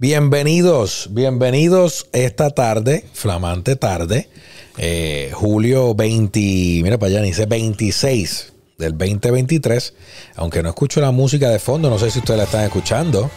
Bienvenidos, 0.00 1.08
bienvenidos 1.10 2.06
esta 2.12 2.50
tarde, 2.50 3.04
flamante 3.14 3.74
tarde, 3.74 4.28
eh, 4.76 5.32
julio 5.34 5.92
20, 5.96 6.38
mira 6.84 6.98
para 6.98 7.10
allá, 7.10 7.22
dice 7.22 7.46
26 7.46 8.52
del 8.78 8.96
2023, 8.96 9.94
aunque 10.36 10.62
no 10.62 10.68
escucho 10.68 11.00
la 11.00 11.10
música 11.10 11.50
de 11.50 11.58
fondo, 11.58 11.90
no 11.90 11.98
sé 11.98 12.12
si 12.12 12.20
ustedes 12.20 12.38
la 12.38 12.44
están 12.44 12.62
escuchando. 12.62 13.28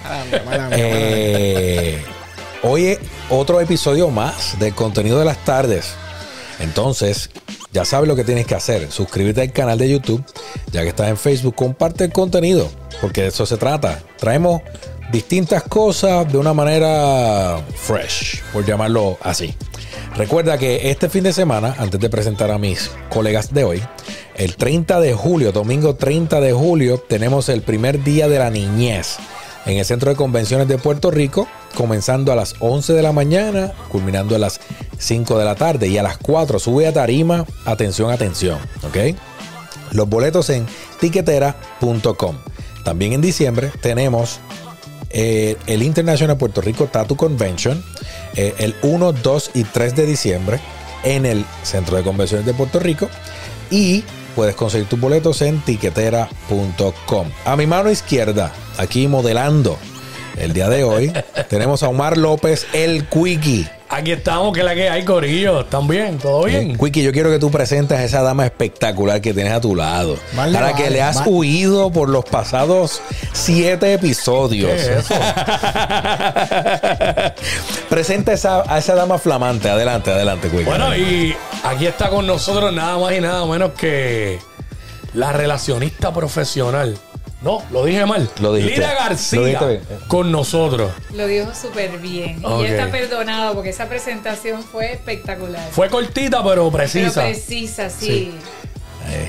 Eh, 0.74 2.00
hoy 2.62 2.96
otro 3.32 3.60
episodio 3.60 4.12
más 4.12 4.60
del 4.60 4.76
contenido 4.76 5.18
de 5.18 5.26
las 5.26 5.44
tardes. 5.44 5.96
Entonces, 6.60 7.32
ya 7.74 7.86
sabes 7.86 8.08
lo 8.08 8.16
que 8.16 8.24
tienes 8.24 8.46
que 8.46 8.54
hacer. 8.54 8.92
Suscríbete 8.92 9.42
al 9.42 9.52
canal 9.52 9.80
de 9.80 9.90
YouTube, 9.90 10.24
ya 10.72 10.84
que 10.84 10.90
estás 10.90 11.10
en 11.10 11.18
Facebook, 11.18 11.56
comparte 11.56 12.04
el 12.04 12.12
contenido, 12.12 12.70
porque 13.02 13.24
de 13.24 13.30
eso 13.30 13.48
se 13.48 13.58
trata. 13.58 14.04
Traemos 14.20 14.62
distintas 15.12 15.64
cosas 15.64 16.32
de 16.32 16.38
una 16.38 16.54
manera 16.54 17.60
fresh, 17.76 18.42
por 18.54 18.66
llamarlo 18.66 19.18
así. 19.22 19.54
Recuerda 20.16 20.58
que 20.58 20.90
este 20.90 21.10
fin 21.10 21.24
de 21.24 21.34
semana, 21.34 21.76
antes 21.78 22.00
de 22.00 22.10
presentar 22.10 22.52
a 22.52 22.58
mis 22.58 22.92
colegas 23.10 23.54
de 23.54 23.64
hoy, 23.64 23.84
el 24.36 24.56
30 24.56 25.00
de 25.00 25.14
julio, 25.14 25.52
domingo 25.52 25.96
30 25.96 26.42
de 26.42 26.54
julio, 26.54 26.98
tenemos 26.98 27.50
el 27.50 27.62
primer 27.62 28.04
día 28.04 28.28
de 28.28 28.40
la 28.40 28.50
niñez 28.50 29.18
en 29.66 29.78
el 29.78 29.86
Centro 29.86 30.10
de 30.10 30.16
Convenciones 30.16 30.68
de 30.68 30.78
Puerto 30.78 31.12
Rico, 31.12 31.48
comenzando 31.76 32.32
a 32.32 32.36
las 32.36 32.56
11 32.60 32.94
de 32.94 33.04
la 33.04 33.12
mañana, 33.12 33.74
culminando 33.90 34.36
a 34.36 34.40
las 34.40 34.60
5 34.98 35.38
de 35.38 35.46
la 35.46 35.56
tarde 35.56 35.88
y 35.88 35.98
a 35.98 36.04
las 36.04 36.18
4 36.18 36.60
sube 36.60 36.88
a 36.88 36.94
tarima, 36.94 37.46
atención, 37.66 38.12
atención, 38.12 38.60
¿ok? 38.84 39.16
Los 39.92 40.10
boletos 40.10 40.50
en 40.50 40.66
tiquetera.com. 41.00 42.38
También 42.84 43.14
en 43.14 43.22
diciembre 43.22 43.72
tenemos 43.82 44.40
eh, 45.14 45.58
el 45.68 45.84
International 45.84 46.38
Puerto 46.38 46.62
Rico 46.62 46.88
Tattoo 46.88 47.18
Convention 47.18 47.84
eh, 48.36 48.54
el 48.60 48.76
1, 48.82 49.12
2 49.14 49.52
y 49.54 49.64
3 49.64 49.96
de 49.96 50.06
diciembre 50.06 50.60
en 51.04 51.26
el 51.26 51.46
Centro 51.64 51.98
de 51.98 52.04
Convenciones 52.04 52.46
de 52.46 52.54
Puerto 52.54 52.80
Rico 52.80 53.10
y 53.70 54.04
puedes 54.36 54.56
conseguir 54.56 54.88
tus 54.88 55.00
boletos 55.00 55.42
en 55.42 55.60
tiquetera.com. 55.62 57.28
A 57.46 57.56
mi 57.56 57.68
mano 57.68 57.92
izquierda, 57.92 58.54
aquí 58.78 59.08
modelando 59.08 59.78
el 60.38 60.54
día 60.54 60.70
de 60.70 60.84
hoy, 60.84 61.12
tenemos 61.50 61.84
a 61.84 61.90
Omar 61.90 62.18
López, 62.18 62.66
el 62.74 63.08
Quickie. 63.08 63.68
Aquí 63.94 64.14
estamos, 64.14 64.54
que 64.56 64.64
la 64.64 64.74
que 64.74 64.90
hay, 64.90 65.04
Corillo. 65.04 65.60
¿Están 65.62 65.86
bien? 65.86 66.18
¿Todo 66.18 66.46
bien? 66.46 66.78
Quickie, 66.78 67.04
yo 67.04 67.12
quiero 67.12 67.30
que 67.30 67.40
tú 67.40 67.52
presentes 67.52 68.00
a 68.00 68.04
esa 68.06 68.22
dama 68.22 68.46
espectacular 68.46 69.20
que 69.20 69.34
tienes 69.34 69.52
a 69.52 69.60
tu 69.60 69.76
lado. 69.76 70.16
Vale, 70.34 70.54
para 70.54 70.72
vale, 70.72 70.82
que 70.84 70.90
le 70.90 71.02
has 71.02 71.18
vale. 71.18 71.30
huido 71.30 71.92
por 71.92 72.08
los 72.08 72.24
pasados 72.24 73.02
siete 73.34 73.92
episodios. 73.94 74.72
¿Qué 74.72 74.78
es 74.78 74.88
eso? 74.88 75.14
Presenta 77.90 78.32
esa- 78.34 78.64
a 78.66 78.78
esa 78.78 78.96
dama 78.96 79.18
flamante. 79.18 79.70
Adelante, 79.70 80.10
adelante, 80.12 80.48
Quickie. 80.50 80.64
Bueno, 80.64 80.96
y 80.96 81.36
aquí 81.66 81.86
está 81.86 82.08
con 82.10 82.26
nosotros 82.26 82.72
nada 82.74 82.98
más 82.98 83.12
y 83.14 83.20
nada 83.20 83.46
menos 83.46 83.72
que 83.72 84.40
la 85.14 85.34
relacionista 85.34 86.14
profesional. 86.14 86.98
No, 87.42 87.64
lo 87.72 87.86
dije 87.86 88.06
mal. 88.06 88.30
Lo 88.40 88.54
dijiste. 88.54 88.78
Lida 88.82 88.94
Lo 88.94 89.00
García 89.00 89.40
dijiste 89.42 89.66
bien. 89.68 89.82
con 90.08 90.32
nosotros. 90.32 90.92
Lo 91.14 91.26
dijo 91.26 91.48
súper 91.60 91.98
bien. 91.98 92.38
Y 92.40 92.64
ya 92.64 92.68
está 92.70 92.92
perdonado 92.92 93.56
porque 93.56 93.70
esa 93.72 93.88
presentación 93.88 94.62
fue 94.64 94.94
espectacular. 94.94 95.68
Fue 95.72 95.90
cortita, 95.90 96.38
pero 96.44 96.70
Pero 96.70 96.72
precisa. 96.72 97.22
precisa, 97.24 97.90
sí. 97.90 98.32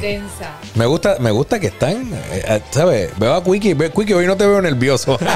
Densa. 0.00 0.52
Me 0.74 0.84
gusta, 0.86 1.16
me 1.18 1.30
gusta 1.30 1.58
que 1.58 1.68
están, 1.68 2.12
eh, 2.12 2.44
eh, 2.46 2.60
¿sabes? 2.70 3.10
Veo 3.18 3.34
a 3.34 3.42
Quickie, 3.42 3.72
ve- 3.74 3.90
Quickie, 3.90 4.12
hoy 4.14 4.26
no 4.26 4.36
te 4.36 4.46
veo 4.46 4.60
nervioso. 4.60 5.18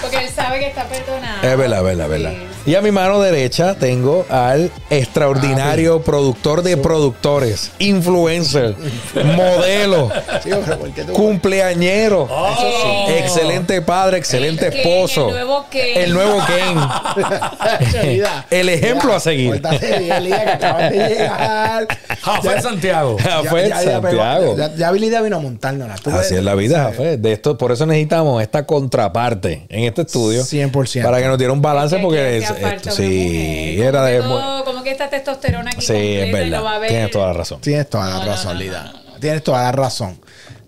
Porque 0.00 0.16
él 0.18 0.28
sabe 0.34 0.58
que 0.60 0.68
está 0.68 0.84
perdonado. 0.88 1.42
Es 1.46 1.56
verdad, 1.56 1.82
verdad, 1.82 2.08
verdad. 2.08 2.30
Sí. 2.32 2.38
Y 2.64 2.74
a 2.76 2.80
mi 2.80 2.92
mano 2.92 3.20
derecha 3.20 3.74
tengo 3.74 4.24
al 4.28 4.70
extraordinario 4.88 6.02
productor 6.02 6.62
de 6.62 6.76
productores, 6.76 7.72
influencer, 7.80 8.74
modelo, 9.14 10.10
Sí, 10.44 10.52
hombre, 10.52 10.76
¿por 10.76 10.90
qué 10.92 11.02
tú- 11.04 11.12
cumpleañero, 11.12 12.28
Oh. 12.30 13.06
excelente 13.10 13.82
padre, 13.82 14.18
excelente 14.18 14.66
El 14.66 14.72
Ken, 14.72 14.80
esposo. 14.80 15.26
el 15.28 15.34
nuevo 15.34 15.66
Ken. 15.70 15.96
El 16.02 16.12
nuevo 16.14 16.38
Ken. 16.46 18.22
El 18.50 18.68
ejemplo 18.68 19.08
Lida, 19.08 19.16
a 19.16 19.20
seguir. 19.20 19.62
Jafé 22.22 22.60
Santiago. 22.62 23.16
Jafé 23.18 23.68
Ya- 23.68 23.82
ya- 23.82 23.82
ya- 23.84 24.00
Santiago. 24.00 24.56
Ya, 24.56 24.74
ya 24.74 24.92
Lida 24.92 25.20
vino 25.20 25.36
a 25.36 25.40
montárnosla. 25.40 25.94
Así 25.94 26.10
ves, 26.10 26.32
es 26.32 26.44
la 26.44 26.54
vida. 26.54 26.84
Jafé. 26.84 27.16
De 27.16 27.32
esto, 27.32 27.58
por 27.58 27.72
eso 27.72 27.86
necesitamos 27.86 28.42
esta 28.42 28.64
contraparte 28.66 29.66
en 29.68 29.84
este 29.84 30.02
estudio. 30.02 30.42
100%. 30.44 31.02
Para 31.02 31.18
que 31.20 31.26
nos 31.26 31.38
diera 31.38 31.52
un 31.52 31.62
balance, 31.62 31.96
Que 31.96 32.02
porque 32.02 32.44
hacía 32.52 32.68
falta 32.68 32.90
esto- 32.90 33.02
una 33.02 33.10
sí, 33.10 33.72
mujer. 33.74 33.84
era 33.84 33.98
Como 33.98 34.06
de. 34.06 34.12
que 34.16 34.22
todo- 34.22 34.64
Como 34.64 34.82
que 34.84 34.90
esta 34.90 35.10
testosterona 35.10 35.70
aquí 35.70 35.80
Sí, 35.80 35.92
es 35.94 36.22
completa 36.24 36.46
y 36.46 36.50
no 36.50 36.56
va 36.56 36.58
a 36.58 36.62
verdad. 36.62 36.76
haber- 36.76 36.88
Tienes 36.90 37.10
toda 37.10 37.26
la 37.28 37.32
razón. 37.32 37.60
Tienes 37.60 37.90
toda 37.90 38.18
la 38.18 38.24
razón, 38.24 38.58
Lida. 38.58 38.92
Tienes 39.20 39.42
toda 39.42 39.62
la 39.62 39.72
razón. 39.72 40.18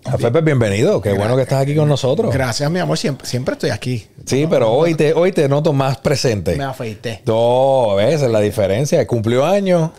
Jafé, 0.05 0.29
pues 0.29 0.43
bienvenido. 0.43 1.01
Qué 1.01 1.13
bueno 1.13 1.35
que 1.35 1.41
estás 1.41 1.61
aquí 1.63 1.75
con 1.75 1.89
nosotros. 1.89 2.31
Gracias, 2.31 2.69
mi 2.69 2.79
amor. 2.79 2.97
Siempre, 2.97 3.25
siempre 3.27 3.53
estoy 3.53 3.71
aquí. 3.71 4.05
Sí, 4.25 4.45
pero 4.49 4.71
hoy 4.71 4.93
te, 4.95 5.13
hoy 5.13 5.31
te 5.31 5.49
noto 5.49 5.73
más 5.73 5.97
presente. 5.97 6.55
Me 6.55 6.63
afeité. 6.63 7.21
No, 7.25 7.95
ves, 7.95 8.21
es 8.21 8.29
la 8.29 8.39
diferencia. 8.39 9.05
Cumplió 9.07 9.45
años 9.45 9.89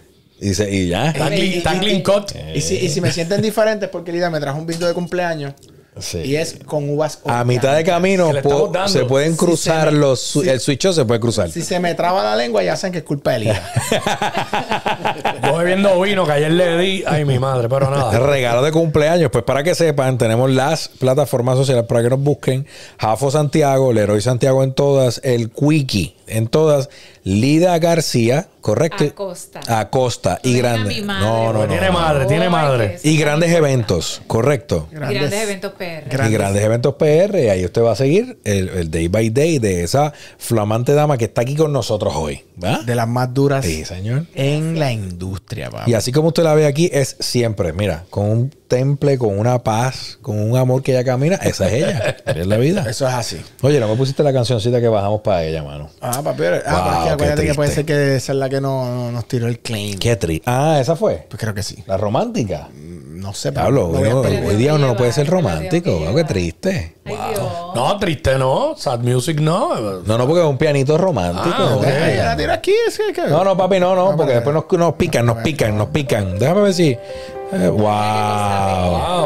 y, 0.40 0.54
se- 0.54 0.70
y 0.72 0.88
ya. 0.88 1.12
Clean- 1.12 1.32
está 1.32 1.74
Y- 1.74 1.76
y- 1.76 1.80
clean 1.80 2.02
cut. 2.02 2.30
Y 2.54 2.60
si, 2.60 2.76
y 2.76 2.88
si 2.88 3.00
me 3.00 3.10
sienten 3.10 3.42
diferente 3.42 3.86
es 3.86 3.90
porque 3.90 4.12
Lida 4.12 4.30
me 4.30 4.38
trajo 4.38 4.58
un 4.58 4.66
vinto 4.66 4.86
de 4.86 4.94
cumpleaños 4.94 5.54
Sí. 5.98 6.18
y 6.18 6.36
es 6.36 6.58
con 6.66 6.90
uvas 6.90 7.20
A 7.24 7.42
mitad 7.44 7.74
de 7.74 7.82
camino 7.82 8.30
po- 8.42 8.70
se 8.86 9.06
pueden 9.06 9.32
Si 9.32 9.38
cruzar 9.38 9.86
se 9.88 9.92
me- 9.94 9.98
los. 9.98 10.20
si- 10.20 10.48
el 10.48 10.60
switch 10.60 10.90
se 10.92 11.04
puede 11.06 11.20
cruzar. 11.20 11.50
Si 11.50 11.62
se 11.62 11.80
me 11.80 11.94
traba 11.94 12.22
la 12.22 12.36
lengua, 12.36 12.62
ya 12.62 12.76
saben 12.76 12.92
que 12.92 12.98
es 12.98 13.04
culpa 13.04 13.32
de 13.32 13.38
Lida. 13.40 13.72
Yo 15.42 15.56
bebiendo 15.56 16.00
vino 16.00 16.26
que 16.26 16.32
ayer 16.32 16.50
le 16.52 16.76
di. 16.78 17.04
Ay, 17.06 17.24
mi 17.24 17.38
madre, 17.38 17.68
pero 17.68 17.86
El 17.86 17.92
nada. 17.92 18.18
regalo 18.26 18.62
de 18.62 18.72
cumpleaños, 18.72 19.30
pues 19.30 19.44
para 19.44 19.62
que 19.62 19.74
sepan, 19.74 20.18
tenemos 20.18 20.50
las 20.50 20.88
plataformas 20.88 21.56
sociales 21.56 21.84
para 21.88 22.02
que 22.02 22.10
nos 22.10 22.20
busquen. 22.20 22.66
Jafo 22.98 23.30
Santiago, 23.30 23.92
Leroy 23.92 24.20
Santiago 24.20 24.62
en 24.62 24.72
todas, 24.74 25.20
el 25.24 25.50
Quickie 25.50 26.14
en 26.26 26.48
todas, 26.48 26.88
Lida 27.28 27.76
García, 27.80 28.46
correcto. 28.60 29.02
Acosta. 29.02 29.60
Acosta 29.80 30.38
y 30.44 30.56
grande. 30.58 30.94
mi 30.94 31.00
madre, 31.02 31.26
No, 31.26 31.52
no, 31.52 31.58
no. 31.62 31.66
Tiene 31.66 31.86
no. 31.88 31.92
madre, 31.92 32.26
tiene 32.26 32.48
madre. 32.48 33.00
Y 33.02 33.16
grandes 33.18 33.50
eventos, 33.50 34.22
correcto. 34.28 34.86
Y 34.92 34.94
Grandes, 34.94 35.32
eventos 35.32 35.72
PR. 35.72 36.04
Grandes. 36.08 36.30
Y 36.30 36.32
grandes 36.34 36.62
eventos 36.62 36.94
PR, 36.94 37.36
y 37.42 37.48
ahí 37.48 37.64
usted 37.64 37.82
va 37.82 37.90
a 37.92 37.96
seguir 37.96 38.38
el, 38.44 38.68
el 38.68 38.90
day 38.92 39.08
by 39.08 39.30
day 39.30 39.58
de 39.58 39.82
esa 39.82 40.12
flamante 40.38 40.92
dama 40.94 41.18
que 41.18 41.24
está 41.24 41.42
aquí 41.42 41.56
con 41.56 41.72
nosotros 41.72 42.14
hoy. 42.14 42.44
¿verdad? 42.54 42.82
De 42.84 42.94
las 42.94 43.08
más 43.08 43.34
duras 43.34 43.64
Sí, 43.64 43.84
señor. 43.84 44.24
en 44.34 44.78
la 44.78 44.92
industria, 44.92 45.68
papá. 45.68 45.84
Y 45.88 45.94
así 45.94 46.12
como 46.12 46.28
usted 46.28 46.44
la 46.44 46.54
ve 46.54 46.66
aquí, 46.66 46.88
es 46.92 47.16
siempre, 47.18 47.72
mira, 47.72 48.04
con 48.08 48.30
un 48.30 48.50
temple, 48.68 49.18
con 49.18 49.36
una 49.38 49.62
paz, 49.64 50.16
con 50.22 50.38
un 50.40 50.56
amor 50.56 50.82
que 50.82 50.92
ella 50.92 51.04
camina, 51.04 51.34
esa 51.36 51.66
es 51.68 51.72
ella. 51.84 52.16
Es 52.36 52.46
la 52.46 52.56
vida. 52.58 52.84
Eso 52.88 53.06
es 53.08 53.14
así. 53.14 53.40
Oye, 53.62 53.80
no 53.80 53.88
me 53.88 53.96
pusiste 53.96 54.22
la 54.22 54.32
cancioncita 54.32 54.80
que 54.80 54.88
bajamos 54.88 55.20
para 55.22 55.42
ella, 55.44 55.62
mano. 55.62 55.88
Ah, 56.00 56.20
papi. 56.22 56.42
Ah, 56.66 57.06
Wow, 57.08 57.15
acuérdate 57.16 57.46
que 57.46 57.54
puede 57.54 57.70
ser 57.70 57.84
que 57.84 58.16
esa 58.16 58.32
es 58.32 58.38
la 58.38 58.48
que 58.48 58.60
no, 58.60 58.84
no- 58.86 59.12
nos 59.12 59.26
tiró 59.26 59.46
el 59.48 59.58
claim. 59.58 59.98
Qué 59.98 60.16
triste. 60.16 60.44
Ah, 60.46 60.78
esa 60.80 60.96
fue. 60.96 61.26
Pues 61.28 61.40
creo 61.40 61.52
que 61.54 61.62
sí. 61.62 61.82
La 61.86 61.96
romántica. 61.96 62.68
No 62.72 63.32
sé, 63.32 63.50
pero 63.50 63.64
Pablo, 63.64 63.88
no 63.92 64.20
hoy, 64.20 64.56
día 64.56 64.74
uno 64.74 64.86
no 64.88 64.96
puede 64.96 65.10
ser 65.12 65.26
romántico. 65.26 65.98
Wow, 65.98 66.14
qué 66.14 66.24
triste. 66.24 66.96
Dios. 67.04 67.40
No, 67.74 67.96
triste 67.98 68.38
no. 68.38 68.74
Sad 68.76 69.00
music 69.00 69.40
no. 69.40 70.00
No, 70.02 70.18
no, 70.18 70.26
porque 70.26 70.42
es 70.42 70.46
un 70.48 70.58
pianito 70.58 70.96
romántico. 70.98 71.54
Ah, 71.58 71.76
ok. 71.76 71.82
Deja, 71.84 72.14
ya 72.14 72.24
la 72.26 72.36
tiro 72.36 72.52
aquí. 72.52 72.72
es 72.86 72.96
que- 72.98 73.12
que- 73.12 73.26
No, 73.28 73.42
no, 73.42 73.56
papi, 73.56 73.80
no, 73.80 73.94
no, 73.96 74.10
No, 74.12 74.16
porque 74.16 74.34
después 74.34 74.54
nos, 74.54 74.70
nos 74.70 74.94
pican, 74.94 75.26
nos 75.26 75.38
pican, 75.38 75.76
nos 75.76 75.88
pican. 75.88 76.38
Déjame 76.38 76.60
ver 76.60 76.74
si. 76.74 76.90
eh, 76.90 77.68
wow. 77.68 77.88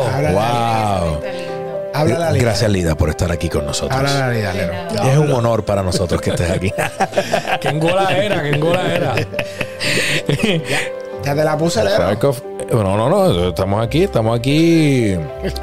Háblale. 0.06 0.35
Wow. 0.35 1.20
Lida. 2.05 2.32
Gracias, 2.32 2.70
Lida, 2.70 2.94
por 2.97 3.11
estar 3.11 3.31
aquí 3.32 3.49
con 3.49 3.67
nosotros. 3.67 3.99
Háblale 3.99 4.23
a 4.47 4.52
Lida, 4.52 4.52
Lero. 4.52 5.11
Es 5.11 5.19
un 5.19 5.32
honor 5.32 5.64
para 5.64 5.82
nosotros 5.82 6.20
que 6.20 6.31
estés 6.31 6.50
aquí. 6.50 6.73
¿Qué 7.61 7.69
engola 7.69 8.11
era? 8.17 8.43
¿Qué 8.43 8.49
engola 8.50 8.94
era? 8.94 9.14
Ya 11.23 11.35
te 11.35 11.44
la 11.44 11.56
puse, 11.58 11.85
Lero. 11.85 12.19
No, 12.73 12.97
no, 12.97 13.08
no, 13.11 13.49
estamos 13.49 13.85
aquí, 13.85 14.05
estamos 14.05 14.38
aquí. 14.38 15.14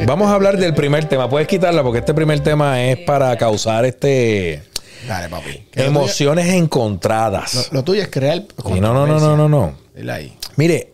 Vamos 0.05 0.29
a 0.29 0.35
hablar 0.35 0.57
del 0.57 0.73
primer 0.75 1.05
tema. 1.05 1.27
Puedes 1.29 1.47
quitarla 1.47 1.81
porque 1.81 1.99
este 1.99 2.13
primer 2.13 2.41
tema 2.41 2.83
es 2.83 2.97
para 2.99 3.35
causar 3.37 3.85
este 3.85 4.61
Dale, 5.07 5.29
papi. 5.29 5.67
Emociones 5.73 6.45
tuyo- 6.45 6.57
encontradas. 6.57 7.69
Lo, 7.71 7.77
lo 7.79 7.83
tuyo 7.83 8.01
es 8.03 8.09
crear. 8.09 8.43
Y 8.65 8.79
no, 8.79 8.93
no, 8.93 9.07
no, 9.07 9.19
no, 9.19 9.35
no, 9.37 9.49
no. 9.49 9.73
Dile 9.95 10.11
ahí. 10.11 10.37
Mire, 10.57 10.91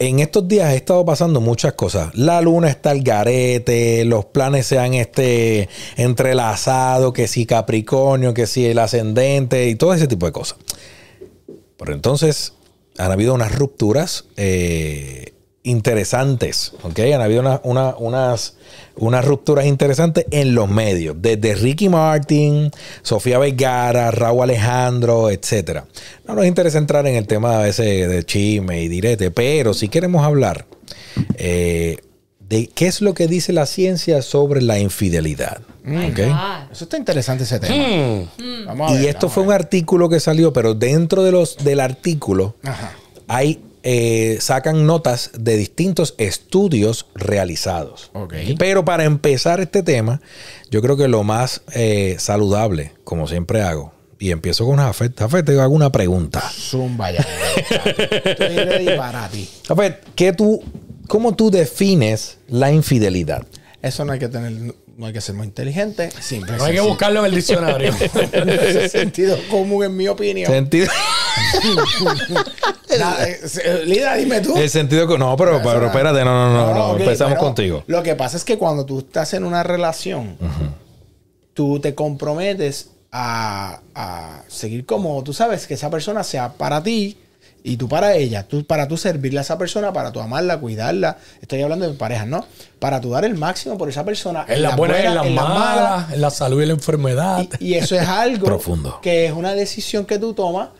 en 0.00 0.18
estos 0.18 0.48
días 0.48 0.72
he 0.72 0.76
estado 0.76 1.04
pasando 1.04 1.42
muchas 1.42 1.74
cosas. 1.74 2.12
La 2.14 2.40
luna 2.40 2.70
está 2.70 2.90
al 2.90 3.02
garete, 3.02 4.04
los 4.06 4.24
planes 4.24 4.66
se 4.66 4.78
han 4.78 4.94
este, 4.94 5.68
entrelazado, 5.96 7.12
que 7.12 7.28
si 7.28 7.44
Capricornio, 7.44 8.32
que 8.32 8.46
si 8.46 8.64
el 8.64 8.78
ascendente 8.78 9.68
y 9.68 9.74
todo 9.74 9.92
ese 9.92 10.08
tipo 10.08 10.24
de 10.24 10.32
cosas. 10.32 10.58
Pero 11.76 11.92
entonces 11.92 12.54
han 12.96 13.12
habido 13.12 13.34
unas 13.34 13.54
rupturas 13.54 14.24
eh, 14.36 15.34
interesantes, 15.62 16.72
¿ok? 16.82 16.98
Han 17.14 17.20
habido 17.20 17.40
una- 17.40 17.60
una- 17.64 17.94
unas, 17.96 18.54
unas 18.96 19.24
rupturas 19.24 19.66
interesantes 19.66 20.24
en 20.30 20.54
los 20.54 20.68
medios, 20.70 21.16
desde 21.20 21.54
Ricky 21.54 21.88
Martin, 21.88 22.70
Sofía 23.02 23.38
Vergara, 23.38 24.10
Raúl 24.10 24.44
Alejandro, 24.44 25.30
etcétera. 25.30 25.84
No 26.26 26.34
nos 26.34 26.46
interesa 26.46 26.78
entrar 26.78 27.06
en 27.06 27.16
el 27.16 27.26
tema 27.26 27.66
ese 27.66 28.06
de 28.08 28.24
chisme 28.24 28.82
y 28.82 28.88
direte, 28.88 29.30
pero 29.30 29.74
si 29.74 29.88
queremos 29.88 30.24
hablar 30.24 30.66
eh, 31.36 31.98
de 32.48 32.66
qué 32.68 32.86
es 32.86 33.00
lo 33.00 33.14
que 33.14 33.26
dice 33.28 33.52
la 33.52 33.66
ciencia 33.66 34.22
sobre 34.22 34.62
la 34.62 34.78
infidelidad, 34.78 35.60
My 35.84 36.06
¿ok? 36.10 36.16
God. 36.18 36.72
Eso 36.72 36.84
está 36.84 36.96
interesante 36.96 37.44
ese 37.44 37.58
tema. 37.60 37.74
Hmm. 38.38 38.66
Vamos 38.66 38.90
a 38.90 38.94
Y 38.94 38.98
ver, 38.98 39.08
esto 39.10 39.26
vamos 39.26 39.34
fue 39.34 39.42
a 39.44 39.46
un 39.46 39.52
artículo 39.52 40.08
que 40.08 40.20
salió, 40.20 40.52
pero 40.52 40.74
dentro 40.74 41.22
de 41.22 41.32
los 41.32 41.56
del 41.58 41.80
artículo. 41.80 42.56
Ajá. 42.62 42.92
hay 43.28 43.60
eh, 43.82 44.38
sacan 44.40 44.86
notas 44.86 45.30
de 45.38 45.56
distintos 45.56 46.14
estudios 46.18 47.06
realizados. 47.14 48.10
Ok. 48.12 48.34
Pero 48.58 48.84
para 48.84 49.04
empezar 49.04 49.60
este 49.60 49.82
tema, 49.82 50.20
yo 50.70 50.82
creo 50.82 50.96
que 50.96 51.08
lo 51.08 51.22
más 51.24 51.62
eh, 51.74 52.16
saludable, 52.18 52.92
como 53.04 53.26
siempre 53.26 53.62
hago, 53.62 53.92
y 54.18 54.32
empiezo 54.32 54.66
con 54.66 54.76
Jafet. 54.76 55.18
Jafet, 55.18 55.46
te 55.46 55.58
hago 55.58 55.74
una 55.74 55.90
pregunta. 55.90 56.40
Zumba 56.40 57.10
ya. 57.10 57.26
Estoy 58.24 58.56
ready 58.56 58.96
para 58.96 59.28
ti. 59.28 59.48
Jafet, 59.66 60.04
¿qué 60.14 60.32
tú, 60.32 60.62
¿cómo 61.08 61.34
tú 61.34 61.50
defines 61.50 62.36
la 62.48 62.70
infidelidad? 62.70 63.46
Eso 63.82 64.04
no 64.04 64.12
hay 64.12 64.18
que 64.18 64.28
tener, 64.28 64.52
no 64.98 65.06
hay 65.06 65.14
que 65.14 65.22
ser 65.22 65.34
muy 65.34 65.46
inteligente. 65.46 66.10
Simple. 66.20 66.58
No 66.58 66.64
hay 66.64 66.74
que 66.74 66.82
buscarlo 66.82 67.20
en 67.20 67.26
el 67.26 67.34
diccionario. 67.34 67.94
Ese 67.94 68.90
sentido 68.90 69.38
común, 69.50 69.84
en 69.84 69.96
mi 69.96 70.06
opinión. 70.06 70.52
Sentido, 70.52 70.88
Eh, 72.92 73.82
Lida, 73.86 74.14
dime 74.16 74.40
tú. 74.40 74.56
el 74.56 74.68
sentido 74.68 75.06
que 75.06 75.16
no, 75.16 75.36
pero, 75.36 75.60
pero 75.62 75.86
espérate, 75.86 76.24
no, 76.24 76.52
no, 76.52 76.74
no, 76.74 76.98
empezamos 76.98 77.38
contigo. 77.38 77.84
Lo 77.86 78.02
que 78.02 78.14
pasa 78.16 78.36
es 78.36 78.44
que 78.44 78.58
cuando 78.58 78.84
tú 78.84 78.98
estás 78.98 79.32
en 79.34 79.44
una 79.44 79.62
relación, 79.62 80.36
tú 81.54 81.78
te 81.80 81.94
comprometes 81.94 82.90
a, 83.12 83.80
a 83.94 84.42
seguir 84.48 84.84
como 84.86 85.22
tú 85.22 85.32
sabes 85.32 85.66
que 85.66 85.74
esa 85.74 85.88
persona 85.90 86.24
sea 86.24 86.52
para 86.52 86.82
ti 86.82 87.16
y 87.62 87.76
tú 87.76 87.88
para 87.88 88.14
ella, 88.16 88.46
tú 88.48 88.64
para 88.64 88.88
tú 88.88 88.96
servirle 88.96 89.38
a 89.38 89.42
esa 89.42 89.58
persona, 89.58 89.92
para 89.92 90.10
tú 90.12 90.20
amarla, 90.20 90.58
cuidarla. 90.58 91.18
Estoy 91.42 91.62
hablando 91.62 91.86
de 91.88 91.94
parejas, 91.96 92.26
¿no? 92.26 92.44
Para 92.78 93.00
tú 93.00 93.10
dar 93.10 93.24
el 93.24 93.34
máximo 93.36 93.76
por 93.78 93.88
esa 93.88 94.04
persona. 94.04 94.44
en 94.48 94.62
las 94.62 94.76
buenas 94.76 94.98
y 95.02 95.06
en 95.06 95.14
las 95.14 95.26
en 95.26 95.34
las 95.34 95.48
malas, 95.48 96.12
en 96.12 96.20
la 96.20 96.30
salud 96.30 96.58
y 96.60 96.62
en 96.62 96.68
la 96.68 96.74
enfermedad. 96.74 97.46
Y, 97.60 97.68
y 97.68 97.74
eso 97.74 97.94
es 97.96 98.08
algo 98.08 98.46
Profundo. 98.46 98.98
que 99.02 99.26
es 99.26 99.32
una 99.32 99.54
decisión 99.54 100.06
que 100.06 100.18
tú 100.18 100.32
tomas, 100.32 100.70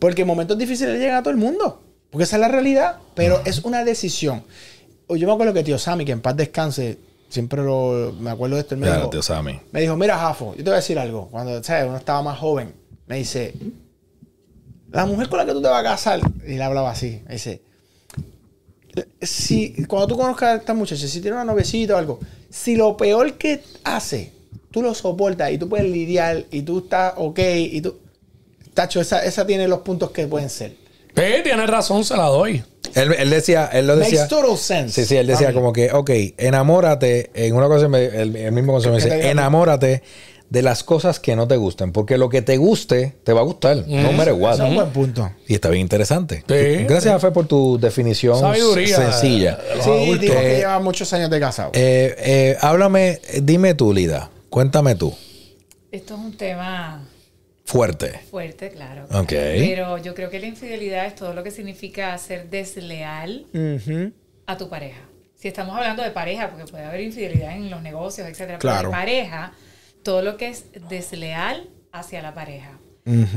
porque 0.00 0.22
en 0.22 0.28
momentos 0.28 0.58
difíciles 0.58 0.98
llegan 0.98 1.16
a 1.18 1.22
todo 1.22 1.30
el 1.30 1.36
mundo. 1.36 1.82
Porque 2.10 2.24
esa 2.24 2.36
es 2.36 2.40
la 2.40 2.48
realidad, 2.48 2.96
pero 3.14 3.40
es 3.44 3.60
una 3.60 3.84
decisión. 3.84 4.42
Yo 5.08 5.26
me 5.28 5.32
acuerdo 5.32 5.52
que 5.54 5.62
tío 5.62 5.78
Sammy, 5.78 6.04
que 6.04 6.12
en 6.12 6.20
paz 6.20 6.36
descanse, 6.36 6.98
siempre 7.28 7.62
lo, 7.62 8.12
me 8.18 8.30
acuerdo 8.30 8.56
de 8.56 8.62
esto, 8.62 8.74
él 8.74 8.80
me, 8.80 8.86
Ya, 8.88 8.96
dijo, 8.96 9.10
tío 9.10 9.22
Sammy. 9.22 9.60
me 9.70 9.80
dijo, 9.80 9.96
mira, 9.96 10.18
Jafo, 10.18 10.52
yo 10.56 10.58
te 10.58 10.64
voy 10.64 10.72
a 10.72 10.76
decir 10.76 10.98
algo. 10.98 11.28
Cuando 11.30 11.62
¿sabes? 11.62 11.86
uno 11.86 11.96
estaba 11.96 12.22
más 12.22 12.38
joven, 12.38 12.74
me 13.06 13.16
dice, 13.16 13.54
la 14.90 15.06
mujer 15.06 15.28
con 15.28 15.38
la 15.38 15.46
que 15.46 15.52
tú 15.52 15.62
te 15.62 15.68
vas 15.68 15.80
a 15.80 15.84
casar, 15.84 16.20
y 16.44 16.54
le 16.54 16.62
hablaba 16.62 16.90
así, 16.90 17.22
me 17.26 17.34
dice, 17.34 17.62
si 19.20 19.84
cuando 19.86 20.08
tú 20.08 20.16
conozcas 20.16 20.48
a 20.48 20.54
esta 20.56 20.74
muchacha, 20.74 21.06
si 21.06 21.20
tiene 21.20 21.36
una 21.36 21.44
novecita 21.44 21.94
o 21.94 21.98
algo, 21.98 22.18
si 22.48 22.74
lo 22.74 22.96
peor 22.96 23.34
que 23.34 23.62
hace, 23.84 24.32
tú 24.70 24.82
lo 24.82 24.94
soportas 24.94 25.52
y 25.52 25.58
tú 25.58 25.68
puedes 25.68 25.88
lidiar 25.88 26.44
y 26.50 26.62
tú 26.62 26.78
estás 26.80 27.14
ok 27.16 27.38
y 27.56 27.80
tú... 27.80 27.96
Tacho, 28.80 29.00
esa, 29.00 29.24
esa 29.24 29.46
tiene 29.46 29.68
los 29.68 29.80
puntos 29.80 30.10
que 30.10 30.26
pueden 30.26 30.48
ser. 30.48 30.72
Sí, 31.14 31.22
tienes 31.42 31.68
razón, 31.68 32.04
se 32.04 32.16
la 32.16 32.24
doy. 32.26 32.62
Él, 32.94 33.12
él 33.18 33.28
decía, 33.30 33.68
él 33.72 33.86
lo 33.86 33.96
decía. 33.96 34.22
Makes 34.22 34.34
total 34.34 34.56
sense. 34.56 35.02
Sí, 35.02 35.06
sí, 35.08 35.16
él 35.16 35.26
decía 35.26 35.52
como 35.52 35.72
que, 35.72 35.92
ok, 35.92 36.10
enamórate, 36.38 37.30
en 37.34 37.54
una 37.54 37.66
cosa, 37.68 37.88
me- 37.88 38.04
el, 38.06 38.36
el 38.36 38.52
mismo 38.52 38.72
consejo 38.72 38.94
me 38.96 39.02
dice, 39.02 39.30
enamórate 39.30 40.02
de 40.48 40.62
las 40.62 40.82
cosas 40.82 41.20
que 41.20 41.36
no 41.36 41.46
te 41.46 41.56
gusten, 41.56 41.92
porque 41.92 42.16
lo 42.18 42.28
que 42.28 42.42
te 42.42 42.56
guste, 42.56 43.16
te 43.22 43.32
va 43.32 43.40
a 43.40 43.44
gustar, 43.44 43.84
no 43.86 44.12
matter 44.12 44.32
what. 44.32 44.54
Es 44.54 44.60
un 44.60 44.74
buen 44.74 44.90
punto. 44.90 45.30
Y 45.46 45.54
está 45.54 45.68
bien 45.68 45.82
interesante. 45.82 46.44
Sí, 46.48 46.84
Gracias, 46.88 47.14
Afe, 47.14 47.30
por 47.30 47.46
tu 47.46 47.78
definición 47.78 48.38
Sabiduría. 48.40 48.96
sencilla. 48.96 49.58
Sí, 49.82 49.90
adultos. 49.90 50.20
digo 50.20 50.34
que 50.34 50.54
Eh, 50.54 50.58
lleva 50.58 50.78
muchos 50.80 51.12
años 51.12 51.28
de 51.30 51.38
casado. 51.38 51.70
Eh, 51.74 52.14
eh, 52.18 52.56
háblame, 52.60 53.20
dime 53.42 53.74
tú, 53.74 53.92
Lida, 53.92 54.30
cuéntame 54.48 54.94
tú, 54.96 55.14
Esto 55.92 56.14
es 56.14 56.20
un 56.20 56.36
tema 56.36 57.06
fuerte. 57.70 58.20
fuerte, 58.30 58.70
claro. 58.70 59.04
Ok. 59.12 59.28
Pero 59.28 59.98
yo 59.98 60.14
creo 60.14 60.30
que 60.30 60.38
la 60.40 60.46
infidelidad 60.46 61.06
es 61.06 61.14
todo 61.14 61.32
lo 61.34 61.42
que 61.42 61.50
significa 61.50 62.16
ser 62.18 62.50
desleal 62.50 63.46
a 64.46 64.56
tu 64.56 64.68
pareja. 64.68 65.00
Si 65.36 65.48
estamos 65.48 65.74
hablando 65.76 66.02
de 66.02 66.10
pareja, 66.10 66.50
porque 66.50 66.70
puede 66.70 66.84
haber 66.84 67.00
infidelidad 67.00 67.56
en 67.56 67.70
los 67.70 67.82
negocios, 67.82 68.28
etcétera, 68.28 68.58
Claro. 68.58 68.90
pero 68.90 68.90
de 68.90 68.96
pareja, 68.96 69.52
todo 70.02 70.22
lo 70.22 70.36
que 70.36 70.48
es 70.48 70.66
desleal 70.88 71.68
hacia 71.92 72.20
la 72.22 72.34
pareja. 72.34 72.78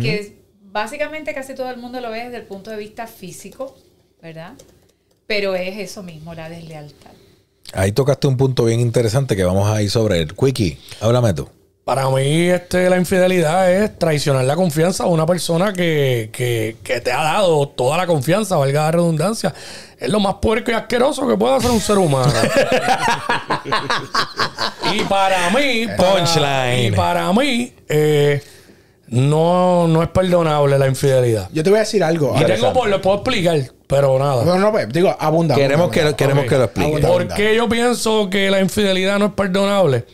Que 0.02 0.20
es- 0.20 0.32
básicamente 0.62 1.34
casi 1.34 1.54
todo 1.56 1.70
el 1.70 1.78
mundo 1.78 2.02
lo 2.02 2.10
ve 2.12 2.24
desde 2.26 2.38
el 2.38 2.44
punto 2.44 2.72
de 2.72 2.78
vista 2.78 3.08
físico, 3.08 3.76
¿verdad? 4.22 4.54
Pero 5.28 5.56
es 5.56 5.78
eso 5.78 6.04
mismo, 6.04 6.34
la 6.34 6.50
deslealtad. 6.50 7.12
Ahí 7.74 7.92
tocaste 7.92 8.28
un 8.28 8.36
punto 8.38 8.66
bien 8.66 8.80
interesante 8.82 9.36
que 9.36 9.44
vamos 9.44 9.70
a 9.70 9.82
ir 9.82 9.90
sobre 9.90 10.20
el 10.20 10.36
Quickie. 10.36 10.78
Háblame 11.00 11.34
tú. 11.34 11.48
Para 11.84 12.10
mí, 12.10 12.50
este, 12.50 12.90
la 12.90 12.96
infidelidad 12.96 13.70
es 13.70 14.00
traicionar 14.00 14.46
la 14.46 14.56
confianza 14.56 15.04
a 15.04 15.08
una 15.08 15.26
persona 15.26 15.74
que, 15.74 16.30
que, 16.32 16.78
que 16.82 17.02
te 17.02 17.12
ha 17.12 17.22
dado 17.22 17.68
toda 17.68 17.98
la 17.98 18.08
confianza, 18.08 18.56
valga 18.56 18.84
la 18.84 18.92
redundancia. 18.92 19.54
Es 19.98 20.10
lo 20.10 20.22
más 20.22 20.36
puerco 20.36 20.72
y 20.72 20.76
asqueroso 20.76 21.28
que 21.28 21.36
puede 21.36 21.56
hacer 21.56 21.72
un 21.72 21.82
ser 21.82 21.98
humano. 21.98 22.32
y 24.94 25.04
para 25.04 25.50
mí, 25.50 25.88
Punchline. 25.98 26.86
y 26.86 26.92
para 26.92 27.34
mí, 27.34 27.74
eh, 27.90 28.42
no, 29.08 29.86
no 29.90 30.02
es 30.02 30.10
perdonable 30.10 30.80
la 30.80 30.88
infidelidad. 30.88 31.50
Yo 31.52 31.64
te 31.64 31.70
voy 31.70 31.78
a 31.78 31.82
decir 31.82 32.02
algo. 32.02 32.34
Y 32.40 32.46
tengo 32.46 32.72
por, 32.72 32.88
lo 32.88 33.02
puedo 33.02 33.18
explicar, 33.18 33.60
pero 33.88 34.18
nada. 34.18 34.46
No, 34.46 34.58
no, 34.58 34.72
pues, 34.72 34.88
digo, 34.88 35.14
abunda. 35.20 35.54
Queremos, 35.54 35.84
abunda, 35.84 35.94
que, 35.94 36.00
abunda. 36.00 36.18
queremos 36.18 36.46
que 36.46 36.58
lo 36.58 36.64
explique. 36.64 37.08
¿Por 37.08 37.28
qué 37.28 37.56
yo 37.58 37.68
pienso 37.68 38.30
que 38.30 38.50
la 38.50 38.62
infidelidad 38.62 39.20
no 39.20 39.26
es 39.26 39.34
perdonable? 39.34 40.06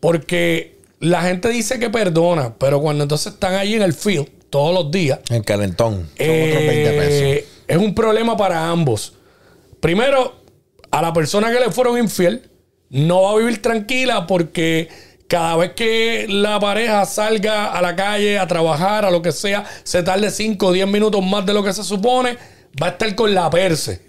Porque 0.00 0.75
la 1.00 1.22
gente 1.22 1.48
dice 1.48 1.78
que 1.78 1.90
perdona, 1.90 2.54
pero 2.58 2.80
cuando 2.80 3.04
entonces 3.04 3.34
están 3.34 3.54
allí 3.54 3.74
en 3.74 3.82
el 3.82 3.92
field 3.92 4.28
todos 4.50 4.74
los 4.74 4.90
días, 4.90 5.20
En 5.30 5.42
calentón. 5.42 5.94
Son 5.94 6.02
otros 6.04 6.18
20 6.18 7.38
eh, 7.38 7.46
es 7.66 7.76
un 7.76 7.94
problema 7.94 8.36
para 8.36 8.68
ambos. 8.70 9.14
Primero, 9.80 10.40
a 10.90 11.02
la 11.02 11.12
persona 11.12 11.52
que 11.52 11.60
le 11.60 11.70
fueron 11.70 11.98
infiel 11.98 12.48
no 12.88 13.22
va 13.22 13.32
a 13.32 13.36
vivir 13.36 13.60
tranquila 13.60 14.26
porque 14.26 14.88
cada 15.28 15.56
vez 15.56 15.72
que 15.72 16.26
la 16.28 16.60
pareja 16.60 17.04
salga 17.04 17.72
a 17.72 17.82
la 17.82 17.96
calle 17.96 18.38
a 18.38 18.46
trabajar, 18.46 19.04
a 19.04 19.10
lo 19.10 19.22
que 19.22 19.32
sea, 19.32 19.64
se 19.82 20.02
tarde 20.02 20.30
5 20.30 20.66
o 20.66 20.72
10 20.72 20.86
minutos 20.86 21.24
más 21.24 21.44
de 21.44 21.52
lo 21.52 21.64
que 21.64 21.72
se 21.72 21.82
supone, 21.82 22.38
va 22.80 22.88
a 22.88 22.90
estar 22.90 23.14
con 23.14 23.34
la 23.34 23.50
perse. 23.50 24.00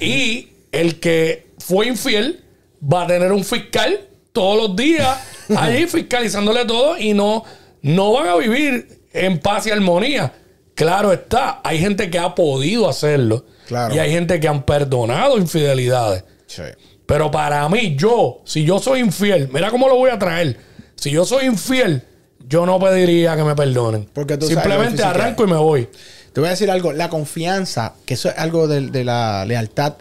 Y 0.00 0.50
el 0.70 1.00
que 1.00 1.46
fue 1.58 1.86
infiel 1.86 2.44
va 2.82 3.04
a 3.04 3.06
tener 3.06 3.32
un 3.32 3.42
fiscal 3.42 4.00
todos 4.32 4.68
los 4.68 4.76
días 4.76 5.18
allí 5.56 5.86
fiscalizándole 5.86 6.64
todo 6.64 6.96
y 6.98 7.14
no, 7.14 7.44
no 7.82 8.12
van 8.12 8.28
a 8.28 8.36
vivir 8.36 9.00
en 9.12 9.38
paz 9.38 9.66
y 9.66 9.70
armonía. 9.70 10.32
Claro 10.74 11.12
está, 11.12 11.60
hay 11.62 11.78
gente 11.78 12.10
que 12.10 12.18
ha 12.18 12.34
podido 12.34 12.88
hacerlo 12.88 13.44
Claro. 13.66 13.94
y 13.94 13.98
hay 13.98 14.10
gente 14.10 14.40
que 14.40 14.48
han 14.48 14.64
perdonado 14.64 15.38
infidelidades. 15.38 16.24
Sí. 16.46 16.62
Pero 17.06 17.30
para 17.30 17.68
mí, 17.68 17.94
yo, 17.96 18.40
si 18.44 18.64
yo 18.64 18.78
soy 18.78 19.00
infiel, 19.00 19.48
mira 19.52 19.70
cómo 19.70 19.88
lo 19.88 19.96
voy 19.96 20.10
a 20.10 20.18
traer. 20.18 20.56
Si 20.96 21.10
yo 21.10 21.24
soy 21.24 21.46
infiel, 21.46 22.02
yo 22.48 22.64
no 22.64 22.78
pediría 22.80 23.36
que 23.36 23.44
me 23.44 23.54
perdonen. 23.54 24.08
Porque 24.12 24.36
tú 24.36 24.46
Simplemente 24.46 25.02
arranco 25.02 25.44
y 25.44 25.46
me 25.46 25.56
voy. 25.56 25.88
Te 26.32 26.40
voy 26.40 26.48
a 26.48 26.50
decir 26.50 26.70
algo. 26.70 26.92
La 26.92 27.08
confianza, 27.10 27.94
que 28.06 28.14
eso 28.14 28.28
es 28.30 28.38
algo 28.38 28.66
de, 28.66 28.88
de 28.90 29.04
la 29.04 29.44
lealtad. 29.44 29.94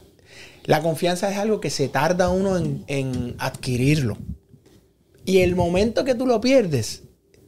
La 0.66 0.82
confianza 0.82 1.30
es 1.32 1.38
algo 1.38 1.60
que 1.60 1.70
se 1.70 1.90
tarda 1.90 2.30
uno 2.30 2.58
en, 2.58 2.84
en 2.88 3.36
adquirirlo. 3.40 4.18
Y 5.26 5.42
el 5.42 5.56
momento 5.56 6.04
que 6.04 6.16
tú 6.16 6.26
lo 6.26 6.42
pierdes, 6.42 7.04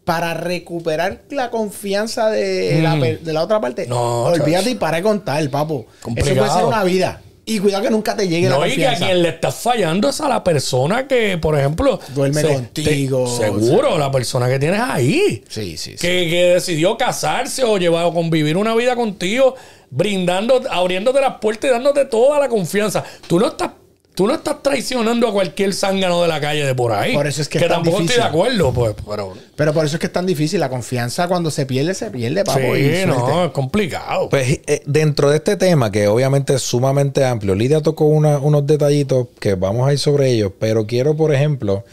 para 0.06 0.34
recuperar 0.34 1.22
la 1.30 1.50
confianza 1.50 2.30
de, 2.30 2.80
la, 2.82 2.96
de 2.98 3.34
la 3.34 3.42
otra 3.44 3.62
parte, 3.62 3.88
No, 3.88 4.24
olvídate 4.26 4.72
y 4.72 4.76
para 4.76 4.98
de 4.98 5.04
contar, 5.04 5.50
papo. 5.50 5.86
Eso 5.90 6.02
Complicado. 6.02 6.38
puede 6.38 6.52
ser 6.52 6.64
una 6.66 6.84
vida. 6.84 7.22
Y 7.46 7.60
cuidado 7.60 7.84
que 7.84 7.90
nunca 7.90 8.16
te 8.16 8.28
llegue 8.28 8.48
la 8.50 8.56
No, 8.58 8.66
y 8.66 8.76
que 8.76 8.86
a 8.86 8.90
confianza. 8.92 9.06
quien 9.06 9.22
le 9.22 9.30
estás 9.30 9.56
fallando 9.56 10.10
es 10.10 10.22
a 10.22 10.30
la 10.30 10.44
persona 10.44 11.08
que, 11.08 11.38
por 11.38 11.58
ejemplo, 11.60 12.00
Duerme 12.16 12.42
contigo, 12.42 13.26
te- 13.38 13.46
seguro, 13.46 13.98
la 13.98 14.10
persona 14.12 14.48
que 14.48 14.60
tienes 14.60 14.80
ahí. 14.80 15.44
Sí, 15.50 15.78
sí, 15.78 15.92
sí. 15.92 15.96
Que, 15.98 16.30
que 16.30 16.44
decidió 16.54 16.98
casarse 16.98 17.64
o 17.66 17.78
llevar 17.78 18.06
o 18.06 18.14
convivir 18.14 18.56
una 18.56 18.74
vida 18.76 18.96
contigo, 18.96 19.56
brindando, 19.90 20.62
abriéndote 20.70 21.20
las 21.22 21.36
puertas 21.40 21.70
y 21.70 21.74
dándote 21.74 22.06
toda 22.06 22.40
la 22.40 22.48
confianza. 22.48 23.04
Tú 23.28 23.40
no 23.40 23.48
estás 23.48 23.72
Tú 24.16 24.28
no 24.28 24.34
estás 24.36 24.62
traicionando 24.62 25.28
a 25.28 25.32
cualquier 25.34 25.74
zángano 25.74 26.22
de 26.22 26.28
la 26.28 26.40
calle 26.40 26.64
de 26.66 26.76
por 26.76 26.92
ahí. 26.92 27.14
Por 27.16 27.26
eso 27.26 27.42
es 27.42 27.50
que 27.50 27.58
es 27.58 27.64
tan 27.64 27.78
tampoco 27.78 27.98
difícil. 28.02 28.22
estoy 28.22 28.24
de 28.24 28.30
acuerdo, 28.30 28.72
pues. 28.74 28.96
Pero, 29.10 29.34
Pero 29.56 29.74
por 29.74 29.86
eso 29.86 29.96
es 29.96 30.00
que 30.00 30.06
es 30.06 30.14
tan 30.14 30.26
difícil. 30.28 30.60
La 30.60 30.70
confianza 30.70 31.28
cuando 31.28 31.50
se 31.50 31.66
pierde, 31.66 31.96
se 31.96 32.12
pierde, 32.12 32.44
papo. 32.44 32.60
sí, 32.60 33.06
no, 33.08 33.20
suerte. 33.20 33.46
es 33.46 33.52
complicado. 33.52 34.30
Pues 34.30 34.60
eh, 34.68 34.84
dentro 34.86 35.32
de 35.32 35.38
este 35.38 35.58
tema, 35.58 35.92
que 35.92 36.08
obviamente 36.08 36.54
es 36.54 36.62
sumamente 36.62 37.26
amplio, 37.26 37.56
Lidia 37.56 37.82
tocó 37.82 38.06
una- 38.06 38.38
unos 38.38 38.68
detallitos 38.68 39.30
que 39.40 39.56
vamos 39.56 39.88
a 39.88 39.94
ir 39.94 39.98
sobre 40.00 40.30
ellos, 40.30 40.52
pero 40.60 40.86
quiero, 40.86 41.18
por 41.18 41.34
ejemplo, 41.34 41.84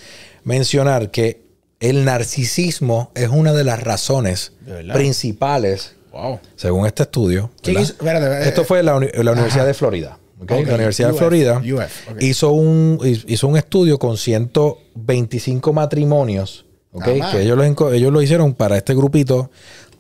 mencionar 0.45 1.11
que 1.11 1.41
el 1.81 2.05
narcisismo 2.05 3.11
es 3.15 3.29
una 3.31 3.55
de 3.55 3.65
las 3.65 3.83
razones 3.83 4.53
principales, 4.93 5.95
Wow. 6.13 6.39
según 6.57 6.87
este 6.87 7.05
estudio. 7.05 7.51
Espérate, 7.65 8.27
eh, 8.45 8.49
Esto 8.49 8.65
fue 8.65 8.81
en 8.81 8.87
la, 8.87 8.97
uni- 8.97 9.09
en 9.13 9.25
la 9.25 9.33
Universidad 9.33 9.65
de 9.65 9.73
Florida. 9.75 10.19
La 10.49 10.57
Universidad 10.57 11.11
UF, 11.11 11.15
de 11.15 11.19
Florida 11.19 11.59
UF, 11.59 12.23
hizo, 12.23 12.53
un, 12.53 12.99
hizo 13.27 13.49
un 13.49 13.57
estudio 13.57 13.99
con 13.99 14.17
125 14.17 15.73
matrimonios, 15.73 16.65
más. 16.93 17.33
que 17.33 17.43
ellos 17.43 17.59
ellos 17.93 18.13
lo 18.13 18.23
hicieron 18.23 18.55
para 18.55 18.77
este 18.77 18.95
grupito 18.95 19.51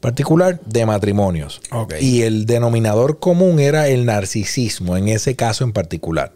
particular 0.01 0.61
de 0.65 0.87
matrimonios. 0.87 1.61
Y 2.01 2.23
el 2.23 2.47
denominador 2.47 3.19
común 3.19 3.61
era 3.61 3.89
el 3.89 4.07
narcisismo, 4.07 4.97
en 4.97 5.09
ese 5.09 5.37
caso 5.37 5.63
en 5.63 5.73
particular. 5.73 6.33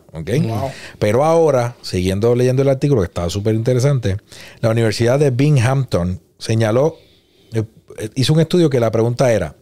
Pero 0.99 1.25
ahora, 1.25 1.76
siguiendo 1.82 2.34
leyendo 2.34 2.62
el 2.62 2.68
artículo, 2.68 3.00
que 3.00 3.06
estaba 3.06 3.30
súper 3.30 3.54
interesante, 3.54 4.18
la 4.61 4.70
Universidad 4.70 5.18
de 5.18 5.30
Binghamton 5.30 6.20
señaló, 6.38 6.99
eh, 7.52 7.64
hizo 8.14 8.34
un 8.34 8.40
estudio 8.40 8.68
que 8.68 8.80
la 8.80 8.90
pregunta 8.90 9.32
era, 9.32 9.56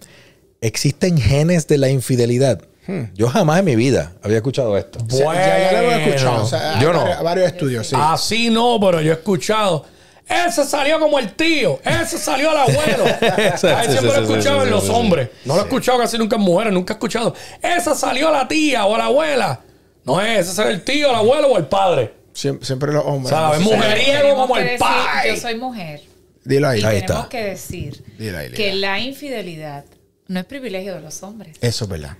¿existen 0.60 1.16
genes 1.16 1.68
de 1.68 1.78
la 1.78 1.88
infidelidad? 1.88 2.62
Hmm. 2.86 3.02
Yo 3.14 3.28
jamás 3.28 3.60
en 3.60 3.64
mi 3.64 3.76
vida 3.76 4.12
había 4.22 4.38
escuchado 4.38 4.76
esto. 4.76 4.98
O 5.04 5.10
sea, 5.10 5.34
ya, 5.34 5.70
ya 5.70 5.72
lo 5.72 5.78
hemos 5.78 5.94
Bueno. 5.94 6.06
escuchado. 6.14 6.42
O 6.42 6.46
sea, 6.46 6.74
hay 6.76 6.82
Yo 6.82 6.92
no. 6.92 7.00
varios, 7.00 7.22
varios 7.22 7.46
estudios, 7.46 7.86
sí. 7.86 7.96
Así 7.98 8.50
no, 8.50 8.78
pero 8.80 9.00
yo 9.00 9.10
he 9.12 9.14
escuchado. 9.14 9.84
Ese 10.28 10.64
salió 10.64 10.98
como 10.98 11.18
el 11.18 11.32
tío. 11.34 11.78
Ese 11.84 12.16
salió 12.18 12.50
el 12.52 12.56
abuelo. 12.58 13.04
Siempre 13.56 14.02
lo 14.02 14.14
he 14.14 14.22
escuchado 14.22 14.62
en 14.64 14.70
los 14.70 14.88
hombres. 14.88 15.28
No 15.44 15.54
lo 15.54 15.60
he 15.60 15.64
escuchado 15.64 15.98
casi 15.98 16.16
nunca 16.18 16.36
en 16.36 16.42
mujeres. 16.42 16.72
Nunca 16.72 16.94
he 16.94 16.96
escuchado. 16.96 17.34
Esa 17.60 17.94
salió 17.94 18.30
la 18.30 18.48
tía 18.48 18.86
o 18.86 18.96
la 18.96 19.06
abuela. 19.06 19.60
No 20.04 20.20
es, 20.20 20.48
ese 20.48 20.62
es 20.62 20.68
el 20.68 20.82
tío, 20.82 21.10
el 21.10 21.14
abuelo 21.16 21.48
o 21.48 21.58
el 21.58 21.66
padre. 21.66 22.14
Siempre, 22.32 22.66
siempre 22.66 22.92
los 22.92 23.04
hombres. 23.04 23.30
¿Sabes? 23.30 23.60
Entonces, 23.60 23.78
Mujeriego 23.88 24.36
como 24.36 24.56
el 24.56 24.78
pai. 24.78 25.28
Yo 25.28 25.36
soy 25.36 25.54
mujer. 25.56 26.00
Dilo 26.44 26.68
ahí. 26.68 26.80
Y 26.80 26.84
Ahí 26.84 27.00
tenemos 27.02 27.24
está. 27.24 27.28
que 27.28 27.44
decir 27.44 28.04
ahí, 28.36 28.50
que 28.52 28.74
la 28.74 28.98
infidelidad 28.98 29.84
no 30.32 30.40
es 30.40 30.46
privilegio 30.46 30.94
de 30.94 31.00
los 31.00 31.22
hombres. 31.22 31.56
Eso 31.60 31.84
es 31.84 31.90
verdad. 31.90 32.16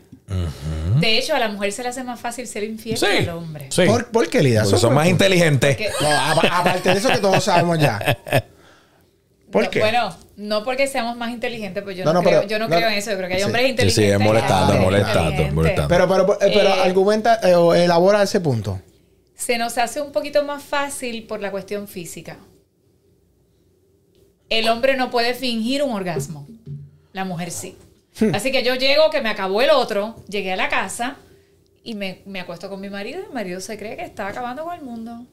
De 1.01 1.19
hecho, 1.19 1.35
a 1.35 1.39
la 1.39 1.49
mujer 1.49 1.73
se 1.73 1.83
le 1.83 1.89
hace 1.89 2.03
más 2.05 2.19
fácil 2.21 2.47
ser 2.47 2.65
infiel 2.65 2.97
Sí. 2.97 3.07
que 3.07 3.19
al 3.19 3.29
hombre. 3.31 3.67
Sí. 3.71 3.85
¿Por, 3.87 4.07
por 4.11 4.29
qué, 4.29 4.43
Lidia? 4.43 4.63
Porque 4.63 4.79
son 4.79 4.95
más 4.95 5.09
inteligentes. 5.09 5.77
Porque- 5.77 5.91
No, 6.01 6.09
apa- 6.11 6.59
aparte 6.59 6.91
de 6.91 6.99
eso 6.99 7.09
que 7.11 7.19
todos 7.19 7.43
sabemos 7.45 7.79
ya. 7.79 7.99
¿Por 9.51 9.65
no, 9.65 9.71
qué? 9.71 9.81
Bueno, 9.81 10.17
no 10.37 10.65
porque 10.65 10.87
seamos 10.87 11.17
más 11.17 11.31
inteligentes, 11.33 11.83
pues 11.83 11.97
yo 11.97 12.05
No, 12.05 12.13
no, 12.15 12.21
no, 12.21 12.29
creo, 12.29 12.41
pero- 12.41 12.51
yo 12.51 12.59
no, 12.59 12.69
no, 12.69 12.77
creo 12.77 12.89
en 12.89 12.95
eso. 12.95 13.11
Yo 13.11 13.17
creo 13.19 13.29
que 13.29 13.35
hay 13.35 13.41
sí. 13.41 13.47
hombres 13.47 13.63
Sí, 13.63 13.67
sí, 13.67 13.73
inteligentes. 13.73 14.13
es 14.21 14.27
molestando, 14.27 14.75
molestando, 14.81 15.21
inteligentes. 15.23 15.55
molestando. 15.55 15.89
Pero, 15.89 16.09
pero, 16.09 16.39
pero 16.39 16.69
Eh, 16.69 16.81
argumenta 16.83 17.41
eh, 17.43 17.55
o 17.55 17.75
elabora 17.75 18.23
ese 18.23 18.41
punto. 18.41 18.81
Se 19.35 19.59
nos 19.59 19.77
hace 19.77 20.01
un 20.01 20.13
poquito 20.13 20.45
más 20.45 20.63
fácil 20.63 21.25
por 21.25 21.41
la 21.41 21.51
cuestión 21.51 21.89
física. 21.89 22.39
El 24.49 24.69
hombre 24.69 24.97
no 24.97 25.11
puede 25.11 25.35
fingir 25.35 25.83
un 25.83 25.91
orgasmo. 25.93 26.47
La 27.13 27.25
mujer 27.25 27.51
sí. 27.51 27.77
Hmm. 28.21 28.35
Así 28.35 28.53
que 28.53 28.63
yo 28.63 28.75
llego, 28.75 29.11
que 29.11 29.21
me 29.23 29.31
acabó 29.31 29.63
el 29.63 29.71
otro, 29.71 30.17
llegué 30.29 30.53
a 30.53 30.57
la 30.57 30.69
casa 30.69 31.17
y 31.85 31.95
me, 31.95 32.21
me 32.27 32.41
acuesto 32.41 32.69
con 32.69 32.81
mi 32.81 32.91
marido. 32.91 33.21
y 33.25 33.29
Mi 33.29 33.35
marido 33.35 33.61
se 33.61 33.79
cree 33.79 33.97
que 33.97 34.03
está 34.05 34.29
acabando 34.29 34.65
con 34.65 34.75
el 34.75 34.83
mundo. 34.83 35.25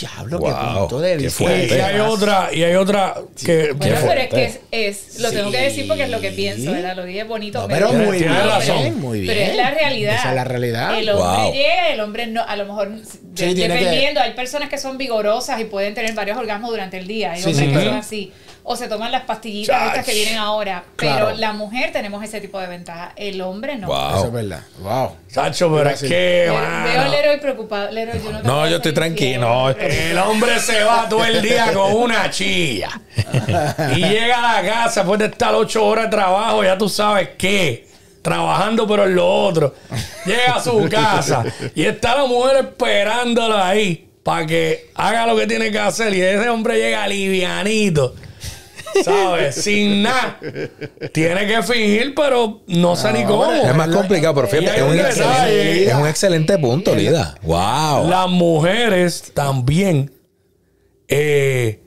Diablo, 0.00 0.38
Wow, 0.38 0.48
qué 0.48 0.78
punto 0.78 1.00
de 1.00 1.16
vista. 1.18 1.44
fuerte. 1.44 1.76
Y 1.76 1.80
hay 1.80 2.00
otra, 2.00 2.48
y 2.50 2.62
hay 2.62 2.74
otra 2.76 3.14
que, 3.44 3.72
Bueno, 3.72 3.96
pero 4.08 4.20
es 4.22 4.28
que 4.30 4.44
es, 4.46 4.60
es- 4.70 5.20
lo 5.20 5.30
tengo 5.30 5.50
que 5.50 5.58
decir 5.60 5.86
porque 5.86 6.04
es 6.04 6.08
lo 6.10 6.18
que 6.18 6.30
pienso, 6.30 6.72
¿verdad? 6.72 6.96
Lo 6.96 7.04
dije 7.04 7.24
bonito. 7.24 7.60
No, 7.60 7.68
pero, 7.68 7.90
pero 7.90 8.04
muy 8.06 8.18
bien, 8.18 8.32
razón. 8.32 8.98
muy 9.00 9.20
bien. 9.20 9.34
pero 9.34 9.50
es 9.50 9.56
la 9.56 9.70
realidad. 9.70 10.14
Esa 10.14 10.30
es 10.30 10.34
la 10.34 10.44
realidad. 10.44 10.98
El 10.98 11.10
hombre 11.10 11.42
Wow. 11.42 11.52
llega, 11.52 11.90
el 11.92 12.00
hombre 12.00 12.26
no, 12.26 12.42
a 12.42 12.56
lo 12.56 12.64
mejor, 12.64 12.90
de- 12.90 13.04
tiene 13.34 13.54
que- 13.54 13.68
dependiendo, 13.68 14.20
hay 14.22 14.32
personas 14.32 14.70
que 14.70 14.78
son 14.78 14.96
vigorosas 14.96 15.60
y 15.60 15.66
pueden 15.66 15.92
tener 15.92 16.14
varios 16.14 16.38
orgasmos 16.38 16.70
durante 16.70 16.96
el 16.96 17.06
día. 17.06 17.32
Hay 17.32 17.42
Sí, 17.42 17.50
hombres 17.50 17.68
sí, 17.68 17.74
que 17.76 17.84
son 17.84 17.94
así. 17.94 18.32
O 18.64 18.76
se 18.76 18.86
toman 18.86 19.10
las 19.10 19.22
pastillitas 19.24 19.76
Chach. 19.76 19.88
estas 19.88 20.04
que 20.06 20.14
vienen 20.14 20.38
ahora. 20.38 20.84
Pero 20.96 21.12
Claro. 21.16 21.36
la 21.36 21.52
mujer 21.52 21.90
tenemos 21.92 22.22
ese 22.22 22.40
tipo 22.40 22.60
de 22.60 22.68
ventaja. 22.68 23.12
El 23.16 23.40
hombre 23.40 23.76
no. 23.76 23.88
Wow. 23.88 24.10
Eso 24.16 24.26
es 24.26 24.32
verdad. 24.32 24.62
Wow. 24.78 25.16
Chacho, 25.32 25.74
pero 25.74 25.90
es 25.90 26.00
que. 26.00 26.48
Veo, 26.48 27.40
preocupado. 27.40 27.90
Leroy, 27.90 28.20
yo 28.22 28.32
no, 28.32 28.64
te 28.64 28.70
yo 28.70 28.76
estoy 28.76 28.92
tranquilo, 28.92 29.40
no. 29.40 29.70
El 29.70 30.16
hombre 30.18 30.58
se 30.60 30.84
va 30.84 31.08
todo 31.08 31.24
el 31.24 31.42
día 31.42 31.72
con 31.72 31.92
una 31.92 32.30
chilla. 32.30 32.88
Y 33.96 34.00
llega 34.00 34.38
a 34.38 34.62
la 34.62 34.68
casa 34.68 35.00
después 35.00 35.18
de 35.18 35.26
estar 35.26 35.54
ocho 35.54 35.84
horas 35.84 36.04
de 36.04 36.10
trabajo, 36.10 36.62
ya 36.62 36.78
tú 36.78 36.88
sabes 36.88 37.30
qué. 37.36 37.88
Trabajando 38.22 38.86
pero 38.86 39.04
en 39.04 39.16
lo 39.16 39.28
otro. 39.28 39.74
Llega 40.24 40.54
a 40.54 40.62
su 40.62 40.88
casa 40.88 41.44
y 41.74 41.84
está 41.84 42.14
la 42.14 42.26
mujer 42.26 42.58
esperándolo 42.58 43.56
ahí 43.58 44.08
para 44.22 44.46
que 44.46 44.90
haga 44.94 45.26
lo 45.26 45.36
que 45.36 45.48
tiene 45.48 45.72
que 45.72 45.78
hacer. 45.80 46.14
Y 46.14 46.22
ese 46.22 46.48
hombre 46.48 46.78
llega 46.78 47.06
livianito. 47.08 48.14
¿Sabes? 49.04 49.54
Sin 49.56 50.02
nada. 50.02 50.38
Tiene 51.12 51.46
que 51.46 51.62
fingir, 51.62 52.14
pero 52.14 52.60
no 52.66 52.96
sé 52.96 53.12
ni 53.12 53.24
cómo. 53.24 53.52
Es 53.52 53.74
más 53.74 53.88
complicado, 53.88 54.34
pero 54.34 54.48
fíjate, 54.48 54.82
un, 54.82 54.98
excelente, 54.98 55.84
es 55.84 55.94
un 55.94 56.06
excelente 56.06 56.58
punto, 56.58 56.94
Lida. 56.94 57.34
Wow. 57.42 58.08
Las 58.08 58.28
mujeres 58.28 59.32
también 59.34 60.12
eh, 61.08 61.82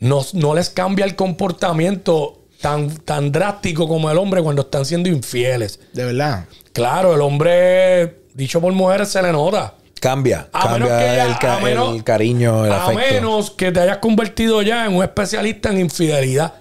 no, 0.00 0.24
no 0.34 0.54
les 0.54 0.70
cambia 0.70 1.04
el 1.04 1.16
comportamiento 1.16 2.44
tan, 2.60 2.96
tan 2.98 3.30
drástico 3.30 3.86
como 3.86 4.10
el 4.10 4.16
hombre 4.18 4.42
cuando 4.42 4.62
están 4.62 4.84
siendo 4.84 5.08
infieles. 5.08 5.80
De 5.92 6.04
verdad. 6.04 6.46
Claro, 6.72 7.14
el 7.14 7.20
hombre, 7.20 8.22
dicho 8.34 8.60
por 8.60 8.72
mujeres, 8.72 9.08
se 9.08 9.22
le 9.22 9.32
nota. 9.32 9.74
Cambia, 10.04 10.48
A 10.52 10.68
menos 10.68 10.88
que 10.90 10.94
ya- 11.16 11.26
el, 11.26 11.38
ca- 11.38 11.56
a 11.56 11.60
menos- 11.60 11.94
el 11.96 12.04
cariño, 12.04 12.66
el 12.66 12.72
a 12.72 12.84
afecto. 12.84 13.00
menos 13.14 13.50
que 13.52 13.72
te 13.72 13.80
hayas 13.80 13.96
convertido 13.98 14.60
ya 14.60 14.84
en 14.84 14.92
un 14.96 15.02
especialista 15.02 15.70
en 15.70 15.80
infidelidad. 15.80 16.52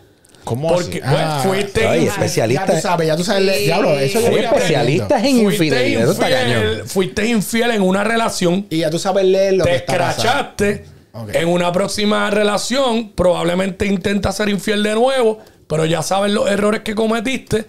¿Cómo 0.45 0.69
Porque 0.69 1.01
así? 1.03 1.09
pues, 1.13 1.21
Ah, 1.25 1.41
fuiste, 1.43 1.85
Ay, 1.87 1.99
infiel- 1.99 2.05
Ya 2.05 2.11
especialista. 2.13 2.65
tú 2.75 2.81
sabes, 2.81 3.07
ya 3.07 3.17
tú 3.17 3.23
sabes. 3.25 3.57
Sí. 3.57 3.63
Diablo, 3.65 3.99
eso 3.99 4.19
yo 4.21 4.27
especialistas 4.37 5.23
en 5.25 5.41
fuiste 5.43 5.65
infidelidad. 5.65 6.01
Eso 6.03 6.11
está 6.13 6.29
cañón. 6.29 6.49
infiel, 6.63 6.83
fuiste 6.87 7.25
infiel 7.27 7.71
en 7.71 7.81
una 7.81 8.03
relación 8.05 8.65
Y 8.69 8.77
ya 8.77 8.89
tú 8.89 8.97
sabes 8.97 9.25
leer 9.25 9.55
lo 9.55 9.65
que 9.65 9.71
te 9.71 9.75
está 9.77 9.97
pasando. 9.97 10.21
escrachaste 10.23 10.85
Ok. 11.13 11.35
en 11.35 11.47
una 11.49 11.71
próxima 11.73 12.29
relación, 12.29 13.11
probablemente 13.11 13.85
intentas 13.85 14.37
ser 14.37 14.47
infiel 14.47 14.83
de 14.83 14.95
nuevo, 14.95 15.39
pero 15.67 15.85
ya 15.85 16.01
sabes 16.01 16.31
los 16.31 16.49
errores 16.49 16.79
que 16.81 16.95
cometiste 16.95 17.65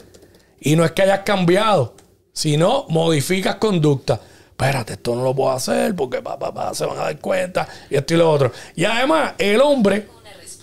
y 0.61 0.77
no 0.77 0.85
es 0.85 0.93
que 0.93 1.03
hayas 1.03 1.21
cambiado, 1.21 1.95
sino 2.33 2.87
modificas 2.91 3.57
conducta. 3.57 4.21
Espérate, 4.57 4.93
esto 4.95 5.17
no 5.17 5.25
lo 5.25 5.35
puedo 5.35 5.51
hacer 5.51 5.95
porque 5.97 6.23
pa, 6.23 6.39
pa, 6.39 6.55
pa, 6.55 6.73
se 6.75 6.87
van 6.87 6.97
a 6.99 7.03
dar 7.03 7.19
cuenta 7.19 7.67
y 7.91 7.97
esto 7.97 8.15
y 8.15 8.17
lo 8.17 8.31
otro. 8.31 8.53
Y 8.77 8.85
además, 8.85 9.33
el 9.39 9.61
hombre 9.61 10.07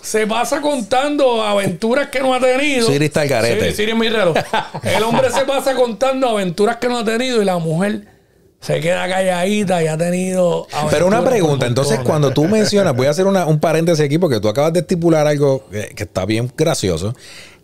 se 0.00 0.26
pasa 0.26 0.60
contando 0.62 1.42
aventuras 1.42 2.08
que 2.08 2.20
no 2.20 2.32
ha 2.34 2.40
tenido. 2.40 2.86
Siri 2.88 3.04
está 3.06 3.20
al 3.20 3.28
garete. 3.28 3.70
Sí, 3.70 3.76
Siri 3.76 3.92
es 3.92 3.98
mi 3.98 4.08
reloj. 4.08 4.34
El 4.82 5.02
hombre 5.02 5.30
se 5.30 5.42
pasa 5.44 5.74
contando 5.74 6.28
aventuras 6.28 6.78
que 6.78 6.88
no 6.88 6.98
ha 6.98 7.04
tenido 7.04 7.42
y 7.42 7.44
la 7.44 7.58
mujer 7.58 8.08
se 8.60 8.80
queda 8.80 9.06
calladita 9.08 9.82
y 9.82 9.88
ha 9.88 9.98
tenido. 9.98 10.66
Pero 10.90 11.06
una 11.06 11.22
pregunta, 11.22 11.66
entonces 11.66 11.98
cuando 12.00 12.32
tú 12.32 12.44
mencionas, 12.46 12.96
voy 12.96 13.08
a 13.08 13.10
hacer 13.10 13.26
una- 13.26 13.44
un 13.46 13.60
paréntesis 13.60 14.04
aquí 14.04 14.18
porque 14.18 14.40
tú 14.40 14.48
acabas 14.48 14.72
de 14.72 14.80
estipular 14.80 15.26
algo 15.26 15.66
que, 15.70 15.88
que 15.94 16.04
está 16.04 16.24
bien 16.24 16.50
gracioso. 16.56 17.14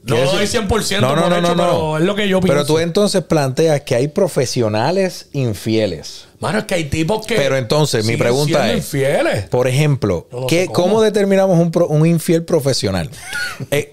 No 0.04 0.14
Que 0.16 0.22
doy 0.24 0.44
es- 0.44 0.54
100% 0.54 1.00
no, 1.00 1.14
no, 1.16 1.22
por 1.22 1.30
no, 1.30 1.36
hecho, 1.38 1.54
no, 1.54 1.54
no. 1.54 1.62
pero 1.64 1.98
es 1.98 2.04
lo 2.04 2.14
que 2.14 2.28
yo 2.28 2.40
Pero 2.40 2.54
pienso. 2.54 2.72
tú 2.74 2.78
entonces 2.78 3.22
planteas 3.24 3.80
que 3.82 3.94
hay 3.94 4.08
profesionales 4.08 5.28
infieles. 5.32 6.26
Mano, 6.40 6.60
es 6.60 6.64
que 6.64 6.74
hay 6.76 6.84
tipos 6.84 7.26
que. 7.26 7.34
Pero 7.34 7.56
entonces, 7.56 8.04
mi 8.06 8.16
pregunta 8.16 8.70
es- 8.70 8.76
infieles. 8.78 9.46
Por 9.48 9.66
ejemplo, 9.68 10.28
¿qué- 10.48 10.66
cómo. 10.66 10.88
cómo. 10.88 11.02
determinamos 11.02 11.58
un, 11.58 11.70
pro- 11.72 11.88
un 11.88 12.06
infiel 12.06 12.44
profesional? 12.44 13.10
Eh, 13.70 13.90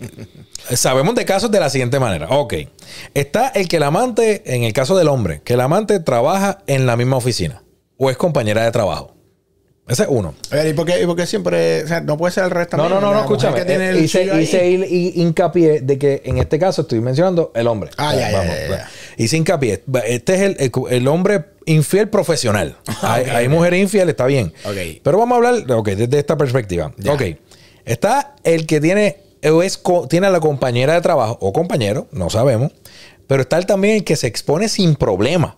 sabemos 0.75 1.15
de 1.15 1.25
casos 1.25 1.51
de 1.51 1.59
la 1.59 1.69
siguiente 1.69 1.99
manera. 1.99 2.27
Ok. 2.29 2.53
Está 3.13 3.49
el 3.49 3.67
que 3.67 3.77
el 3.77 3.83
amante, 3.83 4.41
en 4.55 4.63
el 4.63 4.73
caso 4.73 4.95
del 4.97 5.07
hombre, 5.09 5.41
que 5.43 5.53
el 5.53 5.61
amante 5.61 5.99
trabaja 5.99 6.59
en 6.67 6.85
la 6.85 6.95
misma 6.95 7.17
oficina 7.17 7.63
o 7.97 8.09
es 8.09 8.17
compañera 8.17 8.63
de 8.63 8.71
trabajo. 8.71 9.14
Ese 9.87 10.03
es 10.03 10.09
uno. 10.09 10.33
A 10.49 10.55
ver, 10.55 10.67
¿y 10.67 10.73
por 10.73 10.85
qué, 10.87 11.01
y 11.01 11.05
por 11.05 11.15
qué 11.15 11.27
siempre? 11.27 11.83
O 11.83 11.87
sea, 11.87 12.01
no 12.01 12.17
puede 12.17 12.33
ser 12.33 12.45
el 12.45 12.49
resto 12.49 12.75
No, 12.75 12.89
no, 12.89 12.99
no, 12.99 13.13
no, 13.13 13.19
escúchame. 13.19 13.55
Que 13.59 13.65
tiene 13.65 13.85
Eh, 13.85 13.89
el 13.91 14.03
hice 14.03 14.41
hice 14.41 14.67
hincapié 15.15 15.81
de 15.81 15.97
que 15.99 16.23
en 16.25 16.39
este 16.39 16.57
caso 16.57 16.81
estoy 16.81 17.01
mencionando 17.01 17.51
el 17.53 17.67
hombre. 17.67 17.91
Ah, 17.97 18.15
ya, 18.15 18.31
ya, 18.31 18.37
Vamos, 18.39 18.55
ya, 18.55 18.67
ya. 18.77 18.89
Hice 19.17 19.37
hincapié. 19.37 19.83
Este 20.07 20.33
es 20.35 20.41
el, 20.41 20.55
el- 20.59 20.71
el 20.89 21.07
hombre 21.07 21.45
infiel 21.65 22.09
profesional. 22.09 22.77
hay, 23.03 23.25
hay 23.25 23.47
mujeres 23.47 23.79
infieles, 23.79 24.09
está 24.13 24.25
bien. 24.25 24.53
Ok. 24.65 25.01
Pero 25.03 25.19
vamos 25.19 25.33
a 25.33 25.47
hablar, 25.49 25.71
ok, 25.71 25.89
desde 25.89 26.17
esta 26.17 26.35
perspectiva. 26.35 26.91
Ya. 26.97 27.13
Ok. 27.13 27.21
Está 27.85 28.33
el 28.43 28.65
que 28.65 28.81
tiene, 28.81 29.17
o 29.43 29.61
es 29.61 29.79
tiene 30.09 30.25
a 30.25 30.31
la 30.31 30.39
compañera 30.39 30.93
de 30.95 31.01
trabajo 31.01 31.37
o 31.41 31.53
compañero, 31.53 32.07
no 32.11 32.31
sabemos. 32.31 32.71
Pero 33.27 33.43
está 33.43 33.57
el 33.57 33.67
también 33.67 33.97
el 33.97 34.03
que 34.03 34.15
se 34.15 34.25
expone 34.25 34.67
sin 34.67 34.95
problema. 34.95 35.57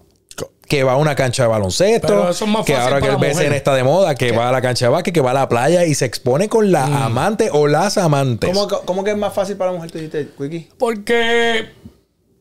Que 0.68 0.84
va 0.84 0.94
a 0.94 0.98
una 0.98 1.16
cancha 1.16 1.44
de 1.44 1.48
Pero 1.50 1.60
baloncesto, 1.60 2.30
eso 2.30 2.46
es 2.46 2.52
más 2.52 2.66
que 2.66 2.74
fácil 2.74 2.94
ahora 2.94 3.02
que 3.06 3.12
el 3.14 3.18
BCN 3.18 3.54
está 3.54 3.74
de 3.76 3.84
moda, 3.84 4.16
que 4.16 4.32
va 4.32 4.50
a 4.50 4.52
la 4.52 4.62
cancha 4.62 4.86
de 4.86 4.92
básquet, 4.92 5.14
que 5.14 5.22
va 5.22 5.32
a 5.32 5.34
la 5.34 5.50
playa 5.50 5.86
y 5.86 5.94
se 5.96 6.06
expone 6.06 6.50
con 6.50 6.72
la 6.72 6.86
Mm. 6.88 6.94
amante 7.04 7.50
o 7.52 7.68
las 7.68 7.98
amantes. 7.98 8.50
¿Cómo, 8.52 8.68
cómo 8.86 9.04
que 9.04 9.12
es 9.12 9.18
más 9.18 9.34
fácil 9.34 9.56
para 9.58 9.72
la 9.72 9.76
mujer, 9.78 9.92
tú 9.92 9.98
dijiste, 9.98 10.30
Quickie? 10.38 10.70
Porque 10.78 11.70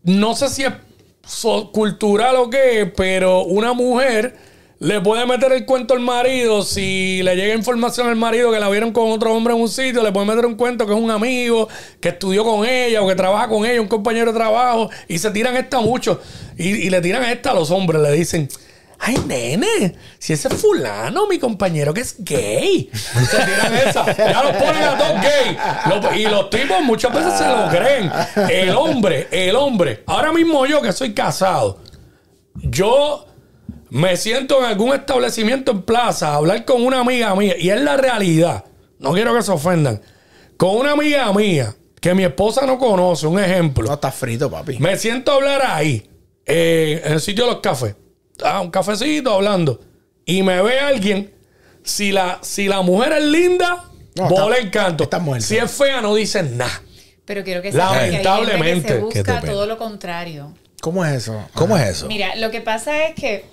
no 0.02 0.34
sé 0.34 0.48
si 0.48 0.64
es 0.64 0.72
so- 1.26 1.70
cultural 1.72 2.36
o 2.36 2.50
qué, 2.50 2.92
pero 2.96 3.42
una 3.44 3.72
mujer 3.72 4.36
le 4.78 5.00
puede 5.00 5.24
meter 5.26 5.52
el 5.52 5.64
cuento 5.64 5.94
al 5.94 6.00
marido 6.00 6.62
si 6.62 7.22
le 7.22 7.34
llega 7.34 7.54
información 7.54 8.08
al 8.08 8.16
marido 8.16 8.52
que 8.52 8.60
la 8.60 8.68
vieron 8.68 8.92
con 8.92 9.10
otro 9.10 9.32
hombre 9.32 9.54
en 9.54 9.60
un 9.60 9.68
sitio, 9.68 10.02
le 10.02 10.12
puede 10.12 10.26
meter 10.26 10.44
un 10.44 10.54
cuento 10.54 10.86
que 10.86 10.92
es 10.92 10.98
un 10.98 11.10
amigo, 11.10 11.68
que 12.00 12.10
estudió 12.10 12.44
con 12.44 12.66
ella 12.66 13.02
o 13.02 13.08
que 13.08 13.14
trabaja 13.14 13.48
con 13.48 13.64
ella, 13.64 13.80
un 13.80 13.88
compañero 13.88 14.32
de 14.32 14.38
trabajo, 14.38 14.90
y 15.08 15.18
se 15.18 15.30
tiran 15.30 15.56
esta 15.56 15.80
mucho. 15.80 16.20
Y, 16.58 16.90
le 16.90 17.00
tiran 17.00 17.24
esta 17.24 17.52
a 17.52 17.54
los 17.54 17.70
hombres, 17.70 18.02
le 18.02 18.12
dicen. 18.12 18.48
Ay, 18.98 19.18
nene, 19.26 19.94
si 20.18 20.32
ese 20.32 20.48
es 20.48 20.54
fulano, 20.54 21.26
mi 21.26 21.38
compañero 21.38 21.92
que 21.92 22.00
es 22.00 22.16
gay. 22.18 22.90
Se 22.92 23.36
tiran 23.36 23.74
esa. 23.74 24.16
Ya 24.16 24.42
los 24.42 24.56
ponen 24.56 24.82
a 24.82 24.96
todos 24.96 25.20
gay. 25.20 26.20
Y 26.20 26.26
los 26.26 26.48
tipos 26.48 26.82
muchas 26.82 27.12
veces 27.12 27.34
se 27.34 27.46
lo 27.46 27.68
creen. 27.68 28.10
El 28.50 28.70
hombre, 28.70 29.28
el 29.30 29.54
hombre. 29.54 30.02
Ahora 30.06 30.32
mismo 30.32 30.64
yo 30.64 30.80
que 30.80 30.92
soy 30.94 31.12
casado, 31.12 31.78
yo 32.54 33.26
me 33.90 34.16
siento 34.16 34.58
en 34.58 34.64
algún 34.66 34.94
establecimiento 34.94 35.72
en 35.72 35.82
plaza 35.82 36.28
a 36.28 36.34
hablar 36.36 36.64
con 36.64 36.84
una 36.84 37.00
amiga 37.00 37.34
mía. 37.34 37.54
Y 37.58 37.70
es 37.70 37.80
la 37.80 37.96
realidad. 37.96 38.64
No 38.98 39.12
quiero 39.12 39.34
que 39.34 39.42
se 39.42 39.52
ofendan. 39.52 40.00
Con 40.56 40.76
una 40.76 40.92
amiga 40.92 41.32
mía 41.32 41.74
que 42.00 42.14
mi 42.14 42.24
esposa 42.24 42.66
no 42.66 42.78
conoce, 42.78 43.26
un 43.26 43.38
ejemplo. 43.38 43.86
No, 43.86 43.94
está 43.94 44.10
frito, 44.10 44.50
papi. 44.50 44.78
Me 44.78 44.96
siento 44.96 45.32
a 45.32 45.34
hablar 45.36 45.62
ahí, 45.64 46.08
eh, 46.44 47.02
en 47.04 47.12
el 47.14 47.20
sitio 47.20 47.44
de 47.44 47.52
los 47.52 47.60
cafés. 47.60 47.94
Ah, 48.42 48.60
un 48.60 48.70
cafecito 48.70 49.32
hablando. 49.32 49.80
Y 50.24 50.42
me 50.42 50.60
ve 50.62 50.78
alguien. 50.80 51.32
Si 51.82 52.10
la, 52.10 52.38
si 52.42 52.66
la 52.66 52.82
mujer 52.82 53.12
es 53.12 53.24
linda, 53.24 53.84
No, 54.16 54.28
bola 54.28 54.56
muerta. 55.20 55.46
Si 55.46 55.56
es 55.56 55.70
fea, 55.70 56.00
no 56.00 56.14
dicen 56.14 56.56
nada. 56.56 56.82
Pero 57.24 57.44
quiero 57.44 57.62
que 57.62 57.70
sepan 57.70 57.92
que 57.92 57.98
hay 57.98 58.00
gente 58.12 58.18
que 58.18 58.24
Lamentablemente. 58.24 58.88
se 58.88 58.94
Qué 58.94 59.22
busca 59.22 59.40
todo 59.42 59.66
lo 59.66 59.78
contrario. 59.78 60.52
¿Cómo 60.80 61.04
es 61.04 61.12
eso? 61.12 61.44
¿Cómo 61.54 61.76
es 61.76 61.88
eso? 61.88 62.06
Mira, 62.06 62.34
lo 62.36 62.50
que 62.50 62.60
pasa 62.60 63.06
es 63.06 63.14
que 63.14 63.44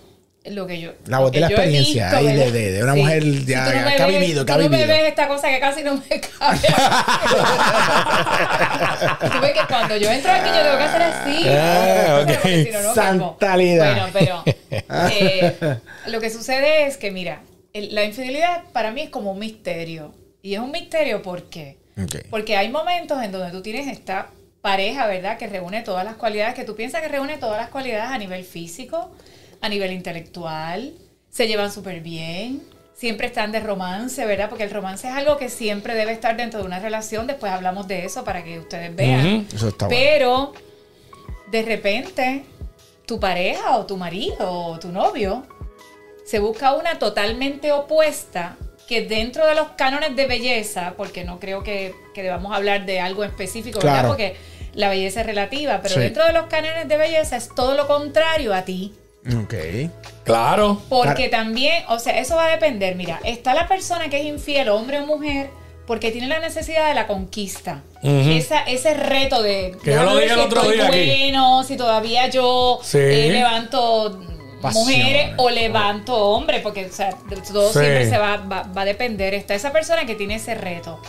lo 0.46 0.68
que 0.68 0.82
yo 0.82 0.92
La 1.08 1.20
voz 1.20 1.32
de 1.32 1.40
la 1.40 1.48
experiencia 1.48 2.10
ahí 2.10 2.26
de- 2.36 2.52
de- 2.52 2.72
de 2.74 2.84
una 2.84 2.96
mujer 2.96 3.24
ya- 3.46 3.66
no 3.74 3.86
me 3.90 3.96
que 3.96 4.04
ha 4.04 4.08
vivido, 4.08 4.46
que 4.46 4.52
tú 4.52 4.60
ha 4.60 4.62
no 4.62 4.70
me 4.70 4.78
vivido. 4.78 4.96
ves 4.98 5.08
esta 5.08 5.28
cosa 5.30 5.48
que 5.50 5.60
casi 5.60 5.84
no 5.84 5.96
me 5.96 6.20
cabe. 6.20 6.60
tú 9.32 9.40
ves 9.42 9.54
que 9.54 9.66
cuando 9.68 9.98
yo 9.98 10.12
entro 10.12 10.32
aquí 10.32 10.50
yo 10.50 10.62
tengo 10.64 10.78
que 10.78 10.84
hacer 10.84 11.02
así. 11.02 11.46
Ah, 11.50 12.20
ok. 12.22 12.28
Porque 12.28 12.64
si 12.66 12.72
no, 12.72 12.82
no 12.82 12.90
quepo. 12.90 12.96
Santalidad. 12.96 13.94
Bueno, 13.94 14.10
pero 14.14 14.44
eh, 15.12 15.78
lo 16.08 16.20
que 16.20 16.30
sucede 16.30 16.86
es 16.88 16.98
que, 16.98 17.12
mira, 17.12 17.42
el- 17.74 17.94
la 17.96 18.04
infidelidad 18.04 18.64
para 18.74 18.92
mí 18.92 19.02
es 19.02 19.10
como 19.10 19.32
un 19.32 19.40
misterio. 19.40 20.14
Y 20.42 20.56
es 20.56 20.60
un 20.60 20.72
misterio 20.72 21.22
¿por 21.22 21.44
qué? 21.50 21.78
Ok. 22.02 22.16
Porque 22.30 22.58
hay 22.58 22.70
momentos 22.70 23.22
en 23.24 23.32
donde 23.32 23.52
tú 23.52 23.62
tienes 23.62 23.88
esta 23.88 24.28
pareja, 24.62 25.08
¿verdad? 25.08 25.38
Que 25.38 25.48
reúne 25.48 25.84
todas 25.84 26.04
las 26.04 26.16
cualidades, 26.16 26.54
que 26.54 26.66
tú 26.66 26.76
piensas 26.76 27.02
que 27.02 27.08
reúne 27.08 27.38
todas 27.38 27.58
las 27.58 27.70
cualidades 27.70 28.12
a 28.12 28.18
nivel 28.18 28.44
físico, 28.44 29.12
a 29.64 29.70
nivel 29.70 29.94
intelectual, 29.94 30.94
se 31.30 31.48
llevan 31.48 31.72
súper 31.72 32.02
bien, 32.02 32.62
siempre 32.94 33.28
están 33.28 33.54
de 33.54 33.62
romance, 33.62 34.26
¿verdad? 34.26 34.50
Porque 34.50 34.66
el 34.66 34.72
romance 34.72 35.08
es 35.08 35.14
algo 35.14 35.38
que 35.38 35.50
siempre 35.50 35.96
debe 35.96 36.12
estar 36.12 36.36
dentro 36.36 36.60
de 36.60 36.66
una 36.66 36.80
relación, 36.80 37.28
después 37.28 37.50
hablamos 37.52 37.88
de 37.88 38.04
eso 38.04 38.26
para 38.26 38.44
que 38.44 38.60
ustedes 38.60 38.94
vean. 38.94 39.48
Eso 39.54 39.70
está 39.70 39.88
bueno. 39.88 40.02
Pero 40.02 40.54
de 41.50 41.62
repente 41.62 42.44
tu 43.06 43.22
pareja 43.22 43.78
o 43.78 43.86
tu 43.86 43.96
marido 43.96 44.52
o 44.52 44.80
tu 44.80 44.90
novio 44.90 45.48
se 46.26 46.40
busca 46.40 46.74
una 46.74 47.00
totalmente 47.00 47.72
opuesta 47.72 48.58
que 48.88 49.06
dentro 49.06 49.48
de 49.48 49.56
los 49.56 49.70
cánones 49.78 50.14
de 50.18 50.28
belleza, 50.28 50.94
porque 50.98 51.24
no 51.24 51.40
creo 51.40 51.64
que, 51.64 51.96
que 52.14 52.22
debamos 52.22 52.54
hablar 52.54 52.86
de 52.86 53.00
algo 53.00 53.24
específico, 53.24 53.80
¿verdad? 53.80 53.94
Claro. 53.94 54.08
Porque 54.10 54.36
la 54.74 54.90
belleza 54.90 55.22
es 55.22 55.26
relativa, 55.26 55.80
pero 55.82 55.96
Sí. 55.96 56.02
dentro 56.02 56.26
de 56.26 56.34
los 56.34 56.48
cánones 56.48 56.90
de 56.90 56.98
belleza 56.98 57.38
es 57.38 57.48
todo 57.56 57.76
lo 57.78 57.88
contrario 57.88 58.54
a 58.54 58.64
ti. 58.64 58.94
Ok. 59.26 59.54
Claro. 60.24 60.82
Porque 60.90 61.30
también, 61.30 61.84
o 61.90 62.00
sea, 62.00 62.20
eso 62.20 62.36
va 62.36 62.46
a 62.46 62.50
depender. 62.52 62.96
Mira, 62.96 63.20
está 63.24 63.54
la 63.54 63.68
persona 63.68 64.10
que 64.10 64.20
es 64.20 64.26
infiel, 64.26 64.70
hombre 64.70 65.00
o 65.00 65.06
mujer, 65.06 65.50
porque 65.88 66.12
tiene 66.12 66.28
la 66.28 66.40
necesidad 66.40 66.88
de 66.88 66.94
la 66.94 67.08
conquista. 67.08 67.84
Esa, 68.02 68.64
ese 68.64 68.94
reto 68.94 69.42
de. 69.42 69.78
Que 69.84 69.92
yo 69.94 70.04
lo 70.04 70.18
dije 70.18 70.34
el 70.34 70.40
otro 70.40 70.62
día 70.70 70.88
aquí. 70.88 71.06
bueno, 71.08 71.64
si 71.64 71.78
todavía 71.78 72.28
yo 72.28 72.80
Sí. 72.84 72.98
eh, 73.00 73.30
levanto 73.32 74.20
mujeres 74.74 75.32
o 75.38 75.50
levanto 75.50 76.16
hombres, 76.16 76.62
porque 76.62 76.86
o 76.86 76.92
sea, 76.92 77.10
todo 77.52 77.72
Sí. 77.72 77.80
siempre 77.80 78.10
se 78.10 78.18
va, 78.18 78.38
va, 78.38 78.64
va 78.64 78.82
a 78.82 78.86
depender. 78.86 79.34
Está 79.34 79.56
esa 79.56 79.72
persona 79.72 80.06
que 80.06 80.16
tiene 80.16 80.36
ese 80.36 80.56
reto. 80.56 81.00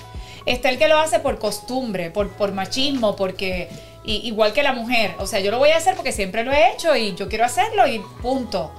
Está 0.47 0.69
el 0.71 0.79
que 0.79 0.89
lo 0.89 0.99
hace 0.99 1.21
por 1.21 1.39
costumbre, 1.39 2.11
por, 2.11 2.29
por 2.31 2.53
machismo, 2.53 3.17
porque 3.17 3.69
y- 4.05 4.27
igual 4.29 4.53
que 4.53 4.63
la 4.63 4.73
mujer. 4.73 5.15
O 5.19 5.27
sea, 5.27 5.41
yo 5.41 5.51
lo 5.51 5.59
voy 5.59 5.71
a 5.71 5.77
hacer 5.79 5.95
porque 5.97 6.13
siempre 6.13 6.45
lo 6.45 6.53
he 6.53 6.73
hecho 6.73 6.95
y 6.97 7.15
yo 7.15 7.29
quiero 7.29 7.45
hacerlo 7.45 7.87
y 7.87 8.01
punto. 8.23 8.71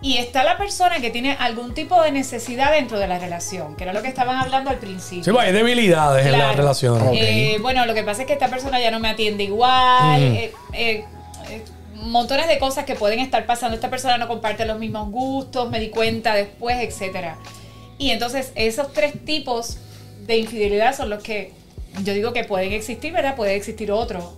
Y 0.00 0.16
está 0.16 0.42
la 0.42 0.56
persona 0.56 1.00
que 1.00 1.10
tiene 1.10 1.36
algún 1.38 1.74
tipo 1.74 2.00
de 2.02 2.10
necesidad 2.12 2.72
dentro 2.72 2.98
de 2.98 3.06
la 3.06 3.18
relación, 3.18 3.76
que 3.76 3.84
era 3.84 3.92
lo 3.92 4.00
que 4.00 4.08
estaban 4.08 4.38
hablando 4.38 4.70
al 4.70 4.78
principio. 4.78 5.22
Sí, 5.24 5.30
pues 5.32 5.46
hay 5.46 5.52
debilidades 5.52 6.24
en 6.24 6.32
Claro. 6.32 6.48
las 6.48 6.56
relaciones. 6.56 7.02
Ok. 7.08 7.14
Eh, 7.14 7.58
bueno, 7.60 7.84
lo 7.84 7.92
que 7.92 8.02
pasa 8.02 8.22
es 8.22 8.26
que 8.26 8.32
esta 8.32 8.48
persona 8.48 8.80
ya 8.80 8.90
no 8.90 9.00
me 9.00 9.10
atiende 9.10 9.44
igual. 9.44 10.22
eh, 10.22 10.52
eh, 10.72 11.04
eh, 11.50 11.62
montones 11.96 12.48
de 12.48 12.58
cosas 12.58 12.86
que 12.86 12.94
pueden 12.94 13.18
estar 13.20 13.44
pasando. 13.44 13.74
Esta 13.74 13.90
persona 13.90 14.16
no 14.16 14.28
comparte 14.28 14.64
los 14.64 14.78
mismos 14.78 15.10
gustos, 15.10 15.68
me 15.70 15.78
di 15.78 15.90
cuenta 15.90 16.34
después, 16.34 16.78
etcétera. 16.80 17.36
Y 17.98 18.10
entonces 18.12 18.50
esos 18.54 18.94
tres 18.94 19.12
tipos 19.26 19.76
de 20.26 20.38
infidelidad 20.38 20.96
son 20.96 21.10
los 21.10 21.22
que 21.22 21.52
yo 22.02 22.14
digo 22.14 22.32
que 22.32 22.44
pueden 22.44 22.72
existir, 22.72 23.12
¿verdad? 23.12 23.36
Puede 23.36 23.56
existir 23.56 23.92
otro. 23.92 24.32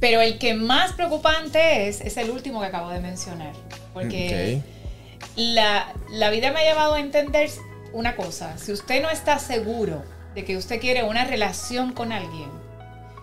Pero 0.00 0.22
el 0.22 0.38
que 0.38 0.54
más 0.54 0.92
preocupante 0.92 1.88
es, 1.88 2.00
es 2.00 2.16
el 2.16 2.30
último 2.30 2.60
que 2.60 2.66
acabo 2.66 2.88
de 2.88 3.00
mencionar. 3.00 3.52
Porque 3.92 4.62
la, 5.36 5.92
la 6.10 6.30
vida 6.30 6.52
me 6.52 6.60
ha 6.60 6.64
llevado 6.64 6.94
a 6.94 7.00
entender 7.00 7.50
una 7.92 8.16
cosa. 8.16 8.56
Si 8.58 8.72
usted 8.72 9.02
no 9.02 9.10
está 9.10 9.38
seguro 9.38 10.02
de 10.34 10.44
que 10.44 10.56
usted 10.56 10.80
quiere 10.80 11.02
una 11.02 11.24
relación 11.24 11.92
con 11.92 12.12
alguien, 12.12 12.48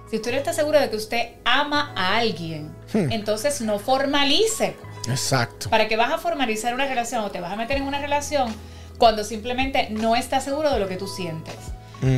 si 0.09 0.17
usted 0.17 0.31
no 0.31 0.37
está 0.37 0.53
seguro 0.53 0.79
de 0.79 0.89
que 0.89 0.95
usted 0.95 1.29
ama 1.43 1.91
a 1.95 2.17
alguien, 2.17 2.73
entonces 2.93 3.59
no 3.61 3.79
formalice. 3.79 4.75
Exacto. 5.09 5.69
¿Para 5.69 5.87
qué 5.87 5.97
vas 5.97 6.11
a 6.11 6.17
formalizar 6.17 6.73
una 6.73 6.85
relación 6.85 7.23
o 7.23 7.31
te 7.31 7.41
vas 7.41 7.51
a 7.51 7.55
meter 7.55 7.77
en 7.77 7.83
una 7.83 7.99
relación 7.99 8.53
cuando 8.97 9.23
simplemente 9.23 9.89
no 9.89 10.15
estás 10.15 10.43
seguro 10.43 10.71
de 10.71 10.79
lo 10.79 10.87
que 10.87 10.95
tú 10.95 11.07
sientes? 11.07 11.55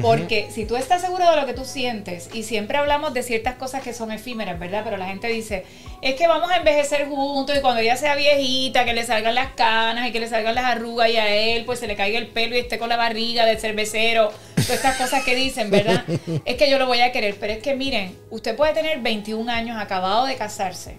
Porque 0.02 0.50
si 0.52 0.66
tú 0.66 0.76
estás 0.76 1.02
seguro 1.02 1.30
de 1.30 1.36
lo 1.38 1.46
que 1.46 1.54
tú 1.54 1.64
sientes, 1.64 2.30
y 2.34 2.44
siempre 2.44 2.78
hablamos 2.78 3.14
de 3.14 3.24
ciertas 3.24 3.56
cosas 3.56 3.82
que 3.82 3.94
son 3.94 4.12
efímeras, 4.12 4.60
¿verdad? 4.60 4.82
Pero 4.84 4.98
la 4.98 5.06
gente 5.08 5.28
dice, 5.28 5.66
es 6.02 6.16
que 6.16 6.28
vamos 6.28 6.52
a 6.52 6.58
envejecer 6.58 7.08
juntos 7.08 7.58
y 7.58 7.62
cuando 7.62 7.80
ella 7.82 7.96
sea 7.96 8.16
viejita, 8.16 8.84
que 8.84 8.94
le 8.94 9.06
salgan 9.06 9.36
las 9.36 9.54
canas 9.54 10.08
y 10.08 10.12
que 10.12 10.20
le 10.20 10.28
salgan 10.28 10.56
las 10.56 10.66
arrugas 10.66 11.10
y 11.10 11.18
a 11.18 11.34
él 11.34 11.64
pues 11.66 11.80
se 11.80 11.88
le 11.88 11.96
caiga 11.96 12.20
el 12.20 12.28
pelo 12.28 12.56
y 12.56 12.60
esté 12.60 12.78
con 12.78 12.90
la 12.90 12.98
barriga 12.98 13.46
del 13.46 13.58
cervecero, 13.58 14.32
todas 14.56 14.70
estas 14.72 14.98
cosas 14.98 15.24
que 15.24 15.36
dicen, 15.36 15.72
¿verdad? 15.72 16.04
es 16.46 16.56
que 16.58 16.70
yo 16.70 16.78
lo 16.78 16.86
voy 16.86 17.00
a 17.02 17.12
querer, 17.12 17.36
pero 17.40 17.54
es 17.54 17.60
que 17.60 17.74
miren, 17.76 18.18
usted 18.32 18.56
puede 18.58 18.74
tener 18.74 19.00
21 19.00 19.50
años 19.50 19.78
acabado 19.82 20.26
de 20.26 20.36
casarse, 20.36 20.98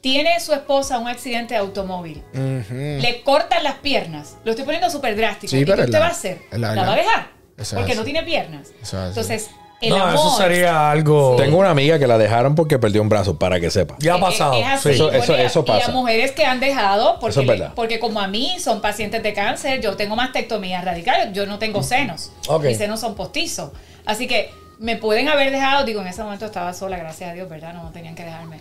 tiene 0.00 0.38
su 0.40 0.52
esposa 0.54 0.98
un 0.98 1.08
accidente 1.08 1.54
de 1.54 1.60
automóvil, 1.60 2.22
le 2.32 3.22
cortan 3.22 3.62
las 3.64 3.74
piernas, 3.74 4.36
lo 4.44 4.52
estoy 4.52 4.64
poniendo 4.64 4.88
súper 4.90 5.14
drástico, 5.16 5.50
Sí, 5.50 5.58
¿y 5.58 5.64
qué 5.64 5.72
usted 5.72 5.88
la- 5.92 5.98
va 6.00 6.06
a 6.06 6.10
hacer? 6.10 6.38
es 6.50 6.58
la 6.58 6.74
¿La 6.74 6.82
va 6.84 6.92
a 6.94 6.96
dejar? 6.96 7.37
Eso 7.58 7.76
Porque 7.76 7.92
es 7.92 7.98
no 7.98 8.04
tiene 8.04 8.22
piernas. 8.22 8.68
Eso. 8.82 9.04
Entonces, 9.06 9.50
el 9.80 9.90
no, 9.90 9.96
amor... 9.96 10.14
eso 10.14 10.36
sería 10.38 10.90
algo. 10.90 11.36
Tengo 11.36 11.58
una 11.58 11.70
amiga 11.70 11.98
que 11.98 12.06
la 12.06 12.18
dejaron 12.18 12.54
porque 12.54 12.78
perdió 12.78 13.02
un 13.02 13.08
brazo, 13.08 13.38
para 13.38 13.60
que 13.60 13.70
sepa. 13.70 13.96
Ya 13.98 14.14
ha 14.14 14.18
Eh, 14.18 14.20
pasado. 14.20 14.54
Es 14.54 14.66
así. 14.66 14.82
sí. 14.88 14.94
Eso- 14.94 15.10
eso- 15.12 15.18
Bueno, 15.26 15.36
y 15.36 15.44
a- 15.44 15.46
eso 15.46 15.60
Y 15.60 15.62
pasa. 15.64 15.90
a 15.90 15.94
mujeres 15.94 16.32
que 16.32 16.44
han 16.44 16.60
dejado, 16.60 17.18
porque, 17.20 17.40
es 17.40 17.46
le- 17.46 17.70
porque 17.74 17.98
como 18.00 18.20
a 18.20 18.28
mí 18.28 18.56
son 18.60 18.80
pacientes 18.80 19.22
de 19.22 19.32
cáncer, 19.34 19.80
yo 19.80 19.96
tengo 19.96 20.16
mastectomía 20.16 20.80
radical, 20.82 21.32
yo 21.32 21.46
no 21.46 21.58
tengo 21.58 21.82
senos. 21.82 22.30
Mis 22.62 22.78
senos 22.78 23.00
son 23.00 23.14
postizos. 23.14 23.70
Así 24.06 24.26
que 24.26 24.50
me 24.78 24.96
pueden 24.96 25.28
haber 25.28 25.50
dejado, 25.50 25.84
digo, 25.84 26.00
en 26.00 26.06
ese 26.06 26.22
momento 26.22 26.46
estaba 26.46 26.72
sola, 26.72 26.96
gracias 26.96 27.30
a 27.30 27.34
Dios, 27.34 27.48
¿verdad? 27.48 27.74
No 27.74 27.90
tenían 27.90 28.14
que 28.14 28.24
dejarme. 28.24 28.58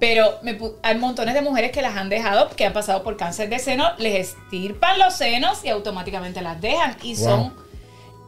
Pero 0.00 0.38
me 0.42 0.56
hay 0.82 0.96
montones 0.96 1.34
de 1.34 1.42
mujeres 1.42 1.72
que 1.72 1.82
las 1.82 1.96
han 1.96 2.08
dejado, 2.08 2.48
que 2.50 2.64
han 2.64 2.72
pasado 2.72 3.02
por 3.02 3.16
cáncer 3.16 3.48
de 3.50 3.58
seno, 3.58 3.84
les 3.98 4.28
estirpan 4.28 4.98
los 4.98 5.14
senos 5.14 5.64
y 5.64 5.68
automáticamente 5.70 6.40
las 6.40 6.60
dejan. 6.60 6.96
Y 7.02 7.16
son, 7.16 7.52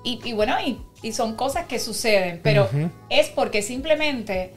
y, 0.04 0.20
y 0.24 0.32
bueno, 0.32 0.56
y, 0.60 0.80
y 1.02 1.12
son 1.12 1.34
cosas 1.34 1.66
que 1.66 1.78
suceden, 1.78 2.40
pero 2.42 2.68
es 3.08 3.28
porque 3.28 3.62
simplemente 3.62 4.52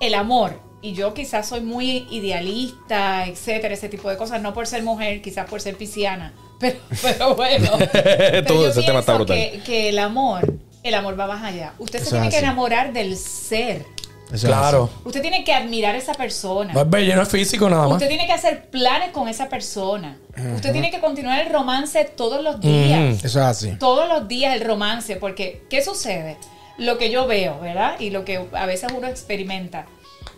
el 0.00 0.14
amor, 0.14 0.60
y 0.82 0.92
yo 0.92 1.14
quizás 1.14 1.48
soy 1.48 1.60
muy 1.60 2.06
idealista, 2.10 3.26
etcétera, 3.26 3.74
ese 3.74 3.88
tipo 3.88 4.08
de 4.10 4.16
cosas, 4.16 4.40
no 4.42 4.54
por 4.54 4.66
ser 4.66 4.82
mujer, 4.82 5.22
quizás 5.22 5.48
por 5.48 5.60
ser 5.60 5.76
pisciana, 5.76 6.32
pero, 6.60 6.78
pero 7.02 7.34
bueno. 7.34 7.70
Pero 7.92 8.44
Todo 8.44 8.62
yo 8.62 8.70
ese 8.70 8.82
tema 8.82 9.00
está 9.00 9.14
brutal. 9.14 9.36
Que, 9.36 9.60
que 9.64 9.88
el 9.90 9.98
amor, 9.98 10.54
el 10.82 10.94
amor 10.94 11.18
va 11.18 11.26
más 11.26 11.44
allá. 11.44 11.74
Usted 11.78 12.02
se 12.02 12.10
tiene 12.10 12.28
que 12.30 12.38
enamorar 12.38 12.92
del 12.92 13.16
ser. 13.16 13.84
Eso 14.26 14.34
es 14.34 14.44
Claro. 14.44 14.90
Usted 15.04 15.22
tiene 15.22 15.44
que 15.44 15.52
admirar 15.52 15.94
a 15.94 15.98
esa 15.98 16.14
persona. 16.14 16.72
No 16.72 16.80
es 16.80 16.90
bello, 16.90 17.14
no 17.14 17.22
es 17.22 17.28
físico 17.28 17.70
nada 17.70 17.84
más. 17.84 17.94
Usted 17.94 18.08
tiene 18.08 18.26
que 18.26 18.32
hacer 18.32 18.68
planes 18.70 19.10
con 19.10 19.28
esa 19.28 19.48
persona. 19.48 20.18
Usted 20.54 20.72
tiene 20.72 20.90
que 20.90 21.00
continuar 21.00 21.40
el 21.46 21.52
romance 21.52 22.04
todos 22.04 22.42
los 22.42 22.60
días. 22.60 23.24
Eso 23.24 23.38
es 23.40 23.46
así. 23.46 23.76
Todos 23.78 24.08
los 24.08 24.28
días 24.28 24.54
el 24.54 24.62
romance. 24.62 25.16
Porque, 25.16 25.64
¿qué 25.70 25.82
sucede? 25.82 26.36
Lo 26.76 26.98
que 26.98 27.10
yo 27.10 27.26
veo, 27.26 27.60
¿verdad? 27.60 27.98
Y 28.00 28.10
lo 28.10 28.24
que 28.24 28.46
a 28.52 28.66
veces 28.66 28.90
uno 28.96 29.06
experimenta. 29.06 29.86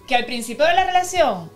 Que 0.06 0.14
al 0.14 0.24
principio 0.24 0.64
de 0.64 0.74
la 0.74 0.84
relación, 0.84 1.50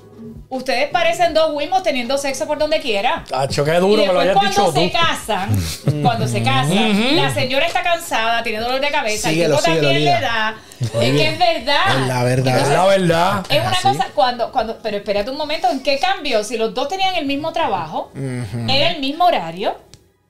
ustedes 0.48 0.88
parecen 0.90 1.34
dos 1.34 1.52
Wimos 1.54 1.82
teniendo 1.82 2.16
sexo 2.18 2.46
por 2.46 2.58
donde 2.58 2.80
quiera. 2.80 3.24
Tacho, 3.28 3.64
qué 3.64 3.76
Y 3.76 3.80
duro 3.80 4.02
que 4.02 4.12
lo 4.12 4.20
después 4.20 4.44
hayas 4.46 4.54
cuando 4.54 4.72
dicho 4.72 4.72
se 4.72 4.88
tú. 4.88 5.06
casan, 5.06 6.02
cuando 6.02 6.28
se 6.28 6.42
casan, 6.42 7.16
la 7.16 7.32
señora 7.34 7.66
está 7.66 7.82
cansada, 7.82 8.42
tiene 8.42 8.60
dolor 8.60 8.80
de 8.80 8.90
cabeza, 8.90 9.28
Síguelo, 9.30 9.54
el 9.56 9.60
tipo 9.60 9.74
síguelo, 9.74 9.88
también 9.88 10.04
Lida. 10.04 10.20
le 10.20 10.26
da. 10.26 10.54
Es 11.02 11.12
que 11.16 11.28
es 11.28 11.38
verdad. 11.38 12.00
Es 12.02 12.06
la 12.08 12.24
verdad. 12.24 12.58
Es 12.58 12.68
la 12.68 12.86
verdad. 12.86 13.46
Es 13.48 13.60
una 13.60 13.80
cosa 13.92 14.06
cuando, 14.14 14.50
cuando, 14.52 14.78
pero 14.82 14.96
espérate 14.96 15.30
un 15.30 15.36
momento, 15.36 15.68
¿en 15.70 15.82
qué 15.82 15.98
cambió? 15.98 16.42
Si 16.44 16.56
los 16.56 16.74
dos 16.74 16.88
tenían 16.88 17.14
el 17.14 17.24
mismo 17.26 17.52
trabajo, 17.52 18.10
era 18.68 18.90
el 18.90 19.00
mismo 19.00 19.24
horario, 19.26 19.76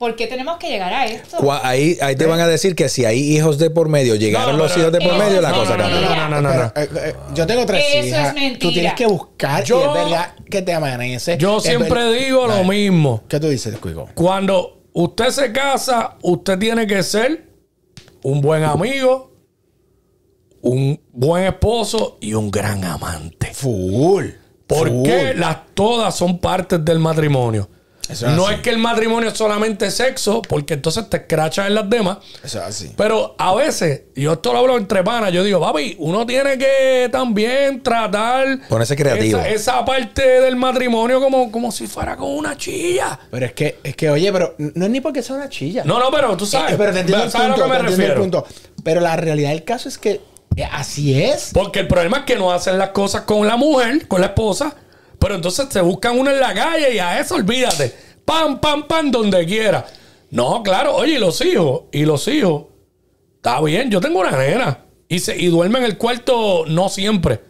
¿por 0.03 0.17
qué 0.17 0.27
tenemos 0.27 0.57
que 0.57 0.69
llegar 0.69 0.93
a 0.93 1.07
esto? 1.07 1.39
Ahí, 1.63 1.97
ahí 2.03 2.17
te 2.17 2.27
van 2.27 2.41
a 2.41 2.49
decir 2.49 2.75
que 2.75 2.89
si 2.89 3.05
hay 3.05 3.21
hijos 3.21 3.57
de 3.59 3.71
por 3.71 3.89
medio, 3.89 4.17
llegaron 4.17 4.57
No, 4.57 4.65
los 4.65 4.77
hijos 4.77 4.91
de 4.91 5.01
por 5.01 5.17
medio, 5.17 5.41
la 5.41 5.53
cosa 5.53 5.77
no, 5.77 5.85
cambia. 5.85 6.01
no, 6.01 6.17
no, 6.17 6.29
no, 6.29 6.41
no, 6.43 6.55
no. 6.65 6.73
Pero, 6.75 6.87
eh, 6.99 7.11
eh, 7.11 7.15
yo 7.37 7.47
tengo 7.47 7.65
tres 7.65 7.85
Eso 7.95 8.17
es 8.17 8.35
mentira. 8.35 8.59
Tú 8.59 8.73
tienes 8.73 8.95
que 8.95 9.07
buscar 9.07 9.63
Yo- 9.63 9.81
y 9.81 9.87
es 9.87 9.95
verdad 10.05 10.35
que 10.51 10.63
te 10.63 10.75
amanece. 10.75 11.39
Yo 11.39 11.61
siempre 11.61 12.05
ver- 12.05 12.21
digo 12.21 12.49
lo 12.49 12.65
mismo. 12.65 13.23
¿Qué 13.29 13.39
tú 13.39 13.49
dices, 13.49 13.79
Cuico? 13.79 14.09
Cuando 14.15 14.83
usted 14.93 15.29
se 15.29 15.53
casa, 15.53 16.17
usted 16.23 16.59
tiene 16.59 16.85
que 16.89 17.01
ser 17.05 17.47
un 18.25 18.41
buen 18.41 18.65
amigo, 18.65 19.33
un 20.63 21.01
buen 21.13 21.45
esposo 21.45 22.19
y 22.21 22.35
un 22.35 22.51
gran 22.51 22.83
amante. 22.85 23.53
Full. 23.55 24.27
Porque 24.67 25.31
Full. 25.33 25.39
las 25.41 25.59
todas 25.75 26.17
son 26.17 26.39
partes 26.41 26.85
del 26.85 26.99
matrimonio. 26.99 27.69
Eso 28.09 28.27
es 28.27 28.33
no 28.35 28.47
así. 28.47 28.55
es 28.57 28.61
que 28.61 28.71
el 28.71 28.79
matrimonio 28.79 29.29
es 29.31 29.39
solamente 29.39 29.91
sexo, 29.91 30.43
porque 30.43 30.75
entonces 30.75 31.09
te 31.09 31.19
escrachas 31.19 31.69
en 31.69 31.75
las 31.77 31.89
demás. 31.89 32.19
Eso 32.43 32.59
es 32.59 32.65
así. 32.65 32.93
Pero 32.97 33.35
a 33.39 33.55
veces, 33.55 34.03
yo 34.17 34.33
esto 34.35 34.53
lo 34.53 34.59
hablo 34.59 34.77
entre 34.77 35.03
panas, 35.05 35.33
yo 35.33 35.43
digo, 35.45 35.61
papi, 35.61 35.97
uno 35.99 36.27
tiene 36.27 36.59
que 36.59 37.09
también 37.13 37.83
tratar 37.83 38.59
Ponerse 38.69 38.97
creativo. 38.97 39.39
Esa, 39.39 39.49
esa 39.49 39.85
parte 39.85 40.23
del 40.41 40.57
matrimonio 40.57 41.21
como, 41.21 41.51
como 41.53 41.71
si 41.71 41.87
fuera 41.87 42.17
con 42.17 42.31
una 42.31 42.57
chilla. 42.57 43.19
Pero 43.31 43.47
es 43.47 43.53
que, 43.53 43.79
es 43.83 43.95
que, 43.97 44.11
oye, 44.11 44.33
pero 44.33 44.55
no 44.59 44.85
es 44.85 44.91
ni 44.91 45.01
porque 45.01 45.23
sea 45.23 45.37
una 45.37 45.49
chilla. 45.49 45.85
No, 45.85 45.99
no, 45.99 46.11
pero 46.11 46.37
tú 46.37 46.45
sabes. 46.45 46.73
Eh, 46.73 46.77
pero 46.77 46.93
te 46.93 47.01
entiendo 47.01 47.25
el 47.25 47.31
¿Sabes 47.31 47.49
punto, 47.49 47.65
a 47.65 47.67
lo 47.69 47.73
que 47.73 47.79
te 47.79 47.83
me 47.85 47.91
entiendo 47.91 48.13
el 48.15 48.19
refiero? 48.19 48.43
punto. 48.45 48.83
Pero 48.83 49.01
la 49.01 49.17
realidad 49.17 49.51
del 49.51 49.65
caso 49.65 49.89
es 49.89 49.97
que 49.97 50.21
eh, 50.57 50.69
así 50.71 51.23
es. 51.23 51.51
Porque 51.55 51.81
el 51.81 51.89
problema 51.89 52.19
es 52.19 52.25
que 52.25 52.37
no 52.37 52.53
hacen 52.53 52.77
las 52.79 52.91
cosas 52.91 53.23
con 53.23 53.47
la 53.47 53.57
mujer, 53.57 54.07
con 54.09 54.21
la 54.21 54.27
esposa, 54.29 54.75
pero 55.23 55.37
entonces 55.37 55.69
se 55.71 55.81
buscan 55.81 56.19
una 56.19 56.33
en 56.33 56.41
la 56.41 56.53
calle 56.53 56.97
y 56.97 56.99
a 56.99 57.21
eso 57.21 57.37
olvídate. 57.37 57.95
Pam, 58.25 58.61
pam, 58.61 58.89
pam, 58.89 59.09
donde 59.09 59.47
quiera. 59.47 59.87
No, 60.31 60.65
claro, 60.65 60.97
oye, 60.97 61.15
y 61.15 61.19
los 61.19 61.41
hijos, 61.43 61.83
y 61.93 62.05
los 62.05 62.27
hijos, 62.27 62.65
está 63.37 63.61
bien, 63.61 63.89
yo 63.89 64.01
tengo 64.01 64.19
una 64.19 64.33
nena 64.37 64.85
y, 65.07 65.21
se, 65.21 65.37
y 65.41 65.47
duerme 65.47 65.79
en 65.79 65.85
el 65.85 65.97
cuarto 65.97 66.65
no 66.67 66.89
siempre. 66.89 67.41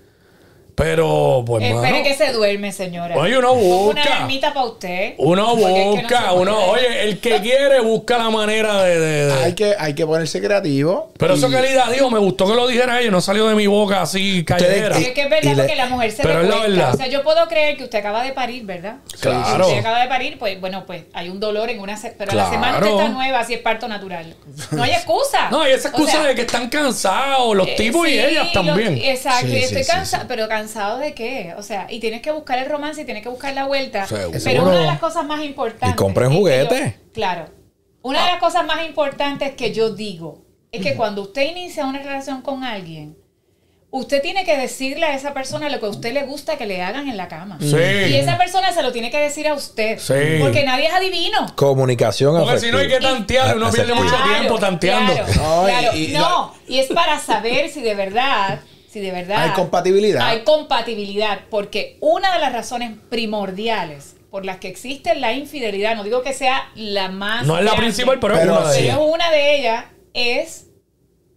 Pero, 0.75 1.45
pues, 1.47 1.63
Espere 1.65 1.93
mano, 1.93 2.03
que 2.05 2.15
se 2.15 2.33
duerme, 2.33 2.73
señora. 2.73 3.17
Oye, 3.17 3.37
uno 3.39 3.49
Pongo 3.49 3.63
busca. 3.85 4.01
Una 4.03 4.19
ermita 4.21 4.55
para 4.55 4.67
usted. 4.67 5.15
uno 5.19 5.51
porque 5.51 5.67
es 5.67 5.75
que 5.75 5.85
no 5.85 5.91
busca, 6.03 6.33
uno, 6.33 6.59
oye, 6.71 7.03
el 7.05 7.21
que 7.21 7.41
quiere 7.41 7.81
busca 7.81 8.19
la 8.19 8.31
manera 8.31 8.83
de... 8.83 8.99
de- 8.99 9.27
de- 9.27 9.33
Hay 9.45 9.55
que, 9.55 9.75
hay 9.79 9.95
que 9.95 10.07
ponerse 10.07 10.41
creativo. 10.41 11.11
Pero 11.19 11.35
eso 11.35 11.51
que 11.51 11.61
Lida 11.61 11.91
dijo, 11.91 12.11
me 12.11 12.19
gustó 12.19 12.47
que 12.47 12.55
lo 12.55 12.67
dijera 12.67 13.01
ella, 13.01 13.11
no 13.11 13.21
salió 13.21 13.47
de 13.49 13.55
mi 13.55 13.67
boca 13.67 14.03
así 14.03 14.45
callejera. 14.45 14.99
Es 14.99 15.11
que 15.11 15.23
es 15.23 15.31
verdad 15.31 15.53
porque 15.57 15.77
la 15.77 15.87
mujer 15.87 16.11
se 16.13 16.23
Pero 16.23 16.41
es 16.43 16.49
la 16.49 16.57
verdad. 16.59 16.95
O 16.95 16.97
sea, 16.97 17.07
yo 17.07 17.23
puedo 17.23 17.47
creer 17.49 17.77
que 17.77 17.85
usted 17.85 17.99
acaba 17.99 18.23
de 18.25 18.33
parir, 18.33 18.65
¿verdad? 18.65 18.97
Claro. 19.21 19.65
Si 19.65 19.71
usted 19.71 19.79
acaba 19.81 20.01
de 20.01 20.09
parir, 20.09 20.39
pues 20.39 20.61
bueno, 20.61 20.85
pues 20.87 21.03
hay 21.13 21.29
un 21.29 21.39
dolor 21.39 21.69
en 21.71 21.81
una... 21.81 21.97
se- 21.97 22.13
Pero 22.13 22.33
a 22.33 22.35
la 22.35 22.43
Claro. 22.49 22.55
semana 22.55 22.79
usted 22.79 22.91
está 22.99 23.09
nueva, 23.11 23.45
si 23.45 23.55
es 23.55 23.61
parto 23.61 23.89
natural. 23.89 24.35
No 24.71 24.83
hay 24.83 24.93
excusa. 24.93 25.39
No, 25.51 25.69
y 25.69 25.71
esa 25.73 25.89
O 25.89 25.91
excusa 25.93 26.13
sea, 26.13 26.23
de 26.25 26.35
que 26.35 26.43
están 26.43 26.69
cansados, 26.71 27.55
los 27.55 27.69
eh, 27.69 27.75
tipos 27.77 28.09
y 28.09 28.19
ellas 28.19 28.53
también. 28.53 28.97
exacto, 28.99 29.47
Sí, 29.49 29.57
estoy 29.59 29.85
sí, 29.85 29.91
cansado, 29.91 30.25
pero 30.29 30.49
cansado 30.63 30.99
de 30.99 31.13
qué? 31.15 31.55
O 31.59 31.63
sea, 31.63 31.87
y 31.91 31.99
tienes 32.01 32.23
que 32.23 32.31
buscar 32.31 32.59
el 32.59 32.67
romance 32.69 33.03
y 33.03 33.05
tienes 33.05 33.23
que 33.23 33.29
buscar 33.29 33.55
la 33.55 33.67
vuelta. 33.67 34.07
Seguro. 34.07 34.39
Pero 34.45 34.63
una 34.63 34.79
de 34.79 34.87
las 34.87 34.99
cosas 34.99 35.25
más 35.27 35.43
importantes. 35.45 35.91
Y 35.91 35.95
compren 35.97 36.33
juguetes. 36.33 36.95
claro. 37.13 37.47
Una 38.05 38.25
de 38.25 38.33
las 38.33 38.41
cosas 38.41 38.67
más 38.67 38.85
importantes 38.85 39.53
que 39.55 39.73
yo 39.73 39.91
digo 39.95 40.43
es 40.73 40.83
que 40.83 40.97
cuando 40.97 41.23
usted 41.23 41.43
inicia 41.51 41.87
una 41.87 42.01
relación 42.01 42.43
con 42.43 42.65
alguien, 42.65 43.17
usted 43.93 44.21
tiene 44.23 44.45
que 44.45 44.57
decirle 44.57 45.07
a 45.07 45.15
esa 45.15 45.33
persona 45.33 45.69
lo 45.69 45.79
que 45.79 45.87
a 45.87 45.91
usted 45.91 46.13
le 46.13 46.25
gusta 46.25 46.57
que 46.57 46.67
le 46.67 46.83
hagan 46.83 47.09
en 47.09 47.17
la 47.17 47.29
cama. 47.29 47.59
Sí. 47.61 47.77
Y 47.77 48.17
esa 48.17 48.37
persona 48.39 48.73
se 48.73 48.83
lo 48.83 48.91
tiene 48.91 49.11
que 49.13 49.19
decir 49.19 49.47
a 49.47 49.55
usted. 49.55 49.99
Sí. 50.01 50.41
Porque 50.41 50.65
nadie 50.65 50.87
es 50.89 50.93
adivino. 50.95 51.55
Comunicación 51.55 52.37
Porque 52.43 52.59
si 52.59 52.73
no 52.73 52.79
hay 52.79 52.89
que 52.89 52.95
afectiva. 52.97 53.19
tantear, 53.19 53.57
uno 53.57 53.71
pierde 53.71 53.95
mucho 53.95 54.17
tiempo 54.37 54.59
tanteando. 54.59 55.13
Claro, 55.13 55.29
No, 55.37 55.69
y- 55.69 55.73
claro. 55.73 55.97
y- 55.97 56.09
no, 56.09 56.55
y 56.67 56.79
es 56.81 56.87
para 56.89 57.21
saber 57.21 57.69
si 57.69 57.83
de 57.83 57.95
verdad, 57.95 58.61
si 58.93 59.01
de 59.01 59.11
verdad 59.11 59.43
Hay 59.45 59.51
compatibilidad. 59.51 60.27
Hay 60.29 60.41
compatibilidad, 60.45 61.41
porque 61.51 61.97
una 62.01 62.35
de 62.35 62.41
las 62.41 62.53
razones 62.53 62.93
primordiales 63.09 64.17
por 64.31 64.45
las 64.45 64.59
que 64.59 64.69
existe 64.69 65.15
la 65.15 65.33
infidelidad, 65.33 65.97
no 65.97 66.05
digo 66.05 66.23
que 66.23 66.33
sea 66.35 66.71
la 66.75 67.09
más 67.09 67.47
No 67.47 67.59
es 67.59 67.65
la 67.65 67.75
principal, 67.75 68.19
pero, 68.21 68.35
Pero 68.35 68.53
es 68.53 68.59
una 68.59 68.69
de 68.71 68.75
sí. 68.77 68.83
ellas. 68.85 68.97
pero 68.97 69.07
una 69.09 69.31
de 69.31 69.57
ellas 69.59 69.85
es 70.15 70.67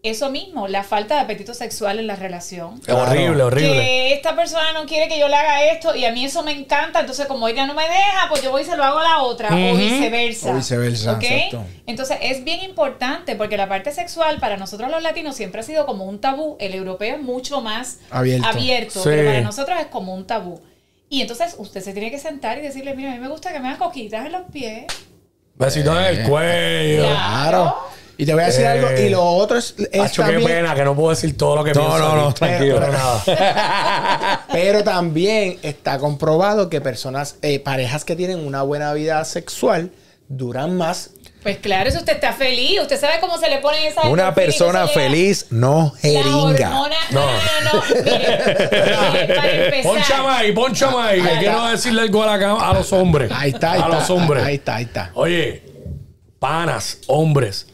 eso 0.10 0.30
mismo, 0.30 0.68
la 0.68 0.84
falta 0.84 1.16
de 1.16 1.22
apetito 1.22 1.54
sexual 1.54 2.00
en 2.00 2.08
la 2.08 2.16
relación. 2.16 2.82
Horrible, 2.90 3.44
horrible. 3.44 3.72
Que 3.74 4.14
esta 4.14 4.36
persona 4.36 4.72
no 4.74 4.86
quiere 4.86 5.08
que 5.08 5.20
yo 5.20 5.28
le 5.28 5.36
haga 5.36 5.64
esto 5.66 5.96
y 5.96 6.06
a 6.06 6.12
mí 6.12 6.26
eso 6.26 6.44
me 6.44 6.52
encanta, 6.52 7.00
entonces 7.02 7.26
como 7.28 7.48
ella 7.48 7.66
no 7.66 7.74
me 7.74 7.84
deja, 7.84 8.28
pues 8.30 8.42
yo 8.42 8.52
voy 8.52 8.62
y 8.62 8.66
se 8.66 8.76
lo 8.78 8.84
hago 8.84 9.00
a 9.00 9.04
la 9.04 9.20
otra, 9.24 9.50
o 9.50 9.76
viceversa. 9.76 10.52
O 10.52 10.56
viceversa, 10.56 11.14
¿Ok? 11.14 11.24
exacto. 11.24 11.66
Entonces 11.88 12.18
es 12.22 12.44
bien 12.44 12.62
importante 12.62 13.36
porque 13.36 13.58
la 13.58 13.68
parte 13.70 13.92
sexual 13.92 14.40
para 14.40 14.58
nosotros 14.58 14.90
los 14.92 15.02
latinos 15.04 15.36
siempre 15.36 15.62
ha 15.62 15.64
sido 15.64 15.86
como 15.86 16.06
un 16.06 16.20
tabú. 16.20 16.56
El 16.60 16.74
europeo 16.74 17.16
es 17.16 17.22
mucho 17.22 17.62
más 17.62 18.00
Abierto. 18.12 18.48
abierto, 18.48 19.04
Sí. 19.04 19.10
pero 19.10 19.26
para 19.30 19.42
nosotros 19.42 19.80
es 19.80 19.88
como 19.88 20.14
un 20.14 20.26
tabú. 20.28 20.62
Y 21.10 21.22
entonces 21.22 21.56
usted 21.60 21.82
se 21.82 21.94
tiene 21.94 22.10
que 22.12 22.18
sentar 22.20 22.58
y 22.58 22.62
decirle, 22.62 22.96
mira, 22.96 23.12
a 23.12 23.14
mí 23.16 23.20
me 23.20 23.28
gusta 23.30 23.52
que 23.54 23.60
me 23.60 23.68
hagan 23.68 23.80
coquitas 23.80 24.26
en 24.26 24.32
los 24.32 24.44
pies. 24.52 24.86
Besitos 25.56 25.98
en 25.98 26.04
el 26.04 26.28
cuello. 26.28 27.06
Claro. 27.08 27.76
Y 28.18 28.26
te 28.26 28.34
voy 28.34 28.44
a 28.44 28.46
decir 28.48 28.64
Eh. 28.64 28.68
algo. 28.68 28.92
Y 28.92 29.10
lo 29.10 29.24
otro 29.24 29.58
es, 29.58 29.76
es 29.92 30.00
Hacho, 30.02 30.24
qué 30.26 30.40
pena 30.40 30.74
que 30.76 30.84
no 30.84 30.96
puedo 30.96 31.10
decir 31.10 31.36
todo 31.38 31.56
lo 31.58 31.64
que 31.64 31.74
No, 31.74 31.82
pienso. 31.82 31.98
no, 32.00 32.16
no, 32.16 32.34
tranquilo. 32.34 32.80
Pero 32.80 32.92
nada. 32.94 34.46
Pero 34.52 34.84
también 34.84 35.60
está 35.64 35.98
comprobado 36.00 36.70
que 36.70 36.82
personas, 36.82 37.36
eh, 37.42 37.60
parejas 37.60 38.06
que 38.06 38.16
tienen 38.16 38.40
una 38.46 38.62
buena 38.62 38.94
vida 38.94 39.24
sexual 39.26 39.92
duran 40.28 40.76
más. 40.78 41.12
Pues 41.44 41.58
claro, 41.58 41.92
si 41.92 41.98
usted 41.98 42.14
está 42.14 42.34
feliz, 42.34 42.80
usted 42.82 43.00
sabe 43.00 43.20
cómo 43.20 43.38
se 43.38 43.48
le 43.52 43.60
ponen 43.60 43.84
esas 43.86 44.06
Una 44.06 44.34
persona 44.34 44.88
feliz 44.88 45.46
no 45.52 45.94
jeringa. 46.02 46.70
No, 46.70 46.88
no, 46.88 46.96
no, 47.12 47.22
no, 47.22 47.74
no. 47.74 47.84
Mire, 48.04 49.36
para 49.36 49.52
empezar. 49.66 49.84
Poncha 49.84 50.24
más 50.24 50.40
ahí, 50.40 50.52
poncha 50.54 50.90
más 50.90 51.10
ahí, 51.10 51.22
que 51.22 51.38
quiero 51.38 51.66
decirle 51.68 52.02
algo 52.02 52.24
a, 52.24 52.26
la 52.26 52.40
cama- 52.40 52.68
a 52.70 52.74
los 52.74 52.92
hombres. 52.94 53.32
Ahí 53.32 53.52
está, 53.52 53.74
ahí 53.74 53.80
a 53.82 53.84
está. 53.84 53.96
los 54.00 54.10
hombres. 54.10 54.44
Ahí 54.44 54.56
está, 54.56 54.76
ahí 54.78 54.84
está. 54.86 55.12
Oye, 55.14 55.62
panas, 56.40 56.98
hombres. 57.06 57.68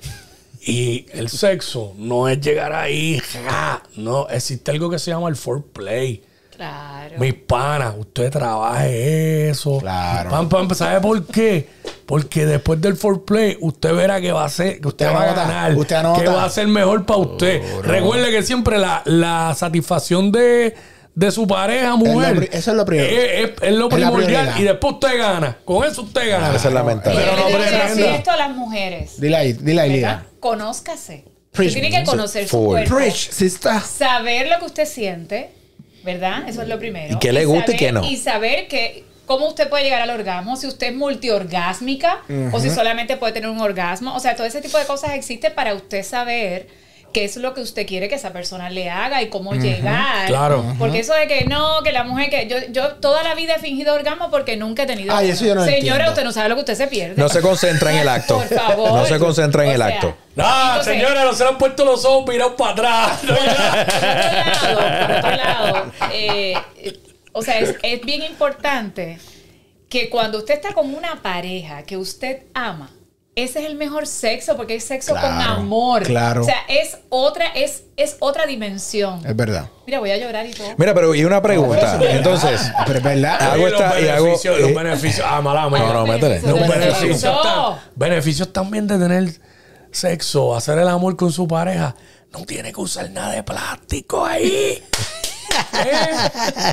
Y 0.64 1.08
el 1.14 1.30
sexo 1.30 1.94
no 1.98 2.28
es 2.28 2.40
llegar 2.40 2.72
ahí, 2.74 3.20
ja. 3.20 3.82
no, 3.96 4.28
existe 4.30 4.70
algo 4.72 4.90
que 4.92 5.00
se 5.00 5.10
llama 5.10 5.28
el 5.30 5.36
foreplay. 5.36 6.24
Claro. 6.56 7.16
Mis 7.18 7.34
panas, 7.34 7.96
usted 7.98 8.30
trabaje 8.30 9.50
eso. 9.50 9.80
Claro. 9.80 10.30
Pam, 10.30 10.48
pam, 10.48 10.70
¿Sabe 10.76 11.02
por 11.02 11.26
qué? 11.26 11.68
Porque 12.06 12.46
después 12.46 12.80
del 12.80 12.96
foreplay, 12.96 13.58
usted 13.62 13.96
verá 13.96 14.22
que 14.22 14.32
va 14.32 14.46
a 14.46 14.50
ser, 14.50 14.80
que 14.80 14.88
usted, 14.88 15.08
Usted 15.08 15.18
va 15.20 15.32
a 15.32 15.34
ganar, 15.34 15.76
usted 15.76 15.96
anota. 15.96 16.22
que 16.22 16.28
va 16.28 16.46
a 16.46 16.50
ser 16.52 16.68
mejor 16.68 17.06
para 17.08 17.20
usted. 17.20 17.64
Recuerde 17.82 18.30
que 18.30 18.44
siempre 18.44 18.78
la, 18.78 19.02
la 19.06 19.56
satisfacción 19.58 20.32
de, 20.32 20.76
de 21.14 21.32
su 21.32 21.46
pareja, 21.48 21.96
mujer, 21.96 22.50
eso 22.54 22.72
es 22.72 22.78
lo 22.78 22.86
primero. 22.86 23.10
Es, 23.10 23.50
es- 23.50 23.52
es 23.62 23.74
lo 23.74 23.90
primordial 23.90 24.54
y 24.58 24.64
después 24.64 24.94
usted 24.94 25.18
gana. 25.18 25.58
Con 25.66 25.86
eso 25.88 26.04
usted 26.04 26.30
gana. 26.30 26.56
Esa 26.56 26.68
es 26.70 26.74
la 26.74 26.84
mentalidad. 26.84 27.24
Pero 27.36 27.50
no 27.50 27.60
decir 27.60 28.06
esto 28.06 28.32
a 28.32 28.38
las 28.38 28.52
mujeres. 28.56 29.20
Dile 29.20 29.36
ahí, 29.38 29.54
dile 29.54 29.82
ahí. 29.82 30.06
Conózcase. 30.40 31.26
Preach. 31.52 31.70
Usted 31.70 31.82
tiene 31.82 32.00
que 32.00 32.06
conocer 32.06 32.48
su 32.48 32.58
Full. 32.58 32.68
cuerpo. 32.68 32.96
Preach, 32.96 33.30
sister. 33.30 33.82
Saber 33.82 34.48
lo 34.48 34.60
que 34.60 34.66
usted 34.66 34.86
siente, 34.86 35.50
¿verdad? 36.06 36.48
Eso 36.48 36.62
es 36.62 36.68
lo 36.70 36.80
primero. 36.80 37.14
Y 37.16 37.20
qué 37.20 37.34
le 37.34 37.44
gusta 37.46 37.72
y 37.74 37.76
saber- 37.76 37.80
qué 37.80 37.92
no. 37.92 38.04
Y 38.06 38.16
saber 38.18 38.68
que 38.70 39.04
cómo 39.26 39.48
usted 39.48 39.68
puede 39.70 39.84
llegar 39.84 40.02
al 40.02 40.10
orgasmo, 40.12 40.56
si 40.56 40.68
usted 40.68 40.88
es 40.88 40.96
multiorgásmica 40.96 42.20
o 42.54 42.60
si 42.60 42.70
solamente 42.70 43.18
puede 43.18 43.34
tener 43.34 43.50
un 43.50 43.60
orgasmo. 43.60 44.16
O 44.16 44.20
sea, 44.20 44.36
todo 44.36 44.48
ese 44.48 44.62
tipo 44.62 44.78
de 44.78 44.86
cosas 44.86 45.12
existe 45.12 45.52
para 45.52 45.74
usted 45.74 46.04
saber 46.04 46.68
qué 47.14 47.26
es 47.26 47.36
lo 47.38 47.54
que 47.54 47.62
usted 47.62 47.86
quiere 47.86 48.08
que 48.08 48.16
esa 48.16 48.32
persona 48.32 48.70
le 48.70 48.90
haga 48.90 49.22
y 49.22 49.30
cómo 49.30 49.54
llegar. 49.54 50.28
Claro. 50.28 50.64
Porque 50.80 51.00
eso 51.00 51.14
de 51.14 51.28
que 51.28 51.46
no, 51.46 51.82
que 51.84 51.92
la 51.92 52.04
mujer 52.04 52.30
que 52.30 52.48
yo, 52.48 52.58
yo 52.72 52.96
toda 52.96 53.24
la 53.24 53.36
vida 53.36 53.56
he 53.56 53.60
fingido 53.60 53.94
orgasmo 53.94 54.30
porque 54.32 54.56
nunca 54.58 54.84
he 54.84 54.86
tenido. 54.86 55.16
Ay, 55.16 55.30
eso 55.32 55.46
yo 55.46 55.56
no 55.56 55.64
Señora, 55.66 55.78
entiendo. 55.78 56.10
usted 56.12 56.24
no 56.24 56.32
sabe 56.32 56.50
lo 56.50 56.56
que 56.56 56.62
usted 56.62 56.76
se 56.76 56.88
pierde. 56.88 57.16
No 57.18 57.28
se 57.30 57.42
concentra 57.42 57.92
en 57.92 57.98
el 58.00 58.08
acto. 58.10 58.38
Por 58.38 58.48
favor. 58.48 58.92
No 58.94 59.06
se 59.06 59.20
concentra 59.20 59.64
en 59.64 59.70
O 59.70 59.72
el 59.74 59.78
sea, 59.78 59.88
acto. 59.88 60.18
Ah, 60.38 60.78
Entonces- 60.80 60.94
señora, 60.94 61.24
no 61.26 61.34
se 61.34 61.44
le 61.44 61.50
han 61.50 61.58
puesto 61.58 61.84
los 61.86 62.06
ojos 62.06 62.28
mirados 62.30 62.54
para 62.58 62.72
atrás. 62.72 63.20
por 63.28 63.32
otro 63.38 63.46
lado, 63.46 65.08
por 65.08 65.18
otro 65.18 65.32
lado, 65.36 65.92
eh, 66.14 66.54
eh, 66.78 67.00
o 67.34 67.42
sea, 67.42 67.60
es, 67.60 67.76
es 67.84 68.02
bien 68.02 68.24
importante 68.24 69.18
que 69.90 70.10
cuando 70.10 70.38
usted 70.38 70.54
está 70.54 70.74
con 70.74 70.94
una 70.94 71.22
pareja 71.22 71.84
que 71.84 71.98
usted 71.98 72.44
ama, 72.54 72.90
ese 73.36 73.60
es 73.60 73.66
el 73.66 73.76
mejor 73.76 74.08
sexo 74.08 74.58
porque 74.58 74.76
es 74.76 74.84
sexo 74.84 75.14
con 75.14 75.24
amor. 75.24 76.04
claro. 76.04 76.42
O 76.42 76.44
sea, 76.44 76.58
es 76.68 76.98
otra, 77.10 77.48
es, 77.48 77.84
es 77.96 78.18
otra 78.20 78.46
dimensión. 78.46 79.26
Es 79.26 79.36
verdad. 79.36 79.70
Mira, 79.88 80.00
voy 80.00 80.12
a 80.12 80.18
llorar 80.18 80.46
y 80.46 80.52
todo. 80.52 80.68
Mira, 80.78 80.94
pero 80.94 81.16
y 81.16 81.24
una 81.24 81.42
pregunta. 81.42 81.98
Entonces, 82.10 82.62
Pero 82.86 82.98
es 83.00 83.04
verdad. 83.04 83.42
Hago 83.42 83.68
esta- 83.68 84.00
y 84.02 84.08
hago- 84.10 84.24
beneficios, 84.26 84.60
los 84.60 84.70
eh, 84.70 84.74
beneficios. 84.74 85.26
Ah, 85.30 85.42
mala 85.42 85.70
mía. 85.70 85.80
No, 85.80 85.94
no, 85.94 86.06
métele. 86.06 86.42
Los 86.42 86.60
beneficios, 86.68 87.32
beneficios 87.96 88.52
también 88.54 88.88
de 88.88 88.98
tener 89.00 89.40
sexo, 89.92 90.56
hacer 90.56 90.78
el 90.80 90.88
amor 90.88 91.16
con 91.16 91.32
su 91.32 91.48
pareja. 91.48 91.96
No 92.34 92.46
tiene 92.46 92.72
que 92.72 92.80
usar 92.82 93.10
nada 93.12 93.32
de 93.34 93.44
plástico 93.44 94.26
ahí. 94.26 94.82
¿Eh? 95.74 96.10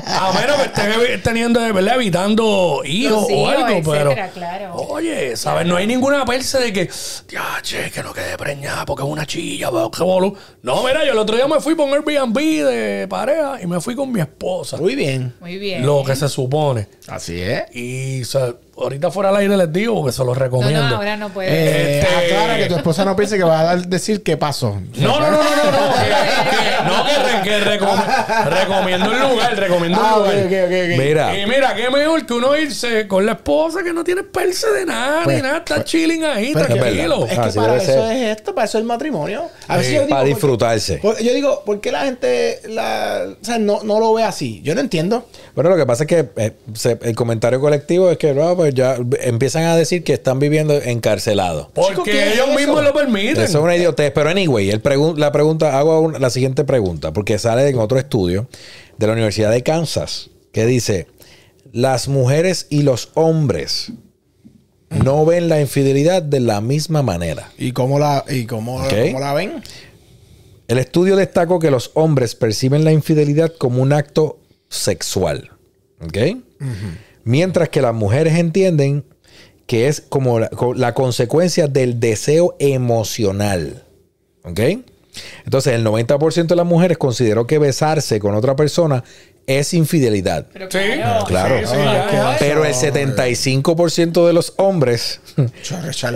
A 0.07 0.31
menos 0.39 0.57
que 0.57 0.63
estén 0.65 0.91
evi- 0.91 1.21
teniendo, 1.23 1.59
¿verdad? 1.73 1.95
Evitando 1.95 2.81
hijos 2.85 3.25
o 3.31 3.47
algo, 3.49 3.91
pero. 3.91 4.13
claro. 4.33 4.75
Oye, 4.75 5.35
¿sabes? 5.37 5.65
No 5.65 5.75
hay 5.77 5.87
ninguna 5.87 6.25
perse 6.25 6.59
de 6.59 6.73
que, 6.73 6.89
ya, 7.29 7.59
che, 7.61 7.89
que 7.91 8.03
no 8.03 8.13
quede 8.13 8.37
preñada 8.37 8.85
porque 8.85 9.03
es 9.03 9.09
una 9.09 9.25
chilla, 9.25 9.69
que 9.95 10.03
bolu. 10.03 10.35
No, 10.61 10.83
mira, 10.83 11.03
yo 11.05 11.11
el 11.13 11.17
otro 11.17 11.35
día 11.35 11.47
me 11.47 11.59
fui 11.59 11.75
con 11.75 11.89
Airbnb 11.93 12.37
de 12.37 13.07
pareja 13.09 13.59
y 13.61 13.67
me 13.67 13.79
fui 13.81 13.95
con 13.95 14.11
mi 14.11 14.19
esposa. 14.21 14.77
Muy 14.77 14.95
bien. 14.95 15.33
Muy 15.39 15.57
bien. 15.57 15.85
Lo 15.85 16.03
que 16.03 16.15
se 16.15 16.27
supone. 16.29 16.87
Así 17.07 17.39
es. 17.41 17.63
Y 17.75 18.21
o 18.21 18.25
sea, 18.25 18.53
ahorita 18.81 19.11
fuera 19.11 19.29
al 19.29 19.35
aire 19.37 19.55
les 19.57 19.71
digo 19.71 19.95
porque 19.95 20.11
se 20.11 20.19
los 20.23 20.35
no, 20.37 20.43
recomiendo. 20.43 20.87
no, 20.89 20.95
ahora 20.97 21.17
no 21.17 21.29
puede. 21.29 21.49
Eh, 21.51 21.99
Este- 21.99 22.35
Aclara 22.35 22.57
que 22.57 22.65
tu 22.67 22.75
esposa 22.75 23.05
no 23.05 23.15
piense 23.15 23.37
que 23.37 23.43
va 23.43 23.59
a 23.59 23.63
dar- 23.63 23.87
decir 23.87 24.23
qué 24.23 24.37
pasó. 24.37 24.79
No, 24.97 25.19
no, 25.19 25.31
no, 25.31 25.31
no, 25.31 25.37
no, 25.37 25.71
no. 25.71 25.93
que, 25.95 26.05
que- 26.09 26.83
no, 26.85 27.05
que, 27.05 27.15
re- 27.17 27.43
que 27.43 27.79
recom- 27.79 28.45
recomiendo 28.45 29.11
el 29.11 29.19
lugar, 29.19 29.55
recomiendo 29.57 29.99
Ah, 30.01 30.15
el 30.31 30.45
ok, 30.45 30.51
lugar. 30.51 30.69
mira, 30.97 31.37
Y 31.39 31.45
mira, 31.45 31.75
qué 31.75 31.89
mejor 31.89 32.25
que 32.25 32.33
uno 32.33 32.55
irse 32.57 33.07
con 33.07 33.25
la 33.25 33.33
esposa 33.33 33.83
que 33.83 33.93
no 33.93 34.03
tiene 34.03 34.23
perse 34.23 34.67
de 34.71 34.85
nada, 34.85 35.23
Pues, 35.23 35.37
ni 35.37 35.41
nada, 35.43 35.57
está 35.59 35.83
chilling 35.83 36.23
ahí, 36.23 36.51
Pero 36.53 36.65
es 36.67 36.73
que- 36.73 36.79
tranquilo. 36.79 37.25
Es 37.25 37.33
que 37.33 37.39
Así 37.39 37.59
para 37.59 37.75
eso 37.75 37.85
ser. 37.85 38.15
es 38.17 38.37
esto, 38.37 38.55
para 38.55 38.65
eso 38.65 38.77
es 38.77 38.81
el 38.81 38.87
matrimonio. 38.87 39.43
A 39.67 39.77
veces 39.77 39.89
Sí, 39.89 39.95
yo 39.95 40.01
digo, 40.01 40.09
para 40.09 40.21
¿por 40.21 40.27
qué- 40.27 40.33
disfrutarse. 40.33 41.01
yo 41.03 41.33
digo, 41.33 41.63
¿por 41.65 41.81
qué 41.81 41.91
la 41.91 42.01
gente 42.01 42.61
la, 42.67 43.25
o 43.41 43.43
sea, 43.45 43.57
no, 43.59 43.81
no 43.83 43.99
lo 43.99 44.13
ve 44.13 44.23
así? 44.23 44.61
Yo 44.63 44.73
no 44.75 44.81
entiendo. 44.81 45.27
Bueno, 45.59 45.71
lo 45.71 45.75
que 45.75 45.85
pasa 45.85 46.03
es 46.03 46.07
que 46.07 46.29
eh, 46.37 46.53
se- 46.73 46.97
el 47.01 47.13
comentario 47.17 47.59
colectivo 47.59 48.09
es 48.09 48.17
que 48.17 48.33
no, 48.33 48.55
pues 48.55 48.73
ya 48.73 48.95
empiezan 49.23 49.63
a 49.63 49.75
decir 49.75 50.05
que 50.05 50.13
están 50.13 50.39
viviendo 50.39 50.73
encarcelados. 50.81 51.67
Porque 51.73 51.89
Chico, 51.91 52.03
¿qué 52.05 52.27
es 52.27 52.33
ellos 52.35 52.47
eso? 52.47 52.57
mismos 52.57 52.81
lo 52.81 52.93
permiten. 52.93 53.31
Eso 53.43 53.57
es 53.57 53.63
una 53.65 53.75
idiotez. 53.75 54.13
Pero 54.15 54.29
anyway, 54.29 54.69
el 54.69 54.81
pregun- 54.81 55.17
la 55.17 55.33
pregunta, 55.33 55.77
hago 55.77 55.99
un- 55.99 56.21
la 56.21 56.29
siguiente 56.29 56.63
pregunta, 56.63 57.11
porque 57.11 57.37
sale 57.39 57.67
en 57.67 57.77
otro 57.77 57.99
estudio 57.99 58.47
de 58.97 59.07
la 59.07 59.11
Universidad 59.11 59.51
de 59.51 59.61
Kansas, 59.61 60.29
que 60.53 60.65
dice: 60.65 61.07
las 61.73 62.07
mujeres 62.07 62.67
y 62.69 62.83
los 62.83 63.09
hombres 63.15 63.91
no 65.03 65.25
ven 65.25 65.49
la 65.49 65.59
infidelidad 65.59 66.21
de 66.23 66.39
la 66.39 66.61
misma 66.61 67.03
manera. 67.03 67.51
¿Y 67.57 67.73
cómo 67.73 67.99
la, 67.99 68.23
y 68.29 68.45
cómo, 68.45 68.77
Ok. 68.77 68.93
cómo 69.07 69.19
la 69.19 69.33
ven? 69.33 69.61
El 70.69 70.77
estudio 70.77 71.17
destacó 71.17 71.59
que 71.59 71.69
los 71.69 71.91
hombres 71.95 72.33
perciben 72.35 72.85
la 72.85 72.93
infidelidad 72.93 73.51
como 73.57 73.81
un 73.81 73.91
acto 73.91 74.37
sexual. 74.69 75.51
¿Ok? 76.01 76.17
Mientras 77.23 77.69
que 77.69 77.81
las 77.81 77.93
mujeres 77.93 78.37
entienden 78.37 79.03
que 79.67 79.87
es 79.87 80.01
como 80.01 80.39
la, 80.39 80.49
la 80.75 80.93
consecuencia 80.93 81.67
del 81.67 81.99
deseo 81.99 82.55
emocional. 82.59 83.83
¿Ok? 84.43 84.59
Entonces, 85.45 85.73
el 85.73 85.85
90% 85.85 86.47
de 86.47 86.55
las 86.55 86.65
mujeres 86.65 86.97
consideró 86.97 87.47
que 87.47 87.59
besarse 87.59 88.19
con 88.19 88.35
otra 88.35 88.55
persona 88.55 89.03
es 89.49 89.73
infidelidad. 89.73 90.45
Pero 90.53 90.67
Sí, 90.69 90.77
claro. 90.95 91.25
Claro. 91.25 91.59
Sí, 91.59 91.65
sí, 91.65 91.71
Ah, 91.75 92.07
ya, 92.11 92.11
ya. 92.11 92.37
qué 92.37 92.45
Pero 92.45 92.65
el 92.65 92.73
75% 92.73 94.27
de 94.27 94.33
los 94.33 94.53
hombres 94.57 95.19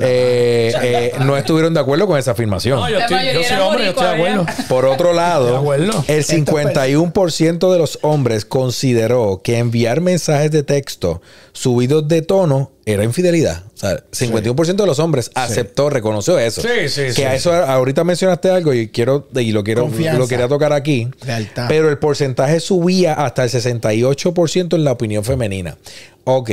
eh, 0.02 0.74
eh, 0.82 1.14
no 1.26 1.36
estuvieron 1.36 1.74
de 1.74 1.80
acuerdo 1.80 2.06
con 2.06 2.20
esa 2.20 2.32
afirmación. 2.32 2.80
No, 2.80 2.90
yo, 2.90 3.00
estoy, 3.00 3.34
yo 3.34 3.44
soy 3.44 3.58
hombre, 3.58 3.86
yo 3.86 3.90
estoy 3.90 4.06
de 4.06 4.14
acuerdo. 4.14 4.46
Por 4.70 4.86
otro 4.86 5.14
lado, 5.14 5.74
el 5.74 6.24
51% 6.24 7.72
de 7.72 7.78
los 7.80 8.00
hombres 8.04 8.46
consideró 8.46 9.42
que 9.44 9.58
enviar 9.58 10.00
mensajes 10.02 10.52
de 10.52 10.62
texto 10.64 11.22
subidos 11.54 12.08
de 12.08 12.22
tono 12.22 12.72
era 12.86 13.04
infidelidad. 13.04 13.64
Sea, 13.84 14.04
51% 14.12 14.76
de 14.76 14.86
los 14.86 15.00
hombres 15.00 15.30
aceptó, 15.36 15.90
reconoció 15.90 16.40
eso. 16.40 16.62
Sí, 16.62 16.88
sí, 16.88 17.02
que 17.02 17.14
sí, 17.14 17.24
a 17.24 17.32
sí. 17.32 17.36
eso 17.36 17.54
ahorita 17.54 18.04
mencionaste 18.06 18.50
algo 18.50 18.74
y 18.74 18.88
quiero 18.88 19.28
y 19.36 19.52
lo 19.52 19.64
quiero 19.64 19.82
Confianza. 19.82 20.20
lo 20.20 20.28
quería 20.28 20.48
tocar 20.48 20.72
aquí. 20.72 21.10
Lealtad. 21.26 21.68
Pero 21.68 21.90
el 21.90 21.98
porcentaje 21.98 22.62
subía 22.62 23.14
hasta 23.14 23.44
el 23.44 23.50
68% 23.50 24.76
en 24.76 24.84
la 24.86 24.94
opinión 24.94 25.26
femenina. 25.26 25.78
Ok, 26.24 26.52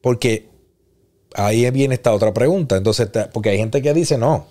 porque 0.00 0.48
ahí 1.34 1.70
viene 1.70 1.94
esta 1.94 2.12
otra 2.12 2.34
pregunta. 2.34 2.76
Entonces, 2.76 3.08
porque 3.32 3.50
hay 3.50 3.58
gente 3.58 3.80
que 3.80 3.94
dice, 3.94 4.18
no, 4.18 4.48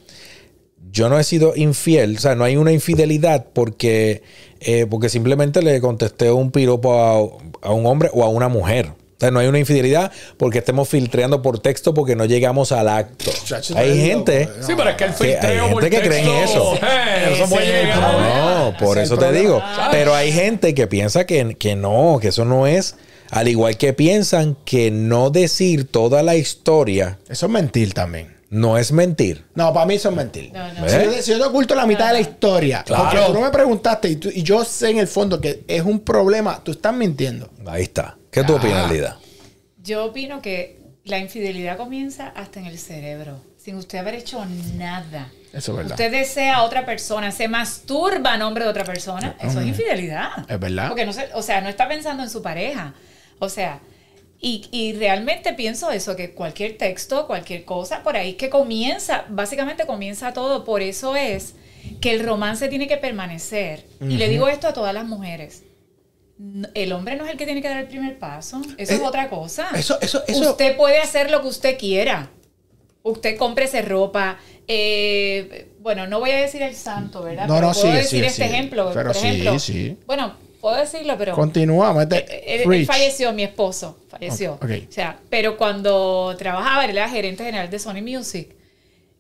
yo 0.91 1.09
no 1.09 1.19
he 1.19 1.23
sido 1.23 1.53
infiel, 1.55 2.17
o 2.17 2.19
sea, 2.19 2.35
no 2.35 2.43
hay 2.43 2.55
una 2.57 2.71
infidelidad 2.71 3.47
porque, 3.53 4.23
eh, 4.59 4.85
porque 4.89 5.09
simplemente 5.09 5.61
le 5.61 5.79
contesté 5.81 6.31
un 6.31 6.51
piropo 6.51 6.93
a, 6.97 7.67
a 7.67 7.71
un 7.73 7.85
hombre 7.85 8.09
o 8.13 8.23
a 8.23 8.29
una 8.29 8.47
mujer. 8.47 8.93
O 9.21 9.23
sea, 9.23 9.29
no 9.29 9.39
hay 9.39 9.45
una 9.47 9.59
infidelidad 9.59 10.11
porque 10.37 10.57
estemos 10.57 10.89
filtreando 10.89 11.43
por 11.43 11.59
texto 11.59 11.93
porque 11.93 12.15
no 12.15 12.25
llegamos 12.25 12.71
al 12.71 12.89
acto. 12.89 13.29
Chacho, 13.45 13.77
hay 13.77 14.01
gente... 14.01 14.45
loco. 14.45 14.57
Sí, 14.65 14.73
pero 14.75 14.89
es 14.89 14.95
que 14.95 15.03
el 15.03 15.13
Que 15.13 15.23
hay 15.25 15.31
filtreo 15.33 15.59
gente 15.65 15.73
por 15.73 15.89
que 15.91 16.01
cree 16.01 16.19
en 16.21 16.43
eso. 16.43 16.75
eh, 16.81 17.33
eso. 17.43 17.47
No, 17.99 18.73
por 18.79 18.97
es 18.97 19.03
eso 19.05 19.15
te 19.15 19.21
problema. 19.25 19.39
digo. 19.43 19.61
Pero 19.91 20.15
hay 20.15 20.31
gente 20.31 20.73
que 20.73 20.87
piensa 20.87 21.25
que, 21.25 21.55
que 21.55 21.75
no, 21.75 22.17
que 22.21 22.29
eso 22.29 22.45
no 22.45 22.65
es. 22.65 22.95
Al 23.29 23.47
igual 23.47 23.77
que 23.77 23.93
piensan 23.93 24.57
que 24.65 24.91
no 24.91 25.29
decir 25.29 25.87
toda 25.89 26.21
la 26.21 26.35
historia 26.35 27.17
Eso 27.29 27.45
es 27.45 27.51
mentir 27.51 27.93
también. 27.93 28.35
no 28.49 28.77
es 28.77 28.91
mentir. 28.91 29.45
No, 29.55 29.71
para 29.73 29.85
mí 29.85 29.95
eso 29.95 30.09
es 30.09 30.15
mentir. 30.15 30.51
No, 30.51 30.73
no. 30.73 30.89
Si, 30.89 30.95
¿Eh? 30.97 31.03
yo, 31.15 31.21
si 31.21 31.31
yo 31.31 31.37
te 31.37 31.45
oculto 31.45 31.73
la 31.73 31.85
mitad 31.85 32.07
de 32.07 32.13
la 32.13 32.19
historia, 32.19 32.83
Claro. 32.85 33.03
porque 33.05 33.25
tú 33.27 33.33
no 33.33 33.41
me 33.41 33.49
preguntaste 33.51 34.09
y, 34.09 34.15
tú- 34.17 34.29
y 34.33 34.43
yo 34.43 34.65
sé 34.65 34.89
en 34.89 34.97
el 34.97 35.07
fondo 35.07 35.39
que 35.39 35.63
es 35.67 35.81
un 35.83 35.99
problema, 36.01 36.59
tú 36.61 36.71
estás 36.71 36.93
mintiendo. 36.93 37.49
Ahí 37.67 37.83
está. 37.83 38.17
¿Qué 38.31 38.43
tú 38.43 38.55
opinas, 38.55 38.89
Lida? 38.89 39.19
Yo 39.83 40.05
opino 40.05 40.41
que 40.41 40.79
la 41.03 41.19
infidelidad 41.19 41.77
comienza 41.77 42.29
hasta 42.29 42.59
en 42.59 42.65
el 42.65 42.77
cerebro, 42.77 43.41
sin 43.57 43.75
usted 43.75 43.97
haber 43.97 44.15
hecho 44.15 44.45
nada. 44.75 45.31
Eso 45.51 45.71
es 45.71 45.77
verdad. 45.77 45.91
Usted 45.91 46.11
desea 46.11 46.57
a 46.57 46.63
otra 46.63 46.85
persona, 46.85 47.31
se 47.31 47.49
masturba 47.49 48.33
a 48.33 48.37
nombre 48.37 48.63
de 48.63 48.69
otra 48.69 48.85
persona, 48.85 49.35
eso 49.41 49.59
es 49.59 49.67
infidelidad. 49.67 50.49
Es 50.49 50.59
verdad. 50.59 50.87
Porque 50.87 51.05
no 51.05 51.11
se, 51.11 51.29
o 51.33 51.41
sea, 51.41 51.59
no 51.59 51.67
está 51.67 51.89
pensando 51.89 52.23
en 52.23 52.29
su 52.29 52.41
pareja. 52.41 52.93
O 53.39 53.49
sea, 53.49 53.81
y, 54.39 54.67
y 54.71 54.93
realmente 54.93 55.53
pienso 55.53 55.91
eso, 55.91 56.15
que 56.15 56.33
cualquier 56.33 56.77
texto, 56.77 57.27
cualquier 57.27 57.65
cosa, 57.65 58.01
por 58.01 58.15
ahí 58.15 58.33
que 58.33 58.49
comienza, 58.49 59.25
básicamente 59.27 59.85
comienza 59.85 60.31
todo. 60.31 60.63
Por 60.63 60.81
eso 60.81 61.17
es 61.17 61.55
que 61.99 62.13
el 62.13 62.25
romance 62.25 62.69
tiene 62.69 62.87
que 62.87 62.97
permanecer. 62.97 63.85
Y 63.99 64.17
le 64.17 64.29
digo 64.29 64.47
esto 64.47 64.69
a 64.69 64.73
todas 64.73 64.93
las 64.93 65.05
mujeres. 65.05 65.63
El 66.73 66.91
hombre 66.93 67.15
no 67.15 67.25
es 67.25 67.31
el 67.31 67.37
que 67.37 67.45
tiene 67.45 67.61
que 67.61 67.67
dar 67.67 67.77
el 67.77 67.87
primer 67.87 68.17
paso. 68.17 68.61
Eso 68.77 68.93
es 68.93 68.99
Eh, 68.99 69.03
otra 69.03 69.29
cosa. 69.29 69.69
eso- 69.75 69.99
eso- 70.01 70.23
eso- 70.27 70.51
Usted 70.51 70.75
puede 70.75 70.99
hacer 70.99 71.29
lo 71.29 71.41
que 71.41 71.47
usted 71.47 71.77
quiera. 71.77 72.29
Usted 73.03 73.37
cómprese 73.37 73.81
ropa. 73.81 74.37
eh, 74.73 75.67
bueno, 75.81 76.07
no 76.07 76.19
voy 76.19 76.31
a 76.31 76.37
decir 76.37 76.61
el 76.61 76.75
santo, 76.75 77.23
¿verdad? 77.23 77.45
No, 77.47 77.55
pero 77.55 77.67
no, 77.67 77.73
puedo 77.73 77.85
sigue, 77.87 77.97
decir 77.97 78.09
sigue, 78.19 78.27
este 78.27 78.45
ejemplo. 78.45 78.91
Pero 78.93 79.11
por 79.11 79.15
sí, 79.21 79.27
ejemplo. 79.27 79.59
sí. 79.59 79.97
Bueno, 80.05 80.33
puedo 80.61 80.77
decirlo, 80.77 81.15
pero. 81.17 81.33
Continúa, 81.35 81.93
mete. 81.93 82.25
Él, 82.63 82.85
falleció, 82.85 83.33
mi 83.33 83.43
esposo 83.43 83.97
falleció. 84.07 84.53
Ok, 84.53 84.63
ok. 84.63 84.71
O 84.87 84.91
sea, 84.91 85.19
pero 85.29 85.57
cuando 85.57 86.33
trabajaba, 86.37 86.85
él 86.85 86.91
era 86.91 87.09
gerente 87.09 87.43
general 87.43 87.69
de 87.69 87.79
Sony 87.79 88.01
Music. 88.01 88.49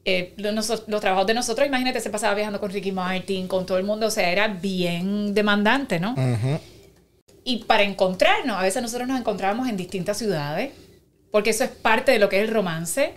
eh, 0.03 0.33
los 0.37 0.99
trabajos 1.01 1.27
de 1.27 1.33
nosotros, 1.35 1.67
imagínate, 1.67 1.99
se 1.99 2.09
pasaba 2.09 2.33
viajando 2.33 2.59
con 2.59 2.71
Ricky 2.71 2.91
Martin, 2.91 3.47
con 3.47 3.65
todo 3.67 3.77
el 3.77 3.83
mundo, 3.83 4.07
o 4.07 4.09
sea, 4.11 4.31
era 4.31 4.47
bien 4.47 5.33
demandante, 5.35 5.99
¿no? 5.99 6.13
Ujú. 6.13 6.59
Y 7.43 7.63
para 7.65 7.83
encontrarnos, 7.83 8.57
a 8.57 8.61
veces 8.61 8.81
nosotros 8.81 9.07
nos 9.07 9.19
encontrábamos 9.19 9.67
en 9.67 9.77
distintas 9.77 10.17
ciudades, 10.17 10.71
porque 11.31 11.49
eso 11.51 11.63
es 11.63 11.69
parte 11.71 12.11
de 12.11 12.19
lo 12.19 12.29
que 12.29 12.37
es 12.41 12.47
el 12.47 12.53
romance. 12.53 13.13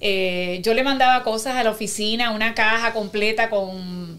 Eh, 0.00 0.60
yo 0.62 0.74
le 0.74 0.82
mandaba 0.82 1.22
cosas 1.22 1.56
a 1.56 1.62
la 1.62 1.70
oficina, 1.70 2.30
una 2.32 2.54
caja 2.54 2.92
completa 2.92 3.48
con 3.50 4.18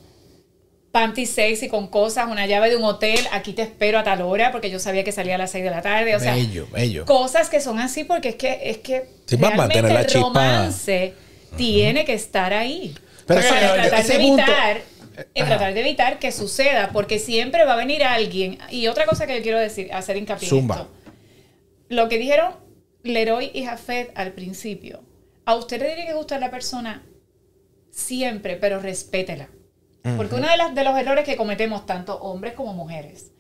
panty 0.92 1.26
sexy, 1.26 1.70
con 1.70 1.88
cosas, 1.88 2.28
una 2.30 2.46
llave 2.48 2.70
de 2.70 2.76
un 2.76 2.84
hotel, 2.84 3.20
aquí 3.32 3.54
te 3.54 3.62
espero 3.62 3.98
a 4.00 4.04
tal 4.04 4.22
hora, 4.22 4.52
porque 4.52 4.70
yo 4.70 4.78
sabía 4.80 5.04
que 5.06 5.12
salía 5.14 5.36
a 5.36 5.38
las 5.38 5.52
6 5.52 5.64
de 5.64 5.70
la 5.72 5.82
tarde, 5.82 6.16
o 6.16 6.20
sea, 6.20 6.36
bello, 6.36 6.68
bello. 6.72 7.06
cosas 7.06 7.50
que 7.50 7.62
son 7.62 7.80
así 7.80 8.04
porque 8.04 8.30
es 8.30 8.36
que 8.36 8.60
es 8.64 8.78
que 8.80 9.06
Sí, 9.26 9.38
realmente 9.38 9.80
el 9.80 10.14
romance 10.22 11.14
tiene 11.58 12.04
que 12.06 12.14
estar 12.14 12.54
ahí. 12.54 12.94
Pero 13.26 13.42
para 13.48 13.74
tratar 13.76 14.06
de 14.06 14.20
punto- 14.20 14.42
evitar 14.44 14.82
y 15.34 15.44
tratar 15.44 15.74
de 15.74 15.82
evitar 15.82 16.20
que 16.20 16.32
suceda, 16.32 16.90
porque 16.92 17.20
siempre 17.20 17.66
va 17.66 17.74
a 17.74 17.78
venir 17.78 18.04
alguien. 18.04 18.58
Y 18.70 18.88
otra 18.88 19.06
cosa 19.06 19.28
que 19.28 19.38
yo 19.38 19.44
quiero 19.44 19.60
decir, 19.60 19.94
hacer 19.94 20.18
hincapié 20.18 20.48
en 20.48 20.50
Zumba. 20.50 20.76
esto. 20.76 20.90
Lo 21.90 22.08
que 22.10 22.18
dijeron 22.18 22.54
Leroy 23.04 23.52
y 23.54 23.66
Jafet 23.66 24.12
al 24.16 24.34
principio. 24.34 25.02
A 25.46 25.56
usted 25.56 25.80
le 25.80 25.88
tiene 25.88 26.06
que 26.06 26.14
gustar 26.14 26.40
la 26.40 26.52
persona 26.52 27.04
siempre, 27.90 28.56
pero 28.56 28.80
respétela. 28.80 29.50
Porque 30.18 30.36
uno 30.36 30.50
de, 30.50 30.58
las, 30.58 30.74
de 30.74 30.84
los 30.84 30.98
errores 30.98 31.26
que 31.26 31.36
cometemos, 31.36 31.86
tanto 31.86 32.18
hombres 32.22 32.54
como 32.54 32.74
mujeres, 32.74 33.32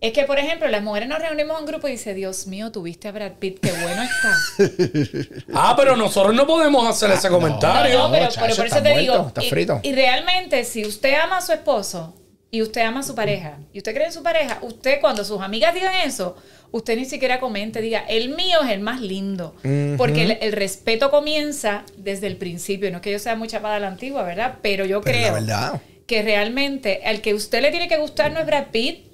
es 0.00 0.12
que, 0.12 0.24
por 0.24 0.38
ejemplo, 0.38 0.68
las 0.68 0.82
mujeres 0.82 1.08
nos 1.08 1.18
reunimos 1.18 1.58
en 1.58 1.66
grupo 1.66 1.88
y 1.88 1.92
dice, 1.92 2.14
Dios 2.14 2.46
mío, 2.46 2.70
tuviste 2.70 3.08
a 3.08 3.12
Brad 3.12 3.32
Pitt, 3.40 3.58
qué 3.60 3.72
bueno 3.82 4.02
está. 4.02 5.44
Ah, 5.54 5.74
pero 5.76 5.96
nosotros 5.96 6.34
no 6.34 6.46
podemos 6.46 6.86
hacer 6.88 7.10
ese 7.10 7.28
comentario. 7.28 7.98
No, 7.98 8.04
no, 8.08 8.12
pero, 8.12 8.24
chacho, 8.26 8.40
pero 8.42 8.56
por 8.56 8.66
está 8.66 8.76
eso 8.78 8.84
te 8.84 8.92
muerto, 8.92 9.12
digo. 9.12 9.28
está 9.28 9.44
y, 9.44 9.50
frito. 9.50 9.80
y 9.82 9.92
realmente, 9.92 10.64
si 10.64 10.84
usted 10.86 11.14
ama 11.14 11.38
a 11.38 11.40
su 11.42 11.52
esposo 11.52 12.14
y 12.50 12.62
usted 12.62 12.82
ama 12.82 13.00
a 13.00 13.02
su 13.02 13.14
pareja 13.14 13.58
y 13.72 13.78
usted 13.78 13.92
cree 13.94 14.06
en 14.06 14.12
su 14.12 14.22
pareja, 14.22 14.58
usted 14.62 15.00
cuando 15.00 15.24
sus 15.24 15.40
amigas 15.40 15.74
digan 15.74 15.92
eso, 16.04 16.36
usted 16.70 16.96
ni 16.96 17.04
siquiera 17.04 17.40
comente, 17.40 17.80
diga, 17.80 18.04
el 18.08 18.28
mío 18.30 18.58
es 18.62 18.70
el 18.70 18.80
más 18.80 19.00
lindo. 19.00 19.56
Porque 19.96 20.22
el, 20.22 20.38
el 20.40 20.52
respeto 20.52 21.10
comienza 21.10 21.82
desde 21.96 22.26
el 22.28 22.36
principio. 22.36 22.90
No 22.90 22.98
es 22.98 23.02
que 23.02 23.10
yo 23.12 23.18
sea 23.18 23.34
muy 23.36 23.48
chapada 23.48 23.76
a 23.76 23.80
la 23.80 23.88
antigua, 23.88 24.22
¿verdad? 24.22 24.58
Pero 24.62 24.84
yo 24.84 25.00
Pero 25.00 25.18
creo 25.18 25.28
la 25.32 25.40
verdad. 25.40 25.82
que 26.06 26.22
realmente 26.22 27.00
al 27.04 27.20
que 27.20 27.34
usted 27.34 27.62
le 27.62 27.70
tiene 27.72 27.88
que 27.88 27.96
gustar 27.98 28.30
no 28.32 28.38
es 28.40 28.46
Brad 28.46 28.66
Pitt, 28.70 29.07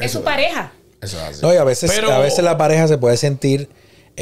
es 0.00 0.12
su 0.12 0.22
pareja. 0.22 0.72
Eso 1.00 1.16
es 1.18 1.22
así. 1.22 1.42
No, 1.42 1.52
y 1.52 1.56
a 1.56 1.64
veces, 1.64 1.90
Pero- 1.94 2.12
a 2.12 2.18
veces 2.18 2.44
la 2.44 2.56
pareja 2.58 2.86
se 2.88 2.98
puede 2.98 3.16
sentir. 3.16 3.68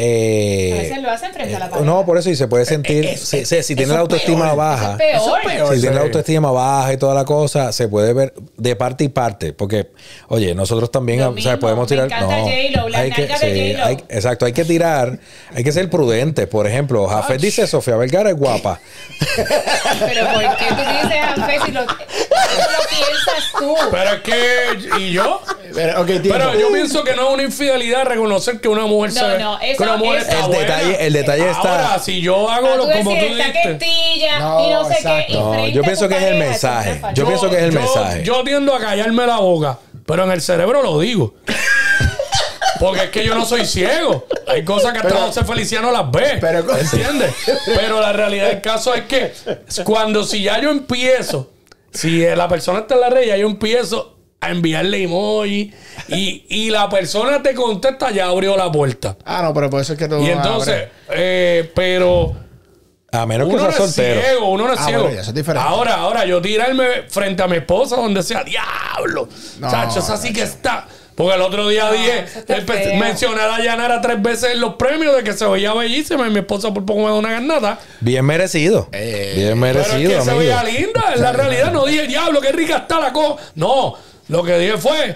Eh, 0.00 0.72
A 0.74 0.82
veces 0.82 1.02
lo 1.02 1.10
hacen 1.10 1.32
frente 1.32 1.56
a 1.56 1.58
la 1.58 1.68
pareja. 1.68 1.84
No, 1.84 2.06
por 2.06 2.18
eso, 2.18 2.30
y 2.30 2.36
se 2.36 2.46
puede 2.46 2.64
sentir. 2.64 3.04
es- 3.04 3.20
si, 3.20 3.38
es- 3.38 3.48
si- 3.48 3.62
si 3.64 3.74
tiene 3.74 3.88
la 3.92 3.98
es 3.98 4.00
autoestima 4.02 4.44
peor. 4.44 4.56
baja. 4.56 4.90
Es 4.92 4.96
peor. 4.98 5.16
Eso 5.16 5.36
es 5.38 5.44
peor. 5.46 5.74
Si 5.74 5.80
tiene 5.80 5.96
la 5.96 6.02
autoestima 6.02 6.50
baja 6.52 6.92
y 6.92 6.96
toda 6.98 7.14
la 7.14 7.24
cosa, 7.24 7.72
se 7.72 7.88
puede 7.88 8.12
ver 8.12 8.32
de 8.56 8.76
parte 8.76 9.02
y 9.02 9.08
parte. 9.08 9.52
Porque, 9.52 9.88
oye, 10.28 10.54
nosotros 10.54 10.92
también 10.92 11.18
Lo 11.20 11.30
o 11.30 11.38
sea, 11.38 11.58
podemos 11.58 11.90
me 11.90 11.96
tirar. 11.96 12.20
no, 12.22 12.28
J-Lo, 12.28 12.96
hay 12.96 13.10
que, 13.10 13.22
nalgas 13.22 13.40
de 13.40 13.52
sí, 13.54 13.72
J-Lo. 13.72 13.84
hay- 13.86 14.04
exacto, 14.08 14.46
hay 14.46 14.52
que 14.52 14.64
tirar, 14.64 15.18
hay 15.54 15.64
que 15.64 15.72
ser 15.72 15.90
prudente. 15.90 16.46
Por 16.46 16.66
ejemplo, 16.68 17.08
Jafet 17.08 17.40
dice 17.40 17.66
Sofía 17.66 17.96
Vergara 17.96 18.30
es 18.30 18.36
guapa. 18.36 18.78
Pero 19.18 20.26
¿por 20.32 20.42
qué 20.56 20.64
tú 20.68 20.76
dices 21.02 21.18
Jafé 21.34 21.58
si 21.66 21.72
lo, 21.72 21.80
piensas 21.86 23.52
tú? 23.58 23.74
Pero 23.90 24.10
es 24.12 24.20
que. 24.22 24.98
¿Y 25.00 25.12
yo? 25.12 25.40
Pero, 25.74 26.54
yo 26.58 26.72
pienso 26.72 27.04
que 27.04 27.14
no 27.14 27.28
es 27.28 27.34
una 27.34 27.42
infidelidad 27.42 28.04
reconocer 28.04 28.60
que 28.60 28.68
una 28.68 28.86
mujer 28.86 29.12
No, 29.12 29.20
se 29.20 29.26
ve- 29.26 29.38
no, 29.38 29.60
eso- 29.60 29.76
una 29.88 29.96
mujer 29.98 30.18
eso- 30.20 30.28
está 30.30 30.40
El 30.40 30.46
buena. 30.46 30.60
detalle- 30.76 30.96
el 31.06 31.12
detalle 31.12 31.50
está- 31.50 31.86
Ahora, 31.86 31.98
si 31.98 32.20
yo 32.20 32.50
hago 32.50 32.76
lo 32.76 32.90
como 32.90 33.10
tú 33.16 33.24
dijiste. 33.24 33.78
No, 34.40 34.66
y 34.66 34.70
no 34.72 34.84
sé 34.88 34.94
exacto. 34.94 35.24
qué. 35.26 35.32
y 35.32 35.36
No, 35.36 35.50
frente 35.52 35.72
yo 35.72 35.82
pienso 35.82 36.08
que 36.08 36.16
es 36.16 36.22
el 36.22 36.36
mensaje. 36.38 37.00
Yo 37.14 37.26
pienso 37.26 37.50
que 37.50 37.56
es 37.56 37.62
el 37.62 37.72
mensaje. 37.72 38.22
Yo 38.24 38.42
tiendo 38.44 38.74
a 38.74 38.80
callarme 38.80 39.26
la 39.26 39.38
boca, 39.38 39.78
pero 40.06 40.24
en 40.24 40.32
el 40.32 40.40
cerebro 40.40 40.82
lo 40.82 40.98
digo. 41.00 41.34
Porque 42.80 43.04
es 43.04 43.10
que 43.10 43.24
yo 43.24 43.34
no 43.34 43.44
soy 43.44 43.66
ciego. 43.66 44.24
Hay 44.46 44.64
cosas 44.64 44.92
que 44.92 44.98
hasta 44.98 45.08
Pero- 45.10 45.26
José 45.26 45.44
Feliciano 45.44 45.90
las 45.90 46.08
ve. 46.12 46.38
Pero- 46.40 46.78
¿Entiendes? 46.78 47.34
Pero 47.66 48.00
la 48.00 48.12
realidad 48.12 48.48
del 48.48 48.60
caso 48.60 48.94
es 48.94 49.02
que 49.04 49.32
cuando 49.84 50.22
si 50.22 50.42
ya 50.44 50.60
yo 50.60 50.70
empiezo, 50.70 51.50
si 51.92 52.20
la 52.24 52.46
persona 52.48 52.80
está 52.80 52.94
en 52.94 53.00
la 53.00 53.10
red, 53.10 53.26
ya 53.26 53.36
yo 53.36 53.46
empiezo 53.48 54.17
a 54.40 54.50
enviarle 54.50 55.02
emoji 55.02 55.72
y, 56.08 56.44
y 56.48 56.70
la 56.70 56.88
persona 56.88 57.42
te 57.42 57.54
contesta, 57.54 58.10
ya 58.10 58.26
abrió 58.26 58.56
la 58.56 58.70
puerta. 58.70 59.16
Ah, 59.24 59.42
no, 59.42 59.52
pero 59.52 59.68
por 59.68 59.80
eso 59.80 59.94
es 59.94 59.98
que 59.98 60.08
tú. 60.08 60.18
Y 60.22 60.30
entonces, 60.30 60.84
eh, 61.10 61.70
pero 61.74 62.34
A 63.10 63.26
menos 63.26 63.48
que 63.48 63.54
uno 63.54 63.64
no 63.64 63.72
sea 63.72 63.84
es 63.84 63.94
soltero. 63.94 64.20
ciego, 64.20 64.50
uno 64.50 64.66
no 64.68 64.72
es 64.74 64.78
Ah, 64.80 64.84
ciego. 64.86 65.02
bueno, 65.02 65.14
ya, 65.16 65.20
eso 65.22 65.30
es 65.30 65.34
diferente. 65.36 65.66
Ahora, 65.68 65.94
ahora, 65.96 66.24
yo 66.24 66.40
tirarme 66.40 66.84
frente 67.08 67.42
a 67.42 67.48
mi 67.48 67.56
esposa 67.56 67.96
donde 67.96 68.22
sea, 68.22 68.44
diablo. 68.44 69.28
No, 69.58 69.70
Chacho, 69.70 69.98
esa 69.98 70.16
sí 70.16 70.32
que 70.32 70.42
está. 70.42 70.86
Porque 71.16 71.34
el 71.34 71.42
otro 71.42 71.66
día 71.68 71.86
No, 71.86 71.92
dije, 71.94 72.26
mencioné 72.96 73.40
a 73.40 73.46
Dayanara 73.48 74.00
tres 74.00 74.22
veces 74.22 74.52
en 74.52 74.60
los 74.60 74.74
premios 74.74 75.16
de 75.16 75.24
que 75.24 75.32
se 75.32 75.44
veía 75.46 75.74
bellísima 75.74 76.28
y 76.28 76.30
mi 76.30 76.38
esposa 76.38 76.72
por 76.72 76.84
poco 76.86 77.00
me 77.00 77.06
da 77.06 77.14
una 77.14 77.32
garnata. 77.32 77.80
Bien 77.98 78.24
merecido. 78.24 78.88
Eh, 78.92 79.32
Bien 79.34 79.60
Pero 79.60 79.80
es 79.80 79.88
merecido, 79.88 80.10
que 80.18 80.24
se 80.24 80.30
amigo. 80.30 80.38
veía 80.38 80.62
linda. 80.62 81.12
En 81.16 81.22
la 81.22 81.32
realidad 81.32 81.72
no 81.72 81.86
dije, 81.86 82.06
diablo, 82.06 82.40
qué 82.40 82.52
rica 82.52 82.76
está 82.76 83.00
la 83.00 83.12
cosa. 83.12 83.42
No, 83.56 83.94
lo 84.28 84.42
que 84.42 84.58
dije 84.58 84.76
fue, 84.78 85.14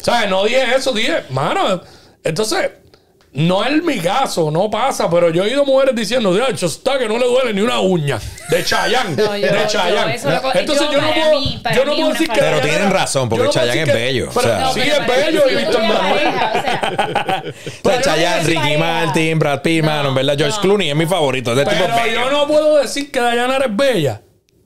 ¿sabes? 0.00 0.30
No 0.30 0.44
dije 0.44 0.64
eso, 0.76 0.92
dije, 0.92 1.24
mano. 1.30 1.80
Entonces, 2.22 2.70
no 3.32 3.64
es 3.64 3.82
mi 3.82 3.98
caso, 3.98 4.48
no 4.52 4.70
pasa, 4.70 5.10
pero 5.10 5.28
yo 5.30 5.42
he 5.42 5.48
oído 5.48 5.64
mujeres 5.64 5.96
diciendo, 5.96 6.32
de 6.32 6.44
hecho, 6.50 6.66
está 6.66 6.96
que 6.98 7.08
no 7.08 7.18
le 7.18 7.26
duele 7.26 7.52
ni 7.52 7.62
una 7.62 7.80
uña. 7.80 8.20
De 8.48 8.64
Chayán. 8.64 9.16
No, 9.16 9.32
de 9.32 9.66
Chayán. 9.66 10.10
Entonces 10.54 10.86
yo, 10.92 11.00
no 11.00 11.12
puedo, 11.12 11.40
mí- 11.40 11.58
para 11.62 11.74
yo 11.74 11.84
no 11.84 11.96
puedo 11.96 12.08
decir 12.12 12.28
que. 12.28 12.40
Pero 12.40 12.60
tienen 12.60 12.90
razón, 12.90 13.28
porque 13.28 13.44
no 13.46 13.50
decir 13.52 13.80
es 13.88 13.92
bello, 13.92 14.28
pero- 14.32 14.46
o 14.68 14.72
sea. 14.72 14.72
sí, 14.72 14.80
es 14.88 15.06
bello 15.06 15.42
y 15.50 15.54
Víctor 15.56 15.82
Manuel. 15.82 16.28
o 17.82 18.02
sea, 18.02 18.38
es 18.38 18.46
Ricky. 18.46 18.76
Martin, 18.76 19.38
Brad 19.38 19.62
Pitt, 19.62 19.82
mano, 19.84 20.10
en 20.10 20.14
verdad, 20.14 20.34
George. 20.38 20.60
Clooney 20.60 20.90
es 20.90 20.96
mi 20.96 21.06
favorito. 21.06 21.50
Es 21.52 21.56
de 21.56 21.64
tipo 21.64 21.84
Pero 22.04 22.06
yo 22.12 22.30
no 22.30 22.46
puedo 22.46 22.76
decir 22.78 23.10
que 23.10 23.20
Dayanara 23.20 23.66
es 23.66 23.76
bella. 23.76 24.20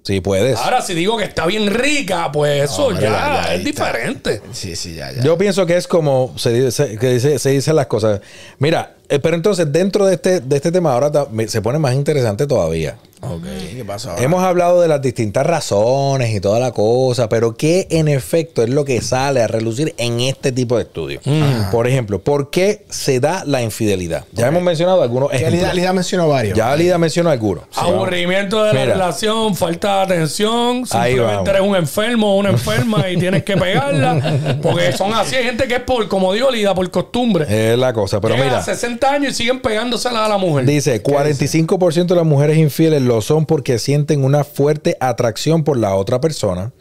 Sí, 0.08 0.22
puedes. 0.22 0.58
Ahora, 0.58 0.80
si 0.80 0.94
digo 0.94 1.18
que 1.18 1.24
está 1.24 1.44
bien 1.44 1.66
rica, 1.66 2.32
pues 2.32 2.64
eso 2.64 2.92
ya, 2.92 3.00
ya- 3.00 3.10
ya 3.10 3.42
ahí 3.50 3.60
es 3.60 3.66
está. 3.66 3.84
diferente. 3.92 4.40
Sí, 4.52 4.74
sí, 4.74 4.94
ya, 4.94 5.12
ya. 5.12 5.22
Yo 5.22 5.36
pienso 5.36 5.66
que 5.66 5.76
es 5.76 5.86
como 5.86 6.32
se, 6.38 6.50
dice, 6.50 6.96
que 6.96 7.08
dice- 7.12 7.38
se 7.38 7.50
dicen 7.50 7.76
las 7.76 7.88
cosas. 7.88 8.22
Mira, 8.58 8.94
eh, 9.08 9.18
pero 9.18 9.36
entonces, 9.36 9.72
dentro 9.72 10.06
de 10.06 10.14
este, 10.14 10.40
de 10.40 10.56
este 10.56 10.70
tema, 10.70 10.92
ahora 10.92 11.10
se 11.46 11.62
pone 11.62 11.78
más 11.78 11.94
interesante 11.94 12.46
todavía. 12.46 12.98
Ok, 13.20 13.42
¿qué 13.74 13.84
pasa 13.84 14.12
ahora? 14.12 14.22
Hemos 14.22 14.44
hablado 14.44 14.80
de 14.80 14.86
las 14.86 15.02
distintas 15.02 15.44
razones 15.44 16.32
y 16.32 16.40
toda 16.40 16.60
la 16.60 16.70
cosa, 16.70 17.28
pero 17.28 17.56
¿qué 17.56 17.88
en 17.90 18.06
efecto 18.06 18.62
es 18.62 18.68
lo 18.68 18.84
que 18.84 19.00
sale 19.00 19.42
a 19.42 19.48
relucir 19.48 19.92
en 19.98 20.20
este 20.20 20.52
tipo 20.52 20.76
de 20.76 20.84
estudios? 20.84 21.22
Mm. 21.24 21.70
Por 21.72 21.88
ejemplo, 21.88 22.20
¿por 22.20 22.50
qué 22.50 22.84
se 22.90 23.18
da 23.18 23.42
la 23.44 23.60
infidelidad? 23.60 24.24
Ya 24.32 24.46
hemos 24.46 24.62
mencionado 24.62 25.02
algunos 25.02 25.32
ejemplos. 25.32 25.62
Ya 25.62 25.74
Lida, 25.74 25.92
mencionó 25.92 26.28
varios. 26.28 26.56
Ya 26.56 26.76
Lida 26.76 26.96
mencionó 26.96 27.30
algunos. 27.30 27.64
Aburrimiento 27.74 28.62
de 28.62 28.72
la 28.72 28.84
relación, 28.84 29.56
falta 29.56 29.96
de 29.96 30.14
atención, 30.14 30.86
simplemente 30.86 31.50
eres 31.50 31.62
un 31.62 31.74
enfermo 31.74 32.34
o 32.34 32.38
una 32.38 32.50
enferma 32.50 33.08
y 33.10 33.16
tienes 33.16 33.42
que 33.42 33.56
pegarla. 33.56 34.58
Porque 34.62 34.92
son 34.92 35.12
así, 35.12 35.34
hay 35.34 35.44
gente 35.44 35.66
que 35.66 35.74
es 35.76 35.82
por, 35.82 36.06
como 36.06 36.32
digo 36.32 36.52
Lida, 36.52 36.72
por 36.72 36.88
costumbre. 36.90 37.72
Es 37.72 37.76
la 37.76 37.92
cosa, 37.92 38.20
pero 38.20 38.36
mira 38.36 38.62
años 39.06 39.32
y 39.32 39.36
siguen 39.36 39.60
pegándoselas 39.60 40.22
a 40.22 40.28
la 40.28 40.38
mujer. 40.38 40.64
Dice, 40.64 41.02
45% 41.02 42.06
de 42.06 42.14
las 42.14 42.24
mujeres 42.24 42.58
infieles 42.58 43.02
lo 43.02 43.20
son 43.20 43.46
porque 43.46 43.78
sienten 43.78 44.24
una 44.24 44.44
fuerte 44.44 44.96
atracción 45.00 45.64
por 45.64 45.76
la 45.76 45.94
otra 45.94 46.20
persona, 46.20 46.72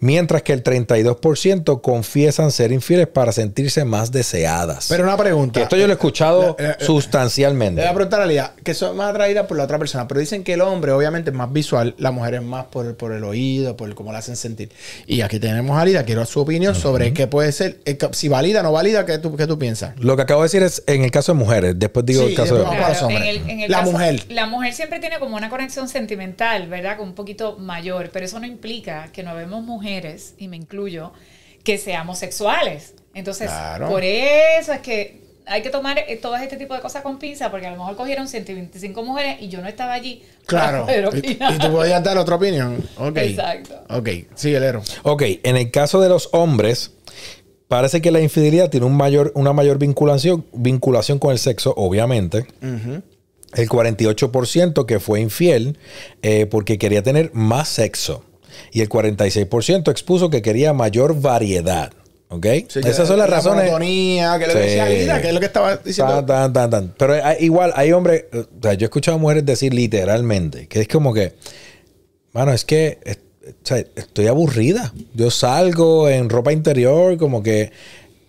mientras 0.00 0.42
que 0.42 0.52
el 0.52 0.62
32% 0.62 1.80
confiesan 1.80 2.50
ser 2.50 2.72
infieles 2.72 3.06
para 3.06 3.32
sentirse 3.32 3.84
más 3.84 4.12
deseadas. 4.12 4.86
Pero 4.88 5.04
una 5.04 5.16
pregunta. 5.16 5.60
Esto 5.60 5.76
yo 5.76 5.86
lo 5.86 5.92
he 5.92 5.94
escuchado 5.94 6.56
sustancialmente. 6.80 7.80
Le 7.80 7.86
voy 7.86 7.90
a 7.92 7.94
preguntar 7.94 8.20
a 8.20 8.26
Lía, 8.26 8.52
que 8.62 8.74
son 8.74 8.96
más 8.96 9.10
atraídas 9.10 9.46
por 9.46 9.56
la 9.56 9.64
otra 9.64 9.78
persona, 9.78 10.08
pero 10.08 10.20
dicen 10.20 10.44
que 10.44 10.54
el 10.54 10.60
hombre 10.60 10.92
obviamente 10.92 11.30
es 11.30 11.36
más 11.36 11.52
visual, 11.52 11.94
la 11.98 12.10
mujer 12.10 12.34
es 12.34 12.42
más 12.42 12.66
por, 12.66 12.96
por 12.96 13.12
el 13.12 13.24
oído, 13.24 13.76
por 13.76 13.94
cómo 13.94 14.12
la 14.12 14.18
hacen 14.18 14.36
sentir. 14.36 14.70
Y 15.06 15.20
aquí 15.20 15.38
tenemos 15.38 15.78
a 15.78 15.84
Lida, 15.84 16.04
quiero 16.04 16.24
su 16.26 16.40
opinión 16.40 16.74
sobre 16.74 17.12
qué 17.12 17.26
puede 17.26 17.52
ser, 17.52 17.78
eh, 17.84 17.98
si 18.12 18.28
valida 18.28 18.60
o 18.60 18.62
no 18.62 18.72
valida, 18.72 19.04
tú, 19.20 19.36
qué 19.36 19.46
tú 19.46 19.58
piensas? 19.58 19.94
Lo 19.98 20.16
que 20.16 20.22
acabo 20.22 20.42
de 20.42 20.46
decir 20.46 20.62
es, 20.62 20.82
en 20.86 21.04
el 21.04 21.10
caso 21.10 21.32
de 21.32 21.38
mujeres, 21.38 21.61
después 21.74 22.04
digo 22.06 22.22
Sí, 22.24 22.30
el 22.30 22.34
caso 22.34 22.54
de 22.56 22.62
hombres. 22.62 22.80
para 22.80 22.92
los 22.94 23.02
hombres. 23.02 23.68
La 23.70 23.78
caso- 23.78 23.92
mujer. 23.92 24.24
La 24.28 24.46
mujer 24.46 24.72
siempre 24.74 25.00
tiene 25.00 25.18
como 25.18 25.36
una 25.36 25.48
conexión 25.50 25.88
sentimental, 25.88 26.66
¿verdad? 26.68 26.96
Con 26.96 27.08
un 27.08 27.14
poquito 27.14 27.56
mayor, 27.58 28.10
pero 28.12 28.24
eso 28.26 28.38
no 28.40 28.46
implica 28.46 29.08
que 29.12 29.22
no 29.22 29.34
vemos 29.34 29.62
mujeres, 29.64 30.34
y 30.38 30.48
me 30.48 30.56
incluyo, 30.56 31.12
que 31.64 31.78
seamos 31.78 32.18
sexuales. 32.18 32.94
Entonces, 33.14 33.48
Claro. 33.48 33.88
por 33.88 34.02
eso 34.04 34.72
es 34.72 34.80
que 34.80 35.22
hay 35.44 35.60
que 35.62 35.70
tomar 35.70 35.98
eh, 35.98 36.16
todo 36.22 36.36
este 36.36 36.56
tipo 36.56 36.72
de 36.74 36.80
cosas 36.80 37.02
con 37.02 37.18
pinza, 37.18 37.50
porque 37.50 37.66
a 37.66 37.70
lo 37.72 37.76
mejor 37.76 37.96
cogieron 37.96 38.28
125 38.28 39.02
mujeres 39.02 39.36
y 39.40 39.48
yo 39.48 39.60
no 39.60 39.68
estaba 39.68 39.92
allí. 39.92 40.22
Claro. 40.46 40.86
y, 41.22 41.34
tú 41.34 41.72
podías 41.72 42.02
dar 42.02 42.16
otra 42.16 42.36
opinión. 42.36 42.76
Ok. 42.96 43.16
Exacto. 43.18 43.82
Ok, 43.90 44.08
sigue, 44.34 44.60
Lero. 44.60 44.82
Ok, 45.02 45.22
en 45.42 45.56
el 45.56 45.70
caso 45.70 46.00
de 46.00 46.08
los 46.08 46.28
hombres, 46.32 46.92
parece 47.72 48.02
que 48.02 48.10
la 48.10 48.20
infidelidad 48.20 48.68
tiene 48.68 48.84
un 48.84 48.94
mayor, 48.94 49.32
una 49.34 49.54
mayor 49.54 49.78
vinculación, 49.78 50.44
vinculación 50.52 51.18
con 51.18 51.32
el 51.32 51.38
sexo, 51.38 51.72
obviamente. 51.74 52.44
El 53.54 53.66
48% 53.68 54.84
que 54.84 55.00
fue 55.00 55.20
infiel 55.22 55.78
eh, 56.20 56.44
porque 56.44 56.76
quería 56.76 57.02
tener 57.02 57.30
más 57.32 57.68
sexo. 57.68 58.24
Y 58.72 58.82
el 58.82 58.90
46% 58.90 59.90
expuso 59.90 60.28
que 60.28 60.42
quería 60.42 60.74
mayor 60.74 61.18
variedad. 61.18 61.92
¿Ok? 62.28 62.46
Sí, 62.68 62.80
que 62.82 62.88
Esas 62.90 63.08
son 63.08 63.18
las 63.18 63.28
la 63.30 63.36
razones. 63.36 63.64
monotonía, 63.64 64.38
que 64.38 64.46
le 64.48 64.52
Sí. 64.74 65.08
a 65.08 65.20
que 65.22 65.28
es 65.28 65.34
lo 65.34 65.40
que 65.40 65.46
estaba 65.46 65.76
diciendo. 65.78 66.24
Tan, 66.24 66.26
tan, 66.26 66.52
tan, 66.52 66.70
tan. 66.70 66.94
Pero 66.98 67.14
hay- 67.24 67.36
igual 67.40 67.72
hay 67.74 67.92
hombres, 67.92 68.24
eh, 68.32 68.44
o 68.58 68.62
sea, 68.62 68.74
yo 68.74 68.84
he 68.84 68.88
escuchado 68.88 69.18
mujeres 69.18 69.46
decir 69.46 69.72
literalmente 69.72 70.66
que 70.66 70.80
es 70.82 70.88
como 70.88 71.12
que, 71.14 71.34
mano, 72.32 72.52
es 72.52 72.64
que 72.66 72.98
eh, 73.04 73.16
o 73.46 73.52
sea, 73.66 73.78
estoy 73.78 74.26
aburrida. 74.28 74.92
Yo 75.14 75.30
salgo 75.30 76.08
en 76.08 76.28
ropa 76.30 76.52
interior, 76.52 77.16
como 77.18 77.42
que 77.42 77.72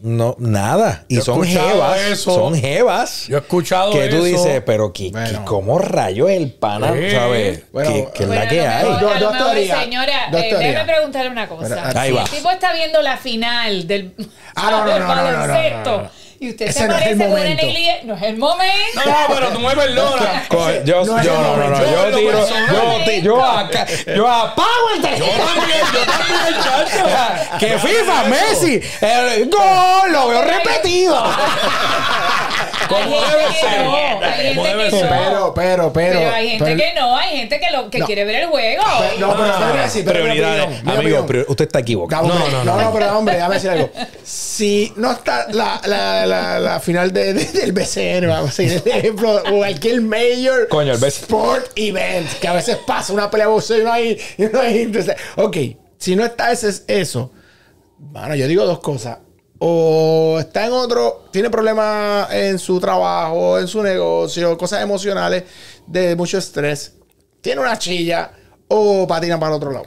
no, 0.01 0.35
nada. 0.37 1.05
Y 1.07 1.15
Yo 1.17 1.21
son 1.21 1.43
jevas. 1.45 1.97
eso. 2.01 2.33
Son 2.35 2.55
jevas. 2.55 3.27
Yo 3.27 3.37
he 3.37 3.39
escuchado 3.39 3.91
que 3.93 4.07
tú 4.09 4.17
eso. 4.17 4.25
dices, 4.25 4.61
pero 4.65 4.91
¿qué, 4.91 5.11
Bueno. 5.11 5.39
qué- 5.39 5.45
¿cómo 5.45 5.79
rayo 5.79 6.27
es 6.27 6.37
el 6.37 6.51
pana? 6.51 6.91
Sí. 6.93 7.11
¿Sabes? 7.11 7.63
Bueno, 7.71 7.89
¿Qué, 7.89 8.07
qué 8.13 8.23
es 8.23 8.27
Bueno, 8.27 8.43
la 8.43 8.49
que 8.49 8.67
hay? 8.67 8.85
mejor- 8.89 9.19
Dos- 9.19 9.37
teorías. 9.37 9.79
Señora, 9.83 10.27
Dos 10.31 10.41
eh, 10.41 10.49
teorías. 10.49 10.71
déjeme 10.73 10.93
preguntarle 10.93 11.29
una 11.31 11.47
cosa. 11.47 11.83
Pero, 11.87 11.99
Ahí 11.99 12.11
va. 12.11 12.23
el 12.23 12.29
tipo 12.29 12.51
está 12.51 12.73
viendo 12.73 13.01
la 13.01 13.15
final 13.17 13.87
del, 13.87 14.13
Ah, 14.55 14.71
no, 14.71 14.85
no, 14.85 14.91
del 14.91 14.99
no, 14.99 15.07
no, 15.07 15.15
no, 15.15 15.31
no, 15.31 15.47
no, 15.47 16.01
no. 16.01 16.09
Y 16.43 16.49
usted 16.51 16.67
Ese 16.67 16.79
se 16.79 16.87
no 16.87 16.95
es 16.97 17.01
el 17.07 17.13
aparece 17.13 17.23
con 17.23 17.31
una 17.33 17.39
momento. 17.41 17.65
negligencia, 17.65 18.01
no 18.03 18.15
es 18.15 18.21
el 18.23 18.37
momento. 18.37 19.01
No, 19.05 19.15
pero 19.35 19.47
tú 19.49 19.59
me 19.59 19.75
perdonas. 19.75 20.49
Yo, 20.85 21.05
No 21.05 21.17
es 21.19 21.25
yo 21.25 21.33
el 21.33 21.41
no, 21.41 21.57
no, 21.57 21.57
no, 21.57 21.63
momento. 21.69 21.85
Yo 21.91 22.09
yo 22.09 22.17
tiro, 22.17 22.47
yo, 22.47 23.05
ti- 23.05 23.21
yo, 23.21 23.43
acá- 23.45 23.87
yo 24.15 24.27
apago 24.29 24.67
el 24.95 25.01
Yo 25.01 25.07
teléfono. 25.09 25.45
también, 25.55 25.79
yo 25.93 25.99
también, 26.11 26.63
chacho. 26.63 27.03
Que 27.59 27.77
FIFA, 27.79 28.23
Messi, 28.25 28.81
el 29.01 29.49
gol, 29.49 30.11
lo 30.11 30.27
veo 30.27 30.41
repetido. 30.41 31.23
Hay 32.89 33.09
debe 33.09 33.43
gente 33.43 33.53
que 33.53 33.59
ser. 33.69 33.85
no, 33.85 33.95
hay 33.95 34.43
gente 34.45 34.61
debe 34.69 34.83
que 34.85 34.91
ser. 34.91 35.03
no. 35.03 35.09
Pero, 35.09 35.53
pero, 35.53 35.93
pero. 35.93 36.19
Pero 36.19 36.33
hay 36.33 36.49
gente 36.49 36.65
pero- 36.65 36.77
que 36.77 36.93
no, 36.99 37.17
hay 37.17 37.37
gente 37.37 37.59
que, 37.59 37.71
lo, 37.71 37.89
que 37.89 37.99
No. 37.99 38.05
quiere 38.05 38.25
ver 38.25 38.35
el 38.43 38.47
juego. 38.47 38.83
No, 39.19 39.31
pero 39.33 39.45
déjame 39.45 39.79
decir, 39.81 40.05
pero 40.05 40.19
mi 40.19 40.25
Prioridades. 40.31 40.63
opinión, 40.63 40.85
mi 40.85 40.91
Amigo, 40.91 41.01
opinión. 41.19 41.25
pero 41.27 41.45
usted 41.47 41.65
está 41.65 41.79
equivocado. 41.79 42.27
No, 42.27 42.33
No, 42.35 42.39
no, 42.49 42.63
no, 42.63 42.75
no, 42.75 42.81
no. 42.81 42.93
pero 42.93 43.17
hombre, 43.17 43.35
déjame 43.35 43.55
decir 43.55 43.69
algo. 43.71 43.89
Si 44.23 44.93
no 44.97 45.11
está 45.11 45.47
la, 45.51 45.81
la, 45.85 46.25
la, 46.25 46.32
la 46.59 46.79
final 46.79 47.11
de, 47.13 47.33
de- 47.33 47.45
del 47.45 47.71
BCN, 47.71 48.27
vamos 48.27 48.59
a 48.59 48.63
decir, 48.63 48.81
por 48.81 48.91
ejemplo, 48.91 49.35
o 49.51 49.57
cualquier 49.57 50.01
mayor 50.01 50.67
Coño, 50.67 50.93
el 50.93 51.03
sport 51.03 51.71
event, 51.75 52.27
que 52.39 52.47
a 52.47 52.53
veces 52.53 52.77
pasa 52.87 53.13
una 53.13 53.29
pelea 53.29 53.47
de 53.47 53.53
boxeo 53.53 53.81
y 53.81 53.83
no 53.83 53.91
hay, 53.91 54.17
y 54.37 54.43
no 54.43 54.59
hay 54.59 54.81
entonces, 54.83 55.15
Ok, 55.35 55.57
si 55.97 56.15
no 56.15 56.23
está 56.25 56.51
ese, 56.51 56.71
eso, 56.87 57.31
bueno, 57.97 58.35
yo 58.35 58.47
digo 58.47 58.65
dos 58.65 58.79
cosas. 58.79 59.19
O 59.65 60.37
está 60.41 60.65
en 60.65 60.73
otro, 60.73 61.25
tiene 61.31 61.49
problemas 61.49 62.29
en 62.33 62.59
su 62.59 62.79
trabajo, 62.81 63.57
en 63.59 63.67
su 63.69 63.81
negocio, 63.81 64.57
cosas 64.57 64.81
emocionales 64.81 65.43
de 65.87 66.15
mucho 66.17 66.37
estrés, 66.37 66.95
tiene 67.39 67.61
una 67.61 67.77
chilla 67.79 68.31
o 68.67 69.07
patina 69.07 69.39
para 69.39 69.51
el 69.51 69.55
otro 69.55 69.71
lado. 69.71 69.85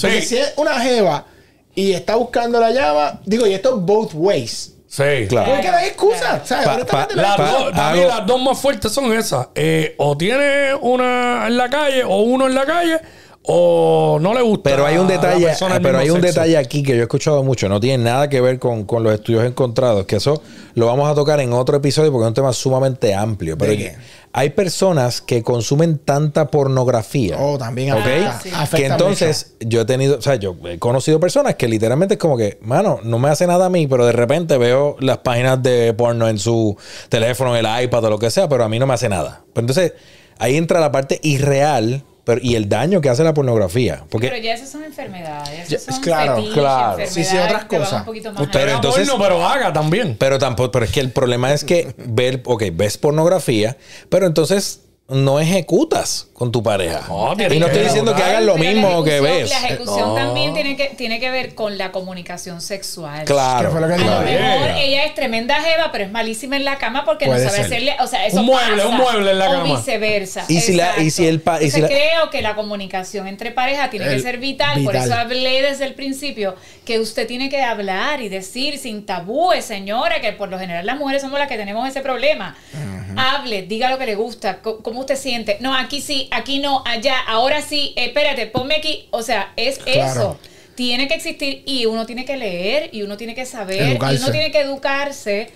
Porque 0.00 0.22
si 0.22 0.36
es 0.38 0.52
una 0.56 0.78
jeva 0.80 1.26
y 1.74 1.92
está 1.92 2.14
buscando 2.14 2.60
la 2.60 2.70
llama, 2.70 3.20
digo, 3.26 3.46
y 3.48 3.54
esto 3.54 3.76
es 3.76 3.82
both 3.84 4.12
ways. 4.14 4.74
Sí. 4.92 5.26
Claro. 5.28 5.52
Porque 5.52 5.70
no 5.70 5.76
hay 5.78 5.86
excusa. 5.88 6.44
¿sabes? 6.44 6.84
Pa- 6.84 7.08
las 7.14 8.26
dos 8.26 8.42
más 8.42 8.58
fuertes 8.58 8.92
son 8.92 9.10
esas. 9.12 9.48
Eh, 9.54 9.94
o 9.96 10.16
tiene 10.16 10.74
una 10.80 11.46
en 11.46 11.56
la 11.56 11.70
calle 11.70 12.04
o 12.04 12.16
uno 12.22 12.46
en 12.46 12.54
la 12.54 12.66
calle 12.66 13.00
o 13.44 14.18
no 14.20 14.34
le 14.34 14.42
gusta. 14.42 14.70
Pero 14.70 14.86
hay 14.86 14.96
un 14.98 15.08
detalle, 15.08 15.48
pero 15.82 15.98
hay 15.98 16.10
un 16.10 16.20
sexo. 16.20 16.40
detalle 16.40 16.56
aquí 16.56 16.82
que 16.82 16.92
yo 16.92 17.00
he 17.00 17.02
escuchado 17.02 17.42
mucho, 17.42 17.68
no 17.68 17.80
tiene 17.80 18.04
nada 18.04 18.28
que 18.28 18.40
ver 18.40 18.58
con, 18.58 18.84
con 18.84 19.02
los 19.02 19.12
estudios 19.12 19.44
encontrados, 19.44 20.06
que 20.06 20.16
eso 20.16 20.42
lo 20.74 20.86
vamos 20.86 21.10
a 21.10 21.14
tocar 21.14 21.40
en 21.40 21.52
otro 21.52 21.76
episodio 21.76 22.12
porque 22.12 22.24
es 22.24 22.28
un 22.28 22.34
tema 22.34 22.52
sumamente 22.52 23.14
amplio. 23.14 23.58
Pero 23.58 23.72
hay 24.34 24.50
personas 24.50 25.20
que 25.20 25.42
consumen 25.42 25.98
tanta 25.98 26.46
pornografía. 26.48 27.36
Oh, 27.38 27.58
también 27.58 27.92
¿ok? 27.92 27.98
afecta, 27.98 28.40
sí. 28.42 28.50
afecta 28.54 28.76
que 28.76 28.86
entonces 28.86 29.54
yo 29.60 29.82
he 29.82 29.84
tenido, 29.84 30.18
o 30.18 30.22
sea, 30.22 30.36
yo 30.36 30.56
he 30.64 30.78
conocido 30.78 31.20
personas 31.20 31.56
que 31.56 31.68
literalmente 31.68 32.14
es 32.14 32.20
como 32.20 32.36
que, 32.36 32.58
mano, 32.62 33.00
no 33.02 33.18
me 33.18 33.28
hace 33.28 33.46
nada 33.46 33.66
a 33.66 33.70
mí, 33.70 33.86
pero 33.86 34.06
de 34.06 34.12
repente 34.12 34.56
veo 34.56 34.96
las 35.00 35.18
páginas 35.18 35.62
de 35.62 35.92
porno 35.94 36.28
en 36.28 36.38
su 36.38 36.76
teléfono, 37.08 37.56
en 37.56 37.66
el 37.66 37.84
iPad 37.84 38.04
o 38.04 38.10
lo 38.10 38.18
que 38.18 38.30
sea, 38.30 38.48
pero 38.48 38.64
a 38.64 38.68
mí 38.68 38.78
no 38.78 38.86
me 38.86 38.94
hace 38.94 39.08
nada. 39.08 39.42
Pero 39.52 39.64
entonces 39.64 39.92
ahí 40.38 40.56
entra 40.56 40.80
la 40.80 40.92
parte 40.92 41.20
irreal 41.22 42.04
pero, 42.24 42.40
y 42.42 42.54
el 42.54 42.68
daño 42.68 43.00
que 43.00 43.08
hace 43.08 43.24
la 43.24 43.34
pornografía. 43.34 44.04
Porque 44.08 44.28
Pero 44.28 44.40
ya 44.42 44.54
esas 44.54 44.70
son 44.70 44.84
enfermedades. 44.84 45.68
Ya, 45.68 45.76
Esas 45.76 45.96
son 45.96 46.04
claro, 46.04 46.36
fetiches, 46.36 46.54
claro. 46.58 47.02
Sí, 47.06 47.24
sí, 47.24 47.36
otras 47.36 47.64
cosas. 47.64 48.04
Pero 48.52 48.72
entonces- 48.72 49.08
porno, 49.08 49.24
pero 49.24 49.46
haga 49.46 49.72
también. 49.72 50.16
Pero 50.18 50.38
tampoco, 50.38 50.70
pero 50.70 50.84
es 50.84 50.92
que 50.92 51.00
el 51.00 51.10
problema 51.10 51.52
es 51.52 51.64
que 51.64 51.94
ver, 51.98 52.40
ok, 52.44 52.64
ves 52.72 52.96
pornografía, 52.98 53.76
pero 54.08 54.26
entonces 54.26 54.80
no 55.08 55.40
ejecutas 55.40 56.28
con 56.32 56.50
tu 56.52 56.62
pareja. 56.62 57.04
No, 57.08 57.34
y 57.34 57.58
no 57.58 57.66
estoy 57.66 57.82
diciendo 57.84 58.14
que 58.14 58.22
hagas 58.22 58.42
lo 58.44 58.54
Pero 58.54 58.64
la 58.64 58.70
mismo 58.72 59.04
que 59.04 59.20
ves. 59.20 59.50
La 59.50 59.58
ejecución 59.58 60.08
No. 60.10 60.14
también 60.14 60.54
tiene 60.54 60.74
que, 60.76 60.86
tiene 60.96 61.20
que 61.20 61.30
ver 61.30 61.54
con 61.54 61.76
la 61.76 61.92
comunicación 61.92 62.60
sexual. 62.62 63.24
Claro. 63.24 63.68
¿Qué 63.68 63.72
fue 63.72 63.80
lo 63.82 63.88
que 63.88 63.94
A 63.94 63.98
lo 63.98 64.20
mejor 64.22 64.68
ella 64.78 65.04
es 65.04 65.14
tremenda 65.14 65.60
jeva, 65.60 65.90
pero 65.92 66.04
es 66.04 66.10
malísima 66.10 66.56
en 66.56 66.64
la 66.64 66.78
cama 66.78 67.04
porque 67.04 67.26
Puede 67.26 67.44
no 67.44 67.50
sabe 67.50 67.56
ser. 67.64 67.66
hacerle. 67.66 67.96
O 68.00 68.06
sea, 68.06 68.26
eso 68.26 68.40
Un 68.40 68.46
mueble, 68.46 68.76
pasa. 68.76 68.88
un 68.88 68.96
mueble 68.96 69.30
en 69.32 69.38
la 69.38 69.48
o 69.50 69.52
cama. 69.52 69.76
viceversa. 69.76 70.44
Y 70.48 70.60
si 70.60 70.72
la- 70.74 70.98
y 70.98 71.10
si 71.10 71.26
el 71.26 71.40
pa- 71.42 71.62
y 71.62 71.70
si 71.70 71.80
la- 71.82 71.88
creo 71.88 72.30
que 72.30 72.40
la 72.40 72.54
comunicación 72.54 73.26
entre 73.28 73.50
pareja 73.50 73.90
tiene 73.90 74.08
que 74.08 74.18
ser 74.20 74.38
vital. 74.38 74.82
Por 74.82 74.96
eso 74.96 75.12
hablé 75.14 75.60
desde 75.62 75.84
el 75.84 75.94
principio 75.94 76.54
que 76.86 76.98
usted 77.00 77.26
tiene 77.26 77.50
que 77.50 77.60
hablar 77.62 78.22
y 78.22 78.28
decir 78.30 78.78
sin 78.78 79.04
tabúes, 79.04 79.64
señora, 79.64 80.20
que 80.20 80.32
por 80.32 80.48
lo 80.48 80.58
general 80.58 80.86
las 80.86 80.96
mujeres 80.96 81.20
somos 81.22 81.38
las 81.38 81.48
que 81.48 81.56
tenemos 81.58 81.86
ese 81.86 82.00
problema. 82.00 82.56
Hable, 83.22 83.62
diga 83.62 83.90
lo 83.90 83.98
que 83.98 84.06
le 84.06 84.14
gusta, 84.14 84.60
cómo 84.60 85.00
usted 85.00 85.16
siente. 85.16 85.58
No, 85.60 85.74
aquí 85.74 86.00
sí, 86.00 86.28
aquí 86.30 86.58
no, 86.58 86.82
allá, 86.86 87.16
ahora 87.26 87.62
sí, 87.62 87.92
espérate, 87.96 88.46
ponme 88.46 88.76
aquí. 88.76 89.06
O 89.10 89.22
sea, 89.22 89.52
es 89.56 89.78
Claro. 89.78 90.10
eso 90.10 90.38
tiene 90.74 91.06
que 91.06 91.14
existir 91.14 91.62
y 91.66 91.84
uno 91.84 92.06
tiene 92.06 92.24
que 92.24 92.34
leer 92.36 92.88
y 92.92 93.02
uno 93.02 93.18
tiene 93.18 93.34
que 93.34 93.44
saber 93.44 93.82
Educarse. 93.82 94.14
y 94.14 94.18
uno 94.22 94.30
tiene 94.32 94.50
que 94.50 94.60
educarse 94.60 95.50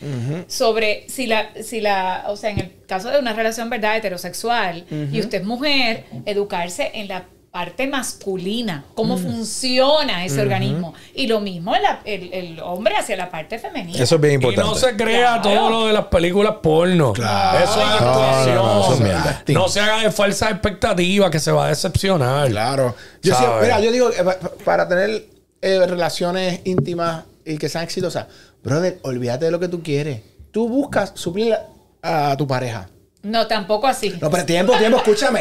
sobre 0.46 1.08
si 1.08 1.26
la 1.26 1.50
si 1.62 1.80
la 1.80 2.24
o 2.28 2.36
sea 2.36 2.50
en 2.50 2.60
el 2.60 2.72
caso 2.86 3.10
de 3.10 3.18
una 3.18 3.32
relación 3.32 3.70
verdad 3.70 3.96
heterosexual 3.96 4.84
y 5.12 5.18
usted 5.20 5.40
es 5.40 5.46
mujer 5.46 6.04
educarse 6.26 6.90
en 6.94 7.08
la 7.08 7.24
parte 7.56 7.86
masculina 7.86 8.84
cómo 8.94 9.16
funciona 9.16 10.26
ese 10.26 10.42
organismo 10.42 10.92
y 11.14 11.26
lo 11.26 11.40
mismo 11.40 11.72
el, 11.74 11.82
el- 12.04 12.32
el 12.34 12.60
hombre 12.60 12.94
hacia 12.98 13.16
la 13.16 13.30
parte 13.30 13.58
femenina 13.58 13.98
Eso 13.98 14.16
es 14.16 14.20
bien 14.20 14.32
Y 14.32 14.34
importante. 14.34 14.68
no 14.70 14.76
se 14.76 14.94
crea 14.94 15.40
Claro. 15.40 15.42
todo 15.42 15.70
lo 15.70 15.86
de 15.86 15.94
las 15.94 16.04
películas 16.08 16.56
porno. 16.62 17.14
Claro. 17.14 17.58
Eso 17.64 17.80
es 17.80 18.00
No, 18.02 18.08
actuación. 18.10 18.54
no, 18.56 18.62
no, 18.74 18.80
eso 18.82 18.92
es 18.92 19.00
No, 19.00 19.04
mierda. 19.06 19.68
se 19.70 19.80
haga 19.80 20.02
de 20.02 20.10
falsas 20.10 20.50
expectativas 20.50 21.30
que 21.30 21.40
se 21.40 21.50
va 21.50 21.64
a 21.64 21.68
decepcionar. 21.70 22.46
Claro. 22.50 22.94
Yo, 23.22 23.32
¿Sabes? 23.32 23.48
siempre- 23.48 23.66
mira, 23.68 23.80
yo 23.80 23.90
digo, 23.92 24.10
eh, 24.10 24.22
pa- 24.22 24.38
pa- 24.38 24.50
para 24.62 24.86
tener 24.86 25.24
eh, 25.62 25.86
relaciones 25.86 26.60
íntimas 26.64 27.24
y 27.46 27.56
que 27.56 27.70
sean 27.70 27.84
exitosas, 27.84 28.26
brother, 28.62 28.98
olvídate 29.02 29.46
de 29.46 29.50
lo 29.50 29.58
que 29.58 29.68
tú 29.68 29.82
quieres. 29.82 30.20
Tú 30.50 30.68
buscas 30.68 31.12
suplir 31.14 31.54
a, 32.02 32.32
a 32.32 32.36
tu 32.36 32.46
pareja. 32.46 32.90
no 33.22 33.46
tampoco 33.46 33.86
así 33.86 34.10
No, 34.20 34.30
pero 34.30 34.44
tiempo, 34.44 34.76
tiempo, 34.76 34.98
escúchame. 34.98 35.40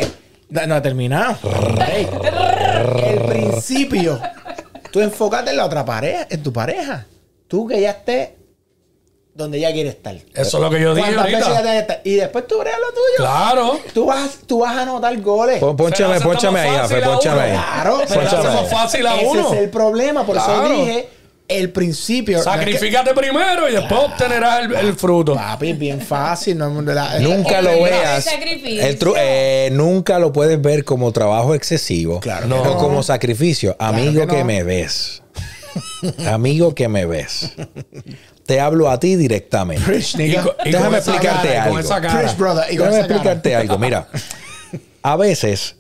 No, 0.68 0.78
he 0.78 0.82
terminado. 0.82 1.38
Ey, 1.88 2.08
el 3.03 3.22
principio. 3.22 4.20
Tú 4.91 5.01
enfócate 5.01 5.51
en 5.51 5.58
la 5.58 5.66
otra 5.66 5.84
pareja, 5.84 6.28
en 6.30 6.41
tu 6.41 6.53
pareja. 6.53 7.06
Tú 7.47 7.68
que 7.68 7.82
ya 7.82 7.91
estés 7.91 8.30
donde 9.34 9.58
ella 9.58 9.72
quiere 9.74 9.89
estar. 9.89 10.16
Eso 10.16 10.58
es 10.58 10.64
lo 10.64 10.70
que 10.70 10.80
yo 10.80 10.95
dije 10.95 11.08
¿Cuántas 11.14 11.26
veces 11.26 11.43
ahorita. 11.47 11.64
ya 11.74 11.80
estar? 11.80 12.01
Y 12.06 12.14
después 12.16 12.47
tú 12.47 12.58
bregas 12.60 12.80
lo 12.80 12.88
tuyo. 12.93 13.18
Claro. 13.18 13.80
Tú 13.93 14.06
vas, 14.06 14.38
tú 14.47 14.60
vas 14.60 14.78
a 14.78 14.82
anotar 14.84 15.20
goles. 15.22 15.60
Pon- 15.60 15.76
más 15.76 16.62
ahí, 16.62 16.70
fácil 16.78 16.97
Jafe, 16.97 17.03
a 17.03 17.08
pónchame 17.14 17.36
uno. 17.36 17.43
ahí. 17.43 17.51
Claro, 17.51 17.97
ahí. 18.62 18.68
fácil 18.68 19.08
a 19.08 19.16
Ese 19.16 19.26
uno. 19.28 19.53
es 19.53 19.60
el 19.60 19.70
problema. 19.70 20.26
Por 20.26 20.36
Claro. 20.38 20.66
eso 20.66 20.74
dije 20.74 21.10
el 21.48 21.72
principio. 21.72 22.38
no 22.38 22.41
es 22.41 22.46
que- 22.48 22.54
Sacrifícate 22.74 23.14
primero 23.14 23.70
y 23.70 23.74
después 23.74 24.02
obtenerás 24.06 24.66
el, 24.66 24.76
el 24.76 24.96
fruto. 24.96 25.36
Papi, 25.36 25.74
bien 25.74 26.02
fácil. 26.02 26.58
No, 26.58 26.70
la- 26.82 27.20
Nunca 27.20 27.60
El 27.60 27.66
lo 27.66 27.84
veas. 27.84 28.24
sacrificio. 28.24 28.82
El 28.84 29.00
tru- 29.00 29.14
eh, 29.18 29.70
nunca 29.72 30.18
lo 30.20 30.34
puedes 30.34 30.62
ver 30.62 30.84
como 30.84 31.12
trabajo 31.12 31.54
excesivo 31.56 32.20
Claro 32.20 32.48
no. 32.48 32.78
como 32.78 33.04
sacrificio. 33.04 33.76
Amigo 33.80 34.26
que 34.28 34.43
me 34.43 34.64
ves. 34.64 35.22
Amigo 36.28 36.74
que 36.74 36.88
me 36.88 37.06
ves. 37.06 37.52
Te 38.46 38.60
hablo 38.60 38.89
a 38.89 39.00
ti 39.00 39.16
directamente. 39.16 39.84
Preach, 39.86 40.16
Y 40.16 40.24
y 40.66 40.72
Déjame 40.72 40.98
explicarte 40.98 41.50
cara, 41.50 41.64
algo. 41.64 42.36
Brother. 42.38 42.66
Déjame 42.70 42.98
explicarte 43.00 43.56
algo. 43.56 43.78
Mira, 43.80 44.08
a 45.02 45.16
veces 45.18 45.76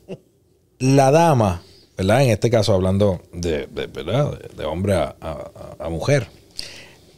la 0.79 1.11
dama, 1.11 1.61
¿verdad? 1.97 2.23
En 2.23 2.29
este 2.29 2.49
caso 2.49 2.73
hablando 2.73 3.21
de, 3.33 3.67
de- 3.67 3.87
¿verdad? 3.87 4.37
de, 4.57 4.65
hombre 4.65 4.93
a, 4.95 5.15
a- 5.21 5.75
a 5.79 5.89
mujer, 5.89 6.27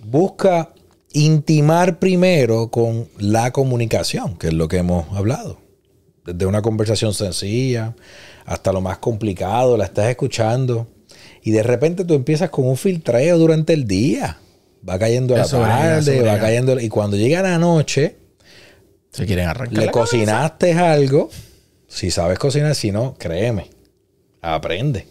busca 0.03 0.69
intimar 1.13 1.99
primero 1.99 2.69
con 2.69 3.07
la 3.17 3.51
comunicación, 3.51 4.37
que 4.37 4.47
es 4.47 4.53
lo 4.53 4.67
que 4.67 4.77
hemos 4.77 5.11
hablado. 5.15 5.59
Desde 6.25 6.45
una 6.45 6.61
conversación 6.61 7.13
sencilla 7.13 7.95
hasta 8.45 8.71
lo 8.71 8.81
más 8.81 8.97
complicado, 8.99 9.77
la 9.77 9.85
estás 9.85 10.09
escuchando 10.09 10.87
y 11.41 11.51
de 11.51 11.63
repente 11.63 12.03
tú 12.05 12.13
empiezas 12.13 12.49
con 12.49 12.67
un 12.67 12.77
filtreo 12.77 13.37
durante 13.37 13.73
el 13.73 13.87
día. 13.87 14.37
Va 14.87 14.99
cayendo 14.99 15.35
la 15.35 15.43
Eso 15.43 15.59
brega, 15.59 15.77
tarde, 15.77 16.21
va 16.21 16.37
cayendo... 16.39 16.79
Y 16.79 16.87
cuando 16.89 17.17
llega 17.17 17.41
la 17.41 17.57
noche, 17.57 18.15
Se 19.11 19.25
quieren 19.25 19.47
arrancar. 19.47 19.83
le 19.85 19.91
cocinaste 19.91 20.73
algo. 20.73 21.29
Si 21.87 22.11
sabes 22.11 22.37
cocinar, 22.37 22.75
si 22.75 22.91
no, 22.91 23.15
créeme. 23.17 23.69
Aprende. 24.41 25.05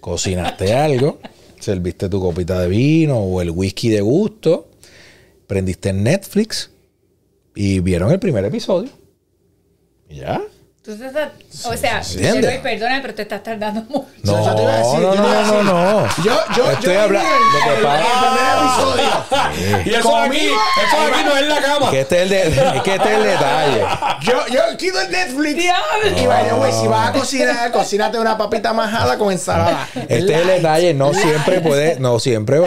Cocinaste 0.00 0.72
algo. 0.86 1.20
Serviste 1.60 2.08
tu 2.08 2.20
copita 2.20 2.60
de 2.60 2.68
vino 2.68 3.18
o 3.18 3.40
el 3.40 3.50
whisky 3.50 3.88
de 3.88 4.00
gusto. 4.00 4.68
Prendiste 5.46 5.90
en 5.90 6.02
Netflix. 6.04 6.70
Y 7.54 7.80
vieron 7.80 8.12
el 8.12 8.20
primer 8.20 8.44
episodio. 8.44 8.90
Y 10.08 10.16
ya. 10.16 10.40
Tú 10.88 10.96
te 10.96 11.04
estás, 11.04 11.28
o 11.66 11.76
sea, 11.76 12.00
perdona, 12.62 13.00
pero 13.02 13.14
te 13.14 13.20
estás 13.20 13.42
tardando 13.42 13.82
mucho. 13.90 14.06
No, 14.22 14.54
te 14.54 14.62
iba 14.62 14.72
a 14.72 14.78
decir, 14.78 14.98
no, 15.00 15.14
yo 15.14 15.20
no, 15.22 15.26
te 15.28 15.42
no, 15.42 15.62
no, 15.62 15.62
no. 16.00 16.06
Yo, 16.24 16.32
yo, 16.56 16.70
Estoy 16.70 16.94
yo 16.94 17.00
hablando- 17.02 17.28
lo 17.28 17.64
que 17.64 17.76
el, 17.78 17.82
pasa- 17.84 18.04
el 18.04 18.18
primer 18.24 19.68
episodio. 19.68 19.84
Y 19.84 19.94
eso 19.94 20.16
aquí, 20.16 20.38
eso 20.46 21.14
aquí 21.14 21.24
no 21.24 21.36
es 21.36 21.46
la 21.48 21.60
cama. 21.60 21.90
Que 21.90 22.00
este 22.00 22.16
es 22.16 22.22
el, 22.22 22.28
de- 22.30 22.42
es 22.76 22.82
que 22.82 22.94
este 22.94 23.08
es 23.08 23.14
el 23.18 23.22
detalle. 23.22 23.84
Yo, 24.22 24.46
yo 24.48 24.76
quito 24.78 25.00
el 25.00 25.10
Netflix. 25.10 25.56
Diablo. 25.56 26.20
Y 26.22 26.26
vaya, 26.26 26.54
güey, 26.54 26.72
si 26.72 26.86
vas 26.88 27.08
a 27.08 27.12
cocinar, 27.12 27.70
cocínate 27.70 28.18
una 28.18 28.36
papita 28.38 28.72
majada 28.72 29.18
con 29.18 29.30
ensalada. 29.30 29.86
Este 29.94 30.34
es 30.34 30.40
el 30.40 30.46
detalle, 30.46 30.94
no 30.94 31.12
siempre 31.12 31.60
puede, 31.60 32.00
no 32.00 32.18
siempre, 32.18 32.60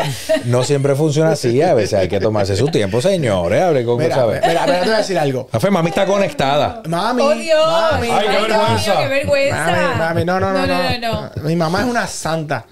no 0.45 0.63
siempre 0.63 0.95
funciona 0.95 1.31
así. 1.31 1.59
A 1.63 1.73
veces 1.73 1.99
hay 1.99 2.07
que 2.07 2.19
tomarse 2.19 2.55
su 2.55 2.67
tiempo, 2.67 3.01
señores. 3.01 3.61
Hable 3.63 3.83
con 3.83 3.97
Mira, 3.97 4.25
mira, 4.27 4.41
mira, 4.41 4.65
te 4.65 4.85
voy 4.85 4.93
a 4.93 4.97
decir 4.97 5.17
algo. 5.19 5.47
La 5.51 5.59
fe, 5.59 5.69
mami 5.71 5.89
está 5.89 6.05
conectada. 6.05 6.81
Mami. 6.87 7.21
¡Oh, 7.23 7.31
Dios! 7.33 7.91
Mami, 7.91 8.10
Ay, 8.17 8.25
qué 8.27 8.31
Dios 8.37 8.47
vergüenza. 8.47 8.91
mío, 8.91 8.99
¡Qué 9.01 9.07
vergüenza! 9.07 9.65
mami, 9.65 9.97
mami, 9.99 10.25
no, 10.25 10.39
no, 10.39 10.51
no, 10.53 10.67
no, 10.67 10.67
no. 10.67 10.97
no, 10.99 11.31
no. 11.35 11.43
Mi 11.43 11.55
mamá 11.55 11.79
es 11.81 11.85
una 11.85 12.07
santa. 12.07 12.65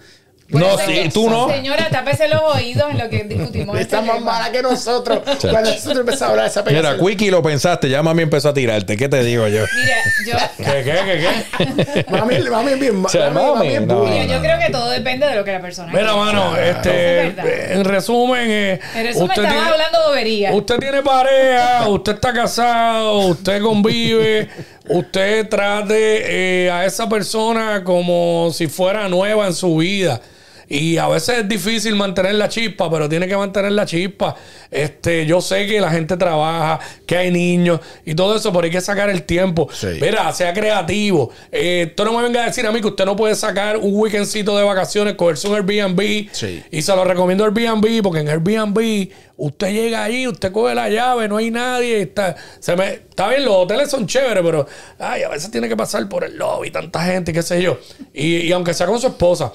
No, 0.52 0.80
sí, 0.80 1.10
tú 1.14 1.30
no. 1.30 1.48
Señora, 1.48 1.90
tápese 1.92 2.28
los 2.28 2.42
oídos 2.42 2.90
en 2.90 2.98
lo 2.98 3.08
que 3.08 3.24
discutimos. 3.24 3.78
este 3.80 3.96
Está 3.98 4.02
más 4.02 4.20
mala 4.20 4.52
que 4.52 4.64
nosotros. 4.64 5.20
Cuando 5.42 5.70
nosotros 5.70 6.00
empezamos 6.00 6.22
a 6.24 6.26
hablar 6.32 6.46
de 6.46 6.50
esa 6.50 6.64
Mira, 6.64 6.90
película. 6.90 7.10
Quickie 7.12 7.30
lo 7.30 7.44
pensaste, 7.44 7.88
ya 7.88 8.02
mami 8.02 8.24
empezó 8.24 8.50
a 8.50 8.54
tirarte. 8.56 8.98
¿Qué 8.98 9.08
te 9.08 9.22
digo 9.24 9.48
yo? 9.48 9.64
Mira, 9.76 9.98
yo, 10.26 10.38
¿Qué, 10.58 10.84
qué, 10.84 11.00
qué, 11.06 11.96
qué? 12.00 12.06
Mami, 12.10 12.40
mami 12.50 12.72
es 12.72 12.80
bien 12.80 13.06
O 13.06 13.10
sea, 13.10 13.30
mami, 13.30 13.46
mami 13.48 13.54
mami, 13.60 13.74
es 13.76 13.82
no. 13.84 14.00
bully. 14.00 14.12
mira, 14.12 14.26
yo 14.26 14.40
creo 14.42 14.58
que 14.58 14.70
todo 14.72 14.90
depende 14.90 15.28
de 15.28 15.36
lo 15.36 15.44
que 15.44 15.52
la 15.52 15.62
persona 15.62 15.94
Mira, 15.94 16.16
mano, 16.16 16.58
es 16.58 16.76
este, 16.78 17.74
en 17.74 17.86
resumen, 17.86 18.50
eh, 18.50 18.80
En 18.96 19.06
resumen, 19.06 19.30
usted 19.30 19.44
estamos 19.44 19.52
tiene- 19.54 19.70
hablando 19.72 20.00
de 20.02 20.08
bobería. 20.08 20.52
Usted 20.56 20.78
tiene 20.80 21.04
pareja, 21.04 21.88
usted 21.90 22.14
está 22.16 22.34
casado, 22.34 23.20
usted 23.20 23.62
convive, 23.62 24.50
usted 24.90 25.48
trate 25.48 26.66
eh, 26.66 26.72
a 26.72 26.86
esa 26.86 27.08
persona 27.08 27.84
como 27.84 28.52
si 28.54 28.68
fuera 28.68 29.08
nueva 29.08 29.48
en 29.48 29.54
su 29.54 29.78
vida. 29.78 30.20
Y 30.70 30.98
a 30.98 31.08
veces 31.08 31.40
es 31.40 31.50
difícil 31.50 31.96
mantener 31.96 32.36
la 32.36 32.48
chispa, 32.48 32.90
pero 32.92 33.10
tiene 33.10 33.28
que 33.28 33.36
mantener 33.36 33.72
la 33.72 33.88
chispa. 33.88 34.36
Este, 34.70 35.26
yo 35.26 35.42
sé 35.42 35.66
que 35.66 35.82
la 35.82 35.90
gente 35.90 36.16
trabaja, 36.16 36.80
que 37.08 37.18
hay 37.18 37.32
niños 37.32 37.80
y 38.06 38.14
todo 38.14 38.36
eso, 38.36 38.54
pero 38.54 38.66
hay 38.66 38.72
que 38.72 38.80
sacar 38.80 39.10
el 39.10 39.24
tiempo. 39.24 39.68
Sí. 39.74 39.88
Mira, 40.00 40.32
sea 40.32 40.54
creativo. 40.54 41.32
Eh, 41.52 41.88
usted 41.90 42.04
no 42.06 42.14
me 42.14 42.22
venga 42.22 42.44
a 42.44 42.46
decir 42.46 42.68
a 42.68 42.72
mí 42.72 42.82
que 42.82 42.88
usted 42.88 43.06
no 43.06 43.16
puede 43.16 43.34
sacar 43.34 43.78
un 43.78 44.00
weekendcito 44.00 44.56
de 44.56 44.64
vacaciones, 44.64 45.16
cogerse 45.16 45.48
un 45.48 45.56
Airbnb. 45.56 46.30
Sí. 46.32 46.64
Y 46.70 46.84
se 46.84 46.96
lo 46.96 47.04
recomiendo 47.04 47.44
Airbnb, 47.44 48.04
porque 48.04 48.20
en 48.20 48.30
Airbnb 48.30 49.10
usted 49.38 49.72
llega 49.72 50.04
ahí, 50.04 50.28
usted 50.28 50.52
coge 50.52 50.76
la 50.76 50.88
llave, 50.88 51.28
no 51.28 51.38
hay 51.38 51.50
nadie. 51.50 52.02
Está, 52.02 52.36
se 52.60 52.76
me, 52.76 52.92
está 52.94 53.28
bien, 53.30 53.44
los 53.44 53.56
hoteles 53.56 53.90
son 53.90 54.06
chéveres, 54.06 54.44
pero 54.44 54.68
ay, 55.00 55.24
a 55.24 55.30
veces 55.30 55.50
tiene 55.50 55.68
que 55.68 55.76
pasar 55.76 56.08
por 56.08 56.24
el 56.24 56.38
lobby, 56.38 56.70
tanta 56.70 57.04
gente, 57.04 57.34
qué 57.34 57.42
sé 57.42 57.60
yo. 57.60 57.80
Y, 58.14 58.38
y 58.42 58.52
aunque 58.52 58.76
sea 58.76 58.86
con 58.86 59.00
su 59.00 59.08
esposa. 59.08 59.52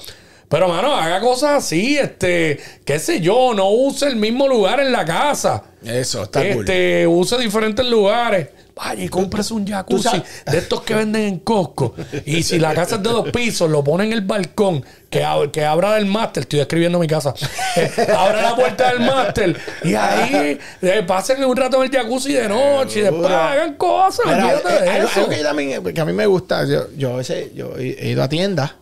Pero, 0.47 0.67
mano, 0.67 0.95
haga 0.95 1.19
cosas 1.21 1.63
así, 1.63 1.97
este, 1.97 2.59
qué 2.85 2.99
sé 2.99 3.19
yo, 3.19 3.53
no 3.53 3.69
use 3.71 4.05
el 4.07 4.15
mismo 4.15 4.47
lugar 4.47 4.79
en 4.79 4.91
la 4.91 5.03
casa. 5.05 5.63
Eso, 5.83 6.23
está 6.23 6.41
cool. 6.41 6.59
este, 6.61 7.07
use 7.07 7.37
diferentes 7.37 7.85
lugares. 7.85 8.49
Vaya 8.75 9.01
y 9.05 9.07
cómprese 9.07 9.53
un 9.53 9.65
jacuzzi 9.65 10.21
de 10.51 10.57
estos 10.57 10.81
que 10.81 10.93
venden 10.93 11.21
en 11.21 11.39
Costco. 11.39 11.95
Y 12.25 12.43
si 12.43 12.59
la 12.59 12.73
casa 12.73 12.95
es 12.97 13.03
de 13.03 13.09
dos 13.09 13.29
pisos, 13.29 13.69
lo 13.71 13.81
pone 13.85 14.03
en 14.03 14.11
el 14.11 14.19
balcón, 14.19 14.83
que, 15.09 15.23
ab- 15.23 15.49
que 15.49 15.63
abra 15.63 15.93
del 15.95 16.05
máster. 16.07 16.41
Estoy 16.43 16.59
escribiendo 16.59 16.99
mi 16.99 17.07
casa. 17.07 17.33
Eh, 17.77 17.91
abra 18.17 18.41
la 18.41 18.55
puerta 18.55 18.89
del 18.89 18.99
máster. 19.01 19.57
Y 19.83 19.95
ahí 19.95 20.57
eh, 20.81 21.03
pasen 21.07 21.43
un 21.45 21.55
rato 21.55 21.77
en 21.83 21.83
el 21.93 21.97
jacuzzi 22.01 22.33
de 22.33 22.47
noche. 22.49 22.99
Y 22.99 23.03
después 23.03 23.31
hagan 23.31 23.75
cosas. 23.75 24.25
Mira, 24.25 24.53
eh, 24.53 24.61
de 24.91 24.97
eso. 24.99 25.19
algo 25.19 25.29
que, 25.29 25.37
yo 25.37 25.43
también, 25.43 25.83
que 25.93 26.01
a 26.01 26.05
mí 26.05 26.11
me 26.13 26.25
gusta, 26.25 26.65
yo, 26.65 26.87
yo 26.97 27.13
a 27.13 27.17
veces 27.17 27.53
yo 27.55 27.75
he 27.77 28.09
ido 28.09 28.23
a 28.23 28.27
tiendas. 28.29 28.73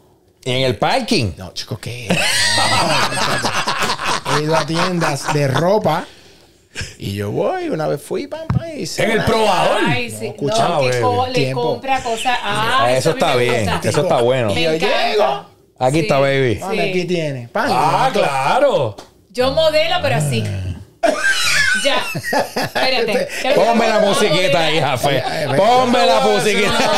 En 0.45 0.61
el 0.63 0.75
parking. 0.75 1.31
No, 1.37 1.53
chicos, 1.53 1.79
¿qué? 1.79 2.07
No, 4.23 4.37
he 4.37 4.43
ido 4.43 4.55
a 4.55 4.65
tiendas 4.65 5.33
de 5.33 5.47
ropa. 5.47 6.05
Y 6.97 7.13
yo 7.13 7.29
voy, 7.31 7.69
una 7.69 7.87
vez 7.87 8.01
fui, 8.01 8.25
pam, 8.27 8.47
pam, 8.47 8.61
y 8.75 8.89
En 8.97 9.11
el 9.11 9.23
probador. 9.25 9.81
Ay, 9.87 10.09
sí. 10.09 10.25
escucha, 10.27 10.67
no, 10.69 10.81
que 10.81 11.01
co- 11.01 11.27
le 11.27 11.33
Tiempo. 11.33 11.61
compra 11.61 12.01
cosas. 12.01 12.37
Ah, 12.41 12.87
Eso 12.89 13.11
a 13.11 13.13
mí 13.13 13.19
está 13.19 13.35
bien, 13.35 13.69
eso 13.83 14.01
está 14.01 14.21
bueno. 14.21 14.51
Y 14.51 14.55
Me 14.55 14.63
yo 14.63 14.71
encanta. 14.71 15.07
llego. 15.07 15.45
Aquí 15.77 15.99
está, 15.99 16.19
baby. 16.19 16.55
Sí. 16.71 16.79
aquí 16.79 17.05
tiene. 17.05 17.49
Ah, 17.53 18.09
claro. 18.11 18.95
Yo 19.29 19.51
modelo, 19.51 19.95
pero 20.01 20.15
así. 20.15 20.43
Ya. 21.83 22.05
Espérate. 22.55 23.27
Ponme 23.55 23.87
la 23.87 23.99
musiquita 23.99 24.65
ahí, 24.65 24.79
Jafe. 24.79 25.23
Ponme 25.57 26.05
la 26.05 26.19
musiquita. 26.21 26.91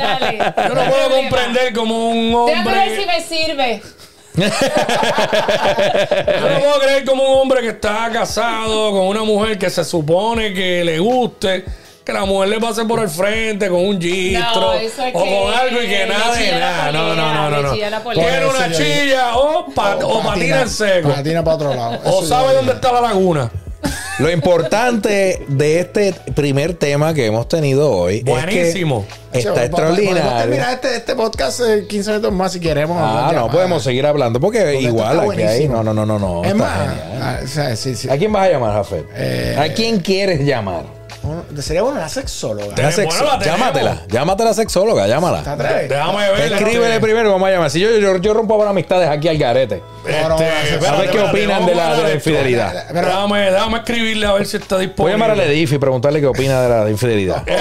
Dale. 0.00 0.38
Yo 0.68 0.74
no 0.74 0.84
puedo 0.90 1.10
comprender 1.10 1.72
como 1.74 2.10
un 2.10 2.46
Déjame 2.46 2.72
ver 2.72 2.96
si 2.96 3.02
hombre. 3.02 3.06
me 3.06 3.20
sirve. 3.24 3.82
Yo 4.36 4.48
no 6.50 6.58
puedo 6.60 6.80
creer 6.80 7.04
como 7.04 7.22
un 7.22 7.42
hombre 7.42 7.60
que 7.60 7.68
está 7.68 8.10
casado 8.12 8.90
con 8.90 9.02
una 9.06 9.22
mujer 9.22 9.56
que 9.58 9.70
se 9.70 9.84
supone 9.84 10.52
que 10.52 10.82
le 10.84 10.98
guste. 10.98 11.64
Que 12.04 12.12
la 12.12 12.24
mujer 12.26 12.50
le 12.50 12.60
pase 12.60 12.84
por 12.84 13.00
el 13.00 13.08
frente 13.08 13.68
con 13.70 13.80
un 13.80 13.98
gistro 14.00 14.60
No, 14.60 14.72
eso 14.74 15.02
es 15.02 15.14
o 15.14 15.18
con 15.20 15.54
algo 15.54 15.82
y 15.82 15.86
que 15.86 16.06
nada 16.06 16.34
de 16.34 16.52
nada. 16.52 16.92
No, 16.92 17.14
no, 17.14 17.32
no, 17.34 17.50
no. 17.50 17.62
no. 17.62 17.72
Quiere 18.12 18.46
una 18.46 18.70
chilla 18.70 19.36
o, 19.36 19.66
pa- 19.74 19.96
o 20.02 20.22
patina 20.22 20.62
en 20.62 20.68
seco. 20.68 21.08
Patina 21.10 21.42
para 21.42 21.56
otro 21.56 21.74
lado. 21.74 22.00
O 22.04 22.22
sabe 22.22 22.52
dónde 22.54 22.72
está 22.72 22.92
la 22.92 23.00
laguna. 23.00 23.50
Lo 24.18 24.30
importante 24.30 25.44
de 25.48 25.80
este 25.80 26.14
primer 26.34 26.74
tema 26.74 27.12
que 27.14 27.26
hemos 27.26 27.48
tenido 27.48 27.90
hoy 27.90 28.22
Buenísimo. 28.22 29.04
es 29.32 29.38
que 29.38 29.42
Che, 29.42 29.48
está 29.48 29.52
podemos- 29.54 29.70
Podemos 29.70 29.98
extraordinario. 29.98 30.38
terminar 30.42 30.74
este, 30.74 30.96
este 30.96 31.14
podcast 31.16 31.60
en 31.60 31.88
15 31.88 32.10
minutos 32.10 32.32
más 32.32 32.52
si 32.52 32.60
queremos. 32.60 32.96
Ah, 33.00 33.32
no 33.34 33.50
podemos 33.50 33.82
seguir 33.82 34.06
hablando 34.06 34.38
porque 34.40 34.78
igual 34.80 35.20
aquí 35.30 35.42
hay. 35.42 35.68
No, 35.68 35.82
no, 35.82 35.92
no, 35.92 36.06
no, 36.06 36.18
no. 36.18 36.44
Es 36.44 36.52
está 36.52 36.64
más, 36.64 36.78
genial. 36.78 37.20
ah, 37.22 37.38
o 37.42 37.46
sea, 37.48 37.76
sí, 37.76 37.96
sí. 37.96 38.08
¿A 38.08 38.16
quién 38.16 38.32
vas 38.32 38.46
a 38.46 38.50
llamar, 38.52 38.72
Jafet? 38.74 39.04
Eh, 39.16 39.56
¿A 39.58 39.72
quién 39.74 39.98
quieres 40.00 40.40
llamar? 40.40 40.84
Sería 41.60 41.82
bueno 41.82 41.98
una 41.98 42.08
sexóloga. 42.08 42.74
Te- 42.74 42.82
La 42.82 42.90
bueno, 42.90 43.10
sexo- 43.10 43.24
la 43.24 43.38
tenemos. 43.38 43.58
llámatela, 43.60 44.02
llámatela 44.08 44.54
sexóloga, 44.54 45.02
¿Te 45.04 45.08
llámala. 45.08 45.38
atreves? 45.40 45.88
Déjame 45.88 46.30
ver. 46.32 46.52
Escríbele 46.52 47.00
primero, 47.00 47.32
vamos 47.32 47.48
a 47.48 47.52
llamar. 47.52 47.70
Si 47.70 47.80
yo, 47.80 47.90
yo, 47.98 48.16
yo 48.18 48.34
rompo 48.34 48.54
ahora 48.54 48.70
amistades 48.70 49.08
aquí 49.08 49.28
al 49.28 49.38
garete. 49.38 49.82
Este, 50.06 50.86
A 50.86 50.96
ver 50.96 51.10
qué 51.10 51.18
opinan 51.20 51.64
de 51.64 51.74
la, 51.74 51.94
de 51.96 52.02
la 52.02 52.12
infidelidad. 52.14 52.84
Pero- 52.92 53.06
Déjame, 53.06 53.50
déjame 53.50 53.78
escribirle 53.78 54.26
a 54.26 54.32
ver 54.34 54.46
si 54.46 54.56
está 54.58 54.74
Voy 54.76 54.84
a 54.84 54.86
disponible. 54.88 55.18
llamar 55.18 55.30
a 55.30 55.34
Ledif 55.36 55.72
y 55.72 55.78
preguntarle 55.78 56.20
qué 56.20 56.26
opina 56.26 56.60
de 56.62 56.68
la 56.84 56.90
infidelidad. 56.90 57.42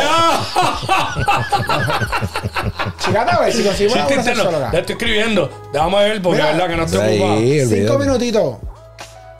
Chicata, 2.99 3.36
a 3.36 3.39
ver 3.41 3.53
si 3.53 3.64
conseguimos 3.64 3.95
una 3.95 4.05
buena 4.05 4.22
interno. 4.22 4.43
sexóloga. 4.43 4.72
Le 4.72 4.80
estoy 4.80 4.93
escribiendo. 4.93 5.49
Déjame 5.72 5.97
ver 6.03 6.22
porque 6.22 6.38
Mira, 6.41 6.51
es 6.51 6.57
verdad 6.57 6.70
que 6.70 6.76
no 6.78 6.84
estoy 6.86 6.99
Ahí, 7.01 7.20
ocupado. 7.61 7.76
Cinco 7.78 7.99
minutitos. 7.99 8.57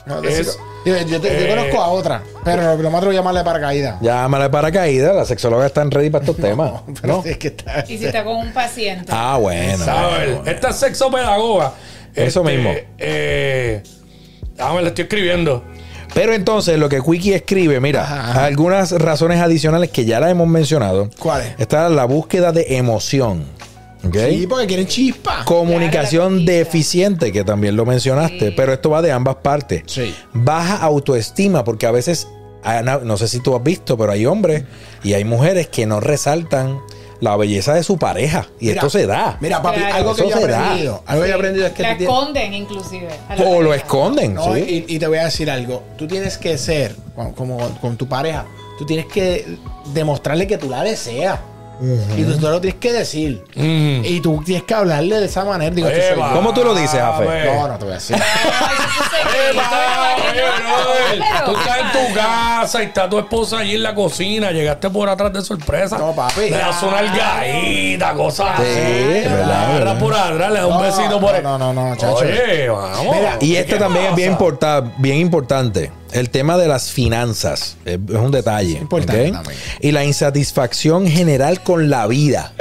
No, 0.06 0.20
de 0.20 0.28
Es- 0.40 0.52
cinco- 0.52 0.64
Yo, 0.84 0.94
te- 0.94 1.08
yo 1.08 1.16
eh, 1.28 1.48
conozco 1.48 1.80
a 1.82 1.88
otra, 1.88 2.22
pero 2.44 2.76
lo 2.76 2.90
más 2.90 3.02
que 3.04 3.12
llamarle 3.14 3.42
para 3.42 3.58
caída. 3.60 3.98
Llámala 4.02 4.44
de 4.44 4.50
paracaídas, 4.50 5.14
la 5.16 5.24
sexóloga 5.24 5.64
está 5.66 5.82
ready 5.84 6.10
para 6.10 6.24
estos 6.24 6.36
temas. 6.40 6.72
Pero 7.00 7.16
¿no? 7.16 7.24
es 7.24 7.38
que 7.38 7.48
está. 7.48 7.84
Y 7.88 7.96
si 7.98 8.04
está 8.06 8.22
con 8.22 8.36
un 8.36 8.52
paciente. 8.52 9.10
Ah, 9.10 9.38
bueno. 9.40 9.82
¿Sabes? 9.84 10.38
Esta 10.46 10.68
es 10.70 10.76
sexopedagoga. 10.76 11.72
Eso 12.14 12.40
Este, 12.42 12.52
mismo. 12.56 12.72
Eh, 12.98 13.82
déjame, 14.56 14.82
le 14.82 14.88
estoy 14.88 15.02
escribiendo. 15.04 15.64
Pero 16.12 16.32
entonces 16.32 16.78
lo 16.78 16.88
que 16.88 17.00
Quickie 17.00 17.34
escribe, 17.34 17.80
mira, 17.80 18.02
Ajá, 18.04 18.30
ajá. 18.30 18.44
algunas 18.44 18.92
razones 18.92 19.40
adicionales 19.40 19.90
que 19.90 20.04
ya 20.04 20.20
las 20.20 20.30
hemos 20.30 20.46
mencionado. 20.46 21.10
¿Cuáles? 21.18 21.54
Está 21.58 21.88
la 21.88 22.04
búsqueda 22.04 22.52
de 22.52 22.76
emoción. 22.76 23.46
¿Ok? 24.06 24.16
Sí, 24.30 24.46
porque 24.48 24.66
quieren 24.66 24.86
chispa. 24.86 25.44
Comunicación 25.44 26.40
Claro, 26.44 26.52
deficiente, 26.58 27.32
que 27.32 27.44
también 27.44 27.76
lo 27.76 27.84
mencionaste, 27.86 28.48
Sí. 28.48 28.54
pero 28.56 28.72
esto 28.72 28.90
va 28.90 29.02
de 29.02 29.12
ambas 29.12 29.36
partes. 29.36 29.82
Sí. 29.86 30.14
Baja 30.32 30.76
autoestima, 30.78 31.64
porque 31.64 31.86
a 31.86 31.90
veces, 31.90 32.28
no 33.02 33.16
sé 33.16 33.28
si 33.28 33.40
tú 33.40 33.54
has 33.56 33.62
visto, 33.62 33.96
pero 33.98 34.12
hay 34.12 34.26
hombres 34.26 34.64
y 35.02 35.14
hay 35.14 35.24
mujeres 35.24 35.68
que 35.68 35.86
no 35.86 36.00
resaltan 36.00 36.80
la 37.20 37.36
belleza 37.36 37.72
de 37.74 37.82
su 37.82 37.96
pareja. 37.96 38.48
Y 38.60 38.66
Mira, 38.66 38.74
esto 38.76 38.90
se 38.90 39.06
da. 39.06 39.38
Mira, 39.40 39.62
papi, 39.62 39.78
Claro. 39.78 39.94
algo 39.94 40.14
que 40.14 40.22
yo 40.28 40.28
he 40.30 40.34
aprendido. 40.44 41.02
Algo 41.06 41.22
que 41.22 41.28
yo 41.28 41.34
he 41.34 41.38
aprendido 41.38 41.66
es 41.66 41.72
que 41.72 41.82
la 41.82 41.96
tienes- 41.96 42.02
esconden, 42.14 42.54
inclusive. 42.54 43.08
la 43.38 43.44
O 43.44 43.62
lo 43.62 43.72
esconden. 43.72 44.34
No, 44.34 44.54
¿sí? 44.54 44.84
y, 44.88 44.94
y 44.96 44.98
te 44.98 45.06
voy 45.06 45.18
a 45.18 45.24
decir 45.24 45.50
algo. 45.50 45.82
Tú 45.96 46.06
tienes 46.06 46.36
que 46.36 46.58
ser, 46.58 46.94
como 47.36 47.58
con 47.80 47.96
tu 47.96 48.08
pareja, 48.08 48.44
tú 48.78 48.84
tienes 48.84 49.06
que 49.06 49.56
demostrarle 49.94 50.46
que 50.46 50.58
tú 50.58 50.68
la 50.68 50.82
deseas. 50.82 51.38
Y 52.16 52.22
tú, 52.24 52.38
tú 52.38 52.48
lo 52.48 52.60
tienes 52.60 52.78
que 52.80 52.92
decir. 52.92 53.44
Mm. 53.54 54.04
Y 54.04 54.20
tú 54.20 54.42
tienes 54.44 54.64
que 54.64 54.74
hablarle 54.74 55.18
de 55.20 55.26
esa 55.26 55.44
manera. 55.44 55.74
Digo, 55.74 55.88
soy 55.88 55.98
Eva, 55.98 56.28
yo. 56.30 56.34
¿Cómo 56.36 56.54
tú 56.54 56.64
lo 56.64 56.74
dices, 56.74 57.00
Jafe? 57.00 57.24
No, 57.46 57.68
no 57.68 57.78
te 57.78 57.84
voy 57.84 57.92
a 57.92 57.94
decir. 57.96 58.16
Un 58.16 58.22
Eva, 59.56 61.44
Tú 61.44 61.52
estás 61.56 61.78
en 61.78 61.92
tu 61.92 62.14
casa. 62.14 62.82
y 62.82 62.86
está 62.86 63.08
tu 63.08 63.18
esposa 63.18 63.58
allí 63.58 63.74
en 63.74 63.82
la 63.82 63.94
cocina, 63.94 64.50
llegaste 64.50 64.88
por 64.90 65.08
atrás 65.08 65.32
de 65.32 65.42
sorpresa. 65.42 65.98
No, 65.98 66.12
papi. 66.14 66.42
Le 66.50 66.50
das 66.50 66.82
una 66.82 66.98
algadita, 66.98 68.12
cosas 68.14 68.56
Sí, 68.56 68.62
así. 68.62 69.28
La 69.46 69.68
agarras 69.70 69.94
por 70.02 70.14
atrás, 70.14 70.50
le 70.52 70.58
das 70.60 70.64
un 70.68 70.74
No, 70.74 70.80
besito 70.80 71.20
por 71.20 71.30
no, 71.32 71.36
el- 71.36 71.42
no, 71.42 71.58
no, 71.58 71.72
no, 71.72 71.96
chacho. 71.96 72.14
Oye, 72.16 72.68
vamos. 72.68 73.16
Mira, 73.16 73.36
Y 73.40 73.52
¿Qué 73.52 73.60
este 73.60 73.76
también 73.76 74.06
es 74.06 74.14
bien, 74.16 74.32
pasa? 74.32 74.44
importa- 74.44 74.84
bien 74.98 75.16
importante. 75.18 75.90
El 76.14 76.30
tema 76.30 76.56
de 76.56 76.68
las 76.68 76.90
finanzas 76.90 77.76
es, 77.84 77.98
es 78.08 78.14
un 78.16 78.30
detalle. 78.30 78.78
Importante 78.78 79.28
¿ok? 79.28 79.32
también. 79.34 79.58
Y 79.80 79.92
la 79.92 80.04
insatisfacción 80.04 81.06
general 81.06 81.62
con 81.62 81.90
la 81.90 82.06
vida. 82.06 82.52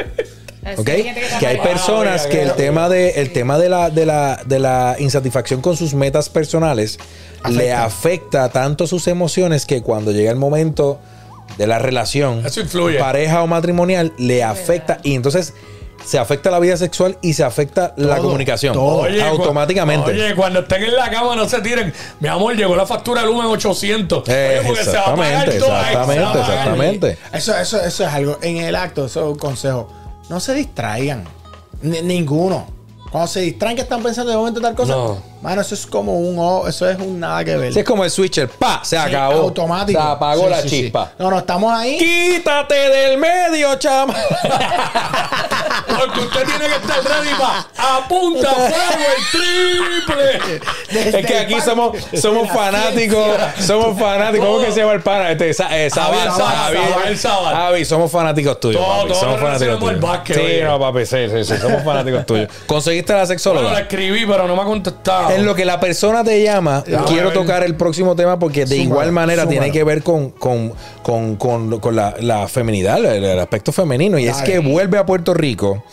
Así 0.65 0.81
¿ok? 0.81 0.89
hay 0.89 1.03
gente 1.03 1.21
está 1.23 1.39
Que 1.39 1.47
hay 1.47 1.57
personas 1.59 2.23
Ah, 2.25 2.29
que 2.29 2.41
el 2.41 2.53
tema 2.53 2.87
de 2.89 3.09
el 3.21 3.31
tema 3.33 3.57
de 3.57 3.69
la, 3.69 3.89
de 3.89 4.05
la, 4.05 4.41
de 4.45 4.59
la 4.59 4.95
insatisfacción 4.99 5.61
con 5.61 5.75
sus 5.77 5.93
metas 5.93 6.29
personales 6.29 6.97
le 7.49 7.73
afecta 7.73 8.49
tanto 8.49 8.87
sus 8.87 9.07
emociones 9.07 9.65
que 9.65 9.81
cuando 9.81 10.11
llega 10.11 10.31
el 10.31 10.37
momento 10.37 10.99
de 11.57 11.67
la 11.67 11.77
relación, 11.79 12.45
Eso 12.45 12.61
influye. 12.61 12.97
pareja 12.97 13.43
o 13.43 13.47
matrimonial, 13.47 14.13
le 14.17 14.41
afecta 14.43 14.99
y 15.03 15.13
entonces 15.15 15.53
se 16.05 16.19
afecta 16.19 16.51
la 16.51 16.59
vida 16.59 16.75
sexual 16.77 17.17
y 17.21 17.33
se 17.33 17.43
afecta 17.43 17.93
la 17.97 18.17
comunicación 18.17 18.73
todo. 18.73 19.01
Oye, 19.01 19.19
cu- 19.19 19.25
automáticamente. 19.25 20.11
Oye, 20.11 20.35
cuando 20.35 20.59
estén 20.61 20.83
en 20.83 20.95
la 20.95 21.09
cama 21.09 21.35
no 21.35 21.47
se 21.47 21.61
tiren. 21.61 21.93
Mi 22.19 22.27
amor, 22.27 22.55
llegó 22.55 22.75
la 22.75 22.85
factura 22.85 23.21
de 23.21 23.27
Lumen 23.27 23.45
800. 23.47 24.27
Eh, 24.29 24.57
Oye, 24.59 24.67
porque 24.67 24.83
se 24.83 24.91
va 24.91 24.99
a 25.01 25.15
pagar 25.15 25.49
exactamente, 25.49 25.59
todo 25.59 25.75
ahí, 25.75 25.85
se 25.89 25.95
va 25.95 26.01
a 26.01 26.03
exactamente, 26.03 26.39
pagar. 26.39 26.49
exactamente. 26.51 27.17
Eso, 27.33 27.57
eso, 27.57 27.81
eso 27.81 28.03
es 28.05 28.09
algo. 28.13 28.37
En 28.41 28.57
el 28.57 28.75
acto, 28.75 29.05
eso 29.05 29.21
es 29.21 29.27
un 29.33 29.37
consejo. 29.39 29.89
No 30.29 30.39
se 30.39 30.53
distraigan. 30.53 31.23
Ni- 31.81 32.01
ninguno. 32.01 32.67
Cuando 33.11 33.27
se 33.27 33.41
distraen 33.41 33.75
que 33.75 33.81
están 33.83 34.01
pensando 34.01 34.31
de 34.31 34.37
momento 34.37 34.59
tal 34.61 34.73
cosa. 34.75 34.93
No. 34.93 35.32
Mano, 35.43 35.59
eso 35.61 35.75
es 35.75 35.85
como 35.85 36.17
un 36.17 36.37
o- 36.39 36.65
eso 36.69 36.89
es 36.89 36.97
un 36.97 37.19
nada 37.19 37.43
que 37.43 37.57
ver. 37.57 37.73
Si 37.73 37.79
es 37.79 37.85
como 37.85 38.05
el 38.05 38.09
switcher, 38.09 38.47
pa, 38.47 38.79
se 38.81 38.95
Sí, 38.95 39.01
acabó. 39.01 39.41
Automático. 39.41 39.99
Se 40.01 40.07
apagó 40.07 40.43
Sí, 40.45 40.49
la 40.49 40.61
sí, 40.61 40.69
sí. 40.69 40.81
chispa. 40.83 41.11
No, 41.19 41.29
no, 41.29 41.39
estamos 41.39 41.73
ahí. 41.73 41.97
Quítate 41.97 42.73
del 42.75 43.17
medio, 43.17 43.75
chama. 43.75 44.15
Porque 45.85 46.19
usted 46.21 46.45
tiene 46.45 46.65
que 46.65 46.75
estar 46.75 47.03
ready 47.03 47.35
para 47.37 47.97
apunta 47.97 48.49
fuego 48.49 49.05
el 49.17 49.31
triple. 49.31 50.61
Desde 50.91 51.19
Es 51.19 51.25
que 51.25 51.37
aquí 51.39 51.61
somos, 51.61 51.97
somos 52.19 52.49
fanáticos, 52.49 53.27
somos 53.59 53.99
fanáticos. 53.99 54.45
¿Cómo 54.47 54.59
que 54.59 54.71
se 54.71 54.79
llama 54.79 54.93
el 54.93 55.01
pana? 55.01 55.31
Este, 55.31 55.49
eh. 55.51 55.89
Javier 55.93 56.31
Sabat. 57.17 57.53
Javi, 57.53 57.85
somos 57.85 58.11
fanáticos 58.11 58.59
tuyos. 58.59 58.81
Todo- 58.81 58.95
papi, 58.97 59.07
todo 59.09 59.19
somos 59.19 59.39
fanáticos 59.41 59.79
tuyos. 59.79 59.99
básquet, 60.01 60.35
Sí, 60.35 60.41
oye. 60.41 60.63
no, 60.63 60.79
papi, 60.79 61.05
sí, 61.05 61.17
sí, 61.29 61.43
sí, 61.43 61.57
somos 61.57 61.83
fanáticos 61.83 62.25
tuyos. 62.25 62.49
¿Conseguiste 62.65 63.13
la 63.13 63.19
Bueno, 63.19 63.23
la 63.23 63.27
sexóloga? 63.27 63.79
escribí, 63.79 64.25
pero 64.25 64.47
no 64.47 64.55
me 64.55 64.61
ha 64.61 64.65
contestado. 64.65 65.29
En 65.35 65.45
lo 65.45 65.55
que 65.55 65.65
la 65.65 65.79
persona 65.79 66.23
te 66.23 66.41
llama, 66.43 66.83
Ya, 66.87 67.03
quiero 67.05 67.31
tocar 67.31 67.63
el 67.63 67.75
próximo 67.75 68.15
tema 68.15 68.39
porque 68.39 68.61
de 68.61 68.75
Súmalo, 68.75 68.83
igual 68.83 69.11
manera 69.11 69.43
súmalo. 69.43 69.59
tiene 69.59 69.71
que 69.71 69.83
ver 69.83 70.03
con, 70.03 70.29
con, 70.31 70.73
con, 71.01 71.35
con- 71.35 71.79
con 71.79 71.95
la, 71.95 72.15
la 72.19 72.47
feminidad, 72.47 72.97
el, 73.03 73.23
el 73.23 73.39
aspecto 73.39 73.71
femenino. 73.71 74.17
Y 74.19 74.27
es 74.27 74.41
que 74.41 74.59
vuelve 74.59 74.97
a 74.97 75.05
Puerto 75.05 75.33
Rico 75.33 75.83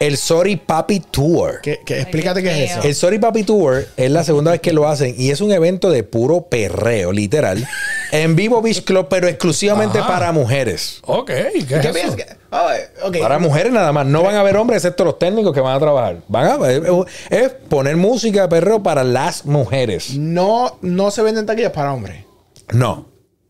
el 0.00 0.16
Sorry 0.16 0.56
Papi 0.56 1.00
Tour. 1.00 1.60
Que, 1.62 1.80
que- 1.84 2.00
explícate 2.00 2.42
qué 2.42 2.64
es 2.64 2.70
eso. 2.72 2.82
El 2.82 2.94
Sorry 2.94 3.18
Papi 3.18 3.42
Tour 3.44 3.86
es 3.96 4.10
la 4.10 4.24
segunda 4.24 4.50
vez 4.52 4.60
que 4.60 4.72
lo 4.72 4.88
hacen 4.88 5.14
y 5.16 5.30
es 5.30 5.40
un 5.40 5.52
evento 5.52 5.90
de 5.90 6.02
puro 6.02 6.42
perreo, 6.42 7.12
literal, 7.12 7.66
en 8.12 8.36
Vivo 8.36 8.60
Beach 8.62 8.84
Club, 8.84 9.06
pero 9.08 9.28
exclusivamente 9.28 9.98
Ajá. 9.98 10.08
para 10.08 10.32
mujeres. 10.32 11.00
Ok, 11.06 11.26
¿qué, 11.26 11.48
es 11.58 11.64
¿Qué 11.66 11.74
eso? 11.78 11.92
piensas? 11.92 12.16
que- 12.16 12.26
oh. 12.50 13.12
Para 13.20 13.38
mujeres 13.38 13.72
nada 13.72 13.92
más. 13.92 14.06
No 14.06 14.22
van 14.22 14.34
a 14.36 14.40
haber 14.40 14.56
hombres 14.56 14.76
excepto 14.84 15.04
los 15.04 15.18
técnicos 15.18 15.52
que 15.54 15.60
van 15.60 15.76
a 15.76 15.80
trabajar. 15.80 16.18
Van 16.28 16.62
a 16.62 16.70
es, 16.70 16.82
es 17.30 17.48
poner 17.68 17.96
música 17.96 18.42
de 18.42 18.48
perreo 18.48 18.82
para 18.82 19.04
las 19.04 19.44
mujeres. 19.44 20.16
No, 20.16 20.78
no 20.82 21.10
se 21.10 21.22
venden 21.22 21.44
taquillas 21.46 21.72
para 21.72 21.92
hombres. 21.92 22.24
No. 22.72 23.06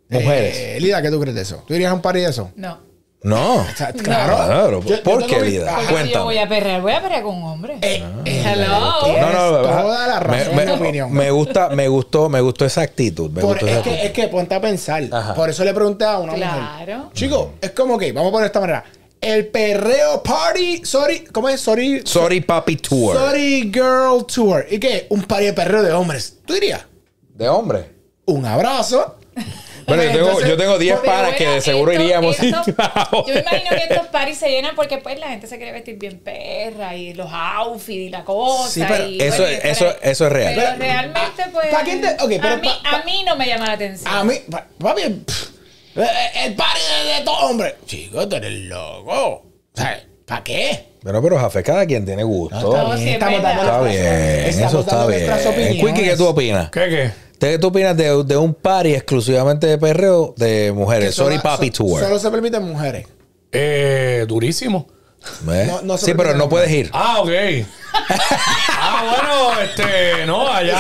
Mujeres. 0.09 0.57
Eh, 0.57 0.79
Lida, 0.81 1.03
¿qué 1.03 1.11
tú 1.11 1.21
crees 1.21 1.35
de 1.35 1.43
eso? 1.43 1.65
¿Tú 1.67 1.75
irías 1.75 1.91
a 1.91 1.95
un 1.95 2.01
party 2.01 2.21
de 2.21 2.29
eso? 2.31 2.51
No. 2.55 2.79
No. 3.27 3.57
O 3.57 3.67
sea, 3.77 3.93
claro. 3.93 4.37
Claro. 4.37 4.83
Yo- 4.85 5.03
¿Por 5.03 5.27
qué. 5.27 5.35
Porque 5.35 5.51
si 5.51 5.57
yo 5.57 5.65
Cuéntame. 5.91 6.25
voy 6.25 6.39
a 6.39 6.49
perrear, 6.49 6.81
voy 6.81 6.93
a 6.93 7.03
perrear 7.03 7.23
con 7.25 7.35
un 7.37 7.43
hombre. 7.45 7.79
Eh, 7.83 8.03
eh, 8.25 8.43
Hello. 8.47 8.93
tienes 9.05 9.21
No, 9.23 9.33
no, 9.33 9.63
toda 9.63 10.07
la 10.07 10.21
razón 10.21 10.55
me, 10.57 10.63
en 10.63 10.69
mi 10.69 10.75
me- 10.77 10.81
opinión. 10.81 11.13
me 11.13 11.31
gusta, 11.33 11.69
me 11.71 11.89
gustó, 11.89 12.29
me 12.29 12.41
gustó 12.41 12.65
esa 12.65 12.83
actitud. 12.83 13.31
Me 13.31 13.41
Por- 13.41 13.51
gustó 13.51 13.67
es, 13.67 13.73
esa 13.73 13.83
que, 13.83 13.91
actitud. 13.91 14.07
es 14.07 14.13
que 14.13 14.29
ponte 14.29 14.55
a 14.55 14.61
pensar. 14.61 15.03
Ajá. 15.11 15.35
Por 15.35 15.51
eso 15.51 15.65
le 15.65 15.75
pregunté 15.75 16.05
a 16.05 16.19
una 16.19 16.33
mujer. 16.35 16.49
Claro. 16.49 17.11
Chico, 17.15 17.55
es 17.61 17.71
como 17.73 17.99
que, 17.99 18.13
vamos 18.13 18.29
a 18.29 18.33
poner 18.33 18.45
de 18.45 18.47
esta 18.47 18.61
manera. 18.61 18.85
El 19.21 19.47
perreo 19.49 20.23
party, 20.23 20.83
sorry, 20.85 21.25
¿cómo 21.33 21.49
es? 21.49 21.61
Sorry. 21.61 22.03
Sorry 22.05 22.43
Papi 22.43 22.77
Tour. 22.77 23.17
Sorry 23.17 23.73
Girl 23.75 24.25
Tour. 24.33 24.67
¿Y 24.71 24.79
qué? 24.79 25.07
Un 25.11 25.23
party 25.25 25.47
de 25.47 25.53
perreo 25.53 25.83
de 25.83 25.93
hombres. 25.93 26.37
¿Tú 26.45 26.53
dirías? 26.55 26.83
De 27.35 27.49
hombre. 27.49 27.91
Un 28.27 28.45
abrazo. 28.47 29.17
Bueno, 29.87 30.03
yo 30.03 30.11
tengo, 30.11 30.27
Entonces, 30.27 30.49
yo 30.51 30.57
tengo 30.57 30.79
10 30.79 30.99
Pero 31.01 31.13
panas 31.13 31.35
que 31.37 31.47
de 31.49 31.61
seguro 31.61 31.93
esto- 31.93 32.03
iríamos. 32.05 32.39
esto- 32.41 32.63
yo 32.67 33.35
me 33.35 33.41
imagino 33.41 33.71
que 33.71 33.83
estos 33.95 34.07
parties 34.09 34.39
se 34.39 34.49
llenan 34.51 34.75
porque 34.75 34.99
pues 34.99 35.19
la 35.21 35.29
gente 35.29 35.47
se 35.47 35.57
quiere 35.57 35.73
vestir 35.73 35.97
bien 35.97 36.19
perra 36.19 36.95
y 36.97 37.15
los 37.15 37.29
outfits 37.33 37.89
y 37.91 38.09
la 38.09 38.25
cosa. 38.25 38.69
Sí, 38.71 38.83
pero 38.87 39.07
y, 39.09 39.21
eso 39.21 39.45
oye, 39.45 39.55
es- 39.59 39.65
eso- 39.65 39.85
pero- 39.87 40.11
eso 40.11 40.27
es 40.27 40.33
real. 40.33 40.55
Pero 40.57 40.67
Pero- 40.71 40.79
realmente 40.81 41.43
pues 41.53 41.67
¿pa' 41.69 41.83
quién 41.85 42.01
te- 42.01 42.15
ok, 42.15 42.29
pero 42.41 42.49
a, 42.49 42.57
mí, 42.57 42.69
pa- 42.69 42.91
pa- 42.91 42.97
a 42.99 43.05
mí 43.05 43.23
no 43.25 43.37
me 43.37 43.47
llama 43.47 43.67
la 43.67 43.73
atención. 43.73 44.13
A 44.15 44.25
mí, 44.25 44.35
pa- 44.51 44.67
papi, 44.79 45.03
eh, 45.03 45.21
el 46.47 46.55
party 46.55 46.81
de, 47.07 47.15
de 47.15 47.25
todo 47.25 47.37
hombre. 47.49 47.77
Chico, 47.87 48.29
tú 48.29 48.37
eres 48.37 48.53
loco. 48.53 49.13
O 49.13 49.45
sea, 49.75 50.03
¿para 50.27 50.43
qué? 50.45 50.85
Pero, 51.03 51.23
pero, 51.23 51.39
Jafe, 51.39 51.63
cada 51.63 51.87
quien 51.87 52.05
tiene 52.05 52.25
gusto. 52.25 52.57
Está 52.57 52.67
No, 52.83 52.87
bien, 52.87 52.99
sí, 52.99 53.09
es 53.09 53.15
estamos 53.15 53.43
dando 53.43 53.63
Está 53.63 53.81
bien, 53.83 54.05
estamos 54.05 54.73
eso 54.73 54.81
está 54.81 54.97
dando 54.97 55.53
bien. 55.57 55.73
Quickie, 55.81 56.05
¿qué 56.05 56.17
tú 56.17 56.27
opinas? 56.27 56.71
¿Qué, 56.71 56.89
qué? 56.89 57.26
¿Qué 57.39 57.59
tú 57.59 57.69
opinas 57.69 57.97
de, 57.97 58.25
de 58.25 58.37
un 58.37 58.55
party 58.55 58.95
exclusivamente 58.95 59.67
de 59.67 59.79
perreo 59.79 60.35
de 60.37 60.73
mujeres? 60.73 61.15
solo- 61.15 61.29
Sorry 61.31 61.41
Papi 61.43 61.67
so- 61.69 61.85
Tour. 61.85 62.01
Solo 62.03 62.19
se 62.19 62.31
permiten 62.31 62.63
mujeres. 62.63 63.07
Eh, 63.53 64.25
durísimo. 64.29 64.87
¿Ves? 65.41 65.67
No- 65.69 65.83
no 65.83 65.99
sí, 65.99 66.15
pero 66.15 66.35
no 66.35 66.49
puedes 66.49 66.71
ir. 66.71 66.89
Ah, 66.93 67.17
ok. 67.21 67.29
ah, 68.81 69.03
bueno, 69.11 69.61
este, 69.61 70.25
no, 70.27 70.47
allá. 70.53 70.79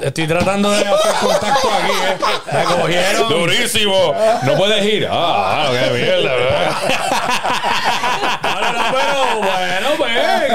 Estoy 0.00 0.26
tratando 0.26 0.70
de 0.70 0.78
hacer 0.78 1.12
contacto 1.20 1.68
aquí, 1.70 1.92
¿eh? 1.92 2.16
Me 2.52 2.64
cogieron. 2.64 3.28
Durísimo. 3.28 4.14
No 4.44 4.56
puedes 4.56 4.84
ir. 4.84 5.06
Ah, 5.10 5.68
qué 5.70 5.90
mierda, 5.90 6.32
No, 8.42 8.60
no, 8.60 8.72
no, 8.72 8.84
pero 8.92 9.36
bueno, 9.40 9.61
pues, 9.96 10.10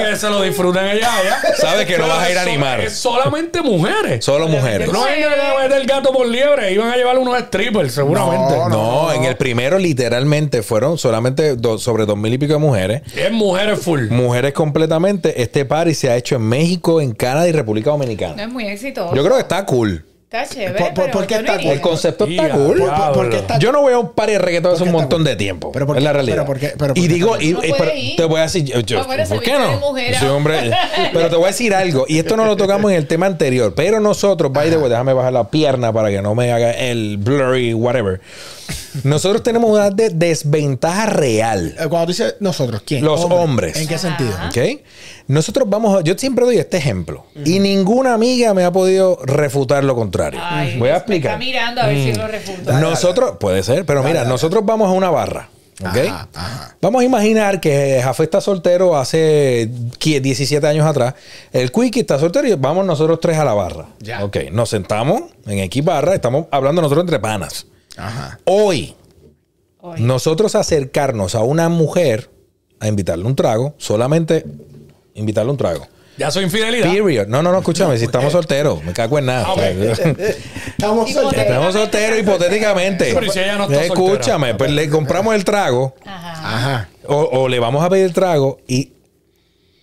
que 0.10 0.16
se 0.16 0.30
lo 0.30 0.42
disfruten 0.42 0.86
ellas 0.86 1.10
allá. 1.10 1.42
Sabes 1.58 1.86
que 1.86 1.98
no 1.98 2.08
vas 2.08 2.24
a 2.24 2.32
ir 2.32 2.38
a 2.38 2.42
animar. 2.42 2.82
Es 2.82 2.94
solamente 2.98 3.62
mujeres. 3.62 4.24
Solo 4.24 4.48
mujeres. 4.48 4.92
No 4.92 5.08
es 5.08 5.16
que 5.18 5.26
a 5.26 5.60
meter 5.64 5.82
el 5.82 5.88
gato 5.88 6.12
por 6.12 6.28
liebre, 6.28 6.72
iban 6.72 6.90
a 6.92 6.96
llevar 6.98 7.18
unos 7.18 7.38
strippers, 7.40 7.94
seguramente. 7.94 8.56
No, 8.56 8.70
No, 8.70 9.14
en 9.14 9.24
el 9.24 9.36
primero 9.38 9.78
literalmente 9.80 10.62
fueron 10.64 10.98
solamente 10.98 11.56
do- 11.56 11.78
sobre 11.78 12.06
dos 12.06 12.18
mil 12.18 12.34
y 12.34 12.38
pico 12.38 12.54
de 12.54 12.60
mujeres. 12.60 13.02
Es 13.16 13.32
mujeres 13.32 13.80
full. 13.80 14.10
Mujeres 14.10 14.54
completamente. 14.54 15.42
Este 15.42 15.66
party 15.66 15.94
se 15.94 16.10
ha 16.10 16.16
hecho 16.16 16.36
en 16.36 16.44
México, 16.44 17.02
en 17.02 17.14
Canadá 17.14 17.48
y 17.48 17.52
República 17.52 17.90
No 17.92 17.98
Dominicana. 17.98 18.44
es 18.44 18.50
muy 18.50 18.66
exitoso. 18.68 19.16
Yo 19.16 19.24
creo 19.24 19.36
que 19.36 19.42
está 19.42 19.66
cool. 19.66 20.04
Está 20.30 20.46
chévere. 20.46 20.74
¿Por- 20.78 20.88
por- 20.88 20.94
pero 21.06 21.12
por 21.14 21.26
qué 21.26 21.36
yo 21.36 21.42
no 21.42 21.48
está 21.48 21.62
iría. 21.62 21.72
El 21.74 21.80
concepto 21.80 22.26
está 22.26 22.50
cool. 22.50 22.80
ya. 22.80 22.96
¿Por, 22.98 23.14
por 23.14 23.30
qué 23.30 23.38
está 23.38 23.60
Yo 23.60 23.72
no 23.72 23.80
voy 23.80 23.94
a 23.94 23.98
un 24.00 24.12
party 24.12 24.34
de 24.34 24.40
reggaetón 24.40 24.72
hace 24.74 24.80
¿Por 24.80 24.88
un 24.90 24.94
montón 24.94 25.24
de 25.24 25.38
tiempo. 25.38 25.72
Pero 25.72 25.88
por 25.88 25.98
es 25.98 26.04
la 26.04 26.12
realidad. 26.12 26.36
pero 26.36 26.46
por 26.46 26.60
qué- 26.60 26.74
pero 26.78 26.94
por 26.94 26.98
y 27.02 27.08
digo, 27.08 27.40
y, 27.40 27.54
No 27.54 27.64
y- 27.64 27.70
puede 27.70 27.78
pero 27.78 27.96
ir. 27.98 28.16
te 28.18 28.26
voy 28.26 28.40
a 28.40 28.44
decir, 28.44 28.66
yo- 28.66 29.06
¿por 29.06 29.42
qué 29.42 29.54
no? 29.58 30.36
hombre. 30.36 30.72
pero 31.14 31.30
te 31.30 31.36
voy 31.38 31.46
a 31.46 31.48
decir 31.48 31.74
algo, 31.74 32.04
y 32.10 32.20
esto 32.20 32.36
no 32.36 32.44
lo 32.46 32.58
tocamos 32.58 32.92
en 32.92 32.98
el 32.98 33.08
tema 33.08 33.26
anterior, 33.26 33.74
pero 33.74 34.02
nosotros, 34.02 34.52
by 34.52 34.70
the 34.70 34.78
way, 34.78 34.90
déjame 34.90 35.14
bajar 35.14 35.32
la 35.32 35.50
pierna 35.50 35.94
para 35.94 36.10
que 36.10 36.22
no 36.22 36.36
me 36.36 36.52
haga 36.52 36.72
el 36.72 37.16
blurry, 37.20 37.74
whatever. 37.74 38.20
Nosotros 39.04 39.44
tenemos 39.44 39.70
una 39.70 39.92
de- 39.92 40.10
desventaja 40.10 41.06
real. 41.06 41.74
Eh, 41.80 41.88
Cuando 41.88 42.08
tú 42.08 42.12
dices 42.12 42.36
nosotros, 42.42 42.82
¿quién? 42.86 43.06
Los 43.06 43.22
hombres. 43.24 43.78
¿En 43.78 43.88
qué 43.88 43.98
sentido? 43.98 44.32
¿Ok? 44.50 44.82
Nosotros 45.28 45.68
vamos 45.70 45.98
a, 45.98 46.02
yo 46.02 46.14
siempre 46.18 46.46
doy 46.46 46.58
este 46.58 46.78
ejemplo 46.78 47.26
y 47.44 47.60
ninguna 47.60 48.14
amiga 48.14 48.54
me 48.54 48.64
ha 48.64 48.72
podido 48.72 49.20
refutar 49.24 49.84
lo 49.84 49.94
contrario. 49.96 50.40
Ay, 50.44 50.78
Voy 50.80 50.90
a 50.90 50.94
me 50.94 50.98
explicar. 50.98 51.32
Está 51.34 51.46
mirando 51.46 51.82
a 51.82 51.88
ver 51.88 51.98
si 51.98 52.14
lo 52.14 52.28
refuta. 52.28 52.80
Nosotros, 52.80 53.38
puede 53.40 53.62
ser, 53.64 53.86
pero 53.86 54.04
mira, 54.04 54.24
nosotros 54.24 54.66
vamos 54.66 54.88
a 54.88 54.92
una 54.92 55.10
barra. 55.10 55.50
¿Ok? 55.80 55.96
Ajá, 56.08 56.28
ajá. 56.34 56.76
Vamos 56.82 57.02
a 57.02 57.06
imaginar 57.06 57.60
que 57.60 58.00
Jafé 58.04 58.24
está 58.24 58.42
soltero 58.42 58.98
hace 58.98 59.70
qui- 60.00 60.20
17 60.22 60.66
años 60.66 60.88
atrás. 60.88 61.14
El 61.54 61.72
Quickie 61.72 62.00
está 62.00 62.18
soltero 62.18 62.48
y 62.48 62.56
vamos 62.56 62.84
nosotros 62.86 63.20
tres 63.22 63.38
a 63.38 63.46
la 63.46 63.54
barra. 63.54 63.86
Ya. 64.00 64.24
Ok, 64.26 64.38
nos 64.52 64.70
sentamos 64.70 65.24
en 65.46 65.60
X 65.60 65.86
barra, 65.86 66.16
estamos 66.16 66.46
hablando 66.50 66.82
nosotros 66.82 67.04
entre 67.04 67.20
panas. 67.20 67.68
Ajá. 67.96 68.40
Hoy, 68.46 68.96
nosotros 69.98 70.56
acercarnos 70.56 71.36
a 71.36 71.42
una 71.44 71.70
mujer 71.70 72.30
a 72.80 72.88
invitarle 72.88 73.26
un 73.26 73.36
trago, 73.36 73.76
solamente 73.78 74.46
invitarle 75.18 75.52
un 75.52 75.58
trago. 75.58 75.88
Ya 76.18 76.32
soy 76.32 76.46
infidelidad. 76.46 76.92
Period. 76.92 77.28
No, 77.28 77.44
no, 77.44 77.52
no, 77.52 77.60
escúchame, 77.60 77.98
si 77.98 78.06
estamos 78.06 78.32
solteros, 78.32 78.84
me 78.84 78.92
cago 78.92 79.20
en 79.20 79.28
nada. 79.28 79.46
Ah. 79.48 79.56
Estamos 80.68 81.12
solteros. 81.12 81.46
Estamos 81.46 81.74
solteros 81.74 82.20
hipotéticamente. 82.20 83.12
Pero 83.14 83.32
si 83.32 83.40
ella 83.40 83.58
no 83.58 83.66
está 83.66 83.84
Escúchame, 83.86 84.56
pues 84.56 84.72
le 84.72 84.90
compramos 84.90 85.36
el 85.36 85.44
trago 85.46 85.94
Ajá. 86.04 86.56
Ajá. 86.56 86.90
o, 87.06 87.18
o 87.18 87.48
le 87.48 87.60
vamos 87.60 87.84
a 87.84 87.90
pedir 87.90 88.14
trago 88.14 88.60
y 88.68 88.94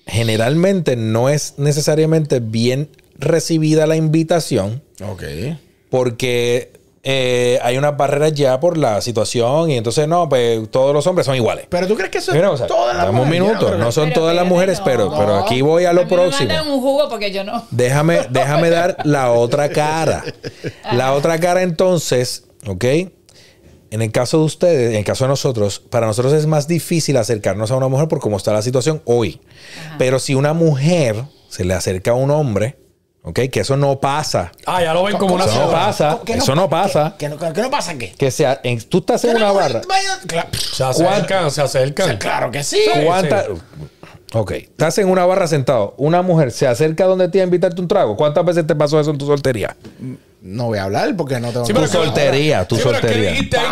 generalmente 0.06 0.96
no 0.96 1.28
es 1.28 1.54
necesariamente 1.56 2.40
bien 2.40 2.88
recibida 3.16 3.86
la 3.86 3.96
invitación 3.96 4.82
Ok. 5.02 5.22
porque 5.88 6.72
eh, 7.06 7.58
hay 7.62 7.76
unas 7.76 7.96
barreras 7.96 8.32
ya 8.32 8.58
por 8.60 8.78
la 8.78 9.00
situación 9.02 9.70
y 9.70 9.76
entonces 9.76 10.08
no, 10.08 10.26
pues 10.28 10.70
todos 10.70 10.94
los 10.94 11.06
hombres 11.06 11.26
son 11.26 11.36
iguales. 11.36 11.66
Pero 11.68 11.86
tú 11.86 11.94
crees 11.96 12.10
que 12.10 12.18
eso 12.18 12.30
es 12.30 12.36
Mira, 12.36 12.50
o 12.50 12.56
sea, 12.56 12.66
todas 12.66 12.96
las 12.96 13.06
dame 13.06 13.20
un 13.20 13.26
mujeres? 13.28 13.38
Yo 13.46 13.54
minuto, 13.54 13.76
no 13.78 13.92
son 13.92 14.08
Pero 14.08 14.20
todas 14.20 14.34
las 14.34 14.46
mujeres, 14.46 14.78
no. 14.78 14.84
pero, 14.86 15.10
pero 15.16 15.36
aquí 15.36 15.60
voy 15.60 15.84
a 15.84 15.92
lo 15.92 16.00
a 16.00 16.04
mí 16.04 16.10
me 16.10 16.16
próximo. 16.16 16.48
mandan 16.48 16.68
un 16.68 16.80
jugo 16.80 17.08
porque 17.10 17.30
yo 17.30 17.44
no. 17.44 17.62
Déjame, 17.70 18.20
déjame 18.30 18.70
dar 18.70 18.96
la 19.04 19.32
otra 19.32 19.68
cara. 19.68 20.24
La 20.92 21.12
otra 21.12 21.38
cara 21.38 21.62
entonces, 21.62 22.44
¿ok? 22.66 22.84
En 23.90 24.02
el 24.02 24.10
caso 24.10 24.38
de 24.38 24.44
ustedes, 24.44 24.90
en 24.90 24.96
el 24.96 25.04
caso 25.04 25.24
de 25.24 25.28
nosotros, 25.28 25.78
para 25.78 26.06
nosotros 26.06 26.32
es 26.32 26.46
más 26.46 26.66
difícil 26.66 27.16
acercarnos 27.16 27.70
a 27.70 27.76
una 27.76 27.86
mujer 27.88 28.08
por 28.08 28.18
cómo 28.18 28.36
está 28.38 28.52
la 28.52 28.62
situación 28.62 29.02
hoy. 29.04 29.40
Pero 29.98 30.18
si 30.18 30.34
una 30.34 30.52
mujer 30.52 31.22
se 31.48 31.64
le 31.64 31.74
acerca 31.74 32.12
a 32.12 32.14
un 32.14 32.30
hombre, 32.32 32.76
¿ok? 33.24 33.40
Que 33.50 33.60
eso 33.60 33.76
no 33.76 33.98
pasa. 33.98 34.52
Ah, 34.66 34.80
ya 34.82 34.94
lo 34.94 35.02
ven 35.02 35.16
como 35.18 35.34
una 35.34 35.44
Eso 35.46 35.54
no 35.58 35.66
sola. 35.66 35.78
pasa. 35.86 36.18
¿Qué 36.24 36.34
Eso 36.34 36.54
no 36.54 36.68
pasa. 36.70 37.14
¿Qué, 37.18 37.26
qué 37.26 37.28
no, 37.46 37.52
qué 37.52 37.60
no 37.62 37.70
pasa 37.70 37.98
qué? 37.98 38.12
Que 38.12 38.30
sea, 38.30 38.60
en- 38.62 38.80
tú 38.82 38.98
estás 38.98 39.24
en 39.24 39.30
¿Qué 39.32 39.36
una 39.38 39.50
barra. 39.52 39.80
vaya- 39.88 40.20
Claro, 40.26 40.48
Se 40.72 40.84
acercan, 40.84 41.50
se 41.50 41.62
acercan. 41.62 42.16
claro 42.18 42.50
que 42.52 42.62
sí. 42.62 42.80
¿Cuánta- 43.04 43.46
Ok, 44.36 44.50
estás 44.52 44.98
en 44.98 45.08
una 45.08 45.24
barra 45.26 45.46
sentado. 45.46 45.94
Una 45.96 46.20
mujer 46.20 46.50
se 46.50 46.66
acerca 46.66 47.04
donde 47.06 47.28
te 47.28 47.40
a 47.40 47.44
invitarte 47.44 47.80
un 47.80 47.86
trago. 47.86 48.16
¿Cuántas 48.16 48.44
veces 48.44 48.66
te 48.66 48.74
pasó 48.74 48.98
eso 49.00 49.10
en 49.12 49.18
tu 49.18 49.26
soltería? 49.26 49.76
No 50.46 50.66
voy 50.66 50.76
a 50.78 50.84
hablar 50.84 51.16
porque 51.16 51.40
no 51.40 51.48
tengo 51.52 51.64
Sí, 51.64 51.72
Tu 51.72 51.80
pero 51.80 51.90
soltería, 51.90 52.68
tu 52.68 52.76
Sí, 52.76 52.82
pero 52.84 52.96
es 52.96 53.00
que 53.00 53.06
soltería. 53.08 53.30
dijiste 53.30 53.56
ahí 53.56 53.66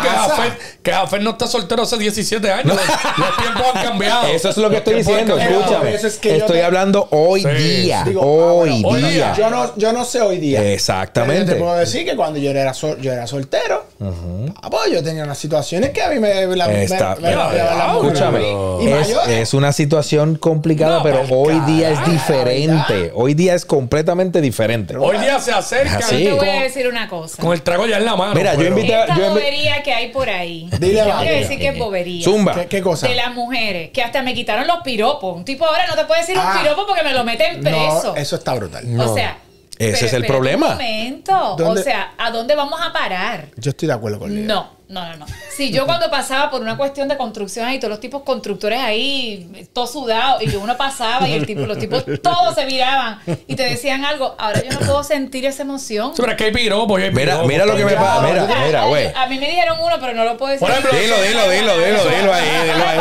que 0.81 0.91
Jafet 0.91 1.21
no 1.21 1.29
está 1.29 1.45
soltero 1.45 1.83
hace 1.83 1.97
17 1.99 2.51
años. 2.51 2.75
Los 3.17 3.37
tiempos 3.37 3.63
han 3.75 3.83
cambiado. 3.83 4.25
Eso 4.29 4.49
es 4.49 4.57
lo 4.57 4.71
que 4.71 4.77
estoy 4.77 4.95
diciendo. 4.95 5.37
Escúchame. 5.37 5.93
Eso 5.93 6.07
es 6.07 6.15
que 6.17 6.29
yo 6.29 6.35
estoy 6.37 6.57
te- 6.57 6.63
hablando 6.63 7.07
hoy 7.11 7.43
Sí. 7.43 7.47
día. 7.49 8.03
Digo, 8.07 8.21
hoy, 8.23 8.71
ah, 8.83 8.87
bueno, 8.87 9.07
día. 9.07 9.33
día. 9.33 9.33
Yo 9.37 9.49
no, 9.51 9.77
yo 9.77 9.93
no 9.93 10.03
sé 10.03 10.21
hoy 10.21 10.39
día. 10.39 10.63
Exactamente. 10.73 11.43
Pero 11.45 11.47
yo 11.51 11.53
te 11.57 11.63
puedo 11.63 11.75
decir 11.77 12.05
que 12.05 12.15
cuando 12.15 12.39
yo 12.39 12.49
era, 12.49 12.73
sol- 12.73 12.97
yo 12.99 13.13
era 13.13 13.27
soltero, 13.27 13.85
pues 13.99 14.91
yo 14.91 15.03
tenía 15.03 15.23
unas 15.25 15.37
situaciones 15.37 15.91
que 15.91 16.01
a 16.01 16.09
mí 16.09 16.17
me... 16.19 16.47
La, 16.55 16.67
me- 16.67 16.85
Está- 16.85 17.15
me- 17.17 17.21
me- 17.21 17.27
pero, 17.29 17.49
me- 17.49 17.55
la- 17.57 17.93
Escúchame, 18.01 18.41
Y 18.81 19.31
es, 19.33 19.53
una 19.53 19.71
situación 19.73 20.37
complicada, 20.37 20.97
No, 20.97 21.03
pero 21.03 21.19
pa'l 21.21 21.27
hoy 21.31 21.59
día 21.67 21.91
es 21.91 22.03
diferente. 22.09 23.11
Hoy 23.13 23.35
día 23.35 23.53
es 23.53 23.63
completamente 23.63 24.41
diferente. 24.41 24.97
Hoy 24.97 25.19
día 25.19 25.39
se 25.39 25.51
acercan 25.51 25.99
Es 25.99 26.05
así. 26.05 26.27
A 26.63 26.67
decir 26.67 26.87
una 26.87 27.07
cosa. 27.07 27.41
con 27.41 27.53
el 27.53 27.61
trago 27.61 27.85
ya 27.85 27.97
en 27.97 28.05
la 28.05 28.15
mano. 28.15 28.33
Mira, 28.33 28.55
yo 28.55 28.63
invité- 28.63 29.01
Esta 29.01 29.15
yo 29.17 29.25
en- 29.25 29.29
bobería 29.33 29.83
que 29.83 29.93
hay 29.93 30.09
por 30.11 30.29
ahí. 30.29 30.69
Dile 30.79 30.95
Tengo 30.95 31.01
a 31.01 31.05
que 31.05 31.11
María. 31.25 31.31
decir 31.33 31.59
que 31.59 31.67
es 31.69 31.77
bobería. 31.77 32.23
Zumba. 32.23 32.55
¿Qué, 32.55 32.65
qué 32.67 32.81
cosa? 32.81 33.07
De 33.07 33.15
las 33.15 33.33
mujeres, 33.33 33.89
que 33.91 34.01
hasta 34.01 34.21
me 34.21 34.33
quitaron 34.33 34.65
los 34.67 34.77
piropos. 34.83 35.35
Un 35.35 35.45
tipo 35.45 35.65
ahora 35.65 35.85
no 35.87 35.95
te 35.95 36.05
puede 36.05 36.21
decir 36.21 36.35
Ah. 36.39 36.53
un 36.55 36.61
piropo 36.63 36.85
porque 36.87 37.03
me 37.03 37.13
lo 37.13 37.23
meten 37.23 37.61
preso. 37.61 38.13
No, 38.13 38.15
eso 38.15 38.35
está 38.35 38.53
brutal. 38.55 38.83
O 38.99 39.13
sea, 39.13 39.37
Ese 39.77 39.77
pero 39.77 39.91
es 39.93 40.01
el 40.01 40.05
espérate 40.05 40.27
problema. 40.27 40.65
Un 40.67 40.71
momento. 40.73 41.55
¿Dónde- 41.57 41.81
O 41.81 41.83
sea, 41.83 42.13
¿a 42.17 42.31
dónde 42.31 42.55
vamos 42.55 42.79
a 42.81 42.93
parar? 42.93 43.47
Yo 43.57 43.71
estoy 43.71 43.87
de 43.87 43.93
acuerdo 43.93 44.19
con 44.19 44.29
Lidia. 44.33 44.47
No, 44.47 44.69
no, 44.93 45.05
no, 45.09 45.15
no. 45.17 45.25
Si 45.55 45.71
yo 45.71 45.85
cuando 45.85 46.09
pasaba 46.09 46.49
por 46.49 46.61
una 46.61 46.77
cuestión 46.77 47.07
de 47.07 47.17
construcción 47.17 47.71
y 47.71 47.79
todos 47.79 47.89
los 47.89 47.99
tipos 47.99 48.23
constructores 48.23 48.79
ahí, 48.79 49.67
todos 49.73 49.91
sudados, 49.91 50.41
y 50.41 50.49
yo 50.51 50.59
uno 50.61 50.77
pasaba 50.77 51.27
y 51.27 51.33
el 51.33 51.45
tipo, 51.45 51.61
los 51.61 51.77
tipos 51.77 52.03
todos 52.21 52.55
se 52.55 52.65
miraban 52.65 53.19
y 53.47 53.55
te 53.55 53.63
decían 53.63 54.05
algo, 54.05 54.35
ahora 54.37 54.63
yo 54.63 54.71
no 54.71 54.79
puedo 54.79 55.03
sentir 55.03 55.45
esa 55.45 55.63
emoción. 55.63 56.11
Sí, 56.15 56.21
pero 56.21 56.31
es 56.31 56.37
que 56.37 56.45
hay 56.45 56.51
piropos 56.51 56.99
y 56.99 57.03
hay 57.03 57.11
Mira, 57.11 57.25
piropos. 57.33 57.47
mira 57.47 57.65
lo 57.65 57.75
que 57.75 57.85
me 57.85 57.93
pasa. 57.93 58.21
Mira, 58.21 58.47
mira, 58.65 58.85
güey. 58.85 59.11
A 59.15 59.25
mí 59.27 59.37
me 59.39 59.47
dijeron 59.49 59.77
uno, 59.81 59.95
pero 59.99 60.13
no 60.13 60.23
lo 60.23 60.37
puedo 60.37 60.51
decir. 60.51 60.67
Por 60.67 60.69
ejemplo, 60.71 60.97
Dilo, 60.99 61.21
dilo, 61.21 61.49
dilo, 61.49 61.77
dilo, 61.77 62.05
dilo 62.09 62.33
ahí, 62.33 62.49
dilo 62.63 62.87
ahí. 62.87 62.99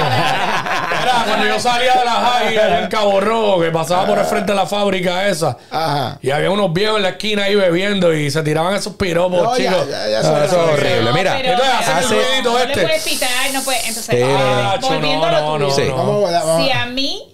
Era 1.03 1.25
cuando 1.27 1.47
yo 1.47 1.59
salía 1.61 1.95
de 1.95 2.05
la 2.05 2.39
allá 2.39 2.81
en 2.83 2.89
Cabo 2.89 3.21
Rojo, 3.21 3.61
que 3.61 3.71
pasaba 3.71 4.07
por 4.07 4.19
el 4.19 4.25
frente 4.25 4.53
de 4.53 4.57
la 4.57 4.67
fábrica 4.67 5.27
esa. 5.29 5.57
Ajá. 5.71 6.19
Y 6.23 6.31
había 6.31 6.51
unos 6.51 6.73
viejos 6.73 6.97
en 6.97 7.03
la 7.03 7.09
esquina 7.11 7.45
ahí 7.45 7.55
bebiendo 7.55 8.13
y 8.15 8.31
se 8.31 8.43
tiraban 8.43 8.75
esos 8.75 8.95
piropos, 8.95 9.43
No, 9.43 9.57
chicos. 9.57 9.89
ya, 9.91 10.09
ya, 10.09 10.23
No, 10.23 10.37
eso 10.37 10.45
eso 10.45 10.65
es 10.67 10.79
horrible. 10.79 11.13
Mira, 11.13 11.35
pero- 11.37 11.53
entonces 11.53 11.75
hacen 11.83 11.99
el 11.99 12.05
hace- 12.05 12.15
ruidito 12.15 12.51
no 12.53 12.59
este. 12.59 12.77
le 12.77 12.83
puedes 12.83 13.03
pitar, 13.05 13.53
no 13.53 13.63
puede. 13.63 13.79
Entonces, 13.89 14.25
ah, 14.27 14.79
no. 14.81 14.89
volviendo 14.89 15.31
No, 15.31 15.37
a 15.37 15.41
no, 15.41 15.59
lo 15.59 15.75
tuyo. 15.75 15.97
Vamos, 15.97 16.31
vamos. 16.33 16.65
Si 16.65 16.71
a 16.73 16.87
mí 16.87 17.29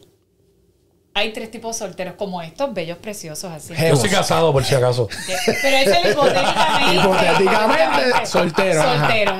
hay 1.14 1.32
tres 1.32 1.51
tipos 1.51 1.76
solteros 1.76 2.14
como 2.14 2.40
estos, 2.42 2.72
bellos, 2.72 2.99
preciosos, 2.99 3.51
así. 3.53 3.74
Yo 3.74 3.96
soy 3.96 4.09
casado, 4.11 4.53
por 4.53 4.64
si 4.64 4.74
acaso. 4.74 5.09
Pero 5.62 5.76
eso 5.76 5.90
es 6.05 6.12
hipotéticamente. 6.12 6.94
Hipotéticamente, 6.96 8.26
soltero. 8.26 8.82
Soltero. 8.82 9.34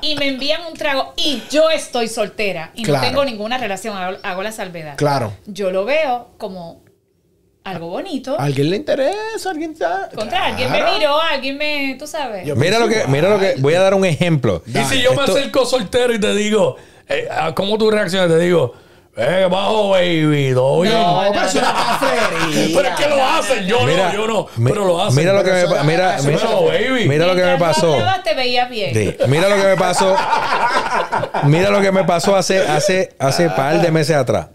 Y 0.00 0.16
me 0.16 0.28
envían 0.28 0.62
un 0.66 0.74
trago 0.74 1.12
y 1.16 1.42
yo 1.50 1.70
estoy 1.70 2.08
soltera 2.08 2.70
y 2.74 2.82
Claro. 2.82 3.02
no 3.04 3.08
tengo 3.08 3.24
ninguna 3.24 3.56
relación, 3.58 3.96
hago, 3.96 4.18
hago 4.22 4.42
la 4.42 4.50
salvedad. 4.50 4.96
Claro. 4.96 5.32
Yo 5.46 5.70
lo 5.70 5.84
veo 5.84 6.30
como 6.38 6.81
algo 7.64 7.88
bonito. 7.88 8.38
¿A 8.38 8.44
alguien 8.44 8.70
le 8.70 8.76
interesa? 8.76 9.50
¿Alguien 9.50 9.72
está? 9.72 10.08
Contra 10.14 10.46
alguien 10.46 10.70
me 10.70 10.82
miró, 10.92 11.20
alguien 11.20 11.56
me, 11.56 11.96
tú 11.98 12.06
sabes. 12.06 12.46
Yo- 12.46 12.56
Mira 12.56 12.78
lo 12.78 12.88
que, 12.88 13.04
mira 13.08 13.28
lo 13.30 13.38
que. 13.38 13.54
Voy 13.58 13.74
a 13.74 13.80
dar 13.80 13.94
un 13.94 14.04
ejemplo. 14.04 14.62
Y 14.66 14.78
si 14.84 15.00
yo 15.00 15.14
me 15.14 15.22
acerco 15.22 15.64
soltero 15.64 16.12
y 16.12 16.20
te 16.20 16.34
digo, 16.34 16.76
eh, 17.08 17.28
¿cómo 17.54 17.78
tú 17.78 17.90
reaccionas? 17.90 18.28
Te 18.28 18.38
digo, 18.38 18.74
eh, 19.16 19.46
bajo, 19.50 19.90
baby, 19.90 20.52
todo 20.54 20.80
bien. 20.80 20.94
No, 20.94 21.22
pero 21.32 21.44
es 21.46 21.54
una 21.54 21.72
cafetería. 21.74 22.68
Pero 22.74 22.88
es 22.88 22.94
que 22.96 23.08
lo 23.08 23.24
hacen, 23.24 23.66
yo 23.66 23.80
Mira, 23.84 24.08
no, 24.08 24.14
yo 24.14 24.26
no, 24.26 24.46
mi- 24.56 24.70
pero 24.70 24.84
lo 24.86 25.02
hacen. 25.02 25.16
Mira 25.16 25.32
lo 25.34 25.44
que 25.44 25.50
me 25.50 25.60
eso 25.60 25.68
pa- 25.70 25.76
ya- 25.76 25.82
mira, 25.82 26.16
baby. 26.22 27.08
mira 27.08 27.26
lo 27.26 27.34
que 27.36 27.42
me 27.44 27.58
pasó. 27.58 27.96
te 28.24 28.34
veías 28.34 28.70
bien. 28.70 28.94
Sí, 28.94 29.16
mira 29.28 29.48
lo 29.48 29.56
que 29.56 29.68
me 29.68 29.76
pasó. 29.76 30.16
Mira 31.44 31.70
lo 31.70 31.80
que 31.80 31.92
me 31.92 32.04
pasó 32.04 32.36
hace 32.36 32.58
hace 32.66 33.14
hace 33.18 33.50
par 33.50 33.80
de 33.82 33.90
meses 33.90 34.16
atrás. 34.16 34.46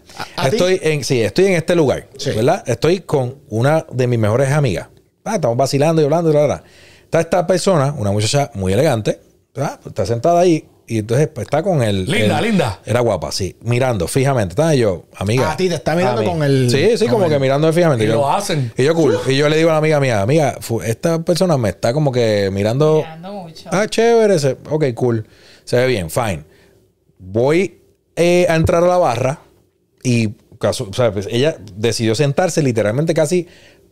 Estoy 0.44 0.80
en 0.82 1.04
sí, 1.04 1.22
estoy 1.22 1.46
en 1.46 1.52
este 1.54 1.74
lugar, 1.76 2.06
Sí. 2.16 2.30
¿verdad? 2.32 2.62
Estoy 2.66 3.00
con 3.00 3.38
una 3.48 3.86
de 3.90 4.06
mis 4.06 4.18
mejores 4.18 4.50
amigas. 4.52 4.88
Ah, 5.24 5.36
estamos 5.36 5.56
vacilando 5.56 6.00
y 6.02 6.04
hablando 6.04 6.30
y 6.30 6.32
bla, 6.32 6.46
bla, 6.46 6.56
bla. 6.56 6.64
Está 7.04 7.20
esta 7.20 7.46
persona, 7.46 7.94
una 7.96 8.10
muchacha 8.10 8.50
muy 8.54 8.72
elegante, 8.72 9.20
¿verdad? 9.54 9.78
está 9.86 10.04
sentada 10.06 10.40
ahí 10.40 10.68
y 10.88 10.98
entonces 10.98 11.28
pues, 11.28 11.44
está 11.46 11.62
con 11.62 11.82
el 11.82 12.06
Linda, 12.06 12.38
el- 12.38 12.44
linda. 12.46 12.80
Era 12.84 13.00
guapa, 13.00 13.30
sí, 13.30 13.54
mirando 13.62 14.08
fijamente. 14.08 14.52
Estaba 14.52 14.74
yo, 14.74 15.04
amiga. 15.16 15.52
A 15.52 15.56
ti 15.56 15.68
te 15.68 15.74
está 15.76 15.94
mirando 15.94 16.24
con 16.24 16.42
el- 16.42 16.70
Sí, 16.70 16.96
sí, 16.96 17.06
como 17.06 17.26
el- 17.26 17.30
que 17.30 17.38
mirando 17.38 17.72
fijamente. 17.72 18.04
Y 18.04 18.08
yo- 18.08 18.14
lo 18.14 18.30
hacen. 18.32 18.72
Y 18.76 18.84
yo 18.84 18.94
cool. 18.94 19.18
Y 19.28 19.36
yo 19.36 19.48
le 19.48 19.56
digo 19.56 19.68
a 19.68 19.72
la 19.72 19.78
amiga 19.78 20.00
mía, 20.00 20.22
amiga, 20.22 20.58
esta 20.84 21.22
persona 21.24 21.56
me 21.58 21.68
está 21.68 21.92
como 21.92 22.10
que 22.10 22.50
mirando 22.52 22.96
Mirando 22.98 23.32
mucho. 23.32 23.68
Ah, 23.72 23.86
chévere. 23.86 24.38
se- 24.38 24.56
ok, 24.70 24.86
cool. 24.94 25.26
Se 25.64 25.76
ve 25.76 25.86
bien, 25.86 26.10
fine. 26.10 26.44
Voy 27.18 27.80
eh, 28.16 28.46
a 28.48 28.56
entrar 28.56 28.82
a 28.82 28.86
la 28.88 28.98
barra 28.98 29.40
y 30.02 30.30
caso- 30.58 30.88
o 30.90 30.92
sea, 30.94 31.12
pues, 31.12 31.28
ella 31.30 31.56
decidió 31.76 32.14
sentarse 32.16 32.62
literalmente 32.62 33.14
casi 33.14 33.46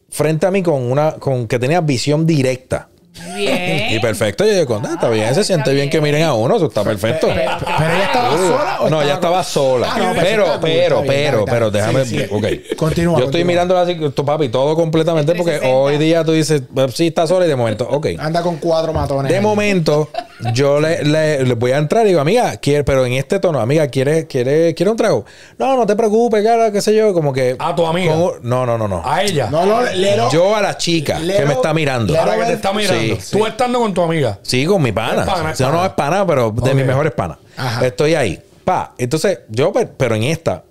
frente 0.09 0.47
a 0.47 0.51
mí 0.51 0.62
con 0.62 0.82
una 0.90 1.12
con 1.12 1.47
que 1.47 1.59
tenía 1.59 1.80
visión 1.80 2.26
directa. 2.26 2.88
Bien. 3.34 3.92
Y 3.92 3.98
perfecto, 4.00 4.44
yo 4.44 4.52
digo, 4.52 4.80
"Ah, 4.84 4.90
está 4.94 5.08
bien, 5.08 5.34
se 5.34 5.44
siente 5.44 5.72
bien 5.72 5.88
que 5.90 6.00
miren 6.00 6.22
a 6.22 6.34
uno, 6.34 6.56
eso 6.56 6.66
está 6.66 6.84
perfecto. 6.84 7.28
Pero 7.28 7.40
ella 7.40 8.04
estaba 8.04 8.30
sola 8.36 8.76
o 8.80 8.90
no, 8.90 9.02
ella 9.02 9.14
estaba 9.14 9.42
sola. 9.44 9.88
Ah, 9.92 9.98
no, 9.98 10.20
pero, 10.20 10.44
pero, 10.60 11.02
bien, 11.02 11.14
pero, 11.14 11.44
pero, 11.44 11.70
déjame. 11.70 12.04
Sí, 12.04 12.18
sí. 12.18 12.24
Ok. 12.30 12.76
Continúa, 12.76 13.18
Yo 13.18 13.24
estoy 13.26 13.44
mirándola 13.44 13.82
así, 13.82 13.94
tu 13.94 14.24
papi, 14.24 14.48
todo 14.48 14.74
completamente, 14.74 15.34
porque 15.34 15.52
360. 15.52 15.76
hoy 15.76 15.98
día 15.98 16.24
tú 16.24 16.32
dices, 16.32 16.62
"Eh, 16.76 16.86
sí, 16.94 17.06
está 17.08 17.26
sola 17.26 17.46
y 17.46 17.48
de 17.48 17.56
momento, 17.56 17.86
ok. 17.90 18.08
Anda 18.18 18.42
con 18.42 18.56
cuatro 18.56 18.92
matones. 18.92 19.32
De 19.32 19.40
momento, 19.40 20.08
yo 20.52 20.80
le, 20.80 21.02
le- 21.04 21.44
le 21.44 21.54
voy 21.54 21.72
a 21.72 21.78
entrar 21.78 22.04
y 22.04 22.08
digo, 22.10 22.20
amiga, 22.20 22.56
quiere, 22.58 22.84
pero 22.84 23.06
en 23.06 23.14
este 23.14 23.38
tono, 23.40 23.60
amiga, 23.60 23.86
¿quiere, 23.88 24.26
quiere, 24.26 24.74
quiere 24.74 24.90
un 24.90 24.96
trago? 24.96 25.24
No, 25.58 25.76
no 25.76 25.86
te 25.86 25.96
preocupes, 25.96 26.44
cara, 26.44 26.70
qué 26.72 26.80
sé 26.80 26.94
yo, 26.94 27.12
como 27.14 27.32
que. 27.32 27.56
A 27.58 27.74
tu 27.74 27.86
amiga. 27.86 28.12
como- 28.12 28.32
no, 28.42 28.66
no, 28.66 28.76
no, 28.78 28.86
no. 28.88 29.02
A 29.04 29.22
ella. 29.22 29.48
No, 29.50 29.64
no, 29.64 29.82
lero. 29.82 30.28
Yo 30.30 30.54
a 30.54 30.60
la 30.62 30.76
chica 30.76 31.18
que 31.18 31.44
me 31.44 31.54
está 31.54 31.72
mirando. 31.72 32.12
Lero- 32.12 32.32
que 32.38 32.44
te 32.46 32.52
está 32.52 32.72
mirando. 32.72 33.00
Sí, 33.00 33.05
Tú 33.30 33.46
estando 33.46 33.78
con 33.80 33.92
tu 33.94 34.02
amiga. 34.02 34.38
Sí, 34.42 34.64
con 34.66 34.82
mi 34.82 34.92
pana. 34.92 35.22
Es 35.22 35.28
pana, 35.28 35.50
es 35.52 35.61
no, 35.61 35.66
no 35.68 35.72
pana. 35.74 35.86
es 35.88 35.92
pana, 35.94 36.26
pero 36.26 36.50
de 36.50 36.70
Ok. 36.70 36.74
mis 36.74 36.86
mejores 36.86 37.12
panas. 37.12 37.38
Estoy 37.82 38.14
ahí. 38.14 38.40
Pa. 38.64 38.94
Entonces, 38.98 39.40
yo, 39.48 39.72
pe- 39.72 39.86
pero 39.86 40.14
en 40.14 40.24
esta. 40.24 40.64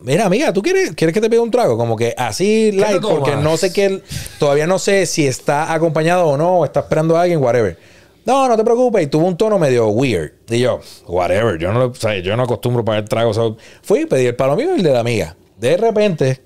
Mira, 0.00 0.26
amiga, 0.26 0.52
¿tú 0.52 0.62
quieres, 0.62 0.92
quieres 0.94 1.12
que 1.12 1.20
te 1.20 1.28
pida 1.28 1.40
un 1.40 1.50
trago? 1.50 1.76
Como 1.76 1.96
que 1.96 2.14
así 2.16 2.70
light, 2.72 3.00
porque 3.02 3.34
no 3.36 3.56
sé 3.56 3.72
qué. 3.72 4.00
Todavía 4.38 4.66
no 4.66 4.78
sé 4.78 5.06
si 5.06 5.26
está 5.26 5.72
acompañado 5.72 6.26
o 6.26 6.36
no, 6.36 6.58
o 6.58 6.64
está 6.64 6.80
esperando 6.80 7.16
a 7.16 7.22
alguien, 7.22 7.42
whatever. 7.42 7.76
No, 8.24 8.46
no 8.48 8.56
te 8.56 8.62
preocupes. 8.62 9.02
Y 9.02 9.06
tuvo 9.08 9.26
un 9.26 9.36
tono 9.36 9.58
medio 9.58 9.88
weird. 9.88 10.32
Y 10.50 10.60
yo, 10.60 10.78
whatever. 11.08 11.58
Yo 11.58 11.72
no, 11.72 11.86
o 11.86 11.94
sea, 11.94 12.16
yo 12.20 12.36
no 12.36 12.44
acostumbro 12.44 12.84
pagar 12.84 13.04
tragos. 13.08 13.36
O 13.38 13.54
sea, 13.56 13.64
fui, 13.82 14.06
pedí 14.06 14.26
el 14.26 14.36
palo 14.36 14.54
mío 14.54 14.70
y 14.74 14.78
el 14.78 14.82
de 14.84 14.92
la 14.92 15.00
amiga. 15.00 15.34
De 15.58 15.76
repente, 15.76 16.40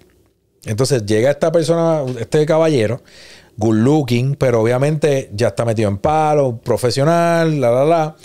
entonces 0.65 1.05
llega 1.05 1.31
esta 1.31 1.53
persona, 1.53 2.03
este 2.19 2.47
caballero, 2.47 3.03
good 3.57 3.77
looking, 3.77 4.35
pero 4.37 4.61
obviamente 4.63 5.31
ya 5.35 5.49
está 5.49 5.65
metido 5.65 5.89
en 5.89 5.99
palo, 5.99 6.59
profesional, 6.63 7.61
la, 7.61 7.71
la, 7.71 7.85
la. 7.85 8.17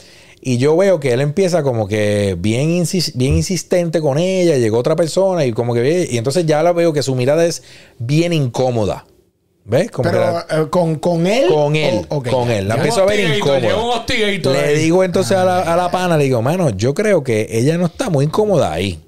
Y 0.44 0.58
yo 0.58 0.76
veo 0.76 1.00
que 1.00 1.14
él 1.14 1.22
empieza 1.22 1.62
como 1.62 1.88
que 1.88 2.36
bien, 2.40 2.70
insis- 2.70 3.12
bien 3.16 3.36
insistente 3.36 4.02
con 4.02 4.18
ella, 4.18 4.58
llegó 4.58 4.80
otra 4.80 4.96
persona 4.96 5.46
y 5.46 5.52
como 5.54 5.74
que... 5.76 6.08
Y 6.10 6.18
entonces 6.18 6.48
ya 6.48 6.64
la 6.64 6.72
veo 6.74 6.94
que 6.94 7.04
su 7.04 7.14
mirada 7.16 7.46
es 7.46 7.62
bien 8.00 8.34
incómoda. 8.34 9.06
¿Ves? 9.64 9.92
Como 9.92 10.10
que 10.10 10.18
Pero 10.18 10.32
la- 10.34 10.48
eh, 10.64 10.68
con, 10.72 10.96
con 10.96 11.28
él. 11.28 11.46
con 11.48 11.76
él, 11.76 12.08
o- 12.10 12.18
ok, 12.18 12.30
con 12.30 12.50
él. 12.50 12.68
La 12.68 12.74
empiezo 12.78 13.04
a 13.04 13.06
ver 13.06 13.20
incómoda. 13.38 13.60
Le 14.52 14.74
digo 14.80 15.04
entonces 15.04 15.38
a 15.38 15.46
la, 15.46 15.60
a 15.60 15.76
la 15.78 15.92
pana, 15.92 16.18
le 16.18 16.24
digo, 16.24 16.42
mano, 16.42 16.72
yo 16.72 16.96
creo 16.96 17.24
que 17.24 17.48
ella 17.52 17.78
no 17.78 17.86
está 17.86 18.10
muy 18.10 18.26
incómoda 18.26 18.74
ahí. 18.74 19.00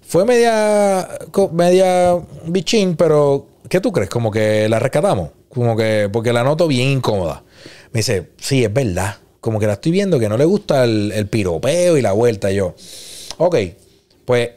Fue 0.00 0.24
media, 0.24 1.06
media 1.52 2.18
bichín, 2.46 2.96
pero 2.96 3.46
¿qué 3.68 3.80
tú 3.80 3.92
crees? 3.92 4.08
Como 4.08 4.30
que 4.30 4.66
la 4.70 4.78
rescatamos. 4.78 5.28
Como 5.52 5.76
que, 5.76 6.08
porque 6.12 6.32
la 6.32 6.42
noto 6.44 6.66
bien 6.66 6.88
incómoda. 6.88 7.42
Me 7.92 7.98
dice, 7.98 8.30
sí, 8.38 8.64
es 8.64 8.72
verdad. 8.72 9.16
Como 9.40 9.58
que 9.60 9.66
la 9.66 9.74
estoy 9.74 9.92
viendo 9.92 10.18
que 10.18 10.28
no 10.28 10.36
le 10.36 10.44
gusta 10.44 10.84
el, 10.84 11.12
el 11.12 11.26
piropeo 11.26 11.96
y 11.98 12.02
la 12.02 12.12
vuelta. 12.12 12.50
Y 12.50 12.56
yo, 12.56 12.74
ok, 13.38 13.56
pues 14.24 14.50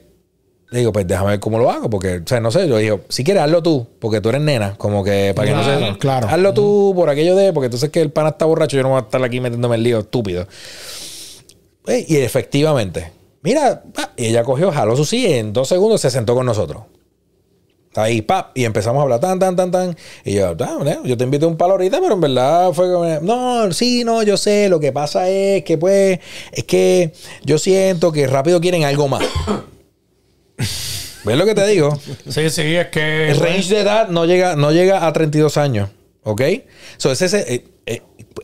le 0.72 0.80
digo, 0.80 0.92
pues 0.92 1.08
déjame 1.08 1.32
ver 1.32 1.40
cómo 1.40 1.58
lo 1.58 1.70
hago, 1.72 1.90
porque, 1.90 2.18
o 2.18 2.28
sea, 2.28 2.40
no 2.40 2.52
sé, 2.52 2.68
yo 2.68 2.78
digo, 2.78 3.02
si 3.08 3.24
quieres, 3.24 3.44
hazlo 3.44 3.62
tú, 3.64 3.88
porque 4.00 4.20
tú 4.20 4.30
eres 4.30 4.42
nena, 4.42 4.76
como 4.78 5.04
que 5.04 5.32
para 5.36 5.48
que 5.48 5.56
no 5.56 5.64
Claro, 5.64 5.94
se. 5.94 6.00
claro. 6.00 6.28
Hazlo 6.28 6.54
tú 6.54 6.94
por 6.96 7.10
aquello 7.10 7.36
de, 7.36 7.54
porque 7.54 7.76
sabes 7.78 7.92
que 7.92 8.02
el 8.02 8.12
pana 8.12 8.30
está 8.30 8.46
borracho, 8.46 8.76
yo 8.76 8.84
no 8.84 8.90
voy 8.90 8.98
a 8.98 9.02
estar 9.02 9.24
aquí 9.24 9.40
metiéndome 9.40 9.76
el 9.76 9.84
lío 9.84 10.00
estúpido. 10.00 10.48
Eh, 11.88 12.06
y 12.08 12.18
efectivamente, 12.18 13.12
mira, 13.42 13.84
pa, 13.94 14.12
y 14.18 14.26
ella 14.28 14.44
cogió, 14.44 14.72
jaló 14.72 14.96
su 14.98 15.06
silla 15.06 15.30
y 15.30 15.34
en 15.34 15.54
dos 15.54 15.68
segundos 15.68 16.02
se 16.02 16.10
sentó 16.10 16.34
con 16.36 16.46
nosotros. 16.46 16.84
Ahí, 17.96 18.22
pap, 18.22 18.58
y 18.58 18.66
empezamos 18.66 19.00
a 19.00 19.04
hablar 19.04 19.20
tan, 19.20 19.40
tan, 19.40 19.56
tan, 19.56 19.72
tan. 19.72 19.98
Y 20.24 20.34
yo, 20.34 20.56
"Ah, 20.60 20.80
yo 21.06 21.16
te 21.18 21.24
invité 21.24 21.46
un 21.46 21.56
palo 21.58 21.74
ahorita, 21.74 22.00
pero 22.02 22.16
en 22.16 22.22
verdad 22.22 22.74
fue 22.74 22.92
como, 22.92 23.06
no, 23.22 23.72
sí, 23.72 24.04
no, 24.04 24.22
yo 24.24 24.36
sé, 24.38 24.68
lo 24.70 24.80
que 24.80 24.92
pasa 24.92 25.30
es 25.30 25.64
que 25.64 25.78
pues, 25.78 26.20
es 26.52 26.64
que 26.66 27.14
yo 27.44 27.58
siento 27.58 28.12
que 28.12 28.28
rápido 28.28 28.60
quieren 28.60 28.84
algo 28.84 29.08
más. 29.08 29.24
¿Ves 31.26 31.38
lo 31.38 31.46
que 31.46 31.56
te 31.56 31.66
digo? 31.68 31.98
Sí, 32.30 32.50
sí, 32.50 32.76
es 32.76 32.88
que. 32.88 33.30
El 33.30 33.38
range 33.40 33.74
de 33.74 33.82
edad 33.82 34.10
no 34.10 34.26
llega, 34.26 34.56
no 34.56 34.72
llega 34.72 35.08
a 35.08 35.12
32 35.14 35.58
años, 35.58 35.90
¿ok? 36.24 36.42
So, 36.98 37.12
es 37.12 37.22
ese, 37.22 37.66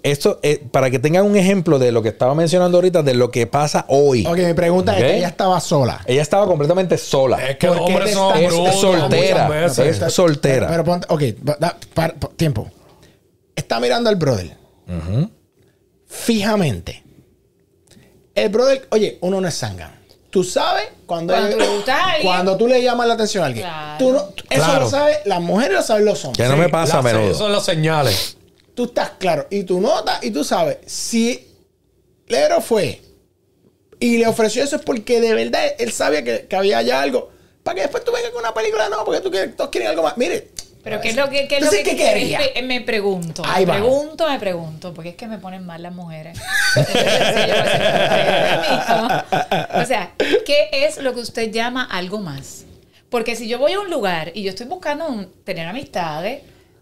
esto, 0.04 0.40
eh, 0.44 0.64
para 0.72 0.90
que 0.90 1.00
tengan 1.00 1.26
un 1.26 1.36
ejemplo 1.36 1.78
de 1.80 1.92
lo 1.92 2.02
que 2.02 2.10
estaba 2.10 2.34
mencionando 2.36 2.78
ahorita, 2.78 3.04
de 3.04 3.14
lo 3.14 3.30
que 3.32 3.48
pasa 3.48 3.86
hoy. 3.90 4.26
Ok, 4.26 4.38
mi 4.38 4.54
pregunta 4.54 4.98
es 4.98 5.04
que 5.04 5.18
ella 5.18 5.28
estaba 5.28 5.60
sola. 5.60 6.02
Ella 6.06 6.22
estaba 6.22 6.46
completamente 6.46 6.98
sola. 6.98 7.38
Es 7.50 7.58
que 7.58 7.68
los 7.68 7.78
¿Por 7.78 7.88
qué 7.88 7.94
hombres 7.94 8.14
son 8.14 8.38
Es 8.38 8.48
brutos 8.54 8.76
soltera. 8.82 9.66
Es 9.66 10.14
soltera. 10.14 10.68
Pero, 10.68 10.84
pero 10.84 10.84
ponte, 10.86 11.08
ok, 11.10 11.24
da- 11.60 11.78
tiempo. 12.38 12.70
Está 13.56 13.80
mirando 13.80 14.10
al 14.10 14.16
brother. 14.16 14.56
Fijamente. 16.08 17.04
El 18.36 18.50
brother, 18.50 18.88
oye, 18.92 19.18
uno 19.22 19.42
no 19.42 19.48
es 19.48 19.54
sangán. 19.56 20.00
Tú 20.30 20.44
sabes 20.46 20.86
cuando, 21.06 21.34
Cuando 21.34 21.50
él- 21.50 21.58
tú 21.58 21.68
le 21.68 22.24
cuando 22.24 22.58
tú 22.58 22.68
llamas 22.70 23.06
la 23.08 23.16
atención 23.16 23.44
a 23.44 23.48
alguien. 23.48 23.66
Claro. 23.66 23.98
Tú 24.00 24.14
no- 24.14 24.20
eso 24.50 24.66
Claro. 24.66 24.80
lo 24.86 24.90
saben 24.90 25.16
las 25.26 25.42
mujeres, 25.42 25.74
lo 25.78 25.84
saben 25.84 26.06
los 26.06 26.24
hombres. 26.24 26.48
que 26.48 26.50
no 26.50 26.58
me 26.58 26.70
pasa 26.70 27.00
a 27.00 27.02
menudo. 27.02 27.34
Son 27.34 27.52
las 27.52 27.66
señales. 27.66 28.38
Tú 28.74 28.86
estás 28.86 29.12
claro. 29.20 29.48
Y 29.50 29.64
tú 29.64 29.80
notas 29.82 30.24
y 30.24 30.32
tú 30.32 30.44
sabes. 30.44 30.78
Si 30.86 31.48
Lero 32.28 32.62
fue 32.62 33.02
y 34.00 34.18
le 34.18 34.28
ofreció 34.28 34.64
eso 34.64 34.78
es 34.78 34.82
porque 34.84 35.20
de 35.22 35.34
verdad 35.34 35.62
él 35.78 35.92
sabía 35.92 36.24
que, 36.24 36.48
que 36.48 36.56
había 36.56 36.82
ya 36.82 37.02
algo. 37.02 37.30
Para 37.64 37.76
que 37.76 37.82
después 37.82 38.04
tú 38.04 38.12
vengas 38.12 38.32
con 38.32 38.40
una 38.42 38.54
película, 38.54 38.90
no, 38.90 39.04
porque 39.06 39.22
tú 39.22 39.30
quieres, 39.30 39.56
todos 39.56 39.70
quieren 39.70 39.90
algo 39.90 40.02
más. 40.04 40.18
Mire. 40.18 40.48
Pero 40.84 41.00
¿qué 41.00 41.10
es 41.10 41.16
lo 41.16 41.30
que, 41.30 41.48
qué 41.48 41.58
es 41.58 41.64
lo 41.66 41.70
que 41.70 41.84
¿qué 41.84 41.96
quería? 41.96 42.40
me- 42.56 42.62
me 42.64 42.82
pregunto? 42.82 43.44
Ahí 43.46 43.68
me 43.68 43.74
va. 43.74 43.78
pregunto, 43.78 44.28
me 44.28 44.40
pregunto, 44.40 44.94
porque 44.96 45.10
es 45.10 45.16
que 45.16 45.28
me 45.28 45.38
ponen 45.38 45.64
mal 45.64 45.84
las 45.84 45.94
mujeres. 45.94 46.40
O 49.76 49.86
sea, 49.86 50.14
¿qué 50.46 50.70
es 50.72 50.98
lo 50.98 51.14
que 51.14 51.20
usted 51.20 51.52
llama 51.52 51.84
algo 51.84 52.20
más? 52.20 52.66
Porque 53.10 53.36
si 53.36 53.48
yo 53.48 53.60
voy 53.60 53.74
a 53.74 53.80
un 53.80 53.90
lugar 53.90 54.32
y 54.34 54.44
yo 54.44 54.50
estoy 54.50 54.66
buscando 54.68 55.08
un- 55.08 55.32
tener 55.44 55.68
amistades, 55.68 56.42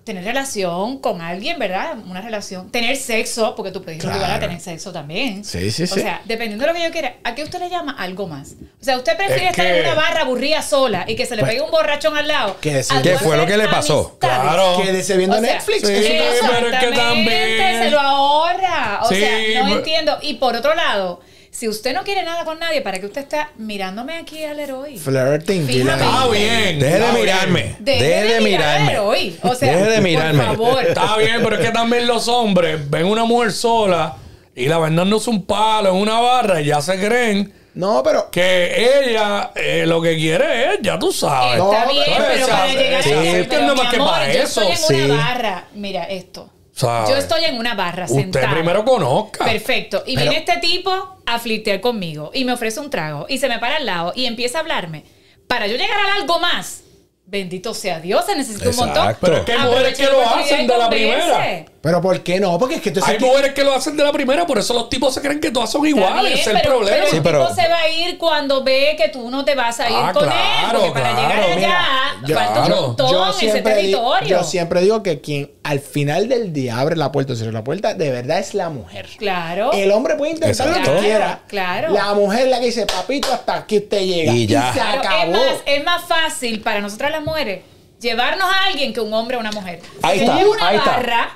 tener 0.09 0.23
relación 0.25 0.97
con 0.99 1.21
alguien, 1.21 1.59
¿verdad? 1.59 1.97
Una 2.07 2.21
relación, 2.21 2.71
tener 2.71 2.95
sexo, 2.97 3.55
porque 3.55 3.71
tú 3.71 3.83
puedes 3.83 3.99
ir 3.99 4.05
a 4.05 4.07
un 4.09 4.13
lugar 4.15 4.31
a 4.31 4.33
Claro. 4.37 4.47
tener 4.47 4.61
sexo 4.61 4.91
también. 4.91 5.45
Sí, 5.45 5.69
sí, 5.71 5.83
O 5.83 5.87
sí. 5.87 6.01
sea, 6.01 6.21
dependiendo 6.25 6.65
de 6.65 6.71
lo 6.71 6.77
que 6.77 6.83
yo 6.83 6.91
quiera, 6.91 7.15
¿a 7.23 7.35
qué 7.35 7.43
usted 7.43 7.59
le 7.59 7.69
llama 7.69 7.95
algo 7.97 8.27
más? 8.27 8.53
O 8.81 8.83
sea, 8.83 8.97
¿usted 8.97 9.15
prefiere 9.15 9.45
Es 9.45 9.49
estar 9.51 9.65
que- 9.65 9.79
en 9.79 9.85
una 9.85 9.93
barra 9.95 10.21
aburrida 10.21 10.61
sola 10.61 11.05
y 11.07 11.15
que 11.15 11.25
se 11.25 11.35
le 11.35 11.41
Pues, 11.43 11.51
pegue 11.53 11.61
un 11.63 11.71
borrachón 11.71 12.17
al 12.17 12.27
lado? 12.27 12.57
¿qué 12.59 12.83
fue 13.21 13.37
lo 13.37 13.45
que 13.45 13.57
le 13.57 13.67
pasó? 13.67 14.17
amistades? 14.19 14.39
Claro. 14.41 14.81
Quédese 14.83 15.17
viendo 15.17 15.37
O 15.37 15.41
sea, 15.41 15.53
Netflix. 15.53 15.87
sí, 15.87 15.93
casa. 15.93 16.51
pero 16.55 16.67
es 16.69 16.79
que 16.79 16.91
también- 16.91 17.83
se 17.83 17.91
lo 17.91 17.99
ahorra. 17.99 18.99
O 19.03 19.09
Sí, 19.09 19.15
sea, 19.15 19.29
no 19.59 19.65
pero- 19.65 19.77
entiendo. 19.77 20.17
Y 20.21 20.33
por 20.35 20.55
otro 20.55 20.73
lado, 20.75 21.21
si 21.59 21.67
usted 21.67 21.93
no 21.93 22.03
quiere 22.05 22.23
nada 22.23 22.45
con 22.45 22.57
nadie, 22.57 22.79
¿para 22.81 22.99
qué 22.99 23.05
usted 23.07 23.19
está 23.21 23.49
mirándome 23.57 24.15
aquí 24.17 24.45
al 24.45 24.57
héroe? 24.61 24.97
Flirting. 24.97 25.67
Fíjate. 25.67 26.03
Está 26.05 26.27
bien. 26.27 26.79
Deje 26.79 26.99
de 26.99 27.11
mirarme. 27.19 27.75
Deje 27.79 28.03
Deje 28.03 28.33
de 28.35 28.41
mirar 28.41 28.79
mirarme. 28.79 28.91
héroe. 28.93 29.33
O 29.43 29.55
sea, 29.55 29.75
Deje 29.77 29.89
de 29.91 30.01
mirarme. 30.01 30.43
por 30.45 30.55
favor. 30.55 30.85
Está 30.85 31.17
bien, 31.17 31.41
pero 31.43 31.55
es 31.57 31.65
que 31.65 31.71
también 31.71 32.07
los 32.07 32.29
hombres 32.29 32.89
ven 32.89 33.05
una 33.05 33.25
mujer 33.25 33.51
sola 33.51 34.15
y 34.55 34.67
la 34.67 34.77
ven 34.79 34.95
dándose 34.95 35.29
un 35.29 35.45
palo 35.45 35.89
en 35.89 35.95
una 35.95 36.21
barra 36.21 36.61
y 36.61 36.65
ya 36.67 36.81
se 36.81 36.97
creen 36.97 37.53
No, 37.73 38.01
pero. 38.03 38.31
que 38.31 39.03
ella 39.09 39.51
eh, 39.53 39.83
lo 39.85 40.01
que 40.01 40.15
quiere 40.15 40.75
es, 40.75 40.79
ya 40.81 40.97
tú 40.97 41.11
sabes. 41.11 41.57
No, 41.57 41.73
Está 41.73 41.91
bien, 41.91 42.03
pero- 42.07 42.47
para 42.47 42.67
llegar 42.73 43.03
sí, 43.03 43.09
a 43.11 43.21
eso, 43.21 43.35
es 43.35 43.47
que 43.47 43.49
pero, 43.49 43.67
no 43.67 43.73
mi 43.75 43.81
más 43.81 43.89
que 43.89 43.95
amor, 43.97 44.09
para 44.11 44.33
yo 44.33 44.39
eso. 44.43 44.61
estoy 44.61 44.95
en 44.95 44.99
Sí. 45.07 45.11
una 45.11 45.23
barra. 45.25 45.67
Mira 45.75 46.03
esto. 46.05 46.49
¿Sabe? 46.79 47.09
Yo 47.09 47.17
estoy 47.17 47.43
en 47.45 47.57
una 47.57 47.75
barra 47.75 48.05
Usted 48.05 48.15
sentada. 48.21 48.51
primero 48.53 48.85
conozca. 48.85 49.43
Perfecto. 49.45 50.03
Y 50.05 50.15
Pero- 50.15 50.31
viene 50.31 50.45
este 50.45 50.59
tipo 50.59 51.17
a 51.25 51.39
flirtear 51.39 51.81
conmigo 51.81 52.31
y 52.33 52.45
me 52.45 52.53
ofrece 52.53 52.79
un 52.79 52.89
trago 52.89 53.25
y 53.27 53.37
se 53.37 53.49
me 53.49 53.59
para 53.59 53.75
al 53.77 53.85
lado 53.85 54.13
y 54.15 54.25
empieza 54.25 54.59
a 54.59 54.61
hablarme. 54.61 55.03
Para 55.47 55.67
yo 55.67 55.75
llegar 55.75 55.99
a 55.99 56.15
algo 56.15 56.39
más, 56.39 56.83
bendito 57.29 57.73
sea 57.73 57.99
Dios, 57.99 58.25
se 58.25 58.35
necesita 58.35 58.69
un 58.69 58.75
montón. 58.75 59.15
Pero 59.21 59.37
es 59.37 59.43
que 59.43 59.51
hay 59.53 59.59
mujeres 59.59 59.97
que 59.97 60.05
lo 60.05 60.27
hacen 60.29 60.67
de 60.67 60.77
la 60.77 60.85
y 60.85 60.89
primera. 60.89 61.65
Pero 61.81 62.01
¿por 62.01 62.19
qué 62.23 62.41
no? 62.41 62.57
Porque 62.59 62.75
es 62.75 62.81
que 62.81 62.91
tú 62.91 62.99
Hay 63.05 63.17
mujeres 63.19 63.53
que 63.53 63.63
lo 63.63 63.73
hacen 63.73 63.95
de 63.95 64.03
la 64.03 64.11
primera, 64.11 64.45
por 64.45 64.57
eso 64.57 64.73
los 64.73 64.89
tipos 64.89 65.13
se 65.13 65.21
creen 65.21 65.39
que 65.39 65.49
todas 65.49 65.71
son 65.71 65.85
iguales. 65.87 66.41
es 66.41 66.47
el 66.47 66.53
pero, 66.59 66.69
problema. 66.75 66.91
pero 66.97 67.05
el 67.05 67.11
Sí, 67.11 67.19
pero- 67.23 67.47
tipo 67.47 67.55
se 67.61 67.69
va 67.69 67.77
a 67.79 67.89
ir 67.89 68.17
cuando 68.17 68.63
ve 68.65 68.95
que 68.97 69.07
tú 69.07 69.29
no 69.31 69.45
te 69.45 69.55
vas 69.55 69.79
a 69.79 69.89
ir 69.89 69.95
Ah, 69.97 70.11
con 70.13 70.23
claro, 70.23 70.79
él. 70.83 70.91
Porque 70.91 70.91
para 70.99 71.11
claro. 71.15 71.29
llegar 71.29 71.57
allá 71.57 71.85
Mira, 72.21 72.37
falta 72.37 72.59
un 72.61 72.65
claro. 72.65 72.81
montón 72.81 73.11
yo 73.11 73.29
ese 73.29 73.61
territorio. 73.61 74.27
yo 74.27 74.43
siempre 74.43 74.81
digo 74.81 75.03
que 75.03 75.21
quien 75.21 75.51
al 75.63 75.79
final 75.79 76.27
del 76.27 76.51
día 76.51 76.79
abre 76.79 76.97
la 76.97 77.11
puerta 77.13 77.31
o 77.31 77.35
cierra 77.37 77.53
la 77.53 77.63
puerta, 77.63 77.93
de 77.93 78.09
verdad 78.11 78.39
es 78.39 78.53
la 78.55 78.69
mujer. 78.69 79.07
Claro. 79.17 79.71
El 79.71 79.91
hombre 79.91 80.15
puede 80.15 80.33
intentar 80.33 80.67
lo 80.67 80.73
que 80.95 80.99
quiera. 80.99 81.41
Claro. 81.47 81.93
La 81.93 82.13
mujer 82.13 82.41
es 82.45 82.49
la 82.49 82.59
que 82.59 82.65
dice, 82.65 82.85
papito, 82.87 83.31
hasta 83.31 83.55
aquí 83.55 83.77
usted 83.77 84.01
llega. 84.01 84.33
Y 84.33 84.47
ya. 84.47 84.73
se 84.73 84.79
Claro, 84.79 84.99
acabó. 84.99 85.35
Es 85.35 85.51
más, 85.51 85.61
es 85.65 85.83
más 85.85 86.03
fácil 86.05 86.59
para 86.61 86.81
nosotras 86.81 87.11
las 87.11 87.18
mujeres 87.23 87.61
llevarnos 87.99 88.45
a 88.49 88.65
alguien 88.65 88.93
que 88.93 89.01
un 89.01 89.13
hombre 89.13 89.37
o 89.37 89.39
una 89.39 89.51
mujer. 89.51 89.81
Ahí 90.01 90.19
Porque 90.19 90.39
está, 90.41 90.49
una 90.49 90.67
ahí 90.67 90.77
está. 90.77 90.91
barra 90.91 91.29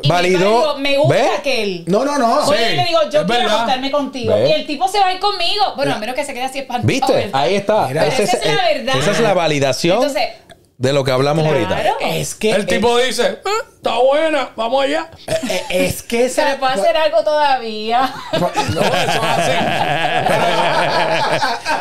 y 0.00 0.08
Validó, 0.08 0.38
me, 0.38 0.46
digo, 0.46 0.78
me 0.78 0.98
gusta 0.98 1.14
¿ve? 1.16 1.28
aquel. 1.38 1.84
No, 1.86 2.04
no, 2.04 2.18
no. 2.18 2.42
Voy 2.46 2.56
Sí, 2.56 2.76
le 2.76 2.84
digo, 2.84 3.00
yo 3.02 3.06
es 3.06 3.10
quiero 3.10 3.26
verdad. 3.26 3.54
acostarme 3.54 3.90
contigo. 3.90 4.34
¿Ve? 4.34 4.48
Y 4.48 4.52
el 4.52 4.66
tipo 4.66 4.86
se 4.86 5.00
va 5.00 5.08
a 5.08 5.12
ir 5.12 5.18
conmigo. 5.18 5.72
Bueno, 5.74 5.94
a 5.94 5.98
menos 5.98 6.14
que 6.14 6.24
se 6.24 6.32
quede 6.34 6.44
así 6.44 6.60
espantado. 6.60 6.86
¿Viste? 6.86 7.12
¿verdad? 7.12 7.30
Ahí 7.32 7.54
está. 7.56 7.90
Esa 7.90 8.22
es 8.22 8.44
la 8.44 8.70
eh, 8.70 8.74
verdad. 8.78 8.96
Esa 8.98 9.10
es 9.10 9.20
la 9.20 9.34
validación 9.34 9.96
Entonces, 9.96 10.28
de 10.78 10.92
lo 10.92 11.02
que 11.04 11.10
hablamos 11.10 11.44
ahorita. 11.46 11.68
claro. 11.68 11.96
Es 12.00 12.34
que. 12.36 12.52
El 12.52 12.64
tipo 12.66 12.96
dice, 12.98 13.26
"Eh, 13.26 13.38
está 13.74 13.98
buena, 13.98 14.50
vamos 14.56 14.84
allá. 14.84 15.10
eh, 15.26 15.36
eh, 15.48 15.86
es 15.86 16.02
que 16.04 16.28
¿Se 16.28 16.44
le 16.44 16.54
puede 16.56 16.72
hacer 16.74 16.96
algo 16.96 17.22
todavía? 17.24 18.14
No, 18.38 18.48
eso 18.48 18.80
es 18.80 19.20
así. 19.22 19.52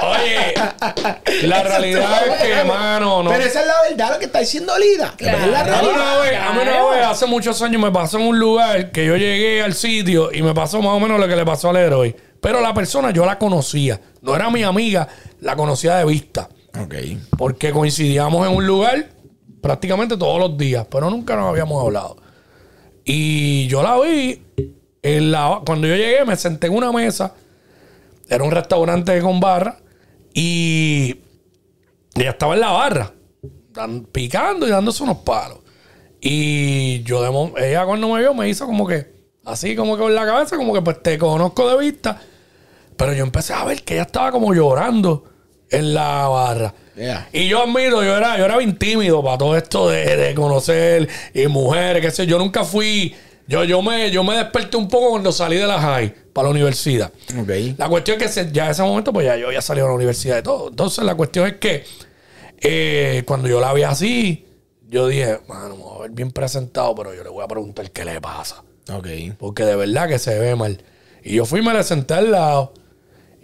Oye, 0.04 1.48
la 1.48 1.64
realidad 1.64 2.28
es 2.28 2.42
que, 2.42 2.64
mano, 2.64 3.24
no. 3.24 3.30
Pero 3.30 3.44
esa 3.44 3.62
es 3.62 3.68
la 3.68 3.74
verdad 3.90 4.14
lo 4.14 4.20
que 4.20 4.26
está 4.26 4.40
diciendo 4.40 4.74
Lida. 4.78 5.14
Claro. 5.18 5.38
Es 5.40 5.48
la 5.48 5.60
A 5.60 5.64
mí 5.64 5.70
realidad. 5.70 5.94
una 5.96 6.18
vez, 6.18 6.40
a 6.40 6.54
mí 6.54 6.60
una 6.62 6.86
vez, 6.92 7.06
hace 7.06 7.26
muchos 7.26 7.62
años, 7.62 7.82
me 7.82 7.92
pasó 7.92 8.18
en 8.18 8.28
un 8.28 8.40
lugar 8.40 8.92
que 8.92 9.06
yo 9.06 9.16
llegué 9.16 9.62
al 9.62 9.74
sitio 9.74 10.32
y 10.34 10.42
me 10.42 10.54
pasó 10.54 10.82
más 10.82 10.94
o 10.94 11.00
menos 11.00 11.20
lo 11.20 11.28
que 11.28 11.36
le 11.36 11.46
pasó 11.46 11.70
al 11.70 11.78
héroe. 11.78 12.16
Pero 12.42 12.62
la 12.62 12.74
persona 12.74 13.12
yo 13.12 13.26
la 13.26 13.38
conocía. 13.38 14.00
No 14.22 14.36
era 14.36 14.50
mi 14.50 14.64
amiga, 14.64 15.08
la 15.42 15.56
conocía 15.56 15.96
de 15.98 16.06
vista. 16.06 16.50
Porque 17.38 17.72
coincidíamos 17.72 18.48
en 18.48 18.56
un 18.56 18.68
lugar 18.68 19.10
prácticamente 19.62 20.18
todos 20.18 20.40
los 20.40 20.58
días, 20.58 20.88
pero 20.90 21.10
nunca 21.10 21.36
nos 21.36 21.50
habíamos 21.50 21.84
hablado. 21.84 22.18
Y 23.04 23.68
yo 23.68 23.84
la 23.84 24.00
vi, 24.00 24.44
en 25.02 25.32
la, 25.32 25.62
cuando 25.66 25.88
yo 25.88 25.96
llegué 25.96 26.26
me 26.26 26.36
senté 26.36 26.68
en 26.68 26.76
una 26.76 26.92
mesa, 26.92 27.34
era 28.30 28.44
un 28.44 28.52
restaurante 28.52 29.20
con 29.22 29.40
barra, 29.40 29.78
y 30.34 31.16
ella 32.16 32.32
estaba 32.32 32.54
en 32.54 32.60
la 32.60 32.72
barra, 32.72 33.14
picando 34.12 34.68
y 34.68 34.70
dándose 34.70 35.04
unos 35.04 35.18
palos. 35.18 35.60
Y 36.20 37.04
yo, 37.04 37.22
de 37.22 37.70
ella 37.70 37.86
cuando 37.86 38.10
me 38.10 38.20
vio 38.20 38.34
me 38.34 38.50
hizo 38.50 38.66
como 38.66 38.88
que, 38.88 39.08
así 39.46 39.76
como 39.76 39.96
que 39.96 40.04
con 40.04 40.16
la 40.16 40.26
cabeza, 40.26 40.58
como 40.58 40.74
que 40.74 40.82
pues 40.82 41.02
te 41.02 41.18
conozco 41.18 41.70
de 41.70 41.78
vista. 41.78 42.20
Pero 42.96 43.14
yo 43.14 43.24
empecé 43.24 43.54
a 43.54 43.64
ver 43.64 43.84
que 43.84 43.94
ella 43.94 44.04
estaba 44.04 44.32
como 44.32 44.54
llorando 44.54 45.24
en 45.70 45.94
la 45.94 46.28
barra. 46.28 46.74
Yeah. 46.96 47.30
Y 47.32 47.48
yo 47.48 47.62
admito, 47.64 48.04
yo 48.04 48.16
era, 48.18 48.38
yo 48.38 48.46
era 48.46 48.58
bien 48.58 48.78
tímido 48.78 49.24
para 49.24 49.38
todo 49.38 49.56
esto 49.56 49.90
de, 49.90 50.16
de 50.18 50.34
conocer 50.34 51.08
y 51.34 51.46
mujeres, 51.48 52.02
qué 52.02 52.10
sé 52.12 52.26
yo. 52.26 52.38
Nunca 52.40 52.64
fui. 52.64 53.16
Yo, 53.48 53.64
yo, 53.64 53.82
me, 53.82 54.12
yo 54.12 54.24
me 54.26 54.36
desperté 54.36 54.76
un 54.78 54.90
poco 54.90 55.12
cuando 55.12 55.32
salí 55.32 55.56
de 55.56 55.66
la 55.68 55.80
high 55.80 56.14
para 56.34 56.48
la 56.48 56.52
universidad. 56.52 57.12
La 57.78 57.88
cuestión 57.88 58.18
es 58.18 58.24
que 58.24 58.30
se- 58.30 58.52
ya 58.52 58.66
en 58.66 58.72
ese 58.72 58.82
momento, 58.84 59.14
pues 59.14 59.26
ya 59.26 59.38
yo 59.38 59.48
había 59.48 59.62
salido 59.62 59.86
a 59.86 59.90
la 59.90 59.96
universidad 59.96 60.38
y 60.40 60.44
todo. 60.44 60.68
Entonces, 60.70 61.06
la 61.06 61.16
cuestión 61.16 61.48
es 61.48 61.54
que 61.54 61.86
eh, 62.60 63.24
cuando 63.26 63.48
yo 63.48 63.60
la 63.60 63.74
vi 63.74 63.84
así, 63.84 64.46
yo 64.90 65.08
dije, 65.08 65.40
mano, 65.48 65.76
me 65.78 65.84
voy 65.84 65.98
a 65.98 66.02
ver 66.04 66.12
bien 66.12 66.32
presentado, 66.32 66.96
pero 66.96 67.14
yo 67.14 67.24
le 67.24 67.30
voy 67.30 67.44
a 67.44 67.48
preguntar 67.48 67.90
qué 67.92 68.06
le 68.06 68.20
pasa. 68.22 68.64
Porque 69.38 69.64
de 69.64 69.76
verdad 69.76 70.08
que 70.08 70.20
se 70.20 70.38
ve 70.40 70.56
mal. 70.56 70.82
Y 71.24 71.36
yo 71.36 71.46
fui 71.46 71.60
y 71.60 71.64
me 71.64 71.74
le 71.74 71.84
senté 71.84 72.14
al 72.16 72.32
lado. 72.32 72.74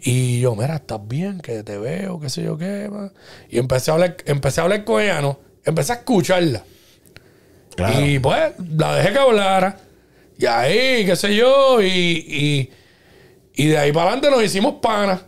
Y 0.06 0.41
yo, 0.41 0.56
mira, 0.56 0.76
estás 0.76 0.99
bien, 1.08 1.39
que 1.39 1.64
te 1.64 1.78
veo, 1.78 2.20
qué 2.20 2.30
sé 2.30 2.43
yo 2.43 2.58
qué. 2.58 2.89
ma?". 2.91 3.12
Y 3.49 3.58
empecé 3.60 3.91
a 3.91 3.93
hablar, 3.93 4.18
empecé 4.26 4.60
a 4.60 4.64
hablar 4.66 4.84
con 4.84 5.01
ella, 5.01 5.22
¿no? 5.22 5.39
Empecé 5.64 5.93
a 5.93 5.95
escucharla. 5.95 6.64
Y 8.01 8.20
pues 8.20 8.54
la 8.78 8.95
dejé 8.95 9.14
que 9.14 9.20
hablara. 9.20 9.78
Y 10.38 10.45
ahí, 10.45 11.06
qué 11.06 11.16
sé 11.16 11.36
yo, 11.36 11.82
y, 11.82 11.88
y, 11.88 12.70
y 13.56 13.68
de 13.68 13.78
ahí 13.78 13.91
para 13.91 14.08
adelante 14.08 14.30
nos 14.30 14.43
hicimos 14.43 14.76
panas. 14.82 15.22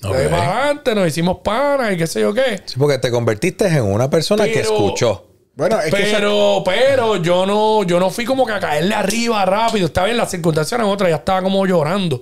De 0.00 0.08
ahí 0.08 0.28
para 0.28 0.56
adelante 0.64 0.94
nos 0.94 1.08
hicimos 1.08 1.38
panas 1.44 1.92
y 1.92 1.96
qué 1.96 2.06
sé 2.06 2.20
yo 2.20 2.32
qué. 2.34 2.60
Sí, 2.64 2.74
porque 2.78 2.98
te 2.98 3.10
convertiste 3.10 3.66
en 3.66 3.82
una 3.82 4.08
persona 4.10 4.44
que 4.44 4.60
escuchó. 4.60 5.26
Bueno, 5.54 5.80
es 5.80 5.92
que 5.92 6.02
eso- 6.02 6.16
Pero, 6.16 6.62
pero 6.64 7.16
yo 7.16 7.44
no, 7.46 7.82
yo 7.84 8.00
no 8.00 8.08
fui 8.10 8.24
como 8.24 8.46
que 8.46 8.52
a 8.52 8.60
caerle 8.60 8.94
arriba 8.94 9.44
rápido. 9.44 9.86
Está 9.86 10.04
bien, 10.04 10.16
las 10.16 10.30
circunstancias 10.30 10.78
eran 10.78 10.90
otras, 10.90 11.10
ya 11.10 11.16
estaba 11.16 11.42
como 11.42 11.64
llorando. 11.66 12.20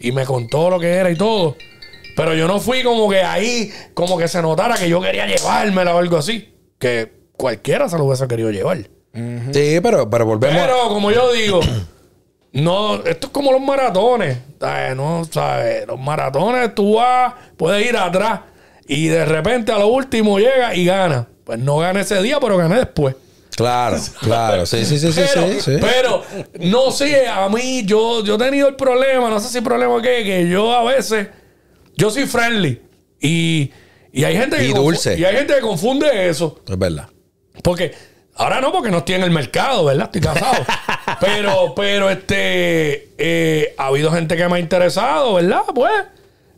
Y 0.00 0.12
me 0.12 0.24
contó 0.24 0.70
lo 0.70 0.78
que 0.78 0.88
era 0.88 1.10
y 1.10 1.16
todo. 1.16 1.56
Pero 2.16 2.34
yo 2.34 2.46
no 2.46 2.60
fui 2.60 2.82
como 2.82 3.08
que 3.08 3.22
ahí, 3.22 3.72
como 3.94 4.16
que 4.16 4.28
se 4.28 4.40
notara 4.40 4.76
que 4.76 4.88
yo 4.88 5.00
quería 5.00 5.26
llevármela 5.26 5.94
o 5.94 5.98
algo 5.98 6.16
así. 6.16 6.54
Que 6.78 7.12
cualquiera 7.36 7.88
se 7.88 7.98
lo 7.98 8.04
hubiese 8.04 8.28
querido 8.28 8.50
llevar. 8.50 8.78
Sí, 9.52 9.78
pero, 9.82 10.08
pero 10.10 10.26
volvemos. 10.26 10.56
Pero, 10.60 10.88
como 10.88 11.10
yo 11.10 11.32
digo, 11.32 11.60
no, 12.52 12.96
esto 13.04 13.26
es 13.26 13.32
como 13.32 13.52
los 13.52 13.60
maratones. 13.60 14.38
¿sabes? 14.60 14.96
No, 14.96 15.24
¿sabes? 15.30 15.86
Los 15.86 16.00
maratones, 16.00 16.74
tú 16.74 16.94
vas, 16.94 17.34
puedes 17.56 17.86
ir 17.86 17.96
atrás 17.96 18.40
y 18.86 19.08
de 19.08 19.24
repente 19.24 19.72
a 19.72 19.78
lo 19.78 19.88
último 19.88 20.38
llega 20.38 20.74
y 20.74 20.84
gana. 20.84 21.26
Pues 21.44 21.58
no 21.58 21.78
gané 21.78 22.00
ese 22.00 22.22
día, 22.22 22.40
pero 22.40 22.56
gané 22.56 22.76
después. 22.76 23.14
Claro, 23.56 23.96
claro. 24.20 24.66
Sí, 24.66 24.84
sí, 24.84 24.98
sí, 24.98 25.12
sí, 25.12 25.20
pero, 25.34 25.48
sí, 25.48 25.60
sí. 25.60 25.76
pero, 25.80 26.22
no 26.60 26.90
sé, 26.90 27.28
a 27.28 27.48
mí 27.48 27.84
yo, 27.84 28.24
yo 28.24 28.34
he 28.34 28.38
tenido 28.38 28.68
el 28.68 28.76
problema, 28.76 29.30
no 29.30 29.38
sé 29.40 29.48
si 29.48 29.58
el 29.58 29.64
problema 29.64 30.00
que 30.02 30.24
que 30.24 30.48
yo 30.48 30.72
a 30.72 30.82
veces, 30.84 31.28
yo 31.96 32.10
soy 32.10 32.26
friendly 32.26 32.80
y, 33.20 33.70
y 34.12 34.24
hay 34.24 34.36
gente 34.36 34.56
que 34.56 34.66
Y 34.66 34.72
dulce. 34.72 35.16
y 35.18 35.24
hay 35.24 35.36
gente 35.36 35.54
que 35.54 35.60
confunde 35.60 36.28
eso. 36.28 36.60
Es 36.68 36.78
verdad. 36.78 37.08
Porque 37.62 37.94
ahora 38.34 38.60
no, 38.60 38.72
porque 38.72 38.90
no 38.90 38.98
estoy 38.98 39.14
en 39.14 39.22
el 39.22 39.30
mercado, 39.30 39.84
¿verdad? 39.84 40.06
Estoy 40.06 40.20
casado. 40.20 40.64
pero, 41.20 41.74
pero 41.76 42.10
este, 42.10 43.10
eh, 43.18 43.74
ha 43.78 43.86
habido 43.86 44.10
gente 44.10 44.36
que 44.36 44.48
me 44.48 44.56
ha 44.56 44.58
interesado, 44.58 45.34
¿verdad? 45.34 45.62
Pues 45.74 45.92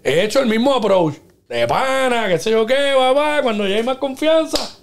he 0.03 0.23
hecho 0.25 0.41
el 0.41 0.47
mismo 0.47 0.75
approach. 0.75 1.15
De 1.49 1.65
pana, 1.69 2.27
qué 2.27 2.39
sé 2.41 2.51
yo 2.51 2.67
qué, 2.67 2.93
papá, 2.97 3.41
cuando 3.43 3.69
ya 3.69 3.77
hay 3.77 3.83
más 3.85 3.99
confianza. 3.99 4.79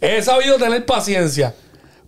He 0.00 0.22
sabido 0.22 0.56
tener 0.56 0.84
paciencia. 0.86 1.54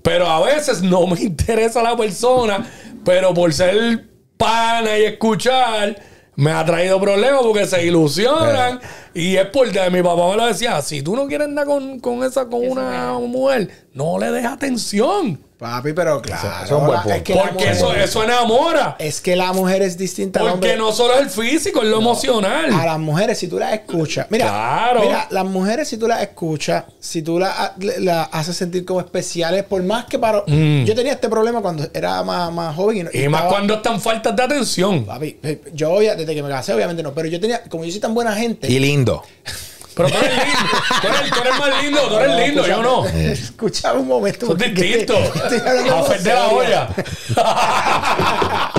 Pero 0.03 0.26
a 0.26 0.45
veces 0.45 0.82
no 0.82 1.07
me 1.07 1.20
interesa 1.22 1.82
la 1.82 1.97
persona, 1.97 2.66
pero 3.05 3.32
por 3.32 3.53
ser 3.53 4.07
pana 4.36 4.99
y 4.99 5.05
escuchar, 5.05 5.97
me 6.34 6.51
ha 6.51 6.64
traído 6.64 7.01
problemas 7.01 7.43
porque 7.43 7.66
se 7.66 7.84
ilusionan. 7.86 8.80
Y 9.14 9.36
es 9.36 9.47
porque 9.47 9.88
mi 9.90 10.03
papá 10.03 10.30
me 10.30 10.36
lo 10.36 10.47
decía: 10.47 10.80
si 10.82 11.03
tú 11.03 11.14
no 11.14 11.26
quieres 11.26 11.49
andar 11.49 11.66
con, 11.66 12.01
con 12.01 12.24
esa, 12.24 12.47
con 12.47 12.64
Eso 12.64 12.72
una 12.72 13.12
es. 13.12 13.28
mujer, 13.28 13.70
no 13.95 14.18
le 14.18 14.30
des 14.32 14.45
atención. 14.47 15.38
Papi, 15.63 15.93
pero 15.93 16.21
claro. 16.21 16.49
eso 16.49 16.65
es 16.65 16.71
un 16.73 16.87
buen 16.87 16.97
la- 16.97 17.03
punto. 17.05 17.17
es 17.19 17.23
que 17.23 17.35
Porque 17.35 17.53
mujer- 17.53 17.69
eso, 17.71 17.95
eso 17.95 18.25
enamora. 18.25 18.97
Es 18.99 19.21
que 19.21 19.37
la 19.37 19.53
mujer 19.53 19.83
es 19.83 19.97
distinta 19.97 20.41
al 20.41 20.49
hombre. 20.49 20.71
Porque 20.71 20.77
no 20.77 20.91
solo 20.91 21.15
es 21.15 21.21
el 21.21 21.31
físico, 21.31 21.83
es 21.83 21.89
lo 21.89 21.99
emocional. 21.99 22.73
A 22.75 22.85
las 22.85 22.99
mujeres, 22.99 23.39
si 23.39 23.47
tú 23.47 23.61
las 23.61 23.73
escuchas, 23.73 24.27
mira, 24.29 24.47
Claro. 24.47 25.03
mira, 25.03 25.29
las 25.31 25.45
mujeres, 25.45 25.87
si 25.89 25.97
tú 25.99 26.09
las 26.09 26.21
escuchas, 26.21 26.83
si 26.99 27.23
tú 27.23 27.39
las 27.39 27.73
la 28.01 28.25
haces 28.25 28.57
sentir 28.57 28.85
como 28.85 28.99
especiales, 29.01 29.63
por 29.63 29.83
más 29.85 30.07
que 30.07 30.19
para. 30.19 30.43
Yo 30.47 30.95
tenía 30.97 31.13
este 31.13 31.29
problema 31.29 31.61
cuando 31.63 31.89
era 31.95 32.23
más, 32.25 32.53
más 32.53 32.75
joven 32.75 32.97
y, 32.97 33.03
no- 33.05 33.11
Mm. 33.13 33.17
Y 33.17 33.29
más 33.29 33.43
estaba- 33.43 33.49
cuando 33.49 33.75
están 33.75 34.01
faltas 34.01 34.35
de 34.35 34.43
atención. 34.43 35.05
Papi, 35.05 35.39
yo 35.73 35.93
obvia- 35.93 36.17
desde 36.17 36.35
que 36.35 36.43
me 36.43 36.49
casé, 36.49 36.75
obviamente 36.75 37.05
no, 37.05 37.15
pero 37.15 37.29
yo 37.29 37.39
tenía, 37.41 37.63
como 37.69 37.85
yo 37.85 37.91
soy 37.93 38.01
tan 38.01 38.15
buena 38.15 38.35
gente. 38.35 38.67
Y 38.71 38.81
lindo. 38.81 39.23
Pero 39.95 40.09
tú 40.09 40.14
eres 40.16 40.32
lindo. 40.32 40.70
Tú 41.01 41.09
eres, 41.09 41.30
tú 41.30 41.40
eres 41.40 41.59
más 41.59 41.82
lindo, 41.82 42.09
tú 42.09 42.18
eres 42.18 42.47
lindo, 42.47 42.66
yo 42.66 42.82
no. 42.82 43.07
Escuchaba 43.07 43.99
un 43.99 44.09
momento. 44.09 44.47
Eso 44.47 44.57
es 44.57 44.62
porque 44.62 44.82
distinto. 44.82 45.18
estoy 45.18 45.59
hablando 45.59 46.07
A 46.07 46.18
de 46.18 46.32
la 46.34 46.49
olla. 46.49 46.88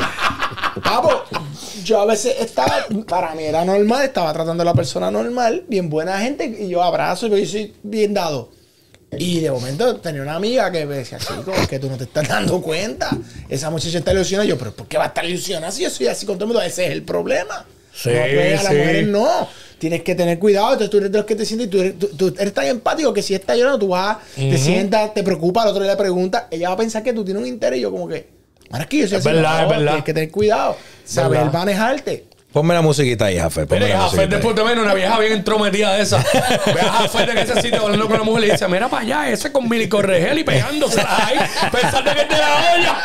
Papo, 0.83 1.23
yo 1.83 2.01
a 2.01 2.05
veces 2.05 2.35
estaba, 2.39 2.85
para 3.07 3.35
mí 3.35 3.43
era 3.43 3.63
normal, 3.63 4.05
estaba 4.05 4.33
tratando 4.33 4.63
a 4.63 4.65
la 4.65 4.73
persona 4.73 5.11
normal, 5.11 5.63
bien 5.67 5.89
buena 5.89 6.19
gente, 6.19 6.45
y 6.45 6.69
yo 6.69 6.81
abrazo, 6.81 7.27
y 7.27 7.41
yo 7.41 7.45
soy 7.45 7.73
bien 7.83 8.13
dado. 8.13 8.49
Y 9.17 9.39
de 9.39 9.51
momento 9.51 9.97
tenía 9.97 10.21
una 10.21 10.35
amiga 10.35 10.71
que 10.71 10.85
me 10.85 10.95
decía, 10.95 11.19
chico, 11.19 11.51
es 11.53 11.67
que 11.67 11.79
tú 11.79 11.89
no 11.89 11.97
te 11.97 12.05
estás 12.05 12.27
dando 12.27 12.61
cuenta. 12.61 13.15
Esa 13.47 13.69
muchacha 13.69 13.99
está 13.99 14.11
ilusionada. 14.11 14.47
Yo, 14.47 14.57
pero 14.57 14.73
¿por 14.75 14.87
qué 14.87 14.97
va 14.97 15.05
a 15.05 15.07
estar 15.07 15.25
ilusionada 15.25 15.71
si 15.71 15.83
yo 15.83 15.89
soy 15.89 16.07
así 16.07 16.25
con 16.25 16.37
todo 16.37 16.45
el 16.45 16.53
mundo? 16.53 16.61
Ese 16.61 16.85
es 16.85 16.91
el 16.91 17.03
problema. 17.03 17.65
Sí, 17.93 18.09
no, 18.09 18.15
pues, 18.15 18.59
a 18.59 18.63
las 18.63 18.71
sí. 18.71 18.77
mujeres 18.79 19.07
no. 19.07 19.47
Tienes 19.83 20.01
que 20.01 20.15
tener 20.15 20.39
cuidado. 20.39 20.67
Entonces 20.71 20.89
tú 20.89 20.97
eres 20.99 21.11
de 21.11 21.17
los 21.17 21.27
que 21.27 21.35
te 21.35 21.43
sientes, 21.43 21.69
tú 21.69 21.81
eres, 21.81 21.99
tú, 21.99 22.07
tú 22.07 22.33
eres 22.39 22.53
tan 22.53 22.65
empático 22.67 23.13
que 23.13 23.21
si 23.21 23.35
está 23.35 23.53
llorando, 23.53 23.79
tú 23.79 23.89
vas, 23.89 24.15
te 24.33 24.57
sientas, 24.57 25.13
te 25.13 25.23
preocupa, 25.23 25.63
al 25.63 25.67
otro 25.67 25.83
día 25.83 25.91
le 25.91 25.97
pregunta, 25.97 26.47
ella 26.49 26.69
va 26.69 26.75
a 26.75 26.77
pensar 26.77 27.03
que 27.03 27.11
tú 27.11 27.25
tienes 27.25 27.41
un 27.43 27.49
interés. 27.49 27.79
Y 27.79 27.81
yo, 27.81 27.91
como 27.91 28.07
que, 28.07 28.29
ahora 28.71 28.83
es 28.85 28.89
que 28.89 28.99
yo 28.99 29.07
soy 29.09 29.17
Es 29.17 29.25
así, 29.25 29.35
verdad, 29.35 29.63
es 29.63 29.67
verdad. 29.69 29.85
Tienes 29.87 30.03
que 30.05 30.13
tener 30.13 30.31
cuidado, 30.31 30.77
saber 31.03 31.39
verdad. 31.39 31.51
manejarte. 31.51 32.23
Ponme 32.53 32.73
la 32.73 32.81
musiquita 32.81 33.25
ahí, 33.25 33.37
Jafé. 33.37 33.65
Ponme 33.65 33.83
Mira, 33.83 33.97
la 33.97 34.03
Jafet 34.03 34.19
musiquita. 34.29 34.35
después 34.51 34.65
ver 34.67 34.79
una 34.79 34.93
vieja 34.93 35.19
bien 35.19 35.33
entrometida 35.33 35.95
de 35.95 36.03
esa. 36.03 36.19
Ve 36.73 36.79
a 36.79 36.89
Jafet 36.91 37.29
en 37.29 37.37
ese 37.39 37.61
sitio 37.61 37.81
hablando 37.81 38.07
con 38.07 38.19
la 38.19 38.23
mujer 38.23 38.43
y 38.43 38.45
le 38.47 38.51
dice: 38.53 38.65
Mira 38.69 38.87
para 38.87 39.01
allá, 39.01 39.29
ese 39.31 39.51
con 39.51 39.67
Mili 39.67 39.89
Corregel 39.89 40.39
y 40.39 40.45
pegándose 40.45 41.01
ahí, 41.01 41.39
pensando 41.69 42.13
que 42.13 42.21
es 42.21 42.29
de 42.29 42.37
la 42.37 42.73
olla. 42.77 42.95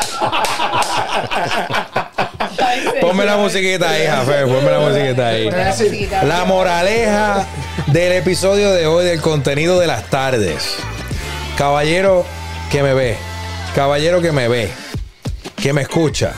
Ponme 3.01 3.25
la 3.25 3.37
musiquita 3.37 3.91
ahí, 3.91 4.07
Jafé. 4.07 4.47
Ponme 4.47 4.71
la 4.71 4.81
musiquita 4.81 5.29
ahí. 5.29 5.51
La 6.25 6.45
moraleja 6.45 7.47
del 7.89 8.13
episodio 8.13 8.73
de 8.73 8.87
hoy, 8.87 9.05
del 9.05 9.21
contenido 9.21 9.79
de 9.79 9.87
las 9.87 10.05
tardes. 10.11 10.77
Caballero 11.57 12.25
que 12.71 12.83
me 12.83 12.95
ve, 12.95 13.17
caballero 13.75 14.21
que 14.21 14.33
me 14.33 14.49
ve, 14.49 14.71
que 15.61 15.73
me 15.73 15.83
escucha, 15.83 16.33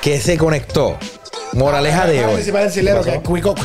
que 0.00 0.20
se 0.20 0.36
conectó. 0.36 0.98
Moraleja 1.52 2.06
de 2.06 2.24
hoy. 2.24 2.42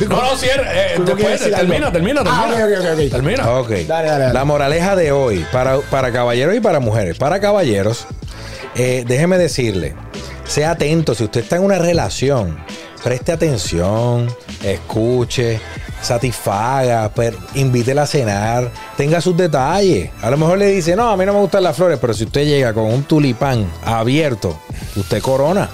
No, 0.08 0.22
no, 0.22 0.36
cierre. 0.36 0.66
Eh, 0.72 1.00
después, 1.04 1.40
termina, 1.42 1.92
termina, 1.92 1.92
termina. 1.92 2.22
Ah. 2.26 2.48
Termina. 3.10 3.50
Ok. 3.50 3.68
Dale, 3.68 3.86
dale, 3.86 4.08
dale. 4.08 4.32
La 4.32 4.44
moraleja 4.44 4.96
de 4.96 5.12
hoy, 5.12 5.44
para, 5.52 5.78
para 5.78 6.10
caballeros 6.10 6.54
y 6.56 6.60
para 6.60 6.80
mujeres. 6.80 7.18
Para 7.18 7.38
caballeros, 7.38 8.06
eh, 8.74 9.04
déjeme 9.06 9.36
decirle, 9.36 9.94
sea 10.52 10.72
atento, 10.72 11.14
si 11.14 11.24
usted 11.24 11.40
está 11.44 11.56
en 11.56 11.62
una 11.62 11.78
relación, 11.78 12.58
preste 13.02 13.32
atención, 13.32 14.28
escuche, 14.62 15.58
satisfaga, 16.02 17.08
per- 17.08 17.34
invítela 17.54 18.02
a 18.02 18.06
cenar, 18.06 18.70
tenga 18.98 19.22
sus 19.22 19.34
detalles. 19.34 20.10
A 20.20 20.28
lo 20.30 20.36
mejor 20.36 20.58
le 20.58 20.66
dice, 20.66 20.94
no, 20.94 21.08
a 21.08 21.16
mí 21.16 21.24
no 21.24 21.32
me 21.32 21.38
gustan 21.40 21.62
las 21.62 21.74
flores, 21.74 21.98
pero 21.98 22.12
si 22.12 22.24
usted 22.24 22.44
llega 22.44 22.74
con 22.74 22.84
un 22.84 23.04
tulipán 23.04 23.66
abierto, 23.82 24.60
usted 24.96 25.22
corona. 25.22 25.70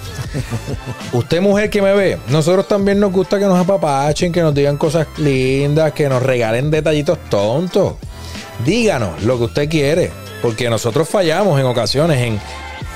Usted, 1.11 1.41
mujer 1.41 1.69
que 1.69 1.81
me 1.81 1.93
ve, 1.93 2.17
nosotros 2.29 2.65
también 2.65 3.01
nos 3.01 3.11
gusta 3.11 3.37
que 3.37 3.45
nos 3.47 3.59
apapachen, 3.59 4.31
que 4.31 4.41
nos 4.41 4.55
digan 4.55 4.77
cosas 4.77 5.07
lindas, 5.17 5.91
que 5.91 6.07
nos 6.07 6.23
regalen 6.23 6.71
detallitos 6.71 7.17
tontos. 7.29 7.95
Díganos 8.65 9.23
lo 9.23 9.37
que 9.37 9.43
usted 9.43 9.69
quiere, 9.69 10.09
porque 10.41 10.69
nosotros 10.69 11.09
fallamos 11.09 11.59
en 11.59 11.65
ocasiones 11.65 12.19
en 12.21 12.39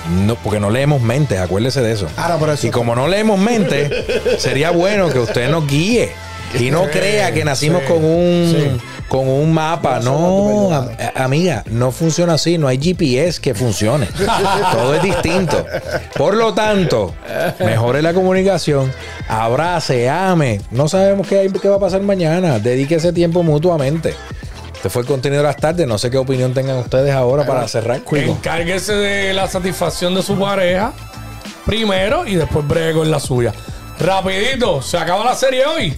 no, 0.10 0.36
porque 0.36 0.60
no 0.60 0.70
leemos 0.70 1.02
mentes, 1.02 1.40
acuérdese 1.40 1.82
de 1.82 1.92
eso. 1.94 2.08
Ah, 2.18 2.28
no, 2.30 2.40
pero 2.40 2.54
eso- 2.54 2.68
y 2.68 2.72
como 2.72 2.96
no 2.96 3.08
leemos 3.08 3.40
mente, 3.40 3.90
sería 4.38 4.72
bueno 4.72 5.10
que 5.10 5.20
usted 5.20 5.50
nos 5.50 5.68
guíe 5.68 6.12
y 6.60 6.70
no 6.72 6.84
Sí, 6.86 6.90
crea 6.92 7.32
que 7.34 7.44
nacimos 7.44 7.82
sí, 7.82 7.88
con 7.88 8.04
un 8.06 8.56
sí. 8.56 8.82
con 9.08 9.28
un 9.28 9.52
mapa. 9.54 10.00
No 10.02 10.72
a- 10.72 11.24
amiga, 11.24 11.64
no 11.72 11.92
funciona 11.92 12.34
así. 12.36 12.58
No 12.60 12.68
hay 12.68 12.80
GPS 12.80 13.40
que 13.42 13.56
funcione. 13.56 14.08
Todo 14.72 14.94
es 14.94 15.02
distinto. 15.02 15.66
Por 16.16 16.36
lo 16.36 16.54
tanto, 16.54 17.14
mejore 17.60 18.02
la 18.04 18.14
comunicación, 18.14 18.92
abrace, 19.28 20.10
ame. 20.10 20.62
No 20.70 20.88
sabemos 20.88 21.28
qué, 21.28 21.40
hay- 21.40 21.50
qué 21.50 21.70
va 21.70 21.78
a 21.78 21.80
pasar 21.80 22.02
mañana. 22.02 22.60
Dedique 22.60 22.96
ese 22.96 23.14
tiempo 23.14 23.42
mutuamente. 23.42 24.14
Este 24.84 24.90
fue 24.92 25.04
el 25.04 25.08
contenido 25.08 25.42
de 25.42 25.48
las 25.48 25.56
tardes. 25.56 25.88
No 25.88 25.98
sé 25.98 26.12
qué 26.12 26.18
opinión 26.18 26.54
tengan 26.54 26.76
ustedes 26.76 27.14
ahora 27.16 27.46
para 27.48 27.66
cerrar. 27.70 28.02
Encárguese 28.12 28.92
de 28.92 29.34
la 29.34 29.48
satisfacción 29.48 30.14
de 30.14 30.22
su 30.22 30.38
pareja 30.38 30.92
primero 31.66 32.28
y 32.28 32.36
después 32.36 32.68
bregue 32.68 32.92
con 32.92 33.10
la 33.10 33.22
suya. 33.22 33.54
Rapidito, 33.98 34.82
se 34.82 34.98
acaba 34.98 35.24
la 35.24 35.36
serie 35.36 35.66
hoy. 35.66 35.98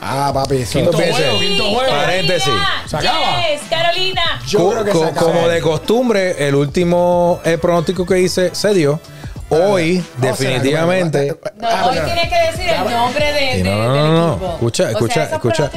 Ah, 0.00 0.30
papi, 0.32 0.58
eso 0.58 0.78
Quinto 0.78 0.92
juego, 0.92 1.40
quinto 1.40 1.64
juego. 1.64 1.90
Paréntesis. 1.90 2.52
Se 2.86 2.96
acaba. 2.96 3.40
Yes, 3.48 3.62
Carolina. 3.68 4.22
Yo 4.46 4.58
Co- 4.60 4.70
creo 4.70 4.84
que 4.84 4.90
co- 4.92 4.98
se 5.00 5.04
acaba. 5.06 5.32
como 5.32 5.48
de 5.48 5.60
costumbre, 5.60 6.46
el 6.46 6.54
último 6.54 7.40
eh, 7.44 7.58
pronóstico 7.58 8.06
que 8.06 8.20
hice 8.20 8.54
se 8.54 8.72
dio. 8.72 9.00
Hoy, 9.48 10.04
No, 10.18 10.26
definitivamente. 10.26 11.28
No, 11.28 11.68
hoy 11.68 11.94
pero- 11.94 12.04
tiene 12.06 12.28
que 12.28 12.50
decir 12.50 12.68
el 12.68 12.90
nombre 12.90 13.32
de, 13.32 13.62
de- 13.62 13.64
no, 13.64 13.76
no, 13.76 13.92
del 13.92 14.02
no, 14.02 14.12
no. 14.12 14.30
equipo. 14.32 14.52
Escucha, 14.54 14.82
O 14.84 14.86
sea, 15.08 15.24
escucha, 15.24 15.24
escucha. 15.66 15.70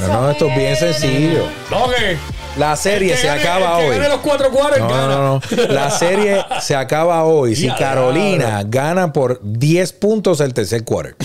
No, 0.00 0.20
no, 0.22 0.30
esto 0.30 0.48
es 0.48 0.56
bien 0.56 0.76
sencillo. 0.76 1.44
La 2.56 2.76
serie 2.76 3.10
El 3.10 3.14
que 3.16 3.20
se 3.20 3.26
gane- 3.28 3.40
acaba 3.40 3.78
el 3.80 3.84
que 3.84 3.90
hoy. 3.90 3.96
gane 3.96 4.08
los 4.08 4.20
cuatro 4.20 4.50
cuadros 4.50 4.78
No, 4.78 4.88
gana. 4.88 5.06
no, 5.08 5.40
no. 5.40 5.40
La 5.74 5.90
serie 5.98 6.44
se 6.60 6.76
acaba 6.76 7.24
hoy. 7.24 7.56
Si 7.56 7.68
Carolina 7.70 8.62
gana 8.64 9.12
por 9.12 9.40
10 9.42 9.92
puntos 9.94 10.40
el 10.40 10.54
tercer 10.54 10.84
quarter. 10.84 11.16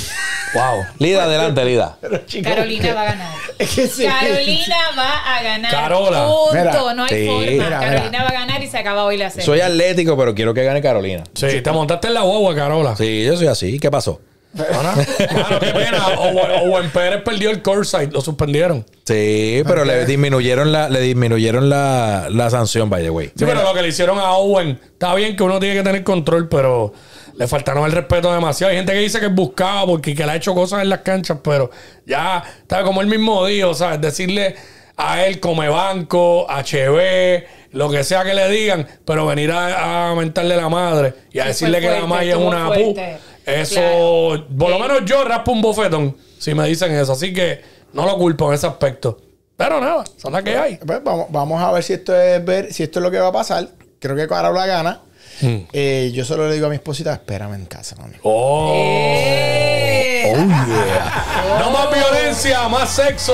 Wow. 0.54 0.86
Lida, 0.98 1.24
adelante, 1.26 1.64
Lida. 1.66 1.98
Carolina 2.44 2.94
va 2.94 3.02
a 3.02 3.06
ganar. 3.06 3.34
Carolina 3.60 4.76
va 4.98 5.38
a 5.38 5.44
ganar. 5.44 5.72
Carola. 5.72 6.26
Punto. 6.26 6.54
Mira, 6.54 6.94
no 6.94 7.04
hay 7.04 7.10
sí. 7.10 7.28
forma. 7.28 7.46
Mira, 7.46 7.80
Carolina 7.80 8.10
mira. 8.10 8.24
va 8.24 8.30
a 8.30 8.34
ganar 8.34 8.64
y 8.64 8.68
se 8.68 8.78
acaba 8.78 9.04
hoy 9.06 9.18
la 9.18 9.30
serie. 9.30 9.46
Soy 9.46 9.62
atlético, 9.62 10.18
pero 10.18 10.34
quiero 10.34 10.54
que 10.54 10.64
gane 10.64 10.82
Carolina. 10.82 11.24
Sí, 11.34 11.62
te 11.62 11.72
montaste 11.72 12.08
en 12.08 12.16
la 12.16 12.22
guagua, 12.22 12.56
Carola. 12.56 12.96
Sí, 12.96 13.26
yo 13.26 13.38
soy 13.38 13.48
así. 13.48 13.80
¿Qué 13.80 13.92
pasó? 13.92 14.22
Mano, 14.54 14.94
qué 15.60 15.72
pena. 15.74 16.08
Owen, 16.18 16.90
Pérez 16.90 17.22
perdió 17.24 17.52
el 17.52 17.62
courtside, 17.62 18.10
lo 18.12 18.22
suspendieron. 18.22 18.84
Sí, 19.06 19.62
pero 19.68 19.86
le 19.86 20.06
disminuyeron 20.06 20.72
la, 20.72 20.90
le 20.90 21.02
disminuyeron 21.02 21.70
la, 21.70 22.28
la 22.32 22.50
sanción, 22.50 22.90
by 22.90 23.04
the 23.04 23.12
way. 23.12 23.28
Sí, 23.28 23.46
pero 23.46 23.62
lo 23.62 23.74
que 23.74 23.84
le 23.84 23.90
hicieron 23.90 24.18
a 24.18 24.34
Owen, 24.34 24.80
está 24.92 25.14
bien 25.14 25.36
que 25.36 25.44
uno 25.44 25.60
tiene 25.60 25.76
que 25.76 25.84
tener 25.84 26.04
control, 26.04 26.50
pero 26.50 26.94
le 27.40 27.48
faltaron 27.48 27.86
el 27.86 27.92
respeto 27.94 28.32
demasiado. 28.32 28.70
Hay 28.70 28.78
gente 28.78 28.92
que 28.94 29.00
dice 29.00 29.20
que 29.20 29.28
es 29.28 29.34
buscado 29.34 29.88
porque 29.88 30.14
que 30.14 30.26
le 30.26 30.34
ha 30.34 30.36
hecho 30.36 30.54
cosas 30.54 30.82
en 30.84 30.90
las 30.90 31.00
canchas, 31.00 31.38
pero 31.44 31.72
ya, 32.06 32.44
está 32.62 32.84
como 32.84 33.00
el 33.02 33.08
mismo 33.08 33.46
dijo, 33.46 33.74
¿sabes? 33.74 34.00
Decirle 34.02 34.56
a 34.98 35.26
él 35.26 35.40
come 35.40 35.70
banco, 35.70 36.46
HB, 36.50 37.44
lo 37.72 37.90
que 37.90 38.04
sea 38.04 38.24
que 38.26 38.34
le 38.34 38.50
digan, 38.50 38.86
pero 39.06 39.26
venir 39.26 39.52
a, 39.52 40.10
a 40.12 40.16
mentarle 40.16 40.56
la 40.58 40.68
madre 40.70 41.14
y 41.32 41.40
a 41.40 41.44
Sí, 41.44 41.48
decirle 41.50 41.80
que 41.82 41.90
la 41.90 42.06
maya 42.06 42.32
es 42.32 42.38
una 42.38 42.68
pu. 42.68 42.74
fuerte. 42.94 43.18
Eso, 43.46 43.80
Claro. 43.80 44.46
por 44.58 44.70
lo 44.70 44.78
menos 44.80 45.06
yo 45.06 45.24
raspo 45.24 45.52
un 45.54 45.62
bofetón 45.62 46.16
si 46.38 46.54
me 46.54 46.68
dicen 46.68 46.92
eso. 46.92 47.14
Así 47.14 47.34
que 47.34 47.62
no 47.94 48.06
lo 48.06 48.18
culpo 48.18 48.50
en 48.50 48.56
ese 48.56 48.68
aspecto. 48.68 49.18
Pero 49.56 49.80
nada, 49.82 50.04
son 50.18 50.34
las 50.34 50.44
que 50.44 50.56
hay. 50.58 50.78
Pues 50.86 51.04
vamos, 51.04 51.28
vamos 51.32 51.62
a 51.62 51.72
ver 51.72 51.84
si 51.84 51.94
esto 51.94 52.14
es 52.16 52.44
ver, 52.46 52.72
si 52.74 52.84
esto 52.84 53.00
es 53.00 53.04
lo 53.04 53.10
que 53.12 53.20
va 53.20 53.28
a 53.28 53.32
pasar. 53.32 53.68
Creo 54.00 54.16
que 54.16 54.28
Carola 54.28 54.66
gana. 54.66 55.02
Hmm. 55.42 55.58
Eh, 55.72 56.12
yo 56.14 56.26
solo 56.26 56.48
le 56.48 56.56
digo 56.56 56.68
a 56.68 56.70
mi 56.70 56.76
esposita, 56.76 57.14
espérame 57.14 57.54
en 57.56 57.66
casa, 57.66 57.96
mami. 57.98 58.16
Oh. 58.24 58.74
¡Eh! 58.76 60.34
Oh, 60.36 60.36
yeah. 60.36 61.60
No 61.60 61.72
más 61.72 61.88
violencia, 61.94 62.68
más 62.68 62.90
sexo. 62.90 63.34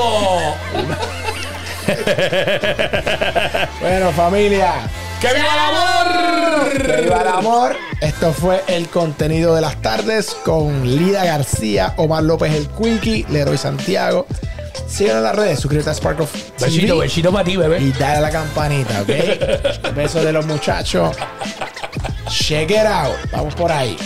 Bueno, 3.81 4.11
familia. 4.13 4.73
¡Que 5.21 5.27
viva 5.33 5.47
el 5.53 5.59
amor! 5.59 7.01
Viva 7.03 7.21
el 7.21 7.27
amor. 7.27 7.75
Esto 8.01 8.33
fue 8.33 8.63
el 8.67 8.87
contenido 8.89 9.53
de 9.55 9.61
las 9.61 9.81
tardes 9.81 10.35
con 10.43 10.95
Lida 10.97 11.25
García, 11.25 11.93
Omar 11.97 12.23
López 12.23 12.53
el 12.53 12.67
Quickie, 12.69 13.25
Leroy 13.29 13.57
Santiago. 13.57 14.25
Síganos 14.87 15.17
en 15.17 15.23
las 15.23 15.35
redes, 15.35 15.59
suscríbete 15.59 15.89
a 15.89 15.93
Spark 15.93 16.21
of 16.21 16.31
TV 16.31 16.65
Besito, 16.65 16.97
besito 16.97 17.31
para 17.31 17.43
ti, 17.45 17.55
bebé. 17.57 17.79
y 17.81 17.91
dale 17.91 18.17
a 18.17 18.21
la 18.21 18.29
campanita, 18.31 19.01
¿ok? 19.01 19.93
Besos 19.95 20.23
de 20.23 20.31
los 20.31 20.45
muchachos. 20.45 21.15
Check 22.29 22.71
it 22.71 22.85
out. 22.85 23.15
Vamos 23.31 23.55
por 23.55 23.71
ahí. 23.71 23.97